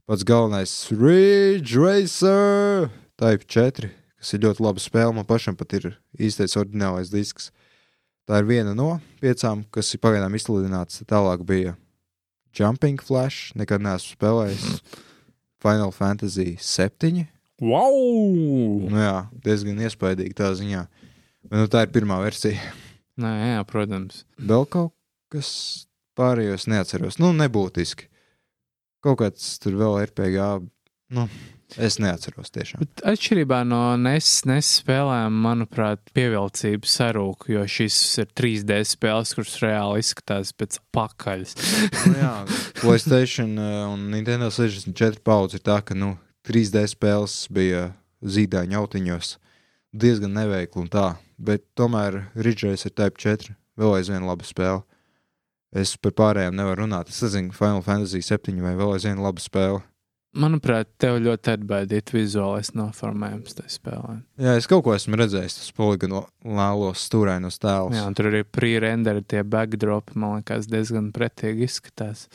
pats 0.08 0.24
galvenais 0.28 0.72
Ridge 0.92 1.76
Racer 1.80 2.90
Type 3.20 3.46
4, 3.46 3.90
kas 4.18 4.34
ir 4.34 4.42
ļoti 4.44 4.64
laba 4.64 4.82
spēle. 4.82 5.14
Man 5.14 5.28
pašam 5.28 5.56
pat 5.58 5.76
ir 5.76 5.92
īstais 6.18 6.56
oriģinālais 6.58 7.12
disks. 7.12 7.52
Tā 8.24 8.40
ir 8.40 8.48
viena 8.48 8.72
no 8.74 8.96
piecām, 9.20 9.66
kas 9.74 9.92
ir 9.92 10.00
pagaidām 10.02 10.34
izsludināts. 10.34 11.02
Tālāk 11.06 11.44
bija 11.46 11.76
Jumping 12.56 13.02
Flash, 13.04 13.52
nekad 13.58 13.84
neesmu 13.84 14.16
spēlējis. 14.16 14.80
Final 15.64 15.92
Fantasy 15.96 16.56
7. 16.60 17.24
Wow! 17.62 18.88
Nu 18.90 18.98
jā, 19.00 19.16
diezgan 19.44 19.78
iespaidīgi 19.86 20.36
tā 20.36 20.50
ziņā. 20.58 20.82
Bet, 21.44 21.56
nu, 21.56 21.68
tā 21.70 21.84
ir 21.86 21.92
pirmā 21.94 22.18
versija. 22.24 22.72
Nē, 23.20 23.30
jā, 23.54 23.62
protams. 23.68 24.24
Vēl 24.40 24.66
kaut 24.68 24.92
kas 25.32 25.50
pārējos 26.18 26.68
neatceros. 26.70 27.18
Nu, 27.22 27.32
nebūtiski. 27.36 28.08
Kaut 29.04 29.20
kāds 29.20 29.58
tur 29.60 29.76
vēl 29.80 29.98
RPG. 30.06 30.46
Nu, 31.14 31.26
es 31.76 31.98
neatceros 32.00 32.52
tiešām. 32.54 32.80
Bet 32.80 33.02
atšķirībā 33.12 33.60
no 33.68 33.82
NES, 34.00 34.30
NES 34.48 34.70
spēlēm, 34.80 35.36
manuprāt, 35.44 36.00
pievilcība 36.16 36.88
sarūk, 36.88 37.48
jo 37.52 37.66
šis 37.68 37.98
ir 38.24 38.30
3D 38.32 38.80
spēles, 38.88 39.34
kuras 39.36 39.58
reāli 39.62 40.00
izskatās 40.04 40.54
pēc 40.56 40.80
pakaļas. 40.96 41.54
nu, 42.08 42.16
jā, 42.22 42.34
Playstation 42.80 43.54
eh, 43.60 43.78
un 43.90 44.08
Nintendo 44.14 44.48
64 44.54 45.20
paudze 45.24 45.60
ir 45.60 45.66
tā, 45.68 45.82
ka 45.84 45.98
nu, 45.98 46.14
3D 46.48 46.86
spēles 46.96 47.42
bija 47.52 47.90
zīdaiņa 48.24 48.80
autiņos 48.80 49.36
diezgan 49.94 50.34
neveikli 50.34 50.82
un 50.82 50.90
tā, 50.90 51.06
bet 51.38 51.64
tomēr 51.78 52.24
Ridgeways 52.34 52.84
ir 52.88 52.94
Type 52.96 53.20
4, 53.20 53.54
vēl 53.78 53.96
aizvien 53.98 54.26
laba 54.26 54.46
spēle. 54.46 54.82
Es 55.74 55.96
par 55.98 56.14
pārējām 56.14 56.54
nevaru 56.54 56.84
runāt. 56.84 57.10
Es 57.10 57.18
nezinu, 57.24 57.50
Final 57.56 57.82
Fantasy 57.82 58.22
7 58.22 58.62
vai 58.62 58.76
vēl 58.78 58.94
aizvien 58.94 59.22
laba 59.22 59.42
spēle. 59.42 59.82
Manuprāt, 60.34 60.88
tev 60.98 61.20
ļoti 61.22 61.52
atbaidīt 61.52 62.10
vizuālais 62.10 62.72
noformējums 62.74 63.54
tajā 63.54 63.70
spēlē. 63.70 64.14
Jā, 64.42 64.56
es 64.58 64.66
kaut 64.70 64.82
ko 64.82 64.94
esmu 64.96 65.18
redzējis, 65.20 65.60
tas 65.60 65.68
poligonālos 65.76 67.04
stūrainos 67.06 67.60
tēlus. 67.62 67.94
Jā, 67.94 68.08
tur 68.18 68.32
arī 68.32 68.40
pre-renderi 68.42 69.22
tie 69.30 69.44
backdropi, 69.46 70.16
man 70.18 70.40
liekas, 70.40 70.66
diezgan 70.70 71.12
pretīgi 71.14 71.68
izskatās. 71.68 72.26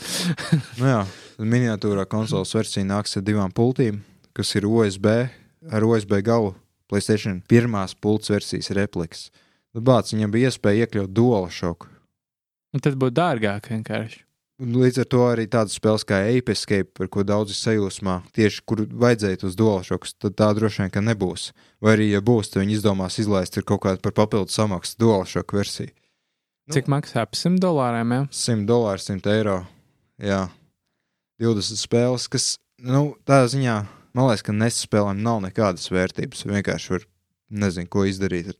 nu 0.80 0.88
jā, 0.94 1.02
miniatūrā 1.44 2.08
konsoles 2.08 2.56
versija 2.56 2.88
nāks 2.88 3.20
ar 3.20 3.28
divām 3.28 3.52
pultīm, 3.52 4.00
kas 4.32 4.56
ir 4.56 4.70
USB 4.70 5.12
ar 5.68 5.88
USB 5.92 6.22
galu. 6.24 6.56
Playstation 6.90 7.44
pirmās 7.52 8.00
pults 8.00 8.32
versijas 8.32 8.72
repliks. 8.74 9.28
Nu, 9.76 9.84
bāc, 9.84 10.16
viņam 10.16 10.32
bija 10.34 10.50
iespēja 10.50 10.88
iekļaut 10.88 11.12
dual 11.14 11.52
šoku. 11.52 11.92
Un 12.76 12.84
tad 12.86 12.98
būtu 13.02 13.18
dārgāk 13.18 13.72
vienkārši. 13.72 14.26
Līdz 14.60 14.98
ar 15.00 15.08
to 15.08 15.22
arī 15.24 15.46
tādas 15.48 15.78
spēles 15.80 16.04
kā 16.04 16.18
Ape 16.28 16.52
Escape, 16.52 16.92
par 16.92 17.08
ko 17.08 17.24
daudzi 17.24 17.56
sajūsmā, 17.56 18.18
tieši 18.36 18.64
kur 18.68 18.82
vajadzēja 18.84 19.40
uz 19.48 19.56
DualShocks, 19.56 20.18
tad 20.20 20.36
tā 20.42 20.50
droši 20.58 20.84
vien 20.84 20.92
ka 20.92 21.00
nebūs. 21.00 21.54
Vai 21.80 21.94
arī, 21.96 22.10
ja 22.12 22.20
būs, 22.20 22.52
tad 22.52 22.66
viņi 22.66 22.76
izdomās 22.76 23.22
izlaist 23.24 23.56
kaut 23.64 23.86
kādu 23.86 24.04
par 24.04 24.18
papildu 24.18 24.52
samaksu 24.52 25.00
DualShock 25.00 25.56
versiju. 25.56 25.94
Nu. 26.68 26.76
Cik 26.76 26.92
maksā 26.92 27.24
ap 27.24 27.40
100 27.40 27.56
dolāriem? 27.64 28.12
Jā? 28.14 28.26
100 28.36 28.68
dolāri, 28.68 29.02
100 29.02 29.32
eiro. 29.32 29.56
Jā, 30.20 30.42
20 31.40 31.80
spēles, 31.80 32.28
kas, 32.28 32.52
nu, 32.84 33.16
tādā 33.24 33.48
ziņā, 33.56 33.78
man 34.12 34.28
liekas, 34.28 34.44
ka 34.44 34.60
nespēlēm 34.60 35.24
nav 35.24 35.40
nekādas 35.48 35.88
vērtības. 35.88 36.44
Vienkārši 36.52 36.98
var, 36.98 37.08
nezinu, 37.64 37.88
ko 37.90 38.04
izdarīt. 38.12 38.52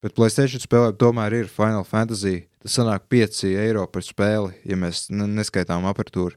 Bet 0.00 0.14
Playstation 0.16 0.62
spēlē 0.62 0.94
tomēr 0.96 1.34
ir 1.42 1.50
Final 1.52 1.84
Fantasy. 1.84 2.46
Tas 2.60 2.76
sanāk 2.78 3.06
5 3.12 3.42
eiro 3.60 3.86
par 3.88 4.04
spēli, 4.04 4.54
ja 4.68 4.76
mēs 4.80 5.08
ne- 5.12 5.28
neskaitām 5.28 5.84
apatūru. 5.88 6.36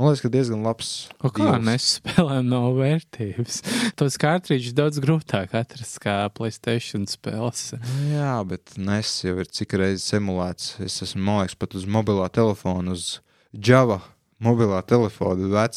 Man 0.00 0.08
liekas, 0.08 0.22
ka 0.24 0.30
diezgan 0.32 0.62
labs. 0.64 0.90
O 1.20 1.28
kā 1.28 1.44
deals. 1.58 1.64
nespēlēm 1.66 2.46
nav 2.48 2.70
vērtības? 2.78 3.58
Tos 4.00 4.16
kārtrīdžus 4.20 4.72
daudz 4.76 5.00
grūtāk 5.04 5.52
atrast 5.58 5.98
kā 6.00 6.14
Playstation 6.32 7.04
spēles. 7.10 7.74
Nu 7.76 8.14
Jā, 8.14 8.38
bet 8.48 8.76
NES 8.80 9.10
jau 9.26 9.34
ir 9.42 9.50
cik 9.52 9.76
reizes 9.80 10.08
emulēts. 10.16 10.70
Es 10.80 10.96
esmu, 11.04 11.20
man 11.26 11.42
liekas, 11.42 11.58
pat 11.60 11.76
uz 11.76 11.84
mobilā 11.84 12.30
telefona, 12.32 12.96
uz 12.96 13.18
Java 13.52 14.00
mobilā 14.40 14.80
telefona, 14.88 15.68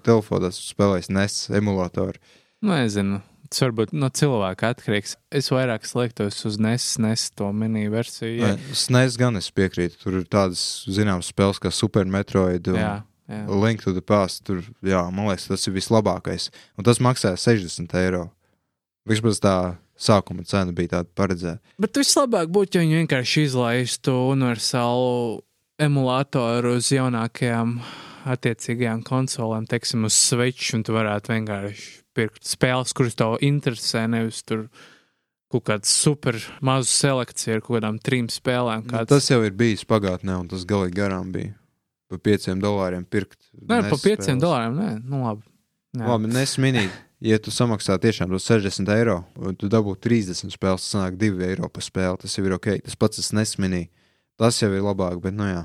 telefonā 0.00 0.48
esmu 0.48 0.70
spēlējis 0.72 1.12
NES 1.12 1.36
emulātoru. 1.60 2.16
Nu, 2.64 2.72
Nezinu. 2.72 3.20
Tas 3.50 3.62
varbūt 3.62 3.92
no 3.96 4.08
cilvēka 4.10 4.72
atkarīgs. 4.74 5.16
Es 5.34 5.50
vairāk 5.52 5.86
slēgtos 5.88 6.40
uz 6.48 6.58
NES, 6.62 6.86
NES 7.02 7.28
to 7.38 7.50
mini 7.54 7.86
versiju. 7.92 8.34
Jā, 8.40 8.54
SNES 8.74 9.18
gan 9.20 9.38
es 9.40 9.50
piekrītu. 9.54 10.00
Tur 10.02 10.20
ir 10.20 10.28
tādas 10.30 10.62
zināmas 10.90 11.30
spēles 11.32 11.62
kā 11.62 11.72
Super 11.74 12.08
Metroid 12.10 12.70
un 12.72 12.80
jā. 12.80 12.92
jā. 13.30 13.40
Link 13.64 13.84
to 13.86 13.94
the 13.96 14.04
Past. 14.04 14.44
Tur, 14.48 14.64
jā, 14.84 15.02
man 15.14 15.30
liekas, 15.30 15.48
tas 15.52 15.66
ir 15.68 15.76
vislabākais. 15.76 16.50
Un 16.76 16.88
tas 16.88 17.02
maksā 17.02 17.36
60 17.38 17.98
eiro. 18.02 18.28
Vismaz 19.06 19.38
tā 19.42 19.56
sākuma 19.96 20.44
cena 20.46 20.74
bija 20.76 20.98
tāda 20.98 21.12
paredzēta. 21.16 21.62
Bet 21.80 21.96
vislabāk 21.96 22.50
būtu, 22.52 22.76
ja 22.76 22.84
viņi 22.84 23.00
vienkārši 23.02 23.46
izlaistu 23.46 24.16
universālu 24.32 25.40
emulātoru 25.82 26.76
uz 26.78 26.90
jaunākajām 26.92 27.78
attiecīgajām 28.26 29.04
konsolēm, 29.06 29.68
teiksim, 29.70 30.06
uz 30.08 30.16
Switch, 30.18 30.74
un 30.76 30.84
tu 30.86 30.96
varētu 30.96 31.32
vienkārši 31.34 31.88
pirkt 32.16 32.46
spēles, 32.48 32.94
kuras 32.96 33.16
tev 33.18 33.36
interesē, 33.44 34.06
nevis 34.10 34.42
tur 34.46 34.66
kaut 35.52 35.66
kāda 35.68 35.86
super 35.88 36.38
maza 36.64 36.90
selekcija 36.90 37.58
ar 37.58 37.62
kaut 37.64 37.78
kādām 37.78 38.00
trim 38.02 38.30
spēlēm. 38.32 38.86
Nu, 38.86 38.94
Kāds... 38.94 39.10
Tas 39.12 39.30
jau 39.30 39.42
ir 39.46 39.54
bijis 39.56 39.86
pagātnē, 39.88 40.40
un 40.42 40.50
tas 40.50 40.66
galīgi 40.68 40.96
garām 40.98 41.30
bija. 41.34 41.54
Pa 42.10 42.18
pieciem 42.22 42.60
dolāriem 42.62 43.02
pirkt. 43.10 43.38
Nē, 43.54 43.82
pa 43.88 43.98
pieciem 43.98 44.36
spēles. 44.36 44.42
dolāriem, 44.42 44.78
nē, 44.78 44.90
nu 45.06 45.24
labi. 45.26 45.46
Jā. 45.96 46.08
Labi, 46.12 46.30
nesminīgi. 46.34 47.02
Ja 47.24 47.38
tu 47.40 47.50
samaksā 47.54 47.96
tiešām 47.96 48.28
tos 48.28 48.44
60 48.50 48.90
eiro, 48.92 49.22
un 49.40 49.56
tu 49.56 49.70
dabū 49.72 49.94
30 50.04 50.52
spēles, 50.52 50.84
tas 50.84 50.92
sanāk 50.92 51.16
2 51.18 51.46
eiro 51.46 51.70
par 51.72 51.84
spēli. 51.86 52.20
Tas 52.20 52.36
jau 52.36 52.44
ir 52.44 52.54
ok. 52.58 52.74
Tas 52.84 52.98
pats 53.00 53.22
es 53.22 53.32
nesminīgi. 53.34 53.88
Tas 54.36 54.60
jau 54.60 54.68
ir 54.68 54.84
labāk, 54.84 55.16
bet, 55.24 55.32
nu 55.34 55.48
jā. 55.48 55.62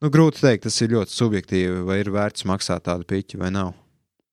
Nu, 0.00 0.08
grūti 0.08 0.40
teikt, 0.40 0.64
tas 0.64 0.78
ir 0.80 0.94
ļoti 0.94 1.12
subjektīvi, 1.12 1.82
vai 1.84 1.98
ir 2.00 2.08
vērts 2.14 2.46
maksāt 2.48 2.86
tādu 2.88 3.04
piķi 3.08 3.40
vai 3.40 3.50
nav. 3.52 3.74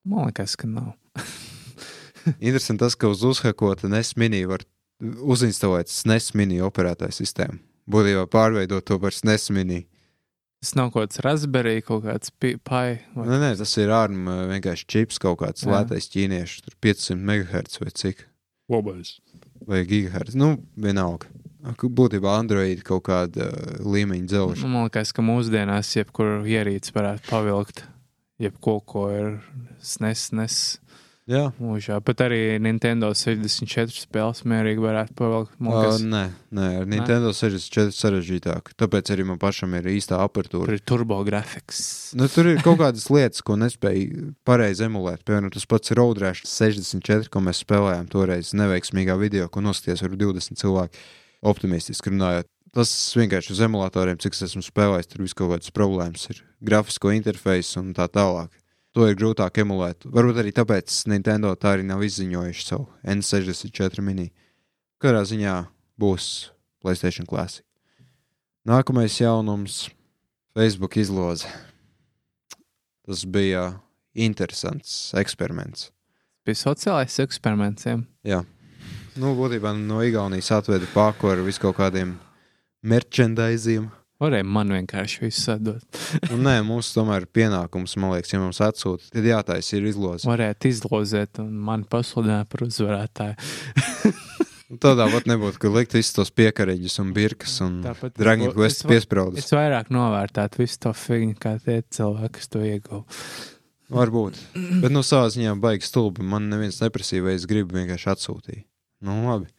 Man 0.07 0.30
liekas, 0.30 0.56
ka 0.60 0.69
nav. 0.72 0.94
Interesanti 2.39 2.85
tas, 2.85 2.95
ka 2.95 3.10
uz 3.11 3.26
uzhakota 3.27 3.89
nesminī 3.91 4.45
var 4.48 4.64
uzinstalēt 5.03 5.91
nesminī 6.07 6.61
operētāju 6.64 7.18
sistēmu. 7.19 7.60
Būtībā 7.88 8.26
pārveidot 8.31 8.88
to 8.88 8.98
par 8.99 9.15
nesminī. 9.27 9.84
Tas 10.64 10.73
nav 10.76 10.89
kaut 10.91 11.11
kāds 11.11 11.22
Raspberry, 11.22 11.81
kaut 11.85 12.06
kāds 12.07 12.31
pi- 12.34 12.56
pai. 12.57 13.02
Vai... 13.14 13.27
Nē, 13.30 13.38
nē, 13.44 13.52
tas 13.60 13.76
ir 13.77 13.91
ārma 13.94 14.39
vienkārši 14.49 14.88
čips 14.89 15.19
kaut 15.22 15.38
kāds 15.44 15.68
Jā. 15.68 15.69
lētais 15.76 16.10
ķīniešu, 16.15 16.64
tur 16.65 16.77
500 16.84 17.19
MHz 17.19 17.81
vai 17.84 17.94
cik. 17.94 18.23
Labais. 18.72 19.18
vai 19.68 19.84
gigahertz. 19.88 20.35
Nu, 20.35 20.57
vienalga. 20.76 21.30
Būtībā 21.76 22.38
Android 22.39 22.81
kaut 22.88 23.06
kāda 23.10 23.49
līmeņa 23.84 24.31
dzelža. 24.31 24.64
Nu, 24.64 24.72
man 24.73 24.88
liekas, 24.88 25.14
ka 25.15 25.26
mūsdienās 25.26 25.94
jebkuru 25.98 26.41
ierīci 26.48 26.95
varētu 26.95 27.30
pavilkt. 27.30 27.85
Jebko, 28.41 28.77
ko 28.85 29.07
ir 29.10 29.31
snes, 29.81 30.30
nes 30.38 30.60
Jā, 31.27 31.49
mūžā. 31.60 31.98
Pat 32.07 32.22
arī 32.23 32.56
Nintendo 32.64 33.10
64 33.11 33.91
spēles 33.99 34.45
mierīgi 34.48 34.80
varētu 34.80 35.15
pavilkt. 35.19 35.57
Man 35.60 35.76
uh, 35.76 35.98
nē, 35.99 36.22
nē, 36.56 36.68
ar 36.80 36.88
Nintendo 36.88 37.34
64 37.35 37.91
sarežģītāk. 37.98 38.72
Tāpēc 38.80 39.11
arī 39.11 39.26
man 39.27 39.41
pašam 39.41 39.76
ir 39.76 39.89
īstā 39.91 40.22
apertūra. 40.23 40.69
tur 40.69 40.77
ir 40.77 40.85
turbo 40.88 41.19
grafiks. 41.27 41.81
Nu, 42.15 42.30
tur 42.31 42.48
ir 42.53 42.64
kaut 42.64 42.80
kādas 42.80 43.10
lietas, 43.11 43.44
ko 43.44 43.60
nespēju 43.60 44.31
pareizi 44.48 44.88
emulēt. 44.88 45.26
Piemēram, 45.27 45.52
tas 45.52 45.68
pats 45.68 45.91
Road 45.99 46.23
Rash 46.23 46.48
64, 46.48 47.27
ko 47.34 47.44
mēs 47.44 47.60
spēlējām 47.65 48.07
toreiz 48.14 48.56
neveiksmīgā 48.56 49.19
video, 49.19 49.52
ko 49.52 49.65
noskatījās 49.68 50.07
ar 50.07 50.15
20 50.15 50.64
cilvēku. 50.64 51.07
Optimistiski 51.45 52.14
runājot. 52.14 52.49
Tas 52.73 52.91
vienkārši 53.18 53.53
uz 53.55 53.61
emulatoriem, 53.64 54.18
cik 54.22 54.35
es 54.35 54.43
esmu 54.49 54.61
spēlējis, 54.65 55.09
tur 55.09 55.23
viss 55.23 55.38
kaut 55.38 55.53
kādas 55.53 55.73
problēmas 55.73 56.27
ir. 56.30 56.41
Grafisko 56.61 57.14
interfeisu 57.15 57.80
un 57.81 57.93
tā 57.97 58.05
tālāk. 58.11 58.51
To 58.97 59.05
ir 59.07 59.18
grūtāk 59.18 59.59
emulēt. 59.61 60.05
Varbūt 60.09 60.41
arī 60.41 60.51
tāpēc 60.57 60.93
Nintendo 61.09 61.53
tā 61.55 61.76
arī 61.76 61.85
nav 61.85 62.01
izziņojuši 62.05 62.65
savu 62.65 62.88
N64 63.05 64.01
mini. 64.01 64.31
Katrā 65.01 65.22
ziņā 65.30 65.55
būs 66.01 66.49
Playstation 66.81 67.27
Classic. 67.30 67.65
Nākamais 68.68 69.19
jaunums- 69.22 69.88
Facebook 70.57 70.97
izloze. 70.97 71.47
Tas 73.05 73.23
bija 73.23 73.80
interesants 74.15 75.14
eksperiments. 75.14 75.91
Bija 76.45 76.55
sociālais 76.55 77.19
eksperiments. 77.23 77.85
jā. 77.85 78.01
Jā, 78.26 78.43
nu, 79.22 79.34
būtībā 79.38 79.73
no 79.77 80.02
Igaunijas 80.06 80.52
atveda 80.56 80.88
pāri 80.94 81.31
ar 81.34 81.44
visu 81.45 81.61
kaut 81.64 81.77
kādiem 81.80 82.15
merchandisiem. 82.88 83.89
Varēja 84.18 84.45
man 84.49 84.72
vienkārši 84.73 85.19
visu 85.27 85.44
sadot. 85.44 85.84
Nu, 86.31 86.39
nē, 86.41 86.56
mums 86.65 86.89
tomēr 86.95 87.27
ir 87.27 87.30
pienākums, 87.38 87.94
man 88.02 88.15
liekas, 88.15 88.31
ja 88.34 88.39
mums 88.41 88.57
atsūta, 88.65 89.11
tad 89.14 89.27
jātaisa 89.30 89.76
ir 89.77 89.85
izloze. 89.91 90.26
Varētu 90.26 90.72
izlozēt 90.72 91.38
un 91.44 91.52
man 91.68 91.84
pasludināt 91.85 92.49
par 92.49 92.65
uzvarētāju. 92.65 94.15
Nu, 94.68 94.76
Tādā 94.84 95.06
pat 95.14 95.30
nebūtu, 95.30 95.61
ka 95.64 95.69
likt 95.72 95.94
visus 95.95 96.11
tos 96.18 96.31
piekariņus 96.35 96.98
un 96.99 97.11
birkas 97.15 97.53
un 97.64 97.77
Tāpat 97.85 98.18
Dragon 98.19 98.49
es 98.49 98.56
Quest 98.57 98.81
va- 98.84 98.89
piespraudus. 98.91 99.45
Es 99.45 99.53
vairāk 99.56 99.94
novērtētu 99.95 100.60
visu 100.60 100.81
to 100.84 100.91
figņu, 100.98 101.38
kā 101.39 101.53
tie 101.64 101.77
cilvēki, 101.88 102.34
kas 102.35 102.49
to 102.52 102.64
ieguva. 102.68 103.06
Varbūt. 103.94 104.41
Bet 104.81 104.91
no 104.91 105.06
savā 105.07 105.30
ziņā 105.31 105.53
baigi 105.64 105.88
stulbi. 105.88 106.26
Man 106.26 106.49
neviens 106.52 106.81
neprasīja, 106.84 107.23
vai 107.23 107.38
es 107.38 107.45
gribu 107.48 107.77
vienkārši 107.77 108.10
atsūtīt. 108.11 108.65
Nu, 109.06 109.19
labi. 109.28 109.49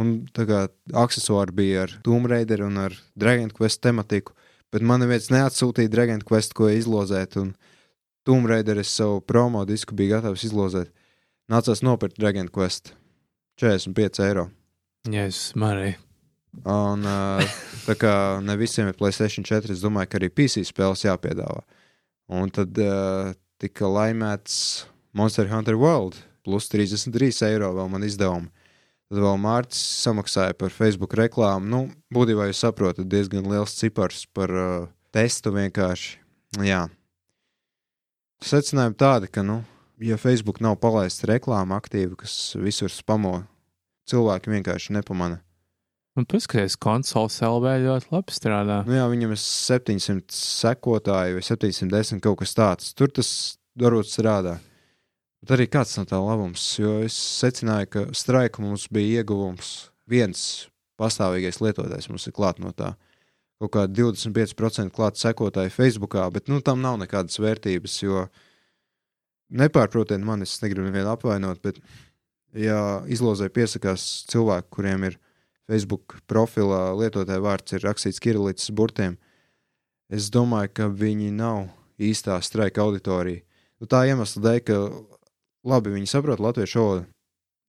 Un 0.00 0.12
tā 0.32 0.46
kā 0.48 0.62
accessori 0.96 1.54
bija 1.56 1.84
ar 1.84 1.96
Tomb 2.06 2.28
Raider 2.30 2.62
un 2.64 2.78
ar 2.80 2.94
Dragon 3.18 3.50
Quest 3.52 3.82
tematiku, 3.84 4.32
bet 4.72 4.84
man 4.86 5.02
neviens 5.02 5.28
neatsūtīja 5.32 5.90
Dragon 5.92 6.22
Quest, 6.24 6.54
ko 6.56 6.70
izlozēt. 6.72 7.36
Un 7.40 7.52
Tomb 8.24 8.48
Raider 8.48 8.80
es 8.80 8.92
savu 8.94 9.20
promo 9.20 9.64
disku 9.68 9.96
biju 9.98 10.16
gatavs 10.16 10.46
izlozēt. 10.48 10.92
Nācās 11.50 11.82
nopirkt 11.82 12.20
Dragon 12.20 12.48
Quest 12.48 12.94
45 13.60 14.22
eiro. 14.28 14.46
Jēzus, 15.10 15.56
Marija. 15.58 15.98
Un, 16.64 17.04
uh, 17.06 17.58
tā 17.88 17.96
kā 17.98 18.14
ne 18.44 18.56
visiem 18.60 18.88
ir 18.90 18.96
Playstation 18.98 19.46
4, 19.46 19.74
es 19.74 19.82
domāju, 19.84 20.12
ka 20.12 20.20
arī 20.20 20.30
PC 20.32 20.64
spēles 20.68 21.04
jāpiedāvā. 21.06 21.62
Un 22.30 22.50
tad 22.54 22.78
uh, 22.78 23.34
tika 23.60 23.90
laimēts 23.90 24.86
Monster 25.16 25.50
Hunter 25.50 25.76
World 25.78 26.20
plus 26.46 26.70
33 26.72 27.42
eiro 27.50 27.72
vēl 27.76 27.90
man 27.92 28.06
izdevumi. 28.06 28.48
Tad 29.10 29.18
vēl 29.24 29.40
Mārcis 29.42 29.82
samaksāja 30.04 30.54
par 30.54 30.70
Facebook 30.70 31.16
reklāmu. 31.18 31.66
Nu, 31.66 31.80
būtībā 32.14 32.46
jūs 32.46 32.60
saprotat, 32.62 33.08
diezgan 33.10 33.48
liels 33.50 33.74
cipars 33.74 34.22
par 34.30 34.54
uh, 34.54 34.86
testu 35.10 35.50
vienkārši. 35.56 36.20
Jā. 36.62 36.84
Secinājumi 38.46 38.96
tādi, 39.02 39.30
ka, 39.34 39.42
nu, 39.42 39.58
ja 39.98 40.14
Facebook 40.14 40.62
nav 40.62 40.78
palaists 40.78 41.26
reklāma 41.26 41.80
aktīvi, 41.82 42.14
kas 42.22 42.54
visur 42.62 42.92
spamo, 42.94 43.40
cilvēki 44.10 44.54
vienkārši 44.54 44.94
nepamana. 45.00 45.42
Un 46.18 46.26
paskatieties, 46.30 46.78
konsoles 46.78 47.42
LV 47.42 47.74
ļoti 47.84 48.10
labi 48.14 48.34
strādā. 48.34 48.80
Nu, 48.86 48.94
jā, 48.94 49.10
viņam 49.10 49.34
ir 49.34 49.42
700 49.42 50.38
sekotāji 50.38 51.34
vai 51.34 51.44
710 51.46 52.22
kaut 52.22 52.40
kas 52.44 52.54
tāds. 52.54 52.94
Tur 52.94 53.10
tas 53.14 53.30
varbūt 53.78 54.10
strādā. 54.10 54.60
Bet 55.40 55.54
arī 55.56 55.66
kāds 55.72 55.94
no 55.96 56.04
tā 56.04 56.18
labums, 56.20 56.62
jo 56.76 56.98
es 57.06 57.14
secināju, 57.16 57.88
ka 57.94 58.02
straika 58.16 58.60
mums 58.60 58.84
bija 58.92 59.22
ieguvums. 59.22 59.88
Viens 60.10 60.42
pastāvīgais 61.00 61.62
lietotājs 61.64 62.10
mums 62.10 62.26
ir 62.28 62.34
klāt 62.36 62.60
no 62.60 62.74
tā. 62.76 62.92
Kaut 63.60 63.72
kā 63.72 63.86
25% 63.88 64.92
klāt 64.96 65.20
sekotāji 65.20 65.72
Facebookā, 65.72 66.26
bet 66.32 66.48
nu, 66.48 66.60
tam 66.64 66.80
nav 66.84 66.98
nekādas 67.00 67.40
vērtības, 67.40 67.96
jo 68.02 68.26
nepārprotiet 69.52 70.20
man, 70.24 70.44
es 70.44 70.58
negribu 70.62 70.88
nevienu 70.88 71.12
apvainot, 71.12 71.60
bet 71.64 71.80
ja 72.56 73.00
izlozē 73.08 73.50
piesakās 73.52 74.06
cilvēki, 74.30 74.70
kuriem 74.72 75.08
ir 75.08 75.18
Facebook 75.70 76.18
profilā 76.28 76.90
lietotāja 76.98 77.42
vārds 77.44 77.76
ir 77.76 77.84
rakstīts 77.86 78.20
Kirilītas 78.22 78.72
burtiem, 78.76 79.16
es 80.12 80.28
domāju, 80.32 80.72
ka 80.74 80.88
viņi 80.88 81.30
nav 81.36 81.68
īstā 82.00 82.36
streika 82.42 82.84
auditorija. 82.84 83.44
Nu, 83.80 83.88
tā 83.88 84.02
iemesla 84.08 84.42
dēļ, 84.44 84.60
ka 84.66 84.78
labi 85.66 85.94
viņi 85.94 86.10
saprot 86.10 86.42
latviešu 86.42 86.80
valodu. 86.80 87.06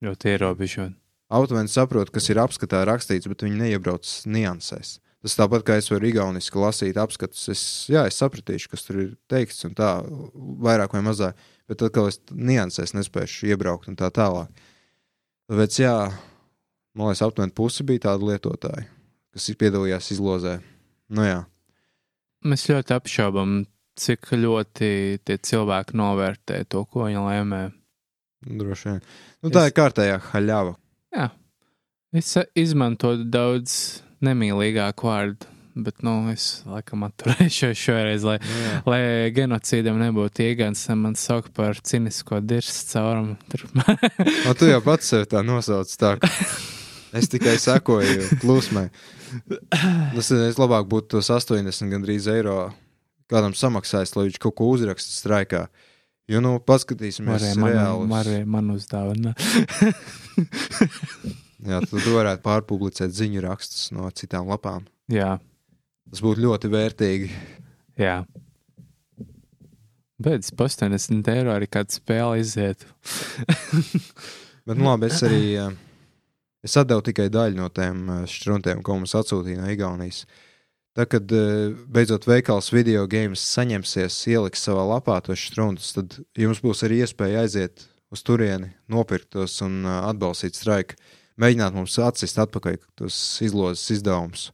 Ļoti 0.02 0.34
ierobežot. 0.34 0.98
Automēni 1.32 1.70
saprot, 1.72 2.10
kas 2.12 2.28
ir 2.28 2.40
apskatā 2.42 2.82
rakstīts, 2.84 3.28
bet 3.30 3.44
viņi 3.44 3.60
neiebrauc 3.60 4.08
niansēs. 4.28 4.98
Tas 5.22 5.36
tāpat 5.38 5.62
kā 5.64 5.76
es 5.78 5.86
varu 5.92 6.08
igauniski 6.10 6.58
lasīt 6.58 6.98
apskatus. 6.98 7.44
Es, 7.52 7.62
jā, 7.90 8.02
es 8.10 8.18
sapratīšu, 8.18 8.72
kas 8.72 8.82
tur 8.84 8.98
ir 8.98 9.12
teikts, 9.30 9.62
un 9.68 9.76
tā 9.78 9.94
vairāk 10.66 10.96
vai 10.96 11.04
mazāk, 11.06 11.38
bet 11.70 11.78
tad, 11.78 11.92
kad 11.94 12.10
es 12.10 12.18
niansēs 12.34 12.92
nespēšu 12.96 13.52
iebraukt 13.52 13.88
un 13.88 13.96
tā 14.00 14.10
tālāk. 14.14 14.50
Tāpēc, 15.50 15.78
jā, 15.78 15.94
man 16.98 17.12
liekas, 17.12 17.22
aptuveni 17.24 17.54
pusi 17.54 17.86
bija 17.86 18.08
tādi 18.08 18.32
lietotāji, 18.32 18.88
kas 19.32 19.50
piedalījās 19.62 20.10
izlozē. 20.16 20.56
Nu, 21.14 21.24
jā. 21.28 21.38
Mēs 22.42 22.66
ļoti 22.66 22.96
apšaubām, 22.96 23.60
cik 24.02 24.32
ļoti 24.34 24.90
tie 25.22 25.38
cilvēki 25.38 25.96
novērtē 26.02 26.64
to, 26.66 26.82
ko 26.82 27.06
viņi 27.06 27.22
lēmē. 27.22 27.62
Droši 28.46 28.88
vien. 28.88 29.00
Nu, 29.42 29.50
tā 29.50 29.66
Es- 29.66 29.72
ir 29.72 29.76
kārtējā 29.78 30.18
haļava. 30.32 30.74
Jā, 31.14 31.30
es 32.16 32.34
izmantoju 32.58 33.24
daudz 33.30 33.74
nemīlīgāku 34.24 35.06
vārdu, 35.08 35.46
bet, 35.76 36.02
nu, 36.04 36.14
es 36.32 36.62
laikam 36.68 37.04
atturēšos 37.06 37.78
šoreiz, 37.78 38.24
lai, 38.26 38.38
Nu, 38.42 38.58
jā. 38.64 38.82
lai 38.86 39.00
genocīdam 39.36 39.98
nebūtu 40.02 40.44
iegāns, 40.48 40.82
man 40.96 41.14
sauc 41.14 41.48
par 41.54 41.74
cinisko 41.80 42.40
dirstu 42.44 42.92
caurumu. 42.98 43.36
O, 44.48 44.54
tu 44.58 44.66
jau 44.70 44.80
pats 44.84 45.06
sev 45.14 45.26
tā 45.30 45.42
nosauc. 45.46 45.88
Tā. 45.98 46.16
Es 47.12 47.26
tikai 47.28 47.58
sekoju 47.60 48.38
plūsmai. 48.40 48.86
Tas 50.14 50.30
es 50.32 50.56
labāk 50.56 50.86
būtu 50.88 51.10
tos 51.18 51.28
80 51.28 51.90
gandrīz 51.92 52.24
eiro 52.32 52.70
kādam 53.28 53.52
samaksājis, 53.52 54.14
lai 54.16 54.24
viņš 54.30 54.38
kaut 54.40 54.54
ko 54.56 54.70
uzraksta 54.72 55.12
straikā. 55.12 55.66
Jo, 56.30 56.38
nu, 56.44 56.52
paskatīsimies, 56.62 57.32
varēja 57.34 57.56
man, 57.58 57.72
reāli. 57.72 58.06
varēja 58.12 58.46
man 58.46 58.70
uzdāvināt. 58.76 59.42
Jā, 61.62 61.78
tad 61.82 61.92
tu 62.02 62.12
varētu 62.14 62.42
pārpublicēt 62.42 63.12
ziņu 63.14 63.42
rakstus 63.44 63.90
no 63.94 64.08
citām 64.18 64.48
lapām. 64.50 64.86
Jā, 65.12 65.36
Tas 66.12 66.20
būtu 66.20 66.42
ļoti 66.44 66.68
vērtīgi. 66.72 67.28
jā. 67.96 68.18
Bet 70.22 70.46
par 70.54 70.68
80 70.68 71.28
eiro 71.32 71.50
arī 71.54 71.66
kāda 71.72 71.90
spēle 71.96 72.38
iziet. 72.42 72.84
Bet, 74.66 74.76
nu, 74.76 74.84
labi, 74.86 75.08
es 75.08 75.22
arī 75.26 75.40
eh, 75.58 75.72
es 76.62 76.76
atdevu 76.78 77.02
tikai 77.08 77.26
daļu 77.32 77.56
no 77.58 77.66
tiem 77.74 78.04
eh, 78.12 78.20
struntiem, 78.30 78.82
ko 78.86 78.98
mums 79.00 79.14
atsūtīja 79.18 79.64
no 79.64 79.70
Igaunijas. 79.72 80.20
Tad, 80.92 81.08
kad 81.08 81.32
eh, 81.32 81.72
beidzot 81.88 82.26
veikals 82.28 82.68
video 82.72 83.06
games 83.08 83.40
saņemsies, 83.54 84.18
ieliks 84.28 84.64
savā 84.66 84.84
lapā 84.90 85.16
tos 85.24 85.40
struntus, 85.40 85.94
tad 85.96 86.18
jums 86.36 86.60
būs 86.60 86.84
arī 86.84 87.00
iespēja 87.00 87.46
aiziet 87.46 87.86
uz 88.12 88.20
turieni, 88.20 88.74
nopirkt 88.92 89.30
tos 89.32 89.56
un 89.64 89.86
eh, 89.86 90.00
atbalstīt 90.10 90.58
straiku. 90.58 90.98
Mēģināt 91.40 91.72
mums 91.78 91.96
atsist 91.96 92.36
atpakaļ 92.44 92.76
tos 93.00 93.16
izlozes 93.40 93.86
izdevumus. 93.96 94.50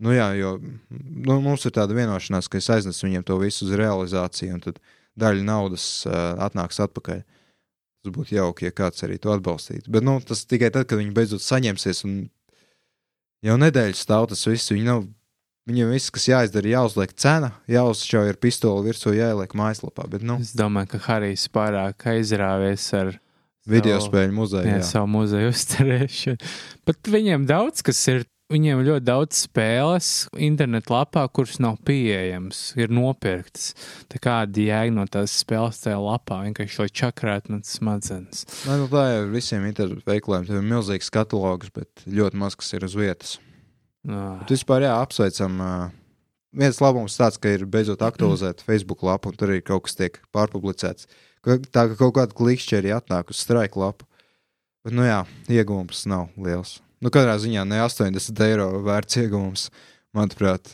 Nu, 0.00 0.14
jā, 0.16 0.30
jo 0.38 0.54
nu, 0.88 1.36
mums 1.44 1.66
ir 1.68 1.76
tāda 1.76 1.92
vienošanās, 1.92 2.48
ka 2.48 2.56
es 2.56 2.70
aiznesu 2.72 3.04
viņiem 3.04 3.26
to 3.28 3.36
visu 3.42 3.66
uz 3.66 3.76
realizāciju, 3.76 4.56
un 4.56 4.64
tad 4.64 4.80
daļa 5.20 5.44
naudas 5.44 5.84
uh, 6.08 6.40
atnāks 6.40 6.80
atpakaļ. 6.80 7.20
Tas 8.00 8.14
būtu 8.14 8.38
jauki, 8.38 8.70
ja 8.70 8.72
kāds 8.72 9.04
arī 9.04 9.18
to 9.20 9.34
atbalstītu. 9.34 9.92
Bet 9.92 10.06
nu, 10.08 10.16
tas 10.24 10.46
tikai 10.48 10.72
tad, 10.72 10.88
kad 10.88 11.02
viņi 11.02 11.12
beidzot 11.12 11.44
saņemsies. 11.44 12.00
Un 12.08 12.14
jau 13.44 13.60
nedēļas 13.60 14.06
stāv 14.06 14.30
tas 14.32 14.46
viss. 14.48 14.72
Viņi 14.72 14.88
nav, 14.88 15.04
viņiem 15.70 15.94
viss, 15.94 16.10
kas 16.14 16.28
jāizdara, 16.28 16.74
jāuzliek 16.74 17.14
cena, 17.18 17.52
jāuzšauj 17.70 18.32
ar 18.34 18.38
pistoli 18.42 18.90
virsū, 18.90 19.14
jāieliek 19.16 19.54
mājaslapā. 19.58 20.08
Bet, 20.10 20.26
nu, 20.26 20.40
Es 20.42 20.52
domāju, 20.58 20.94
ka 20.94 21.04
Harijs 21.06 21.46
pārāk 21.54 22.06
aizrāvies 22.10 22.88
ar 22.98 23.14
video 23.70 24.00
spēļu 24.02 24.36
muzejā. 24.36 24.66
Jā, 24.66 24.80
Jā, 24.80 24.90
savu 24.90 25.10
muzeju 25.14 25.54
uzturēšanu. 25.54 26.52
Bet 26.90 27.10
viņiem 27.16 27.48
daudz 27.50 27.86
kas 27.86 28.02
ir. 28.12 28.26
Viņiem 28.50 28.80
ir 28.82 28.88
ļoti 28.88 29.04
daudz 29.06 29.44
spēles 29.44 30.06
internetu 30.42 30.90
lapā, 30.90 31.22
kuras 31.30 31.60
nav 31.62 31.76
pieejamas, 31.86 32.72
ir 32.74 32.90
nopirktas. 32.90 33.68
Tā 34.10 34.18
kāda 34.18 34.64
jēga 34.64 34.90
no 34.96 35.04
tās 35.06 35.36
spēles 35.44 35.78
tajā 35.84 36.00
lapā, 36.02 36.40
vienkārši 36.48 36.80
lai 36.82 36.88
čakrētu 36.90 37.54
man 37.54 37.62
smadzenes. 37.62 38.42
Nē, 38.66 38.80
nu, 38.80 38.88
tā 38.90 39.04
jau 39.06 39.20
ir 39.28 39.30
visiem 39.36 39.68
internetu 39.70 40.02
veikaliem. 40.02 40.48
Tur 40.50 40.58
ir 40.58 40.66
milzīgs 40.66 41.12
katalogs, 41.14 41.70
bet 41.78 42.02
ļoti 42.10 42.42
maz 42.42 42.58
kas 42.58 42.74
ir 42.74 42.88
uz 42.90 42.98
vietas. 42.98 43.36
Bet 44.06 44.52
vispār, 44.52 44.86
jā, 44.86 44.94
apsveicam. 45.00 45.58
ā, 45.60 45.72
Viens 46.50 46.80
labums 46.82 47.14
tāds, 47.14 47.38
ka 47.38 47.52
ir 47.54 47.62
beidzot 47.70 48.00
aktualizēta 48.02 48.64
Facebook 48.68 49.04
lapa, 49.06 49.30
un 49.30 49.38
tur 49.38 49.52
arī 49.52 49.62
kaut 49.62 49.86
kas 49.86 49.94
tiek 49.98 50.18
pārpublicēts. 50.34 51.06
Tā 51.46 51.84
kā 51.92 51.94
kaut 51.94 52.16
kāda 52.16 52.36
klikšķi 52.36 52.80
arī 52.80 52.94
atnāk 52.96 53.30
uz 53.30 53.42
straiku 53.44 53.84
lapu. 53.84 54.08
Bet, 54.84 54.96
nu 54.96 55.04
jā, 55.06 55.20
iegūms 55.52 56.02
nav 56.10 56.28
liels. 56.40 56.80
Nu, 57.00 57.12
katrā 57.12 57.36
ziņā 57.40 57.62
ne 57.68 57.78
80 57.84 58.42
eiro 58.44 58.66
vērts 58.84 59.20
iegūms, 59.22 59.68
manuprāt. 60.16 60.72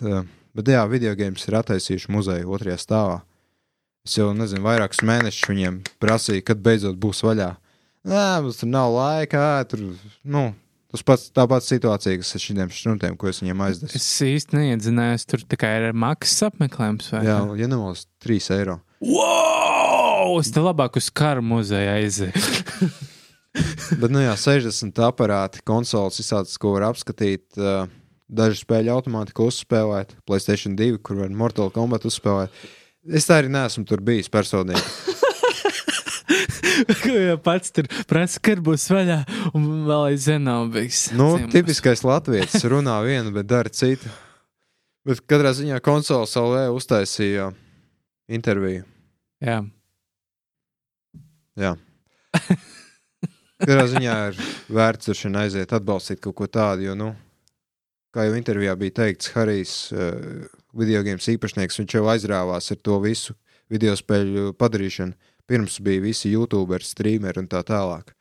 Bet, 0.56 0.72
jā, 0.72 0.82
video 0.90 1.12
games 1.18 1.44
ir 1.46 1.58
attaisījuši 1.60 2.12
muzeju 2.14 2.56
otrajā 2.56 2.78
stāvā. 2.80 3.20
Es 4.06 4.14
jau 4.16 4.30
nezinu, 4.34 4.64
vairākus 4.64 5.02
mēnešus 5.06 5.50
viņiem 5.50 5.80
prasīju, 6.02 6.44
kad 6.46 6.62
beidzot 6.62 6.98
būs 7.02 7.20
vaļā. 7.26 7.52
Nē, 8.06 8.26
mums 8.42 8.62
tur 8.62 8.70
nav 8.70 8.94
laika, 8.94 9.42
tur, 9.68 9.82
nu, 10.22 10.48
tas 10.96 11.04
pats, 11.06 11.26
tā 11.34 11.44
pati 11.50 11.68
situācija, 11.68 12.20
kas 12.22 12.34
ar 12.36 12.42
šiem 12.42 12.72
šķuntiem, 12.72 13.16
ko 13.20 13.30
es 13.30 13.42
viņiem 13.42 13.64
aizdevu. 13.68 13.98
es 13.98 14.08
īsti 14.24 14.56
neiedzinājos, 14.56 15.26
tur 15.28 15.44
tikai 15.54 15.72
ir 15.80 15.92
maksas 15.96 16.48
apmeklējums. 16.48 17.12
vai 17.12 17.22
Jā, 17.28 17.40
ja 17.60 17.68
nemaldos, 17.70 18.06
3 18.24 18.50
eiro. 18.56 18.80
Wow! 19.04 20.38
Es 20.40 20.50
te 20.54 20.62
labāk 20.64 20.96
uz 20.98 21.10
kara 21.12 21.44
muzeja 21.44 21.98
aizēju. 22.00 22.90
Bet, 24.00 24.10
nu 24.12 24.20
jā, 24.20 24.34
60 24.36 24.98
aparāti, 25.06 25.62
konsoles, 25.64 26.18
visādas, 26.20 26.56
ko 26.60 26.74
var 26.74 26.90
apskatīt. 26.90 27.46
Uh, 27.56 27.86
daži 28.26 28.64
spēļu 28.64 28.92
automāti, 28.96 29.34
ko 29.36 29.46
uzspēlēt, 29.50 30.16
Playstation 30.26 30.74
2, 30.78 30.98
kur 31.04 31.22
var 31.22 31.30
Mortal 31.30 31.70
Kombat 31.74 32.08
uzspēlēt. 32.08 32.54
Es 33.06 33.28
tā 33.28 33.38
arī 33.40 33.52
neesmu 33.54 33.86
tur 33.86 34.02
bijis 34.04 34.32
personīgi. 34.32 34.82
Pats 37.46 37.74
tur 37.76 37.90
prasa, 38.10 38.42
kad 38.44 38.62
būs 38.64 38.88
vaļā, 38.92 39.20
un 39.56 39.68
vēl 39.88 40.10
aizvien 40.12 40.44
nav 40.46 40.68
bijis. 40.74 41.06
Nu, 41.16 41.34
ciemos. 41.36 41.54
tipiskais 41.54 42.04
latviečs 42.06 42.66
runā 42.70 42.98
vienu, 43.06 43.34
bet 43.36 43.48
dara 43.50 43.72
citu. 43.72 44.12
Bet 45.06 45.22
katrā 45.30 45.54
ziņā 45.54 45.78
konsoles 45.86 46.34
LV 46.34 46.66
uztaisīja 46.74 47.52
interviju. 48.32 48.82
Jā, 49.44 49.60
Jā. 51.56 51.72
Katrā 53.62 53.86
ziņā 53.88 54.16
ir 54.30 54.40
vērts 54.76 55.08
tur 55.08 55.16
šodien 55.16 55.38
aiziet, 55.40 55.72
atbalstīt 55.72 56.20
kaut 56.20 56.36
ko 56.36 56.48
tādu, 56.52 56.84
jo, 56.90 56.96
nu, 56.98 57.14
kā 58.12 58.26
jau 58.26 58.36
intervijā 58.36 58.74
bija 58.76 58.98
teikts, 59.00 59.30
Harijs, 59.32 59.76
uh, 59.96 60.44
video 60.76 61.00
games 61.06 61.28
īpašnieks, 61.32 61.80
viņš 61.80 61.96
jau 61.96 62.04
aizrāvās 62.12 62.68
ar 62.74 62.82
to 62.84 62.98
visu 63.00 63.36
video 63.72 63.96
spēļu 63.96 64.52
padarīšanu. 64.60 65.16
Pirms 65.46 65.78
bija 65.80 66.02
visi 66.02 66.32
youtuberi, 66.32 66.84
streameri 66.84 67.38
un 67.42 67.48
tā 67.50 67.60
tālāk. 67.66 68.12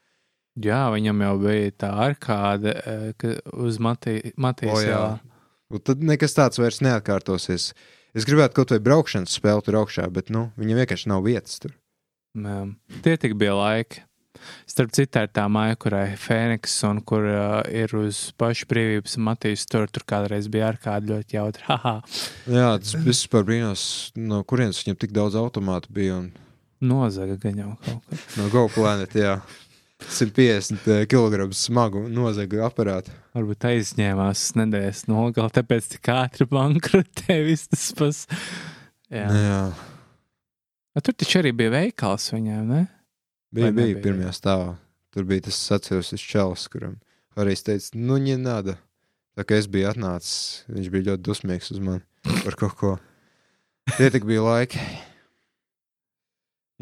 Jā, 0.61 0.85
viņam 0.93 1.23
jau 1.25 1.33
bija 1.41 1.71
tā 1.83 1.89
arkāde 2.05 2.71
eh, 2.77 3.39
uz 3.59 3.79
Mati- 3.81 4.31
Matijas 4.37 4.77
O, 4.77 4.81
jā. 4.85 4.91
ielā. 4.93 5.13
Un 5.73 5.81
tad 5.81 6.03
nekas 6.05 6.35
tāds 6.37 6.61
vairs 6.61 6.79
neatkārtosies. 6.85 7.71
Es 8.15 8.23
gribētu 8.29 8.55
kaut 8.61 8.71
vai 8.71 8.79
braukšanas 8.79 9.33
spēli 9.35 9.65
tur 9.65 9.79
augšā, 9.81 10.05
bet 10.13 10.29
nu, 10.31 10.45
viņam 10.55 10.77
vienkārši 10.83 11.09
nav 11.11 11.25
vietas 11.25 11.57
tur. 11.59 11.73
Jā. 12.37 12.61
Tie 13.03 13.15
tik 13.19 13.33
bija 13.41 13.57
laiki. 13.57 14.03
Starp 14.69 14.91
citu, 14.93 15.09
tā 15.15 15.23
ir 15.25 15.31
tā 15.33 15.45
māja, 15.49 15.75
kurai 15.79 16.05
Fēniks 16.19 16.73
un 16.87 16.99
kur 17.07 17.23
uh, 17.25 17.61
ir 17.71 17.91
uz 17.97 18.29
pašu 18.37 18.67
brīvības 18.69 19.15
Matīs. 19.25 19.63
Tur, 19.71 19.87
tur 19.89 20.03
kādreiz 20.07 20.47
bija 20.51 20.69
ārkārtīgi 20.73 21.11
ļoti 21.15 21.37
jautri. 21.39 21.65
Haha, 21.71 21.95
Jā, 22.45 22.69
tas 22.79 22.93
viss 23.03 23.27
par 23.31 23.43
brīnos, 23.47 23.85
no 24.15 24.43
kurienes 24.47 24.83
viņam 24.83 24.99
tik 25.01 25.15
daudz 25.15 25.35
automātu 25.39 25.91
bija. 25.95 26.19
Un 26.21 26.31
nozaga 26.87 27.37
gan 27.41 27.61
jau 27.61 27.71
kaut 27.85 28.03
kur. 28.09 28.25
no 28.39 28.49
GoPlanet, 28.53 29.15
jā. 29.19 29.39
150 30.05 31.07
kg 31.09 31.47
smagu 31.55 32.03
nozaga 32.11 32.65
aparātu. 32.67 33.13
Varbūt 33.35 33.67
aizņēmās 33.71 34.43
nedēļas 34.59 35.05
nogali, 35.09 35.53
tāpēc 35.55 35.87
tik 35.95 36.09
ātri 36.13 36.47
bankrotē 36.51 37.39
viss 37.47 37.71
tas 37.71 37.87
pas. 37.97 38.21
Jā. 39.09 39.29
Jā, 39.31 39.59
A, 40.95 41.01
tur 41.03 41.11
taču 41.11 41.41
arī 41.41 41.51
bija 41.51 41.73
veikals 41.73 42.29
viņiem, 42.31 42.67
ne? 42.71 42.85
bija, 43.51 43.67
Vai 43.67 43.73
bija 43.75 44.03
pirmajā 44.03 44.31
stāvā. 44.37 44.69
Tur 45.11 45.25
bija 45.27 45.43
tas 45.47 45.57
atceros 45.75 46.13
čels, 46.19 46.67
kuram 46.71 46.95
arī 47.39 47.55
teica, 47.59 47.95
nu, 47.99 48.15
ne 48.19 48.37
nada. 48.39 48.77
Tā 49.35 49.43
kā 49.43 49.57
es 49.59 49.67
biju 49.67 49.89
atnācis, 49.89 50.63
viņš 50.71 50.87
bija 50.93 51.09
ļoti 51.09 51.25
dusmīgs 51.27 51.73
uz 51.75 51.81
mani 51.83 52.03
par 52.45 52.55
kaut 52.59 52.77
ko. 52.79 52.93
Tie 53.97 54.07
tik 54.11 54.23
bija 54.27 54.45
laiki. 54.45 54.79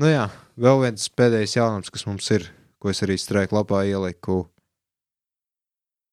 Nu 0.01 0.09
jā, 0.09 0.25
vēl 0.57 0.79
viens 0.87 1.05
pēdējais 1.13 1.53
jaunums, 1.59 1.91
kas 1.93 2.07
mums 2.09 2.25
ir, 2.33 2.47
ko 2.81 2.89
es 2.89 3.03
arī 3.05 3.19
strēku 3.21 3.59
lapā 3.59 3.83
ieliku. 3.85 4.47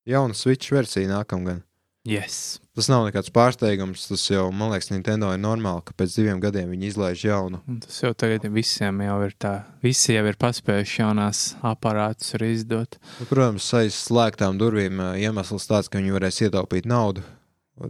Jauna 0.09 0.37
Switch 0.37 0.73
versija 0.75 1.09
nākamgad. 1.09 1.63
Yes. 2.09 2.59
Tas 2.73 2.89
nav 2.89 3.03
nekāds 3.05 3.29
pārsteigums. 3.33 4.07
Tas 4.09 4.23
jau, 4.31 4.47
man 4.57 4.73
liekas, 4.73 4.89
Nintendo 4.93 5.29
ir 5.35 5.41
normāli, 5.41 5.83
ka 5.85 5.93
pēc 5.97 6.15
diviem 6.17 6.41
gadiem 6.41 6.71
viņi 6.73 6.89
izlaiž 6.89 7.25
jaunu. 7.29 7.61
Un 7.69 7.83
tas 7.85 7.99
jau 8.01 8.13
tagad 8.17 8.47
visiem 8.53 9.03
jau 9.05 9.19
ir 9.27 9.35
tā. 9.41 9.53
Visi 9.85 10.17
jau 10.17 10.25
ir 10.29 10.39
paspējuši 10.41 11.03
jaunās 11.03 11.43
aparātus 11.73 12.33
arī 12.37 12.55
izdot. 12.57 12.97
Nu, 13.21 13.29
protams, 13.29 13.69
aiz 13.77 13.97
slēgtām 14.09 14.61
durvīm 14.61 15.01
iemesls 15.21 15.69
tāds, 15.69 15.93
ka 15.93 16.01
viņi 16.01 16.17
varēs 16.17 16.41
ietaupīt 16.49 16.89
naudu, 16.89 17.25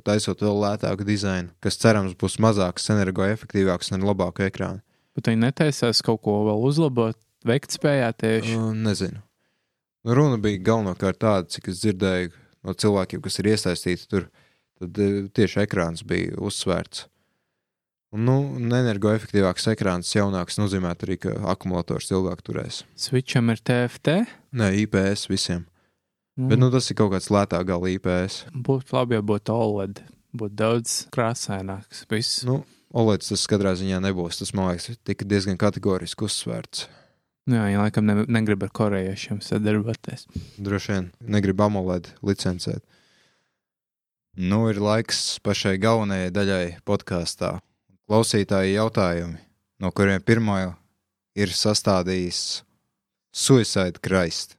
taisot 0.06 0.42
vēl 0.42 0.58
lētāku 0.66 1.06
dizainu, 1.06 1.54
kas 1.62 1.78
cerams 1.78 2.18
būs 2.18 2.40
mazāks, 2.42 2.90
energoefektīvāks 2.94 3.94
un 3.94 4.00
ar 4.00 4.10
labāku 4.10 4.46
ekrānu. 4.50 4.82
Bet 5.20 5.28
viņi 5.28 5.44
netaisās 5.44 6.00
kaut 6.00 6.22
ko 6.24 6.38
vēl 6.46 6.62
uzlabot, 6.64 7.18
veikt 7.44 7.76
spējā 7.76 8.08
tieši. 8.16 8.54
Uh, 8.56 8.70
nezinu. 8.72 9.20
Nu, 10.00 10.14
runa 10.16 10.38
bija 10.40 10.62
galvenokārt 10.64 11.20
tāda, 11.20 11.44
cik 11.52 11.68
es 11.68 11.82
dzirdēju 11.82 12.30
no 12.64 12.72
cilvēkiem, 12.72 13.20
kas 13.20 13.36
ir 13.42 13.50
iesaistīti 13.52 14.06
tur. 14.08 14.30
Tad 14.80 14.96
eh, 14.96 15.26
tieši 15.36 15.60
ekrāns 15.66 16.00
bija 16.08 16.38
uzsvērts. 16.40 17.04
Un, 18.16 18.24
nu, 18.24 18.38
energoefektīvāks 18.80 19.68
ekrāns, 19.74 20.14
jaunāks, 20.16 20.56
nozīmē 20.56 20.94
arī, 20.96 21.18
ka 21.20 21.34
akumulators 21.52 22.08
ilgāk 22.10 22.40
turēs. 22.46 22.80
Switcham 22.96 23.52
ir 23.52 23.60
TFT. 23.60 24.16
Nē, 24.56 24.72
IPS 24.86 25.28
visiem. 25.28 25.68
Mm. 26.40 26.48
Bet 26.48 26.64
nu, 26.64 26.72
tas 26.72 26.88
ir 26.88 26.96
kaut 26.96 27.12
kāds 27.12 27.28
lētāk 27.28 27.68
gala 27.68 27.92
IPS. 27.92 28.46
Būtu 28.56 28.96
labi, 28.96 29.20
ja 29.20 29.26
būtu 29.28 29.52
OLED. 29.52 30.00
Būtu 30.32 30.56
daudz 30.56 30.96
krāsaināks. 31.12 32.06
Viss. 32.08 32.40
Nu, 32.48 32.62
Olēds 32.90 33.30
tas 33.30 33.46
katrā 33.50 33.76
ziņā 33.78 34.00
nebūs. 34.02 34.40
Tas, 34.40 34.50
man 34.56 34.72
liekas, 34.72 34.98
tika 35.06 35.26
diezgan 35.28 35.58
kategoriski 35.60 36.26
uzsvērts. 36.26 36.88
Jā, 37.50 37.64
viņi 37.66 37.78
laikam 37.80 38.06
ne, 38.06 38.16
negrib 38.30 38.62
ar 38.66 38.72
korejiešiem 38.74 39.40
sadarboties. 39.42 40.26
Droši 40.60 40.92
vien 40.92 41.10
negrib 41.22 41.62
AMOLED 41.62 42.12
licencēt. 42.26 42.82
Nu, 44.38 44.62
ir 44.70 44.78
laiks 44.78 45.40
pašai 45.42 45.74
galvenajai 45.82 46.30
daļai 46.34 46.64
podkāstā. 46.86 47.56
Klausītāji 48.10 48.76
jautājumi, 48.76 49.38
no 49.82 49.90
kuriem 49.94 50.22
pirmo 50.22 50.58
ir 51.38 51.54
sastādījis 51.54 52.62
Suicide 53.30 54.02
Christ. 54.02 54.56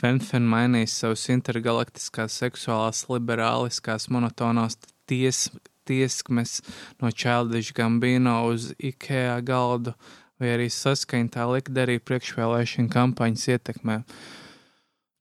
Fenfen 0.00 0.44
mainīs 0.48 0.96
savus 1.00 1.28
intergalaktiskās, 1.32 2.36
seksuālās, 2.40 3.04
liberāliskās, 3.12 4.08
monotonās 4.12 4.76
ties, 5.08 5.46
tieskmes 5.88 6.60
no 7.02 7.10
Childish 7.12 7.74
Gambino 7.76 8.40
uz 8.50 8.72
IKEA 8.78 9.40
galdu, 9.46 9.94
vai 10.40 10.54
arī 10.56 10.68
saskaņtā 10.72 11.46
likdarī 11.52 12.00
priekšvēlēšana 12.02 12.92
kampaņas 12.92 13.48
ietekmē. 13.54 14.00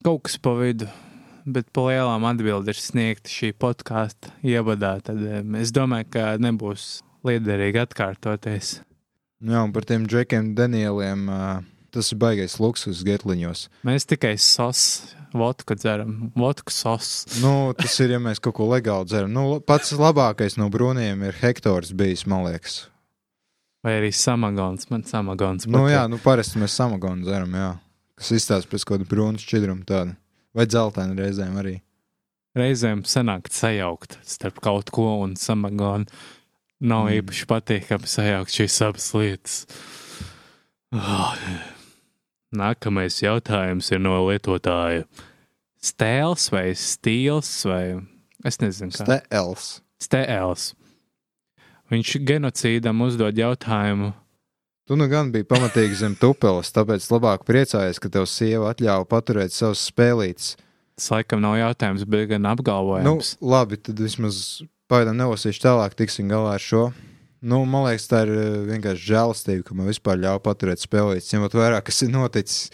Kaut 0.03 0.26
kas 0.27 0.40
pa 0.41 0.56
vidu, 0.60 0.90
bet 1.45 1.69
pa 1.76 1.88
lielām 1.90 2.26
atbildi 2.27 2.73
ir 2.73 2.80
sniegta 2.80 3.31
šī 3.31 3.53
podkāsta 3.60 4.34
ievadā, 4.44 4.98
tad 5.06 5.22
em, 5.23 5.56
es 5.61 5.72
domāju, 5.76 6.10
ka 6.15 6.26
nebūs 6.41 7.03
liederīgi 7.27 7.84
atkārtoties. 7.84 8.80
Jā, 9.44 9.60
un 9.64 9.73
par 9.76 9.88
tiem 9.88 10.07
džekiem 10.07 10.53
Danieliem 10.56 11.27
ā, 11.31 11.45
tas 11.94 12.10
ir 12.11 12.20
baigais 12.22 12.57
luksus 12.61 13.03
getliņos. 13.06 13.68
Mēs 13.88 14.07
tikai 14.10 14.34
sos, 14.41 15.14
vodku 15.34 15.78
dzeram, 15.78 16.32
vodku 16.38 16.74
sos. 16.74 17.26
Nu, 17.44 17.74
tas 17.78 17.95
ir, 18.03 18.15
ja 18.15 18.22
mēs 18.22 18.41
kaut 18.44 18.57
ko 18.57 18.70
legāli 18.72 19.10
dzeram. 19.10 19.34
Nu, 19.34 19.45
pats 19.64 19.94
labākais 19.98 20.57
no 20.61 20.70
brūniem 20.74 21.24
ir 21.28 21.40
Hektors 21.41 21.94
bijis, 21.98 22.26
man 22.30 22.48
liekas. 22.48 22.84
Vai 23.84 23.98
arī 23.99 24.14
samagons, 24.15 24.88
man 24.91 25.03
samagons. 25.03 25.68
Nu, 25.68 25.86
jā, 25.91 26.06
nu 26.07 26.20
parasti 26.24 26.61
mēs 26.61 26.76
samagonu 26.80 27.28
dzeram, 27.28 27.57
jā. 27.60 27.72
Kas 28.20 28.30
izstāsta 28.38 28.72
pēc 28.72 28.86
kaut 28.86 29.02
kāda 29.02 29.10
brūna 29.10 29.41
šķidruma 29.41 29.84
tāda. 29.90 30.15
Vai 30.56 30.68
dzeltena 30.70 31.18
reizēm 31.18 31.57
arī. 31.60 31.80
reizēm 32.56 33.02
sanāk 33.10 33.49
sajaukt 33.49 34.20
starp 34.30 34.61
kaut 34.64 34.94
ko 34.94 35.18
un 35.26 35.36
samagonu. 35.36 36.06
Nav 36.84 37.07
mm. 37.07 37.20
īpaši 37.20 37.49
patīkami 37.49 38.10
sajaukt 38.11 38.53
šīs 38.53 38.80
abas 38.86 39.11
lietas. 39.18 39.60
Oh. 40.94 41.34
Nākamais 42.54 43.18
jautājums 43.24 43.90
ir 43.92 44.00
no 44.04 44.16
lietotāja. 44.28 45.06
Stēls 45.84 46.48
vai 46.54 46.70
stils 46.78 47.50
vai 47.68 47.84
es 48.46 48.60
nezinu, 48.62 48.94
kā 48.96 49.04
Stēls. 49.08 49.66
stēls. 50.00 50.68
Viņš 51.92 52.14
genocīdam 52.26 53.02
uzdod 53.06 53.38
jautājumu, 53.38 54.14
Tu 54.84 54.98
nu 55.00 55.06
gan 55.08 55.30
biji 55.32 55.46
pamatīgi 55.48 55.96
zem 55.96 56.16
tupeles, 56.20 56.68
tāpēc 56.76 57.06
labāk 57.08 57.46
priecājies, 57.48 58.02
ka 58.04 58.10
tev 58.12 58.26
sieva 58.28 58.74
atļāva 58.74 59.06
paturēt 59.08 59.54
savus 59.56 59.80
spēlītes. 59.88 60.58
tas 60.98 61.08
laikam 61.10 61.40
nav 61.40 61.56
jautājums, 61.56 62.04
bet 62.04 62.28
gan 62.28 62.42
Nu, 62.44 62.50
apgalvojums. 62.52 63.38
labi, 63.40 63.78
tad 63.80 63.96
vismaz 63.96 64.62
pagaidām 64.92 65.16
nelasīšu 65.16 65.64
tālāk, 65.64 65.96
tiksim 65.96 66.28
galā 66.28 66.56
ar 66.56 66.60
šo. 66.60 66.92
Nu, 67.44 67.57
man 67.68 67.84
liekas, 67.90 68.06
tā 68.07 68.22
ir 68.24 68.30
eh, 68.32 68.52
vienkārši 68.70 69.10
žēlastība, 69.10 69.64
ka 69.68 69.76
man 69.76 69.90
vispār 69.90 70.22
ļauj 70.22 70.40
paturēt 70.45 70.80
spēlītes, 70.80 71.34
ņemot 71.34 71.57
vērā, 71.60 71.82
kas 71.84 71.98
ir 72.06 72.14
noticis. 72.14 72.70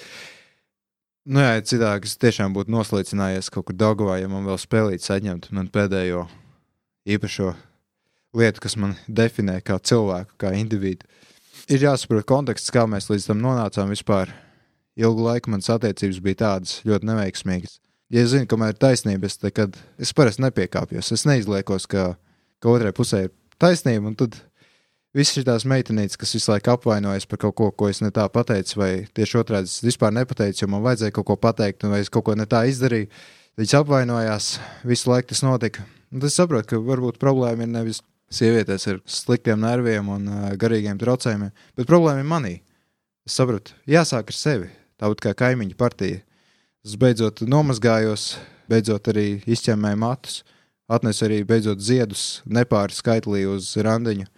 Nu, 1.29 1.41
jā, 1.41 1.55
citādi, 1.65 2.05
es 2.05 2.19
tiešām 2.21 2.53
būtu 2.53 2.69
noslēdzinājies 2.73 3.49
kaut 3.53 3.65
kur 3.65 3.77
Dāngavā, 3.77 4.19
ja 4.21 4.29
man 4.29 4.45
vēl 4.45 4.59
spēlītes 4.61 5.09
atņemtu 5.15 5.55
man 5.57 5.71
pēdējo 5.73 6.27
īpašo 7.09 7.55
lietu, 8.37 8.61
kas 8.61 8.77
man 8.77 8.93
definē 9.07 9.57
kā 9.65 9.79
cilvēku, 9.81 10.37
kā 10.41 10.53
individu. 10.57 11.09
Ir 11.69 11.87
jāsaprot 11.87 12.27
konteksts, 12.29 12.73
kā 12.73 12.85
mēs 12.89 13.09
līdz 13.09 13.29
tam 13.31 13.41
nonācām 13.41 13.89
vispār. 13.93 14.33
Ilgu 14.99 15.25
laiku 15.25 15.53
manas 15.53 15.69
attiecības 15.71 16.19
bija 16.21 16.41
tādas 16.43 16.79
ļoti 16.85 17.07
neveiksmīgas. 17.09 17.77
Ja 18.13 18.21
es 18.25 18.33
zinu, 18.33 18.49
ka 18.49 18.57
man 18.59 18.73
ir 18.73 18.77
taisnība, 18.81 19.29
es, 19.29 19.37
es 20.01 20.13
parasti 20.17 20.43
nepiekāpjos. 20.43 21.11
Es 21.15 21.25
neizliekos, 21.29 21.85
ka, 21.89 22.11
ka 22.59 22.73
otrai 22.73 22.91
pusē 22.93 23.27
ir 23.27 23.33
taisnība, 23.61 24.09
un 24.09 24.17
tad 24.19 24.39
visas 25.15 25.37
šīs 25.37 25.65
meitenītes, 25.69 26.17
kas 26.19 26.33
visu 26.35 26.51
laiku 26.51 26.73
apvainojas 26.75 27.27
par 27.29 27.41
kaut 27.41 27.55
ko, 27.57 27.69
ko 27.71 27.89
es 27.89 28.01
ne 28.03 28.11
tā 28.13 28.27
pateicu, 28.31 28.77
vai 28.79 28.91
tieši 29.15 29.39
otrādi 29.41 29.71
es 29.71 29.79
vispār 29.85 30.13
nepateicu, 30.15 30.63
jo 30.63 30.71
man 30.71 30.85
vajadzēja 30.85 31.15
kaut 31.15 31.27
ko 31.29 31.37
pateikt, 31.39 31.87
vai 31.89 32.01
es 32.03 32.11
kaut 32.13 32.27
ko 32.27 32.35
ne 32.37 32.45
tā 32.49 32.65
izdarīju, 32.69 33.09
viņas 33.59 33.75
apvainojās, 33.81 34.51
visu 34.87 35.11
laiku 35.11 35.33
tas 35.33 35.43
notika. 35.45 35.85
Un 36.09 36.21
tad 36.21 36.29
es 36.29 36.37
saprotu, 36.39 36.71
ka 36.71 36.81
varbūt 36.81 37.19
problēma 37.21 37.65
ir 37.65 37.73
nevis 37.73 38.01
sievietēs 38.33 38.87
ar 38.89 39.01
sliktiem 39.09 39.61
nerviem 39.61 40.09
un 40.13 40.29
uh, 40.29 40.49
garīgiem 40.59 40.97
traucējumiem, 41.01 41.51
bet 41.77 41.89
problēma 41.89 42.21
ir 42.21 42.29
manī. 42.29 42.55
Es 43.25 43.37
sapratu, 43.37 43.73
jāsāk 43.89 44.31
ar 44.31 44.37
sevi, 44.37 44.69
tāpat 45.01 45.23
kā 45.25 45.35
kaimiņu 45.43 45.77
partija. 45.77 46.21
Es 46.85 46.95
beidzot 46.97 47.43
nomazgājos, 47.45 48.37
beidzot 48.71 49.09
arī 49.11 49.27
izķemmēju 49.49 49.99
matus, 49.99 50.41
atnesu 50.89 51.25
arī 51.27 51.41
beidzot 51.45 51.81
ziedus 51.83 52.41
nepāri 52.45 52.95
skaitlī 52.95 53.43
uz 53.49 53.73
randiņu. 53.77 54.29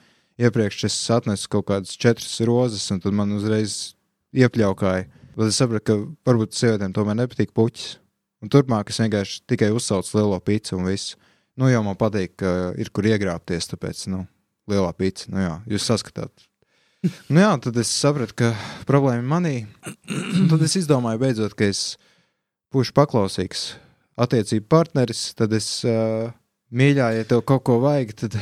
Iepriekš 0.41 0.85
es 0.87 0.97
atnesu 1.13 1.49
kaut 1.51 1.67
kādas 1.69 1.97
četras 1.99 2.39
rozes, 2.47 2.87
un 2.93 3.01
tad 3.03 3.13
man 3.13 3.33
uzreiz 3.35 3.93
iepļaukāju. 4.33 5.09
Bet 5.35 5.51
es 5.51 5.59
sapratu, 5.61 5.83
ka 5.85 6.31
varbūt 6.31 6.55
sievietēm 6.57 6.95
tomēr 6.95 7.19
nepatīk 7.21 7.53
puķis. 7.55 7.97
Un 8.41 8.49
turpmāk 8.49 8.89
es 8.89 8.97
vienkārši 9.03 9.43
tikai 9.51 9.69
uzsaucu 9.75 10.17
lielo 10.17 10.39
pīci 10.41 10.73
un 10.73 10.87
visu. 10.89 11.19
Nu, 11.59 11.67
jau 11.69 11.83
man 11.85 11.97
patīk, 11.99 12.39
ka 12.41 12.71
ir 12.79 12.89
kur 12.89 13.05
iegrābties, 13.05 13.69
tāpēc, 13.69 14.07
nu, 14.09 14.23
lielā 14.71 14.89
pīci. 14.97 15.29
Nu, 15.29 15.43
jā, 15.43 15.53
jūs 15.69 15.85
saskatāt. 15.91 16.47
Nu, 17.29 17.41
jā, 17.41 17.51
tad 17.61 17.77
es 17.81 17.91
sapratu, 17.93 18.35
ka 18.41 18.51
problēma 18.89 19.21
ir 19.21 19.29
manī. 19.29 19.55
Un 20.39 20.49
tad 20.49 20.65
es 20.65 20.77
izdomāju, 20.79 21.21
beidzot, 21.21 21.55
ka 21.57 21.69
es 21.69 21.95
būšu 22.73 22.95
paklausīgs 22.97 23.71
attiecību 24.21 24.67
partneris. 24.71 25.23
Tad 25.37 25.53
es 25.57 25.69
uh, 25.85 26.31
mīļā, 26.73 27.11
ja 27.19 27.29
tev 27.29 27.45
kaut 27.45 27.65
ko 27.67 27.77
vajag, 27.83 28.15
tad 28.23 28.37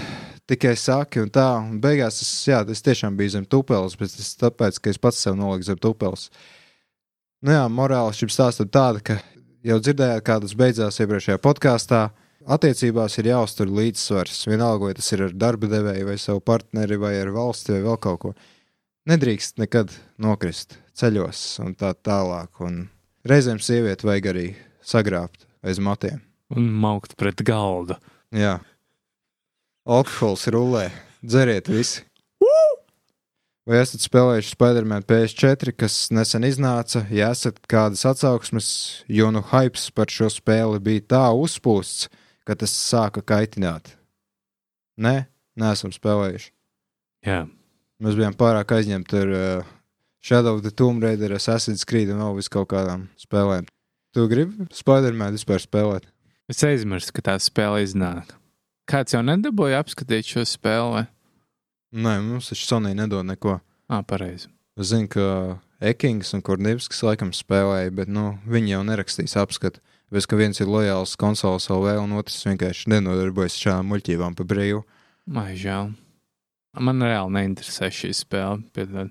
tikai 0.50 0.76
saki 0.78 1.24
un 1.24 1.32
tā. 1.34 1.48
Un 1.62 1.80
beigās 1.84 2.22
es, 2.24 2.32
jā, 2.50 2.62
es 2.74 2.84
tiešām 2.86 3.18
biju 3.20 3.36
zem 3.38 3.46
tupeles, 3.50 3.98
bet 4.00 4.16
tas 4.16 4.32
tāpēc, 4.42 4.80
ka 4.82 4.94
es 4.94 5.02
pats 5.02 5.22
sev 5.24 5.38
noliku 5.40 5.70
zem 5.70 5.80
tupeles. 5.82 6.30
Nu 7.46 7.54
jā, 7.56 7.66
morāli 7.72 8.18
šim 8.18 8.32
stāstam 8.34 8.68
tāda, 8.72 9.04
ka 9.04 9.20
jau 9.66 9.80
dzirdējāt, 9.80 10.26
kā 10.28 10.40
tas 10.44 10.56
beidzās 10.60 11.00
iepriekšējā 11.00 11.40
podkāstā. 11.44 12.08
Attiecībās 12.50 13.18
ir 13.20 13.30
jāuztur 13.30 13.70
līdzsvars. 13.70 14.46
Vienalga, 14.50 14.90
vai 14.90 14.96
tas 14.98 15.10
ir 15.14 15.28
ar 15.28 15.36
darba 15.36 15.70
devēju, 15.70 16.08
vai 16.08 16.18
savu 16.20 16.42
partneri, 16.44 16.98
vai 17.00 17.14
ar 17.20 17.30
valsti, 17.36 17.76
vai 17.76 17.84
vēl 17.86 18.00
kaut 18.02 18.22
ko. 18.24 18.34
Nedrīkst 19.10 19.60
nekad 19.62 19.94
nokrist 20.22 20.80
ceļos 20.98 21.44
un 21.64 21.76
tā 21.80 21.94
tālāk. 21.96 22.60
Un 22.66 22.88
reizēm 23.28 23.62
sievieti 23.64 24.08
vajag 24.08 24.32
arī 24.34 24.48
sagrābt 24.86 25.46
aiz 25.64 25.82
matiem. 25.84 26.24
Un 26.56 26.72
maukt 26.82 27.16
pret 27.20 27.44
galdu. 27.46 28.00
Jā, 28.34 28.58
alkohols 29.86 30.48
rulē. 30.52 30.90
Dzeriet 31.26 31.70
visi! 31.72 32.06
Vai 33.70 33.84
esat 33.84 34.02
spēlējuši 34.02 34.56
Spider-Man 34.56 35.04
PS4, 35.06 35.76
kas 35.78 35.98
nesen 36.10 36.48
iznāca? 36.48 37.04
Ja 37.14 37.30
esat 37.36 37.60
kādas 37.70 38.02
atsauksmes, 38.10 38.70
jo 39.06 39.30
nu 39.30 39.44
hypes 39.52 39.92
par 39.94 40.10
šo 40.10 40.32
spēli 40.34 40.82
bija 40.82 41.06
tā 41.14 41.22
uzpūsts, 41.38 42.08
ka 42.50 42.58
tas 42.58 42.74
sāka 42.74 43.22
kaitināt. 43.22 43.94
Nē, 44.98 45.28
neesam 45.60 45.94
spēlējuši. 45.94 46.50
Jā, 47.28 47.44
Mēs 48.00 48.16
bijām 48.16 48.36
pārāk 48.40 48.72
aizņemti 48.72 49.18
ar 49.20 49.32
uh, 49.36 49.72
Shadow 50.24 50.56
of 50.56 50.64
the 50.64 50.72
Tomb 50.72 51.04
Raider, 51.04 51.34
Assassin's 51.36 51.84
Creed 51.84 52.08
un 52.14 52.22
vēl 52.24 52.38
vis 52.38 52.48
kaut 52.52 52.70
kādām 52.72 53.10
spēlēm. 53.20 53.68
Tu 54.16 54.24
gribi 54.32 54.70
Spider-Man 54.72 55.36
vispār 55.36 55.60
spēlēt? 55.60 56.08
es 56.50 56.64
aizmirsu, 56.66 57.12
ka 57.14 57.22
tā 57.28 57.36
spēle 57.44 57.84
iznāk. 57.84 58.32
Kāds 58.90 59.14
jau 59.14 59.22
nedabūja 59.22 59.84
apskatīt 59.84 60.32
šo 60.32 60.42
spēli? 60.50 61.04
Nē, 61.94 62.16
mums 62.26 62.50
taču 62.50 62.66
Sonija 62.66 62.98
nedod 62.98 63.28
neko. 63.28 63.60
Ā, 63.90 64.00
pareizi. 64.06 64.50
Es 64.80 64.90
zinu, 64.90 65.10
ka 65.14 65.26
Ekings 65.92 66.34
un 66.34 66.42
Kornevskis 66.46 67.04
laikam 67.06 67.30
spēlēja, 67.36 67.92
bet 67.94 68.10
nu, 68.10 68.32
viņi 68.50 68.74
jau 68.74 68.82
nerakstīs 68.88 69.38
apskatu. 69.38 69.82
Bez 70.10 70.26
ka 70.26 70.40
viens 70.40 70.58
ir 70.58 70.70
lojāls 70.70 71.14
konsoles 71.22 71.70
LV, 71.70 72.00
un 72.02 72.16
otrs 72.18 72.42
vienkārši 72.48 72.90
nenodarbojas 72.96 73.60
ar 73.60 73.66
šādām 73.66 73.92
muļķībām 73.94 74.38
pa 74.40 74.46
brīvu. 74.50 74.82
Mai 75.30 75.54
žēl. 75.60 75.92
Man 76.82 77.06
reāli 77.06 77.36
neinteresē 77.36 77.92
šī 77.94 78.10
spēle. 78.18 79.06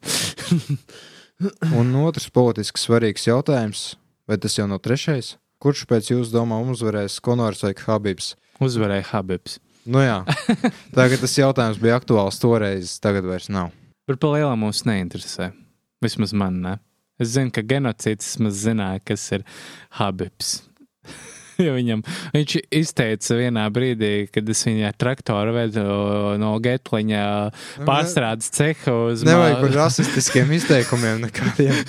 Un 1.78 1.94
otrs 2.02 2.26
politiski 2.34 2.82
svarīgs 2.82 3.28
jautājums, 3.28 3.92
vai 4.26 4.40
tas 4.42 4.58
jau 4.58 4.66
nav 4.66 4.82
trešais? 4.82 5.36
Kurš 5.62 5.84
pēc 5.90 6.10
jūsu 6.10 6.34
domām 6.34 6.72
uzvarēs 6.74 7.20
Konors 7.22 7.62
vai 7.62 7.76
Habibs? 7.78 8.32
Uzvarēja 8.62 9.06
Habibs. 9.12 9.60
Nu 9.88 10.02
jā, 10.04 10.18
tagad 10.98 11.22
tas 11.24 11.36
jautājums 11.38 11.78
bija 11.80 11.96
aktuāls 11.96 12.36
toreiz, 12.42 12.98
tagad 13.00 13.24
vairs 13.28 13.48
nav. 13.52 13.70
Par 14.08 14.18
lielu 14.20 14.52
mums 14.60 14.82
neinteresē. 14.88 15.50
Vismaz 16.04 16.34
man 16.36 16.60
ne. 16.64 16.74
Es 17.18 17.32
zinu, 17.34 17.50
ka 17.50 17.64
genocīds 17.66 18.28
vismaz 18.36 18.60
zināja, 18.62 19.00
kas 19.10 19.24
ir 19.36 19.46
Habibs. 19.98 20.58
Jo 21.58 21.72
viņam, 21.74 22.04
viņš 22.30 22.52
izteica 22.78 23.34
vienā 23.34 23.64
brīdī, 23.74 24.28
kad 24.30 24.46
es 24.52 24.60
viņa 24.62 24.92
traktoru 24.94 25.56
vedu 25.56 25.82
no 26.38 26.52
Getliņa 26.62 27.22
pārstrādes 27.82 28.52
ceha 28.54 28.94
uz 29.08 29.24
Nevajag 29.26 29.56
ma- 29.56 29.64
par 29.64 29.74
rasistiskiem 29.80 30.52
izteikumiem 30.54 31.24
nekādiem. 31.24 31.80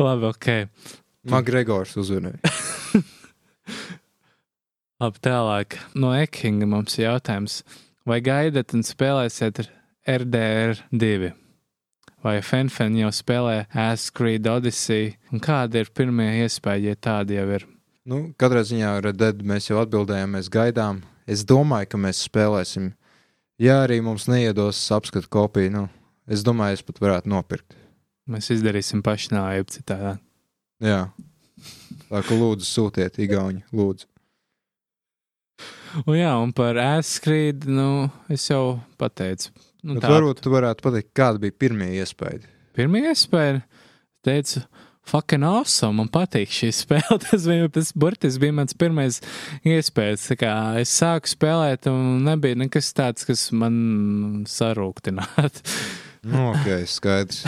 Labi, 0.00 0.30
ok. 0.32 0.48
Magregors 1.28 1.92
uzvarēja. 2.00 2.40
Labi, 5.02 5.18
tālāk. 5.26 5.74
No 5.98 6.12
Ekinga 6.14 6.68
mums 6.70 6.94
ir 7.00 7.08
jautājums, 7.08 7.62
vai 8.06 8.20
gaidat 8.22 8.76
un 8.76 8.84
spēlēsiet 8.86 9.58
ar 9.64 9.70
RDR2? 10.20 11.32
Vai 12.22 12.36
Fenfen 12.46 12.94
jau 13.00 13.10
spēlē 13.12 13.64
Ascreed 13.74 14.46
Odyssey? 14.46 15.16
Un 15.34 15.42
kāda 15.42 15.82
ir 15.82 15.90
pirmie 15.90 16.28
iespēja, 16.44 16.94
ja 16.94 17.00
tāda 17.08 17.40
jau 17.40 17.48
ir? 17.56 17.66
Nu, 18.06 18.20
katrā 18.38 18.62
ziņā 18.62 18.94
ar 19.00 19.10
Dead 19.18 19.42
mēs 19.42 19.66
jau 19.72 19.82
atbildējām, 19.82 20.38
mēs 20.38 20.52
gaidām. 20.52 21.02
Es 21.26 21.42
domāju, 21.42 21.90
ka 21.90 22.02
mēs 22.06 22.22
spēlēsim. 22.28 22.92
Ja 23.58 23.82
arī 23.82 23.98
mums 24.04 24.28
neiedos 24.30 24.78
apskatu 24.94 25.26
kopiju, 25.26 25.74
nu, 25.74 25.84
es 26.30 26.46
domāju, 26.46 26.78
es 26.78 26.86
pat 26.86 27.02
varētu 27.02 27.34
nopirkt. 27.34 27.74
Mēs 28.30 28.54
izdarīsim 28.54 29.02
pašnāvību 29.04 29.74
citādi. 29.74 30.16
Jā. 30.86 31.06
Tā 32.06 32.24
kā 32.24 32.38
lūdzu 32.38 32.70
sūtiet, 32.70 33.18
Igauni, 33.24 33.66
lūdzu. 33.74 34.13
Un 36.08 36.16
jā, 36.18 36.32
un 36.42 36.52
par 36.56 36.78
Ascreed, 36.80 37.68
nu, 37.70 38.08
es 38.32 38.48
jau 38.50 38.80
pateicu. 39.00 39.52
Nu, 39.84 39.98
Bet 39.98 40.08
varbūt 40.08 40.40
tu 40.44 40.52
varētu 40.52 40.84
pateikt, 40.86 41.12
kāda 41.16 41.42
bija 41.42 41.54
pirmie 41.60 41.90
iespēja. 42.00 42.46
Pirmie 42.74 43.04
iespēja, 43.10 43.60
teicu, 44.24 44.62
fucking 45.06 45.44
awesome, 45.44 45.98
man 46.00 46.08
patīk 46.12 46.50
šī 46.52 46.70
spēle. 46.74 47.18
Tas 47.26 47.44
bija 47.50 47.68
tas 47.72 47.92
burtiski 47.92 48.46
bija 48.46 48.56
mans 48.56 48.76
pirmais 48.80 49.20
iespējas. 49.68 50.30
Tā 50.32 50.54
Es 50.80 50.94
sāku 50.96 51.30
spēlēt, 51.34 51.90
un 51.92 52.24
nebija 52.26 52.58
nekas 52.64 52.90
tāds, 52.96 53.28
kas 53.28 53.50
man 53.52 53.76
sarūktinātu. 54.48 55.62
Nu, 56.24 56.48
ok, 56.54 56.86
skaidrs. 56.88 57.44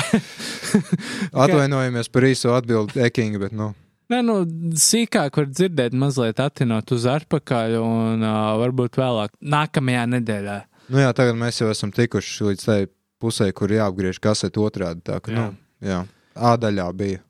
Atvainojamies 1.46 2.12
par 2.12 2.28
īso 2.28 2.52
atbildi 2.52 3.00
Ekinga, 3.08 3.40
bet, 3.46 3.56
nu, 3.56 3.70
Nē, 4.12 4.20
nu, 4.22 4.34
sīkāk 4.78 5.38
var 5.40 5.46
dzirdēt, 5.50 5.92
mazliet 5.98 6.38
attinot 6.42 6.92
uz 6.94 7.04
atpakaļ, 7.10 7.74
un 7.82 8.22
uh, 8.22 8.54
varbūt 8.60 8.98
vēlāk, 9.00 9.30
nākamajā 9.42 10.04
nedēļā. 10.14 10.58
nu 10.94 10.98
jā, 11.02 11.10
tagad 11.16 11.34
mēs 11.40 11.58
jau 11.60 11.68
esam 11.72 11.90
tikuši 11.94 12.44
līdz 12.52 12.62
tai 12.68 12.80
pusē, 13.22 13.46
kur 13.56 13.68
jāapgriež 13.74 14.16
kasete 14.22 14.58
otrādi. 14.62 15.00
Tā 15.10 15.16
kā, 15.24 15.30
nu, 15.34 15.44
jā, 15.82 16.00
A 16.36 16.56
daļā 16.60 16.92
bija. 16.96 17.20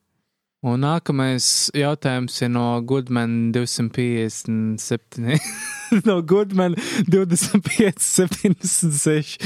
Un 0.66 0.81
nākamais 0.82 1.70
jautājums 1.77 2.43
ir 2.43 2.48
no 2.51 2.81
Goodman 2.82 3.53
257. 3.55 5.39
no 6.09 6.16
Goodman 6.27 6.74
2576. 7.12 9.39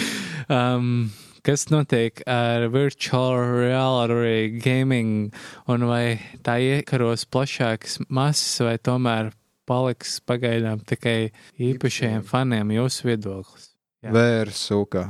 Um, 0.48 1.10
kas 1.46 1.68
notiek 1.72 2.22
ar 2.30 2.68
virtual 2.72 3.36
reality 3.60 4.60
gaming, 4.62 5.32
un 5.70 5.86
vai 5.90 6.20
tā 6.46 6.58
iekaros 6.62 7.26
plašākas 7.30 8.00
masas, 8.08 8.60
vai 8.64 8.76
tomēr 8.78 9.32
paliks 9.70 10.18
pagaidām 10.26 10.82
tikai 10.86 11.30
īpašajiem 11.60 12.26
faniem 12.26 12.74
jūsu 12.74 13.10
viedoklis? 13.10 13.70
Vērs 14.02 14.66
sūkā. 14.70 15.06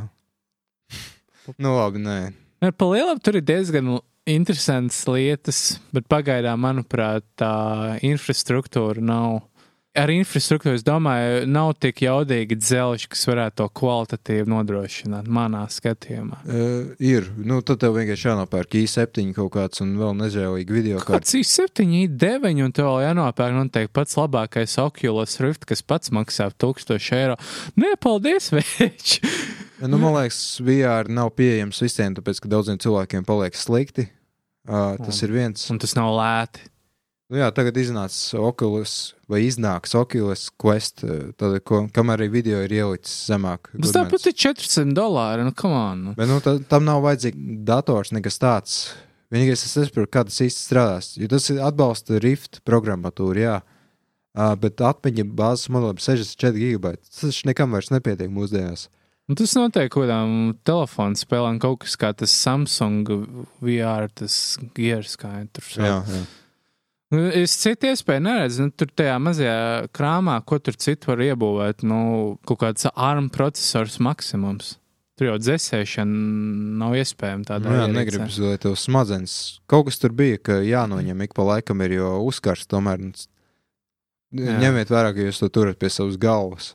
nu, 1.63 1.75
labi, 1.79 2.03
nē. 2.05 2.21
Nu, 2.61 2.73
Pa 2.77 2.91
lielam 2.91 3.21
tur 3.23 3.39
ir 3.39 3.47
diezgan 3.47 3.99
interesantas 4.29 5.01
lietas, 5.09 5.61
bet 5.95 6.09
pagaidām, 6.11 6.61
manuprāt, 6.63 7.25
tā 7.41 7.99
infrastruktūra 8.07 9.03
nav. 9.03 9.41
Ar 9.99 10.07
infrastruktūru, 10.15 10.79
es 10.79 10.85
domāju, 10.87 11.49
nav 11.51 11.73
tik 11.83 12.05
jaudīgi 12.05 12.55
dzelži, 12.61 13.09
kas 13.11 13.25
varētu 13.27 13.57
to 13.59 13.65
kvalitatīvi 13.81 14.47
nodrošināt 14.53 15.27
manā 15.27 15.65
skatījumā. 15.67 16.39
Uh, 16.47 16.93
ir. 17.03 17.27
Nu, 17.35 17.59
tad 17.67 17.81
tev 17.83 17.97
vienkārši 17.99 18.29
jānopērk 18.29 18.77
i7 18.79 19.33
kaut 19.35 19.51
kāds 19.57 19.83
un 19.83 19.97
vēl 19.99 20.15
nežēlīgi 20.21 20.77
video. 20.77 21.03
Kāds 21.03 21.35
ir 21.35 21.43
7, 21.43 21.89
9, 22.07 22.63
un 22.63 22.77
tev 22.77 22.87
vēl 22.87 23.03
jānopērk 23.09 23.59
noteikti 23.59 23.95
pats 23.99 24.15
labākais 24.21 24.79
Oculus 24.79 25.35
Rift, 25.43 25.67
kas 25.67 25.83
pats 25.83 26.15
maksā 26.15 26.53
1000 26.55 27.11
eiro. 27.19 27.41
Nē, 27.75 27.97
paldies, 27.99 28.53
veči! 28.55 29.19
Nu, 29.83 29.99
man 29.99 30.21
liekas, 30.21 30.61
VR 30.63 31.11
nav 31.11 31.33
pieejams 31.35 31.83
visiem, 31.83 32.15
tāpēc, 32.15 32.45
ka 32.45 32.53
daudziem 32.53 32.79
cilvēkiem 32.79 33.27
paliek 33.27 33.59
slikti. 33.59 34.07
Uh, 34.71 34.95
tas 35.03 35.19
Un- 35.19 35.27
ir 35.27 35.35
viens. 35.35 35.71
Un 35.75 35.83
tas 35.83 35.99
nav 35.99 36.15
lēti. 36.15 36.71
Nu, 37.31 37.39
jā, 37.39 37.47
tagad 37.55 37.77
iznāca 37.79 38.41
Oculus, 38.43 39.13
vai 39.31 39.45
iznāks 39.47 39.93
Oculus 39.95 40.49
Quest, 40.59 41.05
uh, 41.07 41.29
tad, 41.39 41.61
ko, 41.63 41.85
kamēr 41.95 42.25
arī 42.25 42.27
video 42.41 42.59
ir 42.65 42.73
ielicis 42.75 43.29
zemāk. 43.31 43.71
Tas 43.77 43.95
tāpat 43.95 44.27
ir 44.27 44.35
400 44.35 44.97
dolāri. 44.99 45.45
Nu, 45.47 45.55
come 45.55 45.77
on. 45.79 46.01
Nu. 46.09 46.15
Bet 46.19 46.27
nu, 46.27 46.41
ta, 46.43 46.57
tam 46.73 46.89
nav 46.89 47.05
vajadzīgs 47.05 47.63
dators, 47.69 48.11
nekas 48.17 48.41
tāds. 48.43 48.81
Vienīgais, 49.31 49.63
es 49.63 49.77
nesaprotu, 49.79 50.11
kā 50.11 50.25
tas 50.27 50.41
īsti 50.43 50.65
strādās. 50.65 51.13
Jo 51.23 51.31
tas 51.31 51.47
atbalsta 51.55 52.19
Rift 52.19 52.65
programmatūru, 52.67 53.45
jā. 53.45 53.61
Uh, 54.35 54.57
bet 54.59 54.83
atmiņa 54.83 55.29
bāzes 55.39 55.71
modelim 55.71 56.03
64 56.03 56.59
gigabaiti. 56.59 57.07
Tas 57.07 57.29
taču 57.29 57.47
nekam 57.47 57.79
vairs 57.79 57.93
nepietiek 57.95 58.35
mūsdienās. 58.35 58.89
Un 59.31 59.39
tas 59.39 59.55
notiek 59.55 59.87
kaut 59.95 60.09
kādām 60.09 60.57
telefonu 60.67 61.15
spēlēm, 61.15 61.63
kaut 61.63 61.85
kas 61.85 61.95
kā 61.95 62.11
tas 62.11 62.35
Samsung 62.35 63.07
VR, 63.63 64.11
tas 64.11 64.59
Gears, 64.75 65.15
kā 65.15 65.37
tur 65.55 65.71
sauc. 65.71 66.15
Nu, 67.11 67.25
Es 67.35 67.57
citu 67.59 67.89
iespēju 67.91 68.23
neredzu. 68.23 68.67
Nu, 68.69 68.75
tur 68.75 68.91
tajā 68.95 69.17
mazajā 69.23 69.89
krāmā, 69.97 70.37
ko 70.47 70.61
tur 70.63 70.77
citu 70.79 71.11
var 71.11 71.25
iebūvēt, 71.27 71.83
nu, 71.83 72.37
kaut 72.47 72.61
kāds 72.63 72.87
ARM 72.95 73.31
processors 73.35 73.99
maksimums. 74.03 74.77
Tur 75.19 75.33
jau 75.35 75.41
dzēsēšana 75.43 76.21
nav 76.81 76.95
iespējama 76.97 77.59
Nu, 77.61 77.75
jā, 77.77 77.89
negribas, 77.93 78.39
lai 78.41 78.55
tev 78.63 78.79
smadzenes. 78.81 79.35
Kaut 79.69 79.91
kas 79.91 79.99
tur 80.01 80.15
bija, 80.17 80.39
ka 80.41 80.61
jānoņem 80.65 81.27
ik 81.27 81.35
pa 81.37 81.45
laikam 81.45 81.83
ir, 81.85 81.99
jo 81.99 82.15
uzkars 82.25 82.65
tomēr. 82.71 83.03
nu, 83.03 83.13
Jā. 84.31 84.55
Ņemiet 84.63 84.89
vērā, 84.95 85.11
ka 85.13 85.27
jūs 85.27 85.43
to 85.43 85.51
turat 85.51 85.77
pie 85.77 85.91
savas 85.91 86.17
galvas. 86.17 86.71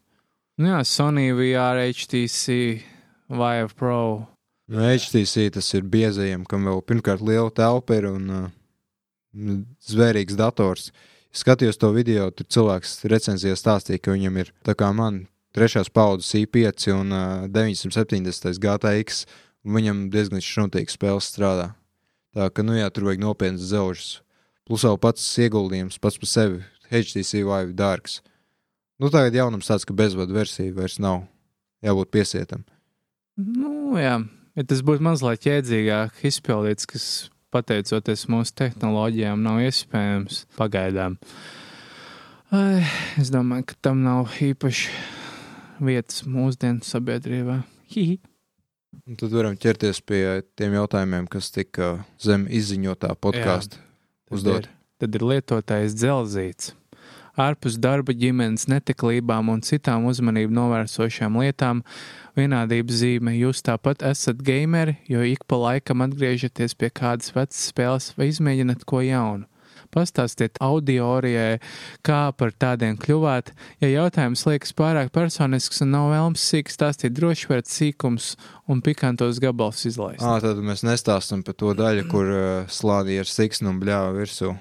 Nu, 0.60 0.68
jā, 0.76 0.84
Sony 0.84 1.32
VR, 1.34 1.80
HTC, 1.88 2.84
Vive 3.32 3.72
Pro. 3.80 4.28
Nu, 4.68 4.84
HTC 4.84 5.50
tas 5.56 5.72
ir 5.74 5.88
biezajiem, 5.88 6.44
kam 6.46 6.68
vēl 6.68 6.84
pirmkārt 6.86 7.24
liela 7.26 7.50
telpa 7.50 7.98
ir 7.98 8.12
un 8.12 8.30
uh, 8.30 8.46
zvērīgs 9.36 10.38
dators. 10.40 10.92
Skatījos 11.36 11.80
to 11.80 11.92
video, 11.92 12.30
tur 12.32 12.48
cilvēks 12.48 13.02
recenzijā 13.12 13.56
stāstīja, 13.60 14.00
ka 14.00 14.16
viņam 14.16 14.38
ir 14.40 14.52
tā 14.64 14.76
kā 14.78 14.92
man 14.96 15.26
trešās 15.56 15.92
paudzes 15.92 16.32
i5 16.40 16.92
un 16.96 17.16
uh, 17.16 17.48
970 17.52 18.60
GTX, 18.64 19.26
viņam 19.66 20.06
diezgan 20.14 20.44
šruntīgs 20.44 20.96
spēles 20.96 21.28
strādā. 21.32 21.74
Tā 22.36 22.50
ka, 22.52 22.64
nu 22.68 22.76
jā, 22.76 22.88
tur 22.92 23.08
vajag 23.08 23.24
nopietnas 23.24 23.72
zelžas. 23.72 24.22
Plus 24.68 24.84
vēl 24.88 24.98
pats 25.00 25.26
ieguldījums 25.40 26.00
pats 26.02 26.18
par 26.20 26.32
sevi 26.32 26.64
HTC 26.90 27.44
Vive 27.46 27.76
dārgs. 27.78 28.20
Nu, 29.00 29.12
tagad 29.12 29.36
jaunums 29.36 29.68
tāds, 29.68 29.84
ka 29.88 29.96
bezvadu 29.96 30.36
versija 30.36 30.74
vairs 30.76 30.98
nav. 31.04 31.26
Jābūt 31.84 32.12
piesietam. 32.16 32.64
Nu, 33.36 33.96
jā, 34.00 34.18
ja 34.56 34.64
tas 34.68 34.82
būtu 34.88 35.04
mazliet 35.04 35.48
jēdzīgāk 35.48 36.24
izpildīts, 36.28 36.88
kas 36.90 37.08
pateicoties 37.56 38.28
mūsu 38.32 38.56
tehnoloģijām 38.60 39.42
nav 39.46 39.64
iespējams 39.64 40.44
pagaidām. 40.60 41.18
Ai, 42.56 42.84
es 43.20 43.32
domāju, 43.34 43.72
ka 43.72 43.80
tam 43.88 44.04
nav 44.06 44.36
īpaši 44.44 44.92
vietas 45.84 46.24
mūsdienu 46.30 46.86
sabiedrībā. 46.86 47.62
Hihi. 47.96 48.20
Un 49.06 49.18
tad 49.20 49.34
varam 49.36 49.58
ķerties 49.60 50.00
pie 50.08 50.22
tiem 50.58 50.78
jautājumiem, 50.78 51.28
kas 51.32 51.52
tika 51.54 51.98
zem 52.22 52.46
izziņotā 52.48 53.12
podkāstu 53.20 53.82
Tad 54.26 54.38
uzdot. 54.38 54.66
ir, 54.66 54.70
tad 55.02 55.18
ir 55.18 55.26
lietotājs 55.32 55.98
dzelzīts. 56.00 56.72
Ārpus 57.36 57.76
darba, 57.84 58.14
ģimenes 58.16 58.70
netiklībām 58.72 59.50
un 59.52 59.64
citām 59.66 60.06
uzmanību 60.08 60.56
novērsošām 60.56 61.36
lietām, 61.42 61.82
vienādības 62.38 63.02
zīme 63.02 63.34
jūs 63.36 63.60
tāpat 63.66 64.06
esat 64.08 64.40
gameri, 64.46 64.96
jo 65.12 65.20
ik 65.20 65.44
pa 65.48 65.60
laikam 65.60 66.06
atgriežaties 66.06 66.78
pie 66.80 66.92
kādas 66.96 67.36
vecas 67.36 67.68
spēles 67.74 68.14
vai 68.16 68.30
izmēģināt 68.32 68.88
ko 68.88 69.04
jaunu. 69.04 69.50
Pastāstiet 69.96 70.58
audiorijai, 70.64 71.60
kā 72.04 72.32
par 72.36 72.52
tādiem 72.60 72.98
kļuvāt. 73.00 73.52
Ja 73.84 73.92
jautājums 73.92 74.44
liekas 74.48 74.74
pārāk 74.76 75.12
personisks 75.16 75.84
un 75.86 75.94
nav 75.94 76.10
vēlams 76.12 76.48
sīk 76.52 76.72
stāstīt, 76.74 77.16
droši 77.16 77.52
varat 77.52 77.70
sīkums 77.72 78.34
un 78.72 78.82
pikantos 78.84 79.40
gabalus 79.44 79.86
izlaist. 79.88 80.24
Ah, 80.26 80.42
tad 80.44 80.60
mēs 80.64 80.84
nestāstam 80.88 81.46
par 81.46 81.56
to 81.60 81.76
daļu, 81.78 82.10
kur 82.12 82.34
uh, 82.34 82.42
slādīja 82.72 83.24
ar 83.24 83.32
siksnu 83.32 83.72
un 83.72 83.80
bļāva 83.84 84.12
virsū. 84.18 84.56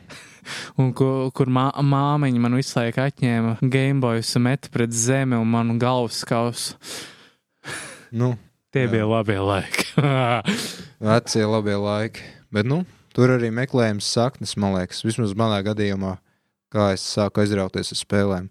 Un 0.80 0.92
kur, 0.96 1.30
kur 1.36 1.50
mā, 1.52 1.68
māmiņa 1.78 2.40
man 2.42 2.56
visu 2.58 2.78
laiku 2.78 3.02
atņēma 3.04 3.56
Gameboys 3.62 4.34
un 4.38 4.46
met 4.48 4.68
pret 4.74 4.92
zemi 4.94 5.36
un 5.38 5.48
manu 5.50 5.76
galvas 5.80 6.22
kausu. 6.28 6.76
Nu, 8.14 8.34
Tie 8.74 8.88
Jā. 8.88 8.90
bija 8.90 9.06
labie 9.06 9.38
laiki. 9.38 9.84
vecie 11.08 11.44
labie 11.46 11.76
laiki. 11.78 12.24
Bet, 12.54 12.66
nu, 12.66 12.80
tur 13.14 13.30
arī 13.36 13.52
meklējums 13.54 14.08
saknes, 14.16 14.56
man 14.58 14.74
liekas, 14.74 15.04
vismaz 15.06 15.34
manā 15.38 15.60
gadījumā, 15.66 16.16
kā 16.74 16.88
es 16.96 17.04
sāku 17.14 17.44
aizrauties 17.44 17.92
ar 17.94 18.00
spēlēm. 18.00 18.48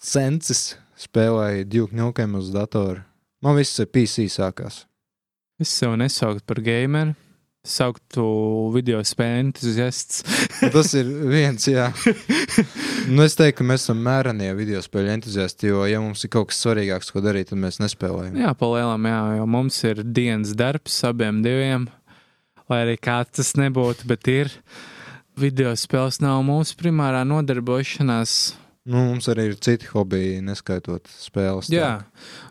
Sensis 0.00 0.78
spēlēja 1.00 1.66
Duke 1.68 1.96
Nukem 1.96 2.38
uz 2.40 2.48
datora. 2.54 3.04
Man 3.44 3.56
viss 3.60 3.76
ar 3.80 3.88
PC 3.92 4.30
sākās. 4.32 4.86
es 5.60 5.68
sev 5.72 5.92
nesauktu 6.00 6.44
par 6.44 6.60
gameru, 6.64 7.12
sauktu 7.66 8.24
video 8.74 9.00
spēļu 9.06 9.40
entuziasts. 9.44 10.22
Tas 10.72 10.92
ir 10.98 11.08
viens, 11.30 11.66
jā. 11.68 11.88
Nu, 13.10 13.22
es 13.26 13.36
teiktu, 13.38 13.60
ka 13.60 13.66
mēs 13.68 13.84
esam 13.84 14.00
mērenie 14.06 14.48
video 14.58 14.80
spēļu 14.82 15.12
entuziasti, 15.16 15.68
jo, 15.70 15.84
ja 15.86 16.00
mums 16.02 16.24
ir 16.26 16.32
kaut 16.34 16.50
kas 16.50 16.62
svarīgāks, 16.64 17.12
ko 17.14 17.22
darīt, 17.24 17.50
tad 17.52 17.60
mēs 17.62 17.78
nespēlējam. 17.82 18.38
jā, 18.40 18.52
palielam, 18.58 19.06
jā, 19.10 19.20
jo 19.40 19.46
mums 19.50 19.78
ir 19.86 20.00
dienas 20.04 20.54
darbs 20.58 20.96
abiem 21.06 21.42
diviem, 21.44 21.88
lai 22.70 22.80
arī 22.86 22.96
kā 22.98 23.20
tas 23.28 23.52
nebūtu, 23.60 24.08
bet 24.10 24.30
ir. 24.32 24.54
Video 25.36 25.74
spēles 25.76 26.16
nav 26.24 26.40
mūsu 26.48 26.78
primārā 26.80 27.20
nodarbošanās. 27.28 28.54
Nu, 28.88 29.02
mums 29.10 29.26
arī 29.28 29.50
ir 29.50 29.56
citi 29.60 29.88
hobiji, 29.90 30.38
neskaitot 30.46 31.10
spēles. 31.12 31.68
Jā, 31.74 32.06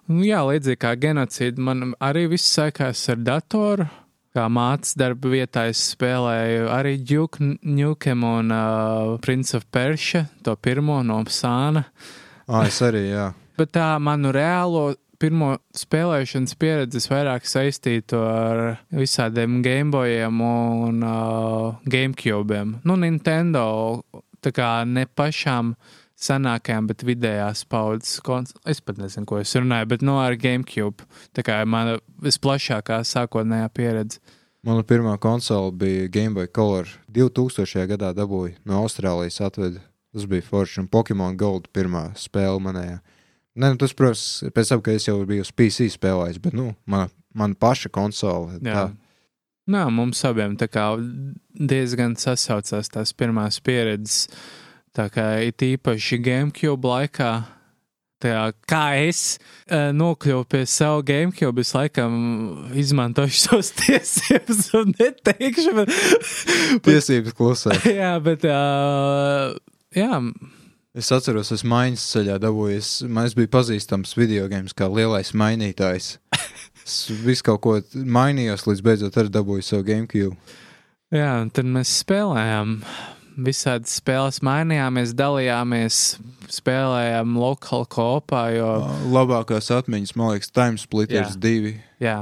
Nu, 0.06 0.20
jā 0.22 0.44
līdzīgi 0.46 0.78
kā 0.84 0.92
genocīda, 1.02 1.64
man 1.66 1.94
arī 2.04 2.28
viss 2.36 2.52
sākās 2.60 3.02
ar 3.10 3.18
datoru. 3.26 3.88
Kā 4.36 4.50
mācības 4.52 4.98
darba 5.00 5.30
vietā 5.32 5.62
es 5.72 5.80
spēlēju 5.94 6.68
arī 6.76 6.98
Duke 7.00 7.54
Nukem 7.64 8.26
un 8.28 8.52
uh, 8.52 9.14
Prince 9.24 9.56
of 9.56 9.64
Persia, 9.72 10.26
to 10.44 10.58
pirmo 10.60 10.98
no 11.08 11.22
Psāna. 11.24 11.86
Ah, 12.44 12.66
es 12.68 12.82
arī, 12.84 13.06
jā. 13.14 13.30
Bet 13.56 13.72
tā 13.78 13.94
manu 14.04 14.34
reālo 14.36 14.90
pirmo 15.24 15.54
spēlēšanas 15.72 16.58
pieredzi 16.60 17.00
vairāk 17.08 17.48
saistītu 17.48 18.20
ar 18.20 18.64
visādiem 18.92 19.62
Gameboyiem 19.64 20.42
un 20.44 21.00
uh, 21.08 21.80
Gamecubiem. 21.88 22.82
Nu, 22.84 23.00
Nintendo 23.00 23.64
tā 24.44 24.52
kā 24.52 24.72
ne 24.84 25.08
pašām 25.08 25.78
senākajām, 26.20 26.88
bet 26.90 27.04
vidējās 27.06 27.66
paudzes 27.72 28.22
konsolēm. 28.26 28.64
Es 28.72 28.82
pat 28.82 29.00
nezinu, 29.02 29.28
ko 29.30 29.40
es 29.42 29.54
runāju, 29.56 29.90
bet 29.92 30.06
no 30.06 30.18
ar 30.24 30.38
Gamecube. 30.40 31.06
Tā 31.36 31.44
kā 31.46 31.60
mana 31.68 31.98
visplašākā 32.24 33.02
sākotnējā 33.08 33.72
pieredze. 33.76 34.22
Mana 34.66 34.82
pirmā 34.88 35.18
konsole 35.22 35.74
bija 35.78 36.08
Game 36.10 36.34
Boy 36.34 36.48
Color. 36.50 36.90
2000. 37.14 37.86
gadā 37.92 38.14
dabūju 38.18 38.56
no 38.66 38.80
Austrālijas 38.82 39.44
atveda. 39.46 39.84
Tas 40.16 40.26
bija 40.32 40.46
Forge 40.48 40.80
un 40.80 40.88
Pokemon 40.88 41.36
Gold 41.38 41.68
pirmā 41.76 42.08
spēle 42.18 42.64
manējā. 42.64 43.02
Nē, 43.56 43.72
nu, 43.72 43.80
tas, 43.80 43.94
protams, 43.96 44.44
pēc 44.56 44.72
tam, 44.72 44.82
kad 44.84 44.98
es 44.98 45.06
jau 45.08 45.20
biju 45.28 45.44
uz 45.46 45.52
PC 45.56 45.88
spēlējis, 45.94 46.40
bet, 46.44 46.56
nu, 46.58 46.74
mana, 46.92 47.08
mana 47.36 47.56
paša 47.60 47.92
konsole. 47.94 48.58
Jā. 48.64 48.90
Nā, 49.72 49.86
mums 49.92 50.20
abiem 50.28 50.58
tā 50.60 50.68
kā 50.72 50.90
diezgan 51.56 52.18
sasaucās 52.20 52.92
tās 52.92 53.14
pirmās 53.18 53.62
pieredzes. 53.64 54.28
Tā 54.96 55.10
kā 55.12 55.26
it 55.44 55.60
īpaši 55.60 56.22
GameCube 56.24 56.88
laikā, 56.88 57.32
tā 58.24 58.46
kā 58.64 58.84
es 59.04 59.36
uh, 59.36 59.92
nokļuvu 59.92 60.46
pie 60.54 60.62
savu 60.72 61.04
GameCube, 61.04 61.66
es 61.66 61.74
laikam 61.76 62.14
izmantošu 62.80 63.42
savas 63.42 63.74
tiesības 63.82 64.70
un 64.80 64.94
neteikšu, 64.96 65.74
bet, 65.82 65.96
Tiesības 66.88 67.36
klusē. 67.36 67.76
jā, 68.02 68.14
bet, 68.24 68.48
uh, 68.48 69.58
jā, 69.96 70.22
Es 70.96 71.10
atceros, 71.12 71.50
es 71.52 71.66
maiņas 71.68 72.04
ceļā 72.14 72.38
dabūju. 72.40 72.76
Es, 72.80 72.90
man 73.04 73.26
es 73.28 73.34
biju 73.36 73.50
pazīstams 73.52 74.14
video 74.16 74.46
games 74.48 74.72
kā 74.72 74.88
lielais 74.88 75.34
mainītājs. 75.36 76.14
Es 76.86 76.94
visu 77.26 77.44
kaut 77.44 77.60
ko 77.66 77.74
mainījos, 77.92 78.64
līdz 78.70 78.84
beidzot 78.86 79.18
arī 79.20 79.34
dabūju 79.36 79.66
savu 79.68 79.84
GameCube. 79.90 80.56
jā, 81.12 81.34
un 81.42 81.52
tad 81.52 81.68
mēs 81.68 81.92
spēlējām. 82.00 82.78
Visādas 83.36 83.92
spēles 84.00 84.38
mainījāmies, 84.46 85.12
dalījāmies, 85.20 85.96
spēlējām 86.56 87.34
lokāli 87.36 87.88
kopā, 87.92 88.44
jo, 88.56 88.70
Labākās 89.12 89.68
atmiņas, 89.76 90.14
man 90.16 90.32
liekas, 90.36 90.54
Time 90.56 90.80
Splitters 90.80 91.36
Jā. 91.36 91.42
2, 91.44 91.74
jā, 92.00 92.16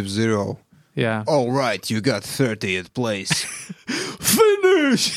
F-Zero. 0.00 0.58
jā. 0.98 1.20
All 1.28 1.52
right, 1.54 1.88
you 1.90 2.00
got 2.00 2.22
30th 2.26 2.92
place. 2.94 3.44
Finish! 4.20 5.12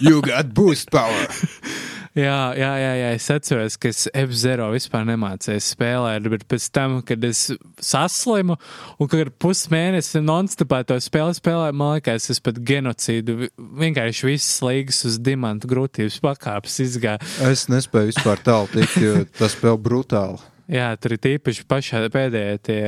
You 0.00 0.22
got 0.22 0.54
boost 0.54 0.90
power. 0.90 1.26
Jā, 2.18 2.50
jā, 2.58 2.70
jā, 2.82 2.92
jā, 2.98 3.10
es 3.14 3.26
atceros, 3.30 3.76
ka 3.78 3.90
es 3.92 4.08
F-Zero 4.10 4.64
vispār 4.74 5.04
nemācīju 5.06 5.62
spēlēt, 5.62 6.24
bet 6.32 6.42
pēc 6.50 6.64
tam, 6.74 6.96
kad 7.06 7.22
es 7.28 7.44
saslimu 7.78 8.56
un 8.98 9.10
kad 9.10 9.22
ar 9.22 9.30
pusmēnesi 9.30 10.18
non-stopā 10.24 10.80
to 10.88 10.96
spēli 10.98 11.36
spēlēju, 11.38 11.76
man 11.78 11.92
liekas, 12.00 12.26
es 12.34 12.42
pat 12.42 12.58
genocīdu 12.66 13.36
vi- 13.44 13.50
vienkārši 13.84 14.26
visas 14.26 14.56
līgas 14.66 15.04
uz 15.06 15.20
dimantu 15.22 15.70
grūtības 15.70 16.18
pakāpes 16.24 16.80
izgāju. 16.82 17.22
Es 17.46 17.68
nespēju 17.70 18.10
vispār 18.10 18.42
tālu 18.42 18.66
tikt, 18.74 18.96
jo 18.98 19.20
tas 19.38 19.54
spēle 19.54 19.78
brutāli. 19.78 20.40
Jā, 20.70 20.92
tur 21.02 21.14
ir 21.16 21.18
īpaši 21.38 21.64
pašā 21.66 22.00
pēdējie 22.14 22.58
tie 22.62 22.82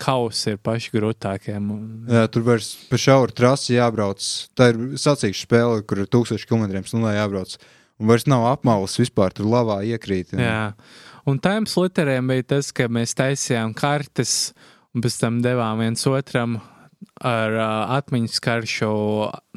kausi 0.00 0.54
ir 0.54 0.60
paši 0.64 0.92
grūtākie. 0.94 1.56
Jā, 2.12 2.22
tur 2.32 2.44
vairs 2.46 2.70
pa 2.88 2.96
šauru 2.96 3.32
trasi 3.36 3.74
jābrauc. 3.76 4.20
Tā 4.56 4.70
ir 4.72 4.78
sacīkša 5.00 5.44
spēle, 5.44 5.82
kur 5.84 6.00
ir 6.00 6.06
1000 6.08 6.44
km/h 6.48 7.12
jābrauc. 7.18 7.56
Un 7.96 8.10
vairs 8.10 8.26
nav 8.28 8.44
apmaules 8.50 8.98
vispār 9.00 9.32
tur 9.32 9.48
lavā 9.48 9.80
iekrīt. 9.88 10.34
Un... 10.36 10.42
Jā. 10.44 10.62
Un 11.26 11.40
time 11.42 11.66
splitteriem 11.70 12.28
bija 12.30 12.44
tas, 12.54 12.70
ka 12.76 12.90
mēs 12.92 13.16
taisījām 13.18 13.72
kartes 13.76 14.52
un 14.94 15.04
pēc 15.04 15.16
tam 15.20 15.40
devām 15.44 15.80
viens 15.82 16.04
otram 16.08 16.60
ar 17.16 17.54
uh, 17.56 17.92
atmiņas 17.96 18.40
karšu, 18.44 18.88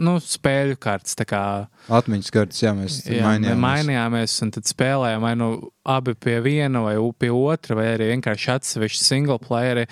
nu, 0.05 0.13
spēļu 0.23 0.77
kartes. 0.79 1.17
Atmiņas 1.19 2.31
kartes, 2.31 2.61
jā, 2.63 2.71
mēs 2.77 3.01
jā, 3.03 3.19
mainījāmies. 3.25 3.59
mainījāmies 3.63 4.35
un 4.45 4.53
tad 4.55 4.69
spēlējām 4.69 5.25
vai 5.25 5.33
nu 5.39 5.49
abi 5.89 6.13
pie 6.15 6.37
viena 6.45 6.83
vai 6.85 6.93
pie 7.19 7.31
otra, 7.35 7.75
vai 7.79 7.87
arī 7.95 8.11
vienkārši 8.13 8.51
atsevišķi 8.55 9.03
single 9.03 9.39
playeri. 9.43 9.87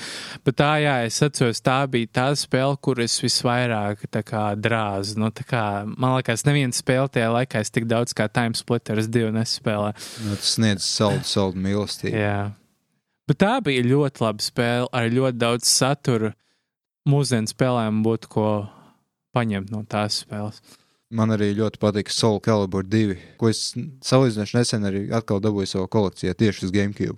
Bet 0.48 0.60
tā, 0.62 0.70
jā, 0.84 0.96
es 1.10 1.20
atceros, 1.26 1.60
tā 1.66 1.82
bija 1.92 2.12
tā 2.20 2.28
spēle, 2.40 2.78
kur 2.80 3.02
es 3.04 3.18
visvairāk 3.24 4.06
kā 4.28 4.46
drāzu. 4.56 5.18
Nu, 5.20 5.32
kā, 5.32 5.66
man 5.98 6.16
liekas, 6.18 6.46
neviena 6.48 6.76
spēle 6.76 7.12
tajā 7.12 7.34
laikā 7.34 7.66
es 7.66 7.74
tik 7.74 7.90
daudz 7.90 8.16
kā 8.18 8.30
Time 8.32 8.56
Splitters 8.58 9.12
2 9.12 9.34
nespēlēju. 9.42 10.08
Nu, 10.28 10.40
tas 10.40 10.56
sniedz 10.56 10.88
saldu, 10.88 11.28
saldu 11.28 11.68
mīlestību. 11.68 12.16
Jā. 12.16 12.40
Bet 13.28 13.42
tā 13.44 13.58
bija 13.64 13.84
ļoti 13.84 14.24
laba 14.24 14.44
spēle 14.44 14.92
ar 14.96 15.10
ļoti 15.12 15.42
daudz 15.42 15.68
satura. 15.68 16.32
Mūsdienu 17.08 17.48
spēlēm 17.52 18.02
būtu 18.06 18.30
ko 18.32 18.48
paņemt 19.36 19.72
no 19.72 19.84
tās 19.88 20.22
spēles. 20.26 20.60
Man 21.14 21.32
arī 21.32 21.54
ļoti 21.56 21.80
patīk 21.80 22.10
Soul 22.12 22.42
Calibur 22.44 22.84
2, 22.84 23.16
ko 23.40 23.48
es 23.48 23.70
salīdzinoši 24.04 24.58
nesen 24.58 24.88
arī 24.90 25.06
atkal 25.16 25.40
dabūju 25.44 25.70
savā 25.72 25.88
kolekcijā 25.94 26.36
tieši 26.36 26.68
uz 26.68 26.74
GameCube. 26.76 27.16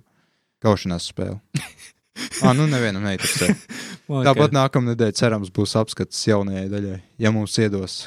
Kaušanās 0.62 1.08
spēle. 1.10 1.40
ah, 2.44 2.52
nu 2.54 2.68
nevienam 2.70 3.02
neinteresē. 3.08 3.50
Tāpat 4.28 4.54
nākamā 4.54 4.92
nedēļa 4.92 5.16
cerams 5.18 5.50
būs 5.54 5.74
apskats 5.80 6.22
jaunajai 6.28 6.68
daļai, 6.70 7.00
ja 7.18 7.34
mums 7.34 7.58
iedos. 7.58 7.98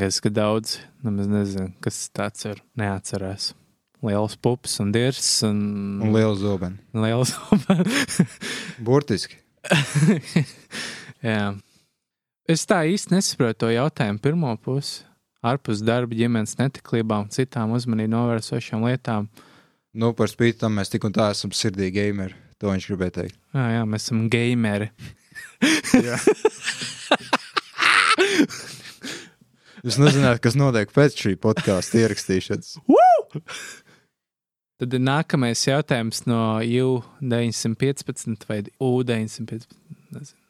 Es 0.00 0.16
ka 0.24 0.32
daudz, 0.32 0.78
nemaz 1.04 1.28
nezinu, 1.28 1.74
kas 1.84 2.06
tāds 2.16 2.46
ir. 2.48 2.64
Neatcerās. 2.80 3.50
Liels 4.04 4.36
pupas 4.40 4.78
un 4.80 4.92
dirs 4.92 5.28
un, 5.44 5.58
Un 6.04 6.12
liela 6.12 6.32
zobena. 6.40 6.80
liels. 6.96 7.34
Burtiski. 8.84 9.43
Jā. 11.28 11.54
Es 12.50 12.66
tā 12.68 12.82
īsti 12.90 13.14
nesaprotu 13.14 13.64
to 13.64 13.68
jautājumu 13.72 14.20
pirmo 14.24 14.52
pusi. 14.60 15.02
Ārpus 15.44 15.82
darba, 15.84 16.16
ģimenes 16.16 16.56
netiklībām, 16.56 17.28
citām 17.32 17.74
uzmanību 17.76 18.12
novērsošām 18.14 18.84
lietām. 18.88 19.28
Nu, 19.94 20.14
par 20.16 20.28
spīti 20.32 20.62
tam 20.62 20.72
mēs 20.78 20.88
tik 20.92 21.04
un 21.04 21.12
tā 21.14 21.30
esam 21.34 21.52
sirdīgi 21.52 21.98
gameri. 21.98 22.34
To 22.62 22.66
viņš 22.72 22.86
gribēja 22.88 23.12
teikt. 23.18 23.36
Jā, 23.52 23.64
jā 23.76 23.82
mēs 23.88 24.02
esam 24.06 24.18
gameri. 24.32 24.88
Jūs 29.84 29.98
nezināt, 30.00 30.40
kas 30.40 30.56
notiek 30.56 30.88
pēc 30.96 31.12
šī 31.20 31.32
podkāstu 31.44 32.00
ierakstīšanas. 32.00 32.70
Tad 34.82 34.94
ir 34.96 35.02
nākamais 35.06 35.60
jautājums 35.68 36.24
no 36.26 36.58
U915 36.60 38.48
vai 38.48 38.62
U915. 38.82 39.68
Nezinu. 40.14 40.40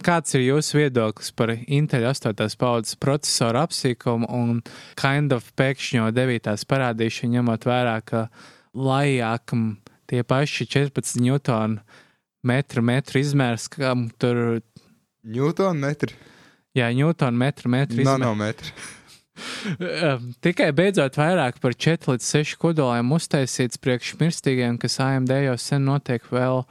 Kāds 0.00 0.32
ir 0.32 0.46
jūsu 0.46 0.78
viedoklis 0.78 1.28
par 1.36 1.52
Intel 1.68 2.06
8. 2.08 2.32
paudzes 2.58 2.96
procesoru 2.96 3.60
apsīkumu 3.60 4.30
un 4.32 4.62
kind 4.98 5.34
of 5.36 5.50
pēkšņo 5.60 6.08
9. 6.16 6.48
parādīšanu, 6.70 7.34
ņemot 7.36 7.66
vērā, 7.68 7.98
ka 8.08 8.24
lajākam 8.72 9.74
tie 10.08 10.24
paši 10.24 10.66
14 10.72 11.20
newtonu 11.20 11.84
metru, 12.42 12.82
metru 12.82 13.20
izmērs, 13.20 13.68
kam 13.74 14.08
tur, 14.18 14.62
Newton 15.20 15.82
metri, 15.84 16.16
jā, 16.72 16.88
newtonu 16.96 17.36
metru, 17.36 17.68
metru 17.68 18.00
izmērs. 18.00 18.24
nanometri. 18.24 18.72
Tikai 20.44 20.70
beidzot 20.76 21.18
vairāk 21.20 21.60
par 21.62 21.74
4 21.74 22.12
līdz 22.12 22.28
6 22.36 22.60
kodoliem 22.60 23.12
uztaisīts 23.16 23.80
priekšmirstīgiem, 23.82 24.78
kas 24.82 25.00
AMD 25.02 25.34
jau 25.46 25.56
sen 25.60 25.84
notiek 25.88 26.24
vēl, 26.32 26.64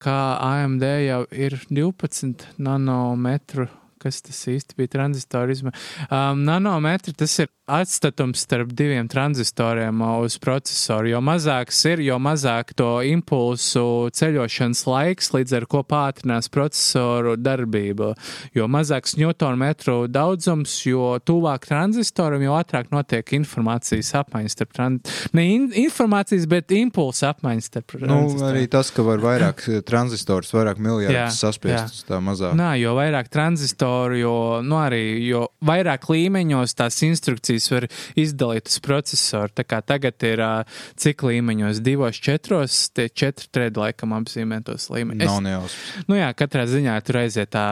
kā 0.00 0.20
AMD 0.46 0.86
jau 1.06 1.22
ir 1.32 1.58
12 1.70 2.48
nanometru. 2.58 3.68
Kas 4.00 4.22
tas 4.24 4.38
īsti 4.48 4.78
bija 4.80 4.94
tranzistoru 4.96 5.52
izmērs? 5.52 5.88
Um, 6.08 6.44
nanometri 6.48 7.12
tas 7.12 7.34
ir 7.42 7.50
atstatums 7.70 8.40
starp 8.42 8.72
diviem 8.74 9.06
tranzistoriem 9.06 10.00
uh, 10.02 10.16
uz 10.24 10.34
procesoru. 10.42 11.10
Jo 11.12 11.20
mazāks 11.22 11.78
ir, 11.86 12.00
jo 12.02 12.16
mazāk 12.18 12.72
to 12.78 12.88
impulsu 13.06 14.08
ceļošanas 14.16 14.80
laiks, 14.88 15.30
līdz 15.36 15.54
ar 15.60 15.66
ko 15.70 15.82
pātrinās 15.86 16.48
procesoru 16.50 17.36
darbību. 17.38 18.10
Jo 18.56 18.66
mazāks 18.72 19.14
newtonmetru 19.20 20.08
daudzums, 20.10 20.74
jo 20.88 21.12
tuvāk 21.22 21.68
tranzistoram, 21.70 22.42
jo 22.42 22.56
ātrāk 22.58 22.90
notiek 22.94 23.34
informācijas 23.38 24.14
apmaiņas 24.24 24.56
starp 24.58 24.74
tranzistoriem. 24.74 25.30
Ne 25.36 25.46
in 25.50 25.68
informācijas, 25.84 26.48
bet 26.50 26.72
impulsu 26.74 27.28
apmaiņas 27.30 27.70
starp 27.70 27.94
Nu, 28.00 28.06
tranzistoriem. 28.06 28.48
arī 28.50 28.64
tas, 28.72 28.90
ka 28.94 29.04
var 29.06 29.22
vairāk 29.22 29.62
tranzistors, 29.86 30.50
vairāk 30.56 30.80
Jā, 30.80 30.84
miljardus 30.88 31.38
saspiest 31.42 32.00
uz 32.00 32.04
tā 32.08 32.18
mazā. 32.24 32.50
Nā, 32.58 32.72
jo 32.80 32.96
vairāk 32.98 33.30
tranzistoru, 33.32 33.89
jo, 34.16 34.34
nu, 34.66 34.76
arī, 34.80 35.02
jo 35.26 35.44
vairāk 35.66 36.08
līmeņos 36.10 36.76
tās 36.78 37.00
instrukcijas 37.06 37.68
var 37.72 37.86
izdalīt 38.18 38.70
uz 38.70 38.78
procesoru. 38.84 39.52
Tā 39.56 39.66
kā 39.68 39.80
tagad 39.84 40.26
ir 40.26 40.42
ā, 40.44 40.52
cik 41.00 41.24
līmeņos, 41.28 41.82
divos, 41.84 42.20
četros, 42.22 42.82
tie 42.96 43.08
četri 43.08 43.50
tredi 43.52 43.82
laikam 43.82 44.14
apzīmē 44.18 44.62
tos 44.66 44.88
līmeņus. 44.92 45.26
Nav 45.26 45.42
nejausmas. 45.46 46.06
Nu 46.10 46.18
jā, 46.18 46.30
katrā 46.36 46.66
ziņā 46.70 46.96
tur 47.06 47.20
aiziet 47.24 47.52
tā. 47.56 47.66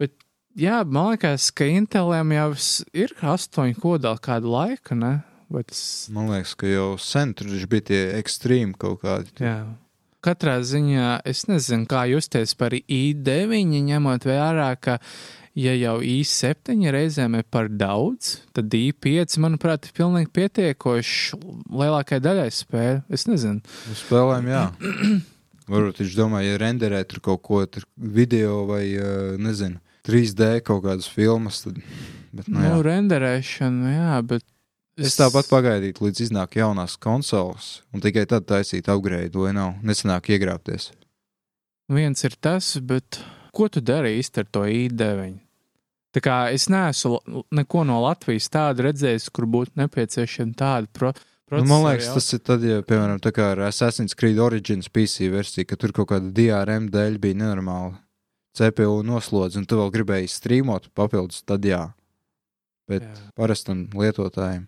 Bet, 0.00 0.16
jā, 0.58 0.82
man 0.86 1.14
liekas, 1.14 1.50
ka 1.54 1.68
Intelēm 1.68 2.34
jau 2.36 2.50
ir 3.04 3.14
astoņi 3.34 3.78
kodoli 3.82 4.24
kādu 4.24 4.52
laiku, 4.56 4.98
ne? 4.98 5.16
Tas 5.54 6.08
Man 6.10 6.32
liekas, 6.32 6.56
ka 6.58 6.66
jau 6.66 6.94
sen 6.98 7.34
tur 7.36 7.52
bija 7.70 7.88
tie 7.92 8.02
ekstrēmi 8.18 8.74
kaut 8.80 9.04
kādi. 9.04 9.30
Jā. 9.38 9.58
Katrā 10.24 10.58
ziņā 10.64 11.18
es 11.28 11.44
nezinu, 11.50 11.84
kā 11.90 12.06
justies 12.08 12.54
par 12.56 12.72
i9, 12.72 13.58
ņemot 13.90 14.24
vērā, 14.24 14.70
ka, 14.80 14.98
ja 15.58 15.74
jau 15.76 15.98
i7 16.00 16.88
reizēm 16.94 17.36
ir 17.38 17.44
par 17.52 17.68
daudz, 17.68 18.38
tad 18.56 18.72
i5, 18.74 19.36
manuprāt, 19.44 19.90
ir 19.90 19.96
pilnīgi 19.98 20.32
pietiekoši 20.34 21.38
lielākai 21.76 22.22
daļai 22.24 22.48
spēļu. 22.56 23.04
Es 23.12 23.26
nezinu. 23.28 23.60
Uz 23.92 24.00
spēlēm, 24.06 24.48
jā. 24.54 24.64
Varbūt 25.74 26.02
viņš 26.02 26.16
domāja, 26.18 26.54
ja 26.54 26.60
renderē 26.60 27.04
tur 27.08 27.22
kaut 27.24 27.40
ko 27.46 27.62
tur 27.68 27.86
video 27.96 28.64
vai, 28.68 28.82
eh, 28.96 29.36
nezinu, 29.40 29.80
3D 30.04 30.58
kaut 30.64 30.82
kādas 30.84 31.06
filmas, 31.08 31.62
tad. 31.64 31.78
Bet, 32.34 32.48
nu, 32.48 32.58
Nu, 32.58 32.64
jā. 32.66 32.80
renderēšana, 32.88 33.94
jā, 33.94 34.16
bet. 34.28 34.44
Es 34.94 35.16
tāpat 35.18 35.48
pagaidītu, 35.50 36.04
līdz 36.06 36.28
iznāk 36.28 36.54
jaunās 36.60 36.94
konsoles, 37.02 37.80
un 37.90 38.02
tikai 38.04 38.28
tad 38.30 38.46
taisīt 38.46 38.86
upgrade, 38.92 39.34
lai 39.34 39.54
nav 39.56 39.80
nesenāk 39.82 40.30
iegrābties. 40.36 40.92
Viens 41.90 42.22
ir 42.24 42.36
tas, 42.38 42.76
bet 42.78 43.18
ko 43.54 43.66
tu 43.68 43.82
dari 43.82 44.14
īsti 44.20 44.44
ar 44.44 44.50
to 44.54 44.62
i9? 44.70 45.34
Tā 46.14 46.22
kā 46.22 46.36
es 46.54 46.68
neesmu 46.70 47.42
neko 47.58 47.82
no 47.88 47.98
Latvijas 48.04 48.46
tādu 48.54 48.86
redzējis, 48.86 49.32
kur 49.34 49.48
būtu 49.50 49.74
nepieciešama 49.82 50.54
tāda 50.58 50.90
pro 50.94 51.14
Nu, 51.52 51.60
man 51.68 51.84
liekas, 51.84 52.08
tas 52.16 52.32
ir 52.32 52.40
tad, 52.40 52.62
ja, 52.64 52.80
piemēram, 52.82 53.18
tā 53.22 53.30
kā 53.34 53.50
ar 53.52 53.66
Assassin's 53.66 54.16
Creed 54.16 54.38
Origins 54.40 54.88
PC 54.90 55.28
versiju, 55.30 55.68
ka 55.68 55.76
tur 55.78 55.92
kaut 55.94 56.08
kāda 56.10 56.32
DRM 56.34 56.88
dēļ 56.90 57.18
bija 57.20 57.36
nenormāla 57.42 57.92
CPU 58.56 59.02
noslodze, 59.06 59.60
un 59.60 59.68
tu 59.68 59.78
vēl 59.78 59.92
gribēji 59.94 60.30
strīmot 60.32 60.88
papildus, 60.96 61.42
tad 61.46 61.66
jā. 61.68 61.84
Bet 62.90 63.04
Jā. 63.04 63.20
parastam 63.36 63.84
lietotājiem. 63.92 64.64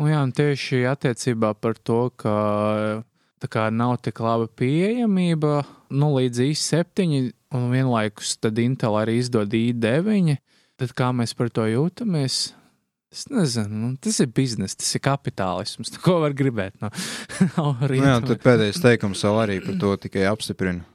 Un, 0.00 0.08
jā, 0.08 0.20
un 0.24 0.30
tieši 0.32 0.86
attiecībā 0.88 1.52
par 1.60 1.76
to, 1.76 2.06
ka 2.16 2.34
kā 3.52 3.66
nav 3.72 3.98
tik 4.04 4.20
laba 4.24 4.46
pieejamība, 4.56 5.60
nu, 5.92 6.14
līdz 6.16 6.40
i7, 6.46 7.32
un 7.56 7.66
vienlaikus 7.72 8.38
tad 8.40 8.58
Intel 8.62 8.96
arī 8.96 9.18
izdod 9.20 9.52
i9, 9.56 10.38
tad 10.80 10.94
kā 10.96 11.10
mēs 11.16 11.36
par 11.36 11.52
to 11.52 11.66
jūtamies? 11.68 12.38
Es 13.10 13.24
nezinu, 13.26 13.74
nu, 13.74 13.88
tas 13.98 14.20
ir 14.22 14.30
biznesa, 14.30 14.78
tas 14.78 14.94
ir 14.94 15.02
kapitālisms. 15.02 15.90
Ko 16.04 16.20
var 16.22 16.32
gribēt 16.38 16.78
no 16.84 16.92
Nu, 17.98 17.98
jā, 17.98 18.14
tad 18.22 18.44
pēdējais 18.44 18.80
teikums 18.84 19.24
vēl 19.26 19.40
arī 19.42 19.58
par 19.64 19.80
to 19.82 19.96
tikai 20.06 20.28
apstiprina. 20.30 20.86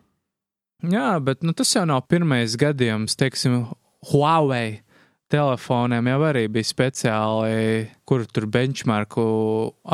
Jā, 0.86 1.18
bet 1.24 1.44
nu, 1.44 1.54
tas 1.58 1.74
jau 1.76 1.84
nav 1.88 2.06
pirmais 2.10 2.56
gadījums, 2.60 3.18
teiksim, 3.20 3.66
Huawei 4.06 4.85
telefoniem 5.32 6.10
jau 6.12 6.20
arī 6.28 6.46
bija 6.52 6.68
speciāli, 6.70 7.88
kur 8.08 8.26
tur 8.30 8.48
benchmarku 8.52 9.26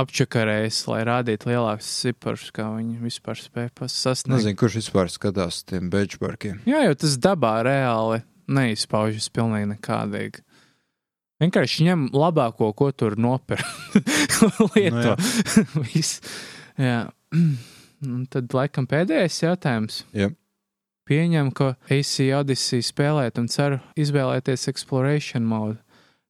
apčakarējis, 0.03 0.81
lai 0.91 1.01
rādītu 1.07 1.51
lielākus 1.51 1.89
ciparus, 2.03 2.49
kā 2.55 2.67
viņi 2.75 2.99
vispār 3.03 3.39
spēja 3.39 3.87
sasniegt. 3.87 4.35
Nezinu, 4.37 4.59
kurš 4.59 4.79
vispār 4.81 5.11
skatās 5.13 5.63
tiem 5.67 5.89
benchmarkiem. 5.93 6.61
Jā, 6.69 6.83
jo 6.87 6.97
tas 6.99 7.17
dabā 7.21 7.57
reāli 7.67 8.21
neizpaužas 8.51 9.29
pilnīgi 9.33 9.71
nekādīgi. 9.75 10.43
Vienkārši 11.41 11.87
ņem 11.87 12.09
labāko, 12.13 12.69
ko 12.77 12.91
tur 12.93 13.15
nopirkt. 13.17 13.95
Lieto. 14.75 15.15
Nu 15.73 15.85
Viss. 15.89 16.19
jā. 16.77 17.07
Un 18.01 18.25
tad 18.33 18.49
laikam 18.57 18.87
pēdējais 18.89 19.43
jautājums. 19.43 19.99
Jā. 20.17 20.31
Pieņem, 21.09 21.49
ka 21.57 21.73
AC 21.89 22.27
Odyssey 22.37 22.83
spēlēt 22.85 23.39
un 23.41 23.47
ceru 23.51 23.79
izvēlēties 23.99 24.67
Exploration 24.71 25.47
modu. 25.47 25.79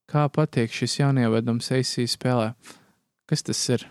Kā 0.08 0.26
patīk 0.32 0.72
šis 0.74 0.98
jaunievedums 1.00 1.70
AC 1.72 2.06
spēlē? 2.10 2.52
Kas 3.28 3.44
tas 3.46 3.60
ir? 3.72 3.84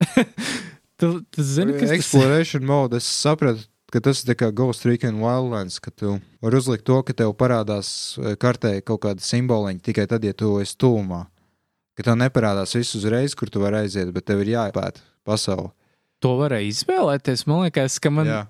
tu, 1.00 1.18
tu 1.24 1.44
zini, 1.44 1.74
kas 1.74 1.88
tas 1.88 1.90
ir? 1.90 1.96
Exploration 1.98 2.68
mode, 2.68 3.00
es 3.00 3.08
sapratu, 3.08 3.64
ka 3.92 4.02
tas 4.04 4.20
ir 4.24 4.36
kā 4.38 4.50
Ghost 4.54 4.84
Recon 4.88 5.20
Wildlands, 5.22 5.80
ka 5.80 5.92
tu 5.92 6.18
vari 6.44 6.60
uzlikt 6.60 6.86
to, 6.88 7.00
ka 7.04 7.16
tev 7.16 7.32
parādās 7.40 7.90
eh, 8.20 8.36
kartē 8.40 8.78
kaut 8.84 9.02
kāda 9.06 9.24
simboliņa 9.24 9.84
tikai 9.84 10.06
tad, 10.10 10.24
ja 10.28 10.36
tu 10.36 10.58
esi 10.62 10.76
tūmā. 10.80 11.24
Ka 11.98 12.06
tev 12.06 12.18
neparādās 12.20 12.76
viss 12.76 12.96
uzreiz, 12.98 13.34
kur 13.34 13.50
tu 13.50 13.64
vari 13.64 13.82
aiziet, 13.82 14.12
bet 14.14 14.28
tev 14.28 14.44
ir 14.44 14.52
jāpēta 14.54 15.02
pasauli. 15.26 15.72
To 16.22 16.36
varēja 16.38 16.68
izvēlēties. 16.72 17.46
Man 17.50 17.64
liekas, 17.66 17.98
ka 18.02 18.12
man. 18.12 18.28
Jā. 18.30 18.42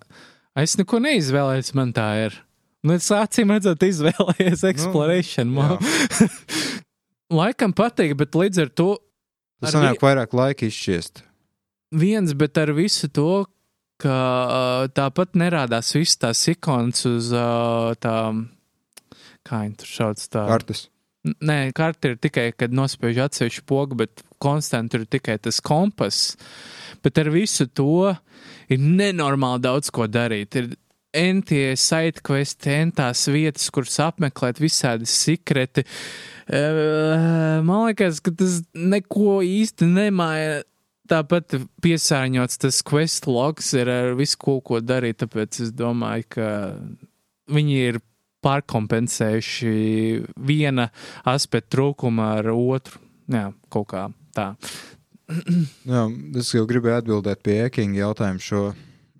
Es 0.59 0.75
neko 0.79 0.99
neizvēlējos, 1.05 1.73
man 1.79 1.93
tā 1.97 2.09
ir. 2.27 2.39
Nu, 2.87 2.95
es 2.97 3.07
acīm 3.15 3.51
redzot, 3.55 3.83
izvēlējies 3.83 4.65
Exploration 4.71 5.53
Nu, 5.53 5.63
jā. 5.63 5.77
mode. 5.77 6.29
Laikam 7.41 7.75
patīk, 7.77 8.15
bet 8.19 8.35
līdz 8.39 8.65
ar 8.65 8.71
to 8.73 8.89
Tas 9.59 9.73
Ar 9.75 9.81
sanāk 9.81 10.03
vairāk 10.05 10.35
laika 10.39 10.69
izšķiest. 10.69 11.25
viens, 11.99 12.31
bet 12.39 12.59
ar 12.63 12.71
visu 12.77 13.09
to, 13.11 13.45
ka 13.99 14.15
uh, 14.15 14.85
tāpat 14.95 15.35
nerādās 15.35 15.91
visas 15.97 16.21
tās 16.23 16.45
ikonas 16.53 17.03
uz 17.11 17.33
uh, 17.35 17.91
tām, 17.99 18.45
kā 19.43 19.65
viņi 19.65 19.75
tur 19.83 19.91
sauc, 19.91 20.23
tā. 20.31 20.45
Kartes. 20.47 20.85
Nē, 21.27 21.73
karta 21.75 22.13
ir 22.13 22.19
tikai, 22.23 22.53
kad 22.55 22.75
nospiež 22.75 23.19
atsevišķu 23.25 23.65
pogu, 23.69 23.99
bet 23.99 24.23
konstanti 24.43 24.95
tur 24.95 25.03
ir 25.05 25.11
tikai 25.11 25.39
tas 25.43 25.59
kompass. 25.65 26.37
Bet 27.03 27.19
ar 27.19 27.31
visu 27.35 27.67
to 27.67 28.13
ir 28.71 28.79
nenormāli 28.79 29.65
daudz 29.67 29.91
ko 29.95 30.07
darīt. 30.07 30.55
Ir 30.61 30.71
entie 31.19 31.75
sidequesti, 31.79 32.71
entās 32.85 33.27
vietas, 33.33 33.69
kuras 33.75 33.99
apmeklēt, 34.05 34.63
visādi 34.63 35.09
sikreti. 35.11 35.85
Man 36.49 37.89
liekas, 37.89 38.23
ka 38.25 38.33
tas 38.39 38.63
neko 38.75 39.41
īsti 39.45 39.91
nemaina. 39.91 40.63
Tāpat 41.09 41.55
piesārņots 41.81 42.59
tas 42.61 42.83
quest 42.85 43.25
logs 43.25 43.71
ir 43.73 43.89
ar 43.89 44.11
visu, 44.19 44.37
ko, 44.45 44.59
ko 44.61 44.83
darīt. 44.85 45.23
Tāpēc 45.23 45.63
es 45.65 45.71
domāju, 45.73 46.27
ka 46.37 46.49
viņi 47.49 47.79
ir 47.87 47.99
pārkompensējuši 48.49 49.73
viena 50.49 50.89
aspekta 51.29 51.77
trūkumu 51.77 52.25
ar 52.25 52.51
otru. 52.55 53.03
Jā, 53.29 53.51
kaut 53.73 53.91
kā 53.93 54.07
tā. 54.37 54.53
Jā, 55.93 56.05
es 56.41 56.53
jau 56.55 56.65
gribēju 56.69 57.03
atbildēt 57.03 57.43
pie 57.45 57.59
Ekinga 57.67 58.01
jautājuma 58.07 58.41
šo, 58.41 58.63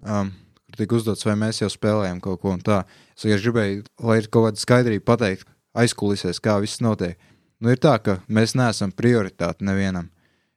um, 0.09 0.31
tika 0.79 0.97
uzdots, 0.97 1.27
vai 1.29 1.37
mēs 1.41 1.61
jau 1.61 1.69
spēlējam 1.73 2.23
kaut 2.25 2.41
ko 2.43 2.55
un 2.57 2.63
tā. 2.65 2.83
Es 3.13 3.27
vienkārši 3.27 3.51
gribēju, 3.51 3.83
lai 4.09 4.21
ir 4.23 4.31
kaut 4.33 4.49
kāda 4.49 4.63
skaidrība 4.63 5.05
pateikt 5.13 5.49
aizkulisēs, 5.79 6.41
kā 6.41 6.57
viss 6.63 6.81
notiek. 6.85 7.19
Nu, 7.61 7.73
ir 7.75 7.81
tā, 7.83 7.97
ka 8.01 8.21
mēs 8.31 8.55
neesam 8.57 8.95
prioritāte 8.95 9.67
nevienam. 9.67 10.09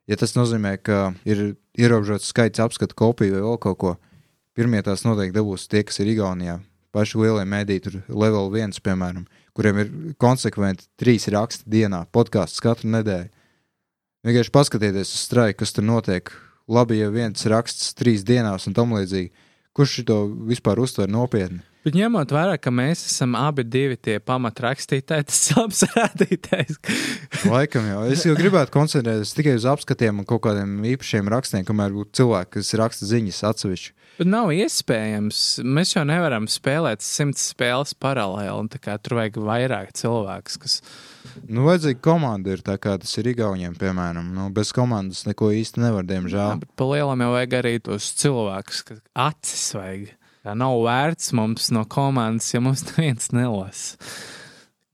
Ja 0.10 0.18
tas 0.19 0.35
nozīmē, 0.38 0.76
ka 0.84 1.11
ir 1.27 1.56
ierobežots 1.80 2.30
skaits 2.30 2.61
apskatu 2.61 2.98
kopiju 2.98 3.35
vai 3.35 3.43
vēl 3.43 3.61
kaut 3.64 3.80
ko, 3.81 3.93
pirmie 4.57 4.81
tās 4.85 5.03
noteikti 5.07 5.38
dabūs 5.38 5.68
tie, 5.72 5.84
kas 5.88 6.02
ir 6.03 6.11
Igaunijā. 6.14 6.60
Paši 6.92 7.22
lielie 7.22 7.46
mēdīji, 7.48 7.84
tur 7.86 7.94
level 8.10 8.50
1, 8.52 8.82
piemēram, 8.84 9.24
kuriem 9.56 9.78
ir 9.80 9.92
konsekventi 10.20 10.90
trīs 11.00 11.30
raksti 11.32 11.70
dienā, 11.72 12.04
podkāsts 12.12 12.60
katru 12.64 12.92
nedēļu. 12.92 13.32
Vienkārši 14.28 14.54
paskatieties 14.54 15.14
uz 15.16 15.22
straiku, 15.24 15.62
kas 15.64 15.72
tur 15.74 15.88
notiek. 15.88 16.34
Labi, 16.72 17.00
ja 17.00 17.08
viens 17.10 17.48
raksts 17.50 17.96
trīs 17.98 18.26
dienās 18.28 18.68
un 18.70 18.76
tam 18.78 18.94
līdzīgi. 18.94 19.32
Kurš 19.72 20.02
to 20.06 20.18
vispār 20.50 20.82
uztver 20.84 21.08
nopietni? 21.08 21.64
Bet 21.82 21.96
ņemot 21.98 22.30
vērā, 22.30 22.60
ka 22.62 22.70
mēs 22.76 23.00
esam 23.08 23.34
abi 23.40 23.64
tie 23.98 24.20
pamatrakstītāji, 24.22 25.26
tas 25.32 25.40
ir 25.50 25.58
labs 25.58 25.80
rādītājs. 25.96 26.78
Laikam 27.50 27.88
jau. 27.90 28.04
Es 28.12 28.28
jau 28.28 28.36
gribētu 28.38 28.76
koncentrēties 28.76 29.34
tikai 29.34 29.56
uz 29.58 29.66
apskatiem 29.66 30.22
un 30.22 30.28
kaut 30.30 30.44
kādiem 30.46 30.76
īpašiem 30.92 31.32
rakstiem, 31.34 31.66
kamēr 31.66 31.96
būtu 31.96 32.20
cilvēki, 32.20 32.52
kas 32.60 32.76
raksta 32.78 33.10
ziņas 33.10 33.42
atsevišķi. 33.50 33.96
Bet 34.20 34.28
nav 34.30 34.52
iespējams. 34.54 35.38
Mēs 35.66 35.96
jau 35.96 36.04
nevaram 36.06 36.46
spēlēt 36.52 37.02
simts 37.02 37.48
spēles 37.54 37.94
paralēli. 37.98 38.68
Tur 39.02 39.16
vajag 39.18 39.40
vairāk 39.42 39.94
cilvēku, 39.98 40.60
kas. 40.62 40.76
Nu, 41.48 41.64
vajadzīga 41.66 42.02
komanda 42.06 42.54
ir 42.54 42.62
tā, 42.66 42.76
kā 42.82 42.98
tas 43.02 43.14
ir 43.18 43.32
Igauniem, 43.32 43.74
piemēram. 43.80 44.28
Nu, 44.36 44.50
bez 44.54 44.74
komandas 44.76 45.24
neko 45.30 45.50
īsti 45.58 45.82
nevar, 45.82 46.04
Jā, 46.06 46.10
diemžēl. 46.14 46.60
bet 46.66 46.74
pa 46.78 46.90
lielam 46.92 47.24
jau 47.24 47.32
vajag 47.38 47.58
arī 47.62 47.74
tos 47.88 48.12
cilvēkus, 48.22 48.84
kas 48.90 49.02
acis 49.28 49.66
vajag. 49.80 50.06
Tā 50.42 50.56
nav 50.58 50.76
vērts 50.86 51.34
mums 51.38 51.70
no 51.74 51.86
komandas, 51.86 52.52
ja 52.54 52.62
mums 52.62 52.84
neviens 52.92 53.32
nelasa. 53.34 53.98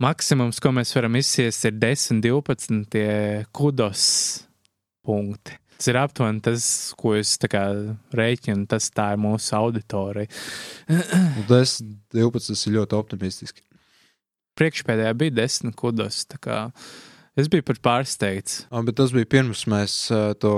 Maksimums, 0.03 0.60
ko 0.61 0.69
mēs 0.77 0.91
varam 0.94 1.15
izsiest, 1.18 1.64
ir 1.65 1.77
10, 1.81 2.19
12 2.22 2.84
tie 2.94 3.45
kudos 3.56 4.03
punkti. 5.07 5.56
Tas 5.77 5.91
ir 5.91 5.99
aptuveni 6.01 6.41
tas, 6.41 6.65
ko 6.97 7.13
es 7.17 7.35
rēķinu, 7.37 8.65
tas 8.69 8.89
tā 8.89 9.11
ir 9.13 9.21
mūsu 9.21 9.53
auditorija. 9.57 10.29
Un 10.89 11.45
Tas 11.49 11.77
12 12.15 12.49
tas 12.49 12.65
ir 12.65 12.77
ļoti 12.79 12.97
optimistiski. 12.97 13.61
Priekšpēdējā 14.57 15.13
bija 15.13 15.35
10 15.37 15.75
kudos, 15.77 16.23
es 17.37 17.49
biju 17.53 17.67
pat 17.67 17.81
pārsteigts. 17.85 18.63
Ah, 18.71 18.81
bet 18.81 18.97
tas 18.97 19.13
bija 19.13 19.29
pirms 19.37 19.67
mēs 19.69 19.99
to 20.41 20.55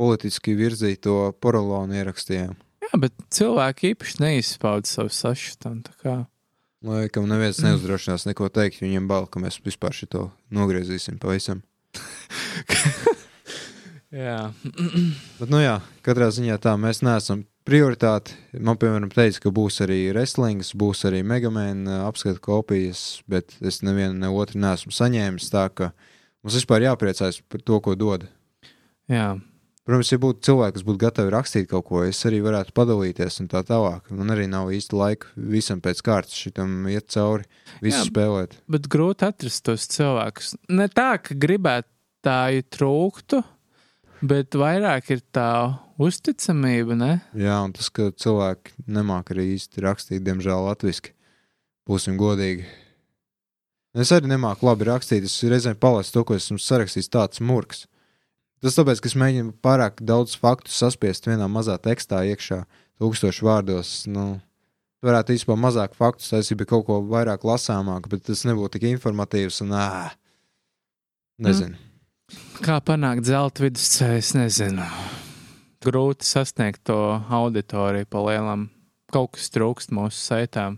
politiski 0.00 0.52
virzīto 0.56 1.32
porolonu 1.40 1.96
ierakstījām. 1.96 2.52
Jā, 2.84 3.00
bet 3.00 3.16
cilvēki 3.32 3.94
īpaši 3.94 4.20
neizpauda 4.24 4.88
savu 4.88 5.12
sašutumu. 5.14 6.26
Laikam 6.84 7.26
neviens 7.28 7.60
neuzdrošinās 7.64 8.24
neko 8.28 8.48
teikt, 8.52 8.80
viņiem 8.84 9.08
bail, 9.08 9.28
ka 9.28 9.40
mēs 9.40 9.60
vispār 9.64 9.96
šo 9.96 10.28
nogriezīsim 10.52 11.20
pavisam. 11.20 11.64
Jā, 14.10 14.50
Bet, 15.38 15.48
nu 15.52 15.60
jā, 15.62 15.76
katrā 16.02 16.30
ziņā 16.34 16.56
tā 16.62 16.72
mēs 16.80 16.98
neesam 17.06 17.44
prioritāte. 17.68 18.34
Man, 18.58 18.74
piemēram, 18.80 19.10
teica, 19.14 19.44
ka 19.44 19.52
būs 19.54 19.76
arī 19.84 20.00
wrestlings, 20.10 20.72
būs 20.74 21.04
arī 21.06 21.20
megamēna 21.22 22.00
apskatu 22.08 22.42
kopijas, 22.42 23.20
bet 23.30 23.54
es 23.62 23.82
nevienu 23.86 24.18
ne 24.18 24.30
otru 24.34 24.58
neesmu 24.64 24.90
saņēmis. 24.96 25.46
Tā 25.52 25.68
ka 25.70 25.92
mums 26.42 26.56
vispār 26.58 26.88
jāpriecājas 26.88 27.38
par 27.46 27.62
to, 27.62 27.78
ko 27.84 27.94
dod. 27.94 28.26
jā. 29.10 29.36
Protams, 29.88 30.10
ja 30.12 30.18
būtu 30.22 30.44
cilvēki, 30.44 30.74
kas 30.76 30.82
būtu 30.86 31.00
gatavi 31.00 31.30
rakstīt 31.32 31.64
kaut 31.70 31.86
ko, 31.88 32.02
es 32.06 32.18
arī 32.28 32.42
varētu 32.44 32.74
padalīties 32.76 33.40
un 33.42 33.48
tā 33.50 33.62
tālāk. 33.66 34.10
Man 34.14 34.28
arī 34.30 34.44
nav 34.46 34.68
īsti 34.76 34.94
laika 34.94 35.30
visam 35.34 35.80
pēc 35.82 36.02
kārtas 36.06 36.36
šitam 36.36 36.84
iet 36.92 37.08
cauri, 37.10 37.46
visu 37.82 37.96
Jā. 37.96 38.04
spēlēt. 38.10 38.58
bet 38.70 38.86
grūti 38.92 39.26
atrast 39.26 39.64
tos 39.66 39.88
cilvēkus. 39.90 40.52
Ne 40.68 40.86
tā, 40.92 41.16
ka 41.24 41.34
gribētu 41.34 41.88
tā 42.22 42.36
ir 42.60 42.68
trūktu, 42.70 43.40
bet 44.22 44.56
vairāk 44.58 45.10
ir 45.14 45.22
tā 45.34 45.50
uzticamība, 46.00 46.96
ne? 46.98 47.12
Jā, 47.36 47.60
un 47.64 47.74
tas, 47.76 47.90
ka 47.92 48.10
cilvēki 48.12 48.76
nemāk 48.90 49.32
arī 49.34 49.50
īsti 49.56 49.84
rakstīt, 49.84 50.24
diemžēl, 50.26 50.66
latviešu. 50.68 51.14
Būsim 51.88 52.18
godīgi. 52.20 52.68
Es 53.98 54.12
arī 54.14 54.30
nemāku 54.30 54.68
labi 54.68 54.86
rakstīt. 54.86 55.24
Es 55.26 55.40
reizēm 55.42 55.78
palasu 55.80 56.14
to, 56.14 56.22
ko 56.26 56.36
esmu 56.38 56.60
sarakstījis, 56.62 57.10
tāds 57.10 57.42
murgs. 57.42 57.88
Tas 58.62 58.76
tāpēc, 58.76 59.00
ka 59.00 59.08
es 59.08 59.16
mēģinu 59.18 59.56
pārāk 59.64 60.02
daudz 60.04 60.36
faktu 60.38 60.70
saspiest 60.70 61.26
vienā 61.26 61.48
mazā 61.50 61.78
tekstā 61.80 62.20
iekšā, 62.28 62.62
tūkstošu 63.00 63.48
vārdos. 63.48 63.92
Nu, 64.12 64.36
varētu 65.04 65.34
īstenībā 65.34 65.56
mazāk 65.58 65.96
faktu 65.98 66.26
bet 66.60 66.68
kaut 66.68 66.86
ko 66.86 67.00
vairāk 67.08 67.44
lasāmāk, 67.48 68.08
bet 68.12 68.26
tas 68.28 68.44
nebūtu 68.44 68.76
tik 68.76 68.90
informatīvs 68.92 69.62
un 69.64 69.72
ā, 69.72 70.10
nezinu. 71.40 71.74
Mm. 71.74 71.89
Kā 72.60 72.76
panākt 72.84 73.24
zelta 73.24 73.64
vidusceļu, 73.64 74.18
es 74.20 74.34
nezinu. 74.36 74.84
Grūti 75.80 76.28
sasniegt 76.28 76.82
to 76.84 76.98
auditoriju 77.32 78.08
pa 78.10 78.24
lielam. 78.26 78.68
Kaut 79.10 79.32
kas 79.36 79.48
trūkst 79.54 79.94
mūsu 79.96 80.20
saitām. 80.20 80.76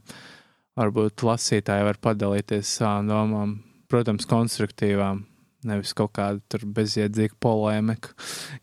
Varbūt 0.79 1.25
lasītāji 1.27 1.85
var 1.89 1.99
padalīties 2.01 2.71
savām 2.79 3.11
domām, 3.11 3.57
protams, 3.93 4.29
konstruktīvām. 4.31 5.25
Nevis 5.69 5.93
kaut 5.95 6.15
kādu 6.17 6.41
tur 6.51 6.65
bezjēdzīgu 6.75 7.37
polēmiku, 7.43 8.15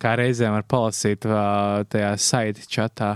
kā 0.01 0.17
reizēm 0.19 0.55
var 0.57 0.65
palasīt 0.67 1.23
tajā 1.23 2.09
saiti 2.19 2.65
čatā. 2.67 3.13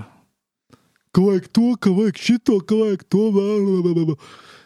Ka 1.13 1.23
vajag 1.23 1.49
to, 1.51 1.65
ka 1.79 1.91
vajag 1.95 2.21
šito, 2.27 2.59
ka 2.63 2.77
vajag 2.79 3.03
to 3.11 3.25
vēl. 3.35 4.13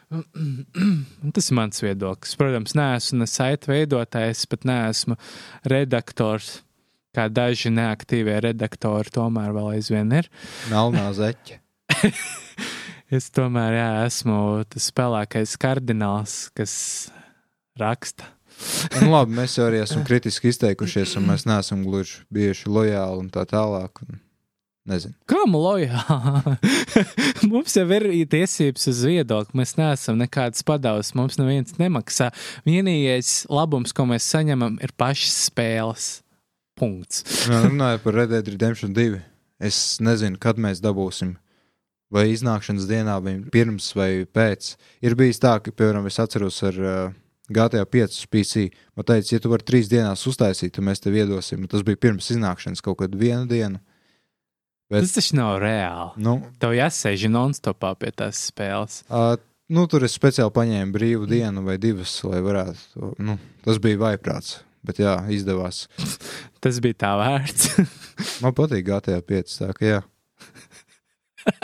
Un 1.24 1.34
Tas 1.36 1.50
ir 1.52 1.58
mans 1.58 1.84
viedoklis. 1.84 2.38
Protams, 2.40 2.76
neesmu 2.78 3.22
ne 3.22 3.28
saita 3.30 3.72
veidotājs, 3.74 4.46
pat 4.50 4.68
neesmu 4.68 5.18
redaktors. 5.68 6.62
Kā 7.18 7.26
daži 7.34 7.72
neaktīvie 7.74 8.38
redaktori 8.46 9.10
tomēr 9.14 9.56
vēl 9.56 9.72
aizvien 9.78 10.12
ir. 10.20 10.30
Melnā 10.72 11.10
zeķe. 11.18 11.62
Es 13.08 13.30
tomēr 13.32 13.72
jā, 13.72 13.92
esmu 14.04 14.38
tas 14.68 14.90
spēlēkais 14.92 15.54
kardināls, 15.64 16.50
kas 16.52 16.74
raksta. 17.80 18.28
Nu, 18.98 19.14
labi, 19.14 19.38
mēs 19.38 19.56
jau 19.56 19.70
arī 19.70 19.80
esam 19.80 20.04
kritiski 20.04 20.52
izteikušies, 20.52 21.14
un 21.16 21.30
mēs 21.30 21.46
neesam 21.48 21.86
gluži 21.88 22.26
bijuši 22.36 22.68
lojāli 22.68 23.22
un 23.22 23.30
tā 23.32 23.46
tālāk. 23.48 24.02
Un 24.04 24.20
Nezinu. 24.88 25.18
Kā 25.27 25.41
lojāli? 25.51 26.53
mums 27.51 27.76
jau 27.76 27.84
ir 27.97 28.05
tiesības 28.31 28.88
uz 28.88 29.01
viedokli. 29.03 29.59
Mēs 29.59 29.76
neesam 29.80 30.19
nekādas 30.22 30.64
padavas. 30.68 31.11
Mums 31.18 31.35
neviens 31.41 31.76
nemaksā. 31.80 32.30
Vienīgais 32.68 33.49
labums, 33.51 33.91
ko 33.95 34.07
mēs 34.07 34.30
saņemam, 34.31 34.77
ir 34.84 34.95
pašas 34.95 35.35
spēles. 35.49 36.07
Punkts. 36.77 37.26
Jā, 37.49 37.65
runājot 37.65 38.03
par 38.05 38.15
Red 38.15 38.31
Dead 38.31 38.53
Redemption 38.53 38.93
2. 38.95 39.19
Es 39.68 39.97
nezinu, 40.03 40.39
kad 40.39 40.59
mēs 40.61 40.80
dabūsim. 40.84 41.35
Vai 42.14 42.30
iznākšanas 42.31 42.88
dienā, 42.88 43.18
vai 43.19 43.34
pirms 43.51 43.89
vai 43.97 44.11
pēc. 44.23 44.76
Ir 45.03 45.18
bijis 45.19 45.41
tā, 45.43 45.57
ka, 45.59 45.73
piemēram, 45.76 46.07
es 46.07 46.22
atceros 46.23 46.61
ar 46.69 46.77
uh, 46.80 47.15
GTA 47.51 47.84
5 47.84 48.22
PC. 48.31 48.69
Man 48.95 49.09
teica, 49.09 49.34
ja 49.34 49.43
tu 49.43 49.51
vari 49.51 49.68
trīs 49.68 49.91
dienās 49.91 50.23
uztaisīt, 50.30 50.77
tad 50.77 50.88
mēs 50.88 51.03
tev 51.03 51.18
iedosim. 51.18 51.65
Nu, 51.65 51.72
tas 51.72 51.84
bija 51.84 51.99
pirms 52.07 52.31
iznākšanas 52.31 52.85
kaut 52.85 53.01
kādu 53.01 53.19
vienu 53.19 53.49
dienu. 53.49 53.84
Bet- 54.89 55.03
Tas 55.03 55.14
taču 55.18 55.35
nav 55.35 55.57
reāli. 55.59 56.14
Nu, 56.23 56.38
Tev 56.61 56.72
jāsēž 56.77 57.26
non-stopā 57.31 57.91
pie 57.99 58.11
tās 58.15 58.39
spēles. 58.51 59.01
uh, 59.11 59.35
nu, 59.69 59.84
tur 59.91 60.05
es 60.07 60.15
speciāli 60.15 60.53
paņēmu 60.55 60.93
brīvu 60.95 61.27
dienu 61.27 61.64
vai 61.65 61.76
divas, 61.77 62.14
lai 62.23 62.39
varētu. 62.45 63.14
Nu, 63.19 63.35
tas 63.68 63.77
bija 63.84 63.97
vaiprāts. 64.05 64.61
Bet 64.88 65.01
jā, 65.03 65.18
izdevās. 65.34 65.88
Tas 66.64 66.77
bija 66.80 66.95
tā 67.03 67.09
vērts. 67.19 67.73
Man 68.43 68.53
patīk 68.55 68.85
GTA 68.88 69.18
5. 69.19 69.57
Tā, 69.59 69.73
ka, 69.76 69.84
jā. 69.85 69.99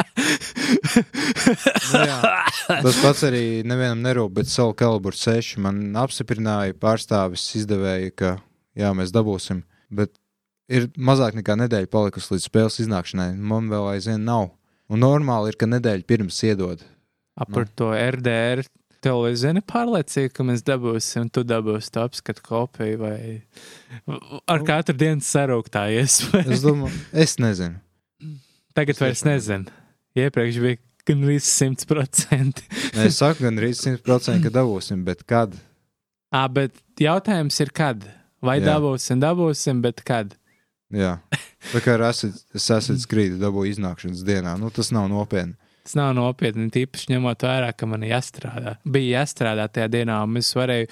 nu, 1.93 2.01
jā. 2.07 2.19
Tas 2.67 2.99
pats 3.03 3.23
arī 3.27 3.43
nevienam 3.67 4.01
nerūp, 4.03 4.33
bet 4.41 4.47
Soul 4.51 4.73
Calibur 4.79 5.15
6 5.17 5.57
man 5.63 5.79
apstiprināja 5.99 6.75
pārstāvis 6.79 7.43
izdevēja, 7.59 8.11
ka 8.15 8.33
jā, 8.79 8.91
mēs 8.97 9.11
dabūsim. 9.15 9.63
Bet 9.93 10.13
ir 10.71 10.89
mazāk 10.97 11.37
nekā 11.39 11.55
nedēļa 11.63 11.89
palikusi 11.91 12.35
līdz 12.35 12.47
spēles 12.49 12.79
iznākšanai. 12.83 13.31
Man 13.39 13.69
vēl 13.71 13.93
aizvien 13.95 14.23
nav. 14.27 14.51
Un 14.91 15.01
normāli 15.03 15.51
ir, 15.53 15.57
ka 15.59 15.69
nedēļa 15.69 16.07
pirms 16.07 16.39
iedod. 16.45 16.83
Ap 17.39 17.49
par 17.53 17.67
to 17.75 17.91
RDR. 17.95 18.63
Tev 19.03 19.25
ir 19.27 19.33
zini 19.35 19.59
pārliecība, 19.67 20.31
ka 20.31 20.45
mēs 20.47 20.61
dabūsim, 20.63 21.25
un 21.25 21.31
tu 21.33 21.41
dabūsi 21.43 21.91
to 21.91 22.03
apskatu 22.05 22.43
kopiju, 22.45 22.99
vai 23.01 23.17
ar 24.47 24.63
katru 24.63 24.95
dienu 24.95 25.23
sarūktājies. 25.27 26.21
Es 26.45 26.63
domāju, 26.63 27.01
es 27.11 27.35
nezinu. 27.41 27.81
Tagad 28.77 29.01
vairs 29.03 29.25
nezinu. 29.27 29.67
Iepriekš 30.15 30.61
bija 30.63 30.79
gan 31.09 31.25
viss 31.27 31.51
simts 31.51 31.87
procenti. 31.89 32.63
Nē, 32.95 33.09
Es 33.09 33.19
saku, 33.19 33.43
gan 33.43 33.59
arī 33.59 33.73
100% 33.75 34.39
ka 34.45 34.53
dabūsim, 34.55 35.03
bet 35.03 35.25
kad? 35.27 35.57
Ā, 36.31 36.45
bet 36.53 36.79
jautājums 37.01 37.59
ir, 37.59 37.73
kad? 37.75 38.07
Vai 38.43 38.61
Jā. 38.61 38.71
dabūsim, 38.71 39.19
dabūsim, 39.19 39.83
bet 39.83 39.99
kad? 40.07 40.31
Jā, 40.93 41.17
tā 41.71 41.81
kā 41.81 41.95
Assassin's 42.05 43.07
Creed 43.09 43.39
dabūju 43.41 43.73
iznākšanas 43.73 44.21
dienā, 44.27 44.53
nu 44.61 44.69
tas 44.73 44.91
nav 44.93 45.07
nopietni. 45.11 45.55
Tas 45.83 45.97
nav 45.99 46.13
nopietni, 46.15 46.69
tīpaši 46.71 47.11
ņemot 47.11 47.43
vērā, 47.43 47.73
ka 47.75 47.87
man 47.89 48.05
jāstrādā. 48.07 48.77
Bija 48.87 49.19
jāstrādā 49.19 49.65
tajā 49.67 49.89
dienā, 49.91 50.21
un 50.23 50.39
es 50.39 50.53
varēju 50.55 50.87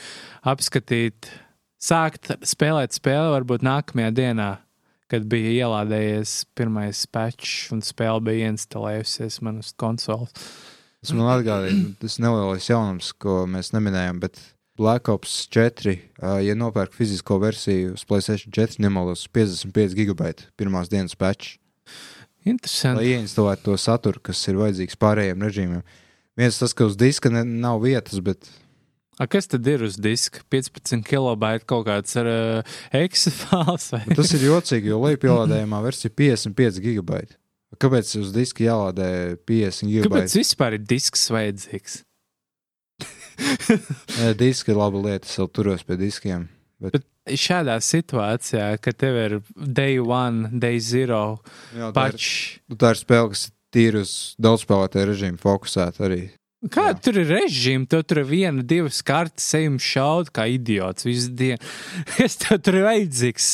apskatīt, 0.51 1.29
sākt 1.79 2.33
spēlēt 2.49 2.97
spēli 2.97 3.31
varbūt 3.37 3.63
nākamajā 3.63 4.11
dienā, 4.17 4.49
kad 5.11 5.27
bija 5.31 5.53
ielādējies 5.65 6.33
pirmais 6.57 7.05
patch 7.11 7.71
un 7.75 7.83
spēle 7.85 8.23
bija 8.27 8.51
instalējusies 8.51 9.39
man 9.45 9.61
uz 9.63 9.71
konsoles. 9.79 10.33
Tas 11.01 11.15
man 11.17 11.31
atgādina, 11.33 11.93
tas 12.01 12.19
nelielais 12.21 12.67
jaunums, 12.67 13.13
ko 13.17 13.45
mēs 13.49 13.71
neminējām, 13.75 14.19
bet 14.21 14.41
Black 14.81 15.09
Ops 15.13 15.35
4, 15.53 15.93
ā, 16.17 16.35
ja 16.41 16.55
nopērk 16.57 16.95
fizisko 16.97 17.37
versiju 17.43 17.93
uz 17.93 18.05
PlayStation 18.09 18.53
4, 18.55 18.79
nemaldos 18.81 19.27
55 19.29 19.93
gigabaita 19.97 20.47
pirmās 20.57 20.89
dienas 20.89 21.13
patch, 21.19 21.59
lai 21.85 22.55
Interesanti. 22.55 23.11
ieinstalētu 23.13 23.67
to 23.69 23.77
saturu, 23.77 24.21
kas 24.25 24.41
ir 24.49 24.57
vajadzīgs 24.57 24.97
pārējiem 24.97 25.45
režīmiem. 25.45 25.83
Viens 26.39 26.57
tas, 26.57 26.73
ka 26.73 26.87
uz 26.89 26.95
diska 26.97 27.29
ne, 27.29 27.43
nav 27.45 27.83
vietas, 27.85 28.17
bet 28.25 28.49
A, 29.21 29.27
kas 29.29 29.45
tad 29.51 29.67
ir 29.69 29.83
uz 29.85 29.99
diska? 30.01 30.41
15 30.49 31.03
kilobaita 31.05 31.67
kaut 31.69 31.83
kāds 31.85 32.15
ar 32.17 32.25
uh, 32.31 32.77
eksifāls 32.97 33.91
vai? 33.93 33.99
tas 34.17 34.31
ir 34.33 34.47
jocīgi, 34.47 34.89
jo 34.89 34.97
lejupielādējumā 35.03 35.81
versija 35.85 36.09
ir 36.09 36.15
55 36.17 36.81
gigabaita. 36.81 37.37
Kāpēc 37.77 38.15
uz 38.17 38.31
diska 38.33 38.65
jālādē 38.65 39.11
50 39.45 39.45
Kāpēc 39.45 39.91
gigabaita? 39.93 40.39
vispār 40.41 40.79
ir 40.79 40.87
disks 40.89 41.27
vajadzīgs? 41.35 41.99
Diski 44.41 44.73
ir 44.73 44.79
laba 44.79 45.01
lieta, 45.05 45.27
es 45.29 45.37
vēl 45.39 45.49
turos 45.53 45.85
pie 45.87 45.97
diskiem. 45.99 46.49
Šādā 47.37 47.77
situācijā, 47.85 48.71
kad 48.81 48.97
tev 48.97 49.17
ir 49.21 49.33
day 49.55 49.99
one, 50.01 50.49
day 50.59 50.79
zero, 50.81 51.39
Jā, 51.77 51.91
tā 51.95 52.07
ir-. 52.11 52.29
Nu, 52.71 52.77
tā 52.81 52.95
ir 52.95 53.01
spēle, 53.01 53.33
kas 53.33 53.47
ir 53.49 53.57
tīri 53.71 54.01
uz 54.01 54.13
daudzspēlētāju 54.41 55.09
režīmu 55.11 55.41
fokusēta 55.41 56.07
arī. 56.09 56.23
Kā 56.69 56.91
Jā. 56.91 56.97
tur 57.01 57.17
ir 57.21 57.29
režīms? 57.31 57.87
Tev 57.89 58.03
tur 58.05 58.21
ir 58.21 58.27
viena, 58.29 58.65
divas 58.65 58.99
kartes, 59.05 59.47
ejam 59.57 59.79
šaut 59.81 60.29
kā 60.33 60.45
idiots 60.49 61.07
visu 61.07 61.31
dienu. 61.33 61.61
Es 62.25 62.37
tev 62.41 62.59
tur 62.65 62.77
ir 62.81 62.85
vajadzīgs 62.89 63.47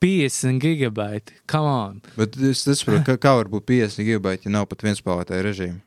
50 0.00 0.60
gigabaiti. 0.60 1.36
Come 1.48 1.70
on! 1.70 2.02
Bet 2.16 2.36
es 2.36 2.66
nesaprotu, 2.68 3.04
kā, 3.08 3.16
kā 3.20 3.36
var 3.36 3.52
būt 3.52 3.68
50 3.68 4.04
gigabaiti, 4.08 4.48
ja 4.48 4.56
nav 4.56 4.68
pat 4.68 4.84
viens 4.84 5.00
spēlētāju 5.00 5.46
režīmu. 5.48 5.80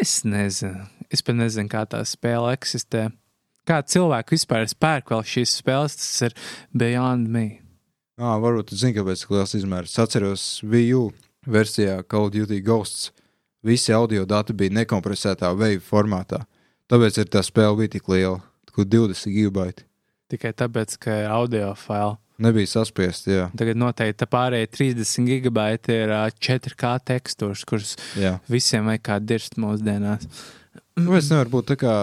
Es 0.00 0.22
nezinu. 0.24 0.86
Es 1.12 1.24
pat 1.24 1.36
nezinu, 1.36 1.68
kā 1.72 1.84
tā 1.88 2.00
spēle 2.08 2.54
eksistē. 2.56 3.10
Kā 3.68 3.78
cilvēki 3.86 4.34
vispār 4.34 4.64
spērk 4.70 5.12
vēl 5.12 5.26
šīs 5.34 5.58
spēles, 5.60 5.98
tas 6.00 6.28
ir 6.28 6.36
beyond 6.74 7.28
me. 7.30 7.46
Ah, 8.18 8.38
varbūt 8.42 8.72
jūs 8.72 8.82
zināt, 8.82 8.96
kāpēc 8.98 9.22
tik 9.22 9.34
liels 9.36 9.54
izmērs. 9.58 9.92
Es 9.92 10.02
atceros, 10.02 10.46
VU 10.66 11.10
versijā 11.46 12.00
Call 12.08 12.30
of 12.30 12.34
Duty 12.34 12.60
Ghosts. 12.64 13.10
Visi 13.62 13.94
audio 13.94 14.24
dati 14.26 14.54
bija 14.58 14.74
nekompresētā 14.80 15.52
veidu 15.54 15.84
formātā. 15.86 16.42
Tāpēc 16.90 17.20
tā 17.30 17.44
spēle 17.46 17.78
bija 17.78 17.94
tik 17.94 18.10
liela, 18.10 18.40
kur 18.74 18.88
20 18.88 19.30
gigabaiti. 19.30 19.86
Tikai 20.32 20.50
tāpēc, 20.56 20.96
ka 20.98 21.22
ir 21.22 21.30
audio 21.30 21.70
faili. 21.78 22.16
Nebija 22.42 22.66
saspiest, 22.66 23.28
jā. 23.30 23.46
Tagad 23.58 23.78
noteikti 23.78 24.18
tā 24.22 24.26
pārējie 24.32 24.70
30 24.72 25.28
gigabaiti 25.28 25.94
ir 25.94 26.14
ā, 26.16 26.24
4K 26.32 26.96
tekstūras, 27.12 27.62
kuras 27.68 27.92
jā. 28.18 28.38
visiem 28.50 28.88
vajag 28.90 29.04
kā 29.06 29.18
dirst 29.22 29.60
mūsdienās. 29.62 30.26
Kāpēc 30.96 31.28
nevar 31.32 31.50
būt 31.52 31.68
tā 31.72 31.76
kā 31.80 31.94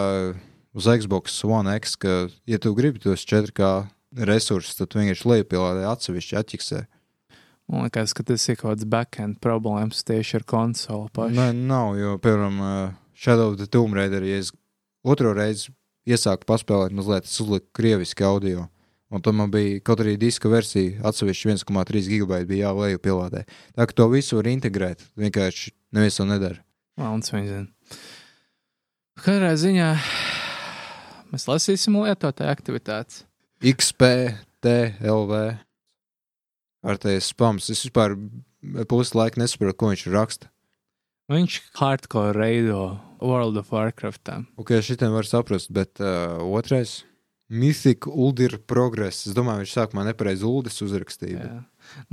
uz 0.78 0.88
Xbox 1.02 1.40
One 1.48 1.74
X, 1.80 1.96
ka, 2.00 2.28
ja 2.50 2.60
tu 2.62 2.74
gribi 2.78 3.02
tos 3.04 3.26
4K 3.26 3.90
resursus, 4.30 4.78
tad 4.78 4.92
tu 4.92 5.02
vienkārši 5.02 5.30
lejupielādē 5.30 5.86
atsevišķi 5.90 6.40
atķiksē. 6.40 6.86
Man 7.70 7.86
liekas, 7.86 8.16
ka 8.18 8.26
tas 8.26 8.48
ir 8.50 8.58
kaut 8.58 8.72
kāds 8.72 8.88
backend 8.90 9.38
problēmas 9.44 10.02
tieši 10.08 10.40
ar 10.40 10.46
konsoli 10.50 11.12
pašu. 11.14 11.38
Nē, 11.38 11.52
nav, 11.54 11.94
jo, 12.00 12.16
piemēram, 12.22 12.58
uh, 12.66 12.96
Shadow 13.14 13.52
of 13.52 13.60
the 13.60 13.70
Tomb 13.70 13.94
Raider, 13.98 14.26
ja 14.26 14.40
es 14.42 14.50
otro 15.06 15.36
reizi 15.38 15.70
iesāku 16.10 16.48
paspēlēt, 16.50 16.96
mazliet 16.98 17.30
es 17.30 17.38
uzliku 17.44 17.70
krieviski 17.78 18.26
audio. 18.26 18.66
Un 19.10 19.24
tam 19.26 19.42
bija 19.50 19.82
kaut 19.86 20.02
arī 20.04 20.16
diska 20.22 20.50
versija, 20.52 21.00
atsevišķi 21.10 21.56
1,3 21.56 22.10
gigabaita 22.12 22.50
bija 22.50 22.70
jāleju 22.70 23.02
pielādē. 23.02 23.46
Tā 23.74 23.88
ka 23.90 23.98
to 23.98 24.06
visu 24.12 24.38
var 24.38 24.50
integrēt, 24.50 25.02
vienkārši 25.18 25.74
neviens 25.98 26.18
to 26.18 26.26
nedara. 26.30 26.62
Melns 27.00 27.34
viņa 27.34 27.48
zina. 27.50 27.70
Katrā 29.20 29.52
ziņā 29.60 29.88
mēs 31.34 31.46
lasīsim 31.50 31.98
lietotāju 32.00 32.52
aktivitātes. 32.52 33.26
XPTLV. 33.60 35.42
Kārtējais 36.80 37.28
spams. 37.34 37.68
Es 37.74 37.84
vispār 37.84 38.16
pusi 38.88 39.18
laika 39.20 39.42
nesaprotu, 39.42 39.76
ko 39.76 39.92
viņš 39.92 40.06
raksta. 40.14 40.52
Viņš 41.30 41.60
hardcore 41.78 42.34
reido 42.34 42.80
World 43.20 43.60
of 43.60 43.74
Warcraft. 43.76 44.32
Ok, 44.58 44.78
šitiem 44.82 45.12
var 45.14 45.28
saprast, 45.28 45.70
bet 45.76 46.00
uh, 46.02 46.40
otrais. 46.48 47.04
Mythic 47.50 48.08
Uldir 48.08 48.60
Progress. 48.70 49.28
Es 49.28 49.36
domāju, 49.38 49.66
viņš 49.66 49.76
sākumā 49.76 50.06
nepareizi 50.08 50.46
Uldis 50.48 50.80
uzrakstīja. 50.86 51.44
Jā. 51.44 51.60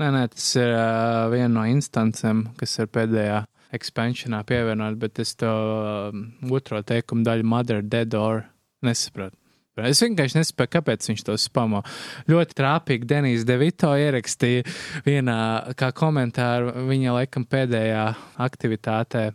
Nē, 0.01 0.11
nē, 0.11 0.23
tas 0.33 0.49
ir 0.59 0.73
uh, 0.73 1.27
viena 1.33 1.53
no 1.59 1.65
instancēm, 1.69 2.49
kas 2.59 2.79
ir 2.81 2.91
pēdējā 2.93 3.43
ekspansionā 3.75 4.43
pievienot, 4.47 4.99
bet 5.01 5.19
es 5.23 5.35
to 5.39 5.51
um, 5.51 6.29
otro 6.53 6.83
teikumu 6.87 7.27
daļu 7.27 7.47
Mother 7.49 7.83
Dead 7.83 8.15
or 8.15 8.45
nesaprotu. 8.87 9.37
Es 9.85 10.01
vienkārši 10.01 10.39
nesaprotu, 10.39 10.73
kāpēc 10.79 11.05
viņš 11.11 11.23
to 11.27 11.35
spamo. 11.41 11.83
Ļoti 12.31 12.57
trāpīgi 12.57 13.09
Denijs 13.11 13.45
Devito 13.45 13.91
ierakstīja 13.93 14.65
vienā 15.05 15.41
kā 15.77 15.91
komentāru 15.93 16.87
viņa 16.89 17.19
laikam 17.19 17.45
pēdējā 17.45 18.07
aktivitātē. 18.47 19.27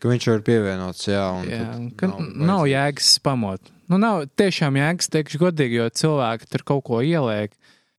Ka 0.00 0.08
viņš 0.08 0.28
var 0.30 0.40
pievienots, 0.46 1.04
jā. 1.10 1.26
Jā, 1.44 1.66
nav, 2.08 2.22
nav 2.40 2.64
jēgas 2.70 3.10
spamot. 3.18 3.68
Nu, 3.92 3.98
nav 4.00 4.24
tiešām 4.40 4.78
jēgas, 4.80 5.10
teikšu 5.12 5.42
godīgi, 5.42 5.82
jo 5.82 5.90
cilvēki 6.00 6.48
tur 6.48 6.64
kaut 6.72 6.86
ko 6.88 7.02
ieliek. 7.04 7.52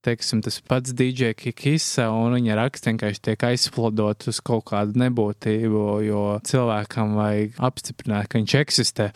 Teiksim, 0.04 0.42
tas 0.44 0.58
pats 0.60 0.92
DJ 0.92 1.32
Kikisa, 1.32 2.10
un 2.12 2.34
viņa 2.36 2.58
raksts 2.58 2.90
vienkārši 2.90 3.22
tiek 3.24 3.44
aizplodot 3.48 4.26
uz 4.28 4.40
kaut 4.44 4.66
kādu 4.68 5.00
nebūtību, 5.00 5.84
jo 6.04 6.24
cilvēkam 6.44 7.14
vajag 7.16 7.56
apstiprināt, 7.70 8.28
ka 8.28 8.36
viņš 8.36 8.56
eksistē. 8.60 9.06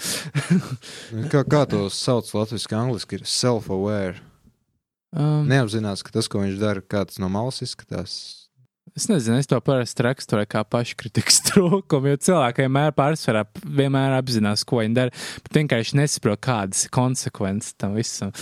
Kā, 1.32 1.42
kā 1.44 1.62
to 1.68 1.84
sauc 1.92 2.30
latviešu, 2.32 2.72
angliski 2.78 3.18
ir 3.18 3.28
self-aware. 3.28 4.22
Um, 5.12 5.44
Neapzinās, 5.48 6.02
ka 6.04 6.12
tas, 6.12 6.28
ko 6.28 6.42
viņš 6.42 6.56
dara, 6.60 6.84
kā 6.84 7.04
tas 7.08 7.20
no 7.20 7.28
malas 7.32 7.62
izskatās. 7.64 8.16
Es 8.96 9.06
nezinu, 9.08 9.38
es 9.40 9.48
to 9.48 9.58
parasti 9.64 10.04
raksturoju 10.04 10.48
kā 10.52 10.62
paškritikas 10.68 11.42
trūkumu, 11.48 12.12
jo 12.12 12.20
cilvēki 12.28 12.64
vienmēr 12.64 12.94
pārsvarā 12.96 13.44
vienmēr 13.64 14.16
apzinās, 14.18 14.64
ko 14.68 14.80
viņi 14.82 14.96
dara, 14.96 15.26
bet 15.44 15.60
vienkārši 15.60 16.00
nesaprot, 16.00 16.40
kādas 16.44 16.86
ir 16.86 16.94
konsekvences 16.96 17.76
tam 17.80 17.96
visam. 17.98 18.32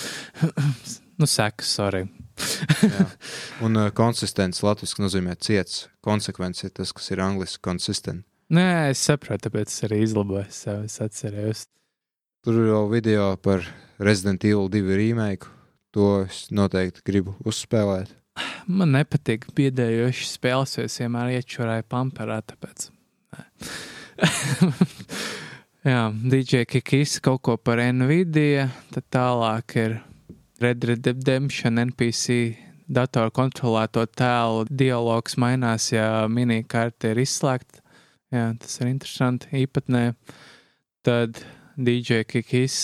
nu, 1.20 1.27
sekas, 1.31 1.74
sorry. 1.78 2.06
Un 3.64 3.78
uh, 3.78 3.90
konsistents 3.96 4.62
latviešu 4.64 5.02
nozīmē 5.04 5.36
ciets. 5.40 5.86
Konsekvence 6.04 6.66
ir 6.68 6.74
tas, 6.76 6.92
kas 6.96 7.10
ir 7.14 7.22
angliski 7.24 7.62
konsistent. 7.64 8.26
Nē, 8.52 8.92
es 8.92 9.02
saprotu, 9.02 9.48
tāpēc 9.48 9.72
es 9.72 9.86
arī 9.88 10.02
izlaboju 10.04 10.46
sev. 10.54 10.84
Es 10.86 11.00
atcerējos. 11.02 11.64
Tur 12.46 12.60
ir 12.60 12.68
jau 12.70 12.84
video 12.92 13.32
par 13.42 13.64
Resident 13.98 14.44
Evil 14.46 14.68
2 14.70 14.98
remake. 15.00 15.50
To 15.96 16.26
es 16.26 16.46
noteikti 16.54 17.02
gribu 17.06 17.34
uzspēlēt. 17.48 18.12
Man 18.68 18.92
nepatīk 18.92 19.48
biedējoši 19.56 20.28
spēles, 20.28 20.76
jo 20.76 20.84
es 20.86 20.98
vienmēr 21.00 21.38
iečurēju 21.38 21.86
pamperā, 21.88 22.42
tāpēc. 22.44 22.90
Jā, 25.86 26.02
DJ 26.10 26.66
Kikis 26.68 27.16
kaut 27.24 27.42
ko 27.46 27.56
par 27.56 27.80
Nvidia, 27.80 28.68
tad 28.92 29.06
tālāk 29.14 29.76
ir 29.78 29.96
Red 30.62 30.84
Red 30.88 31.06
Redemption 31.06 31.80
NPC 31.82 32.56
datoru 32.86 33.32
kontrolēto 33.34 34.04
tēlu 34.06 34.64
dialogs 34.70 35.36
mainās, 35.40 35.90
ja 35.92 36.26
minikarte 36.30 37.12
ir 37.12 37.20
izslēgta. 37.24 37.82
Jā, 38.34 38.50
tas 38.60 38.80
ir 38.80 38.90
interesanti. 38.90 39.50
Īpatnē 39.62 40.04
tad 41.06 41.42
DJ 41.76 42.24
Kikis 42.26 42.78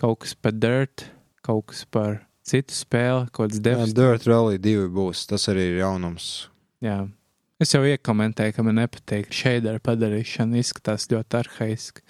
kaut 0.00 0.22
kas 0.24 0.34
par 0.34 0.56
Dirt, 0.56 1.06
kaut 1.44 1.68
kas 1.72 1.84
par 1.86 2.22
citu 2.44 2.74
spēli, 2.76 3.28
kaut 3.30 3.52
kāds 3.52 3.60
Jā, 3.60 3.66
devs. 3.68 3.94
Dirt 3.96 4.26
Rally 4.28 4.58
2 4.62 4.88
būs. 4.94 5.26
Tas 5.30 5.46
arī 5.52 5.70
ir 5.72 5.82
jaunums. 5.84 6.48
Jā. 6.84 7.04
Es 7.62 7.70
jau 7.72 7.84
iekomentēju, 7.86 8.56
ka 8.56 8.64
man 8.66 8.80
nepatīk 8.80 9.30
šeit 9.32 9.64
ar 9.70 9.78
padarīšanu, 9.84 10.58
izskatās 10.58 11.06
ļoti 11.12 11.38
arhaiski. 11.38 12.02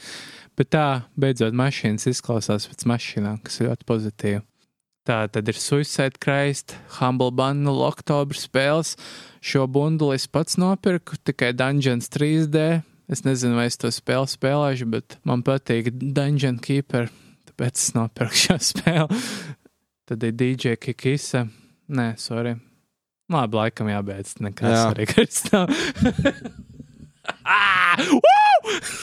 Bet 0.56 0.70
tā, 0.72 1.04
beidzot, 1.20 1.54
mašīnas 1.58 2.08
izklausās 2.10 2.66
pēc 2.70 2.86
mašīnām, 2.88 3.42
kas 3.44 3.60
ir 3.60 3.68
ļoti 3.68 3.86
pozitīvi. 3.90 4.42
Tā 5.04 5.26
tad 5.28 5.48
ir 5.52 5.58
Suicide 5.60 6.16
Christ, 6.16 6.78
Humble 6.96 7.28
Bundle, 7.36 7.84
Oktobra 7.84 8.38
spēles. 8.40 8.94
Šo 9.44 9.66
bunduli 9.68 10.16
es 10.16 10.24
pats 10.32 10.56
nopirku, 10.56 11.18
tikai 11.20 11.50
Dungeons 11.52 12.08
3D. 12.08 12.80
Es 13.12 13.20
nezinu, 13.26 13.58
vai 13.58 13.66
es 13.68 13.76
to 13.76 13.90
spēli 13.92 14.30
spēlēšu, 14.32 14.86
bet 14.88 15.18
man 15.28 15.44
patīk 15.44 15.90
Dungeon 15.92 16.56
Keeper, 16.64 17.10
tāpēc 17.50 17.76
es 17.82 17.90
nopirku 17.92 18.40
šo 18.46 18.56
spēli. 18.72 19.20
Tad 20.08 20.24
ir 20.24 20.32
DJ 20.40 20.78
Kikisa. 20.80 21.44
Nē, 21.92 22.14
sorry. 22.20 22.56
Labi, 23.32 23.56
laikam 23.60 23.88
jābeidz. 23.92 24.38
Nekas 24.44 24.72
Jā. 24.72 24.82
svarīgāks 24.88 25.44
nav. 25.52 25.68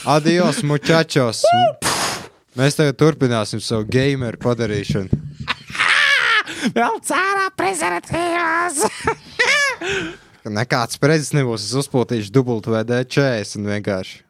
Adios, 0.18 0.62
muchachos! 0.66 1.42
Mēs 2.58 2.76
tagad 2.78 2.98
turpināsim 3.00 3.62
savu 3.62 3.86
gameru 3.90 4.38
padarīšanu. 4.42 5.22
Vēl 6.70 7.00
cārā 7.02 7.48
prezervatīvās! 7.58 8.84
Nekāds 10.42 10.98
prezidents 11.02 11.34
nebūs. 11.34 11.66
Es 11.66 11.74
uzpūtīšu 11.82 12.30
dubultu 12.34 12.74
VD40 12.74 13.66
vienkārši. 13.72 14.22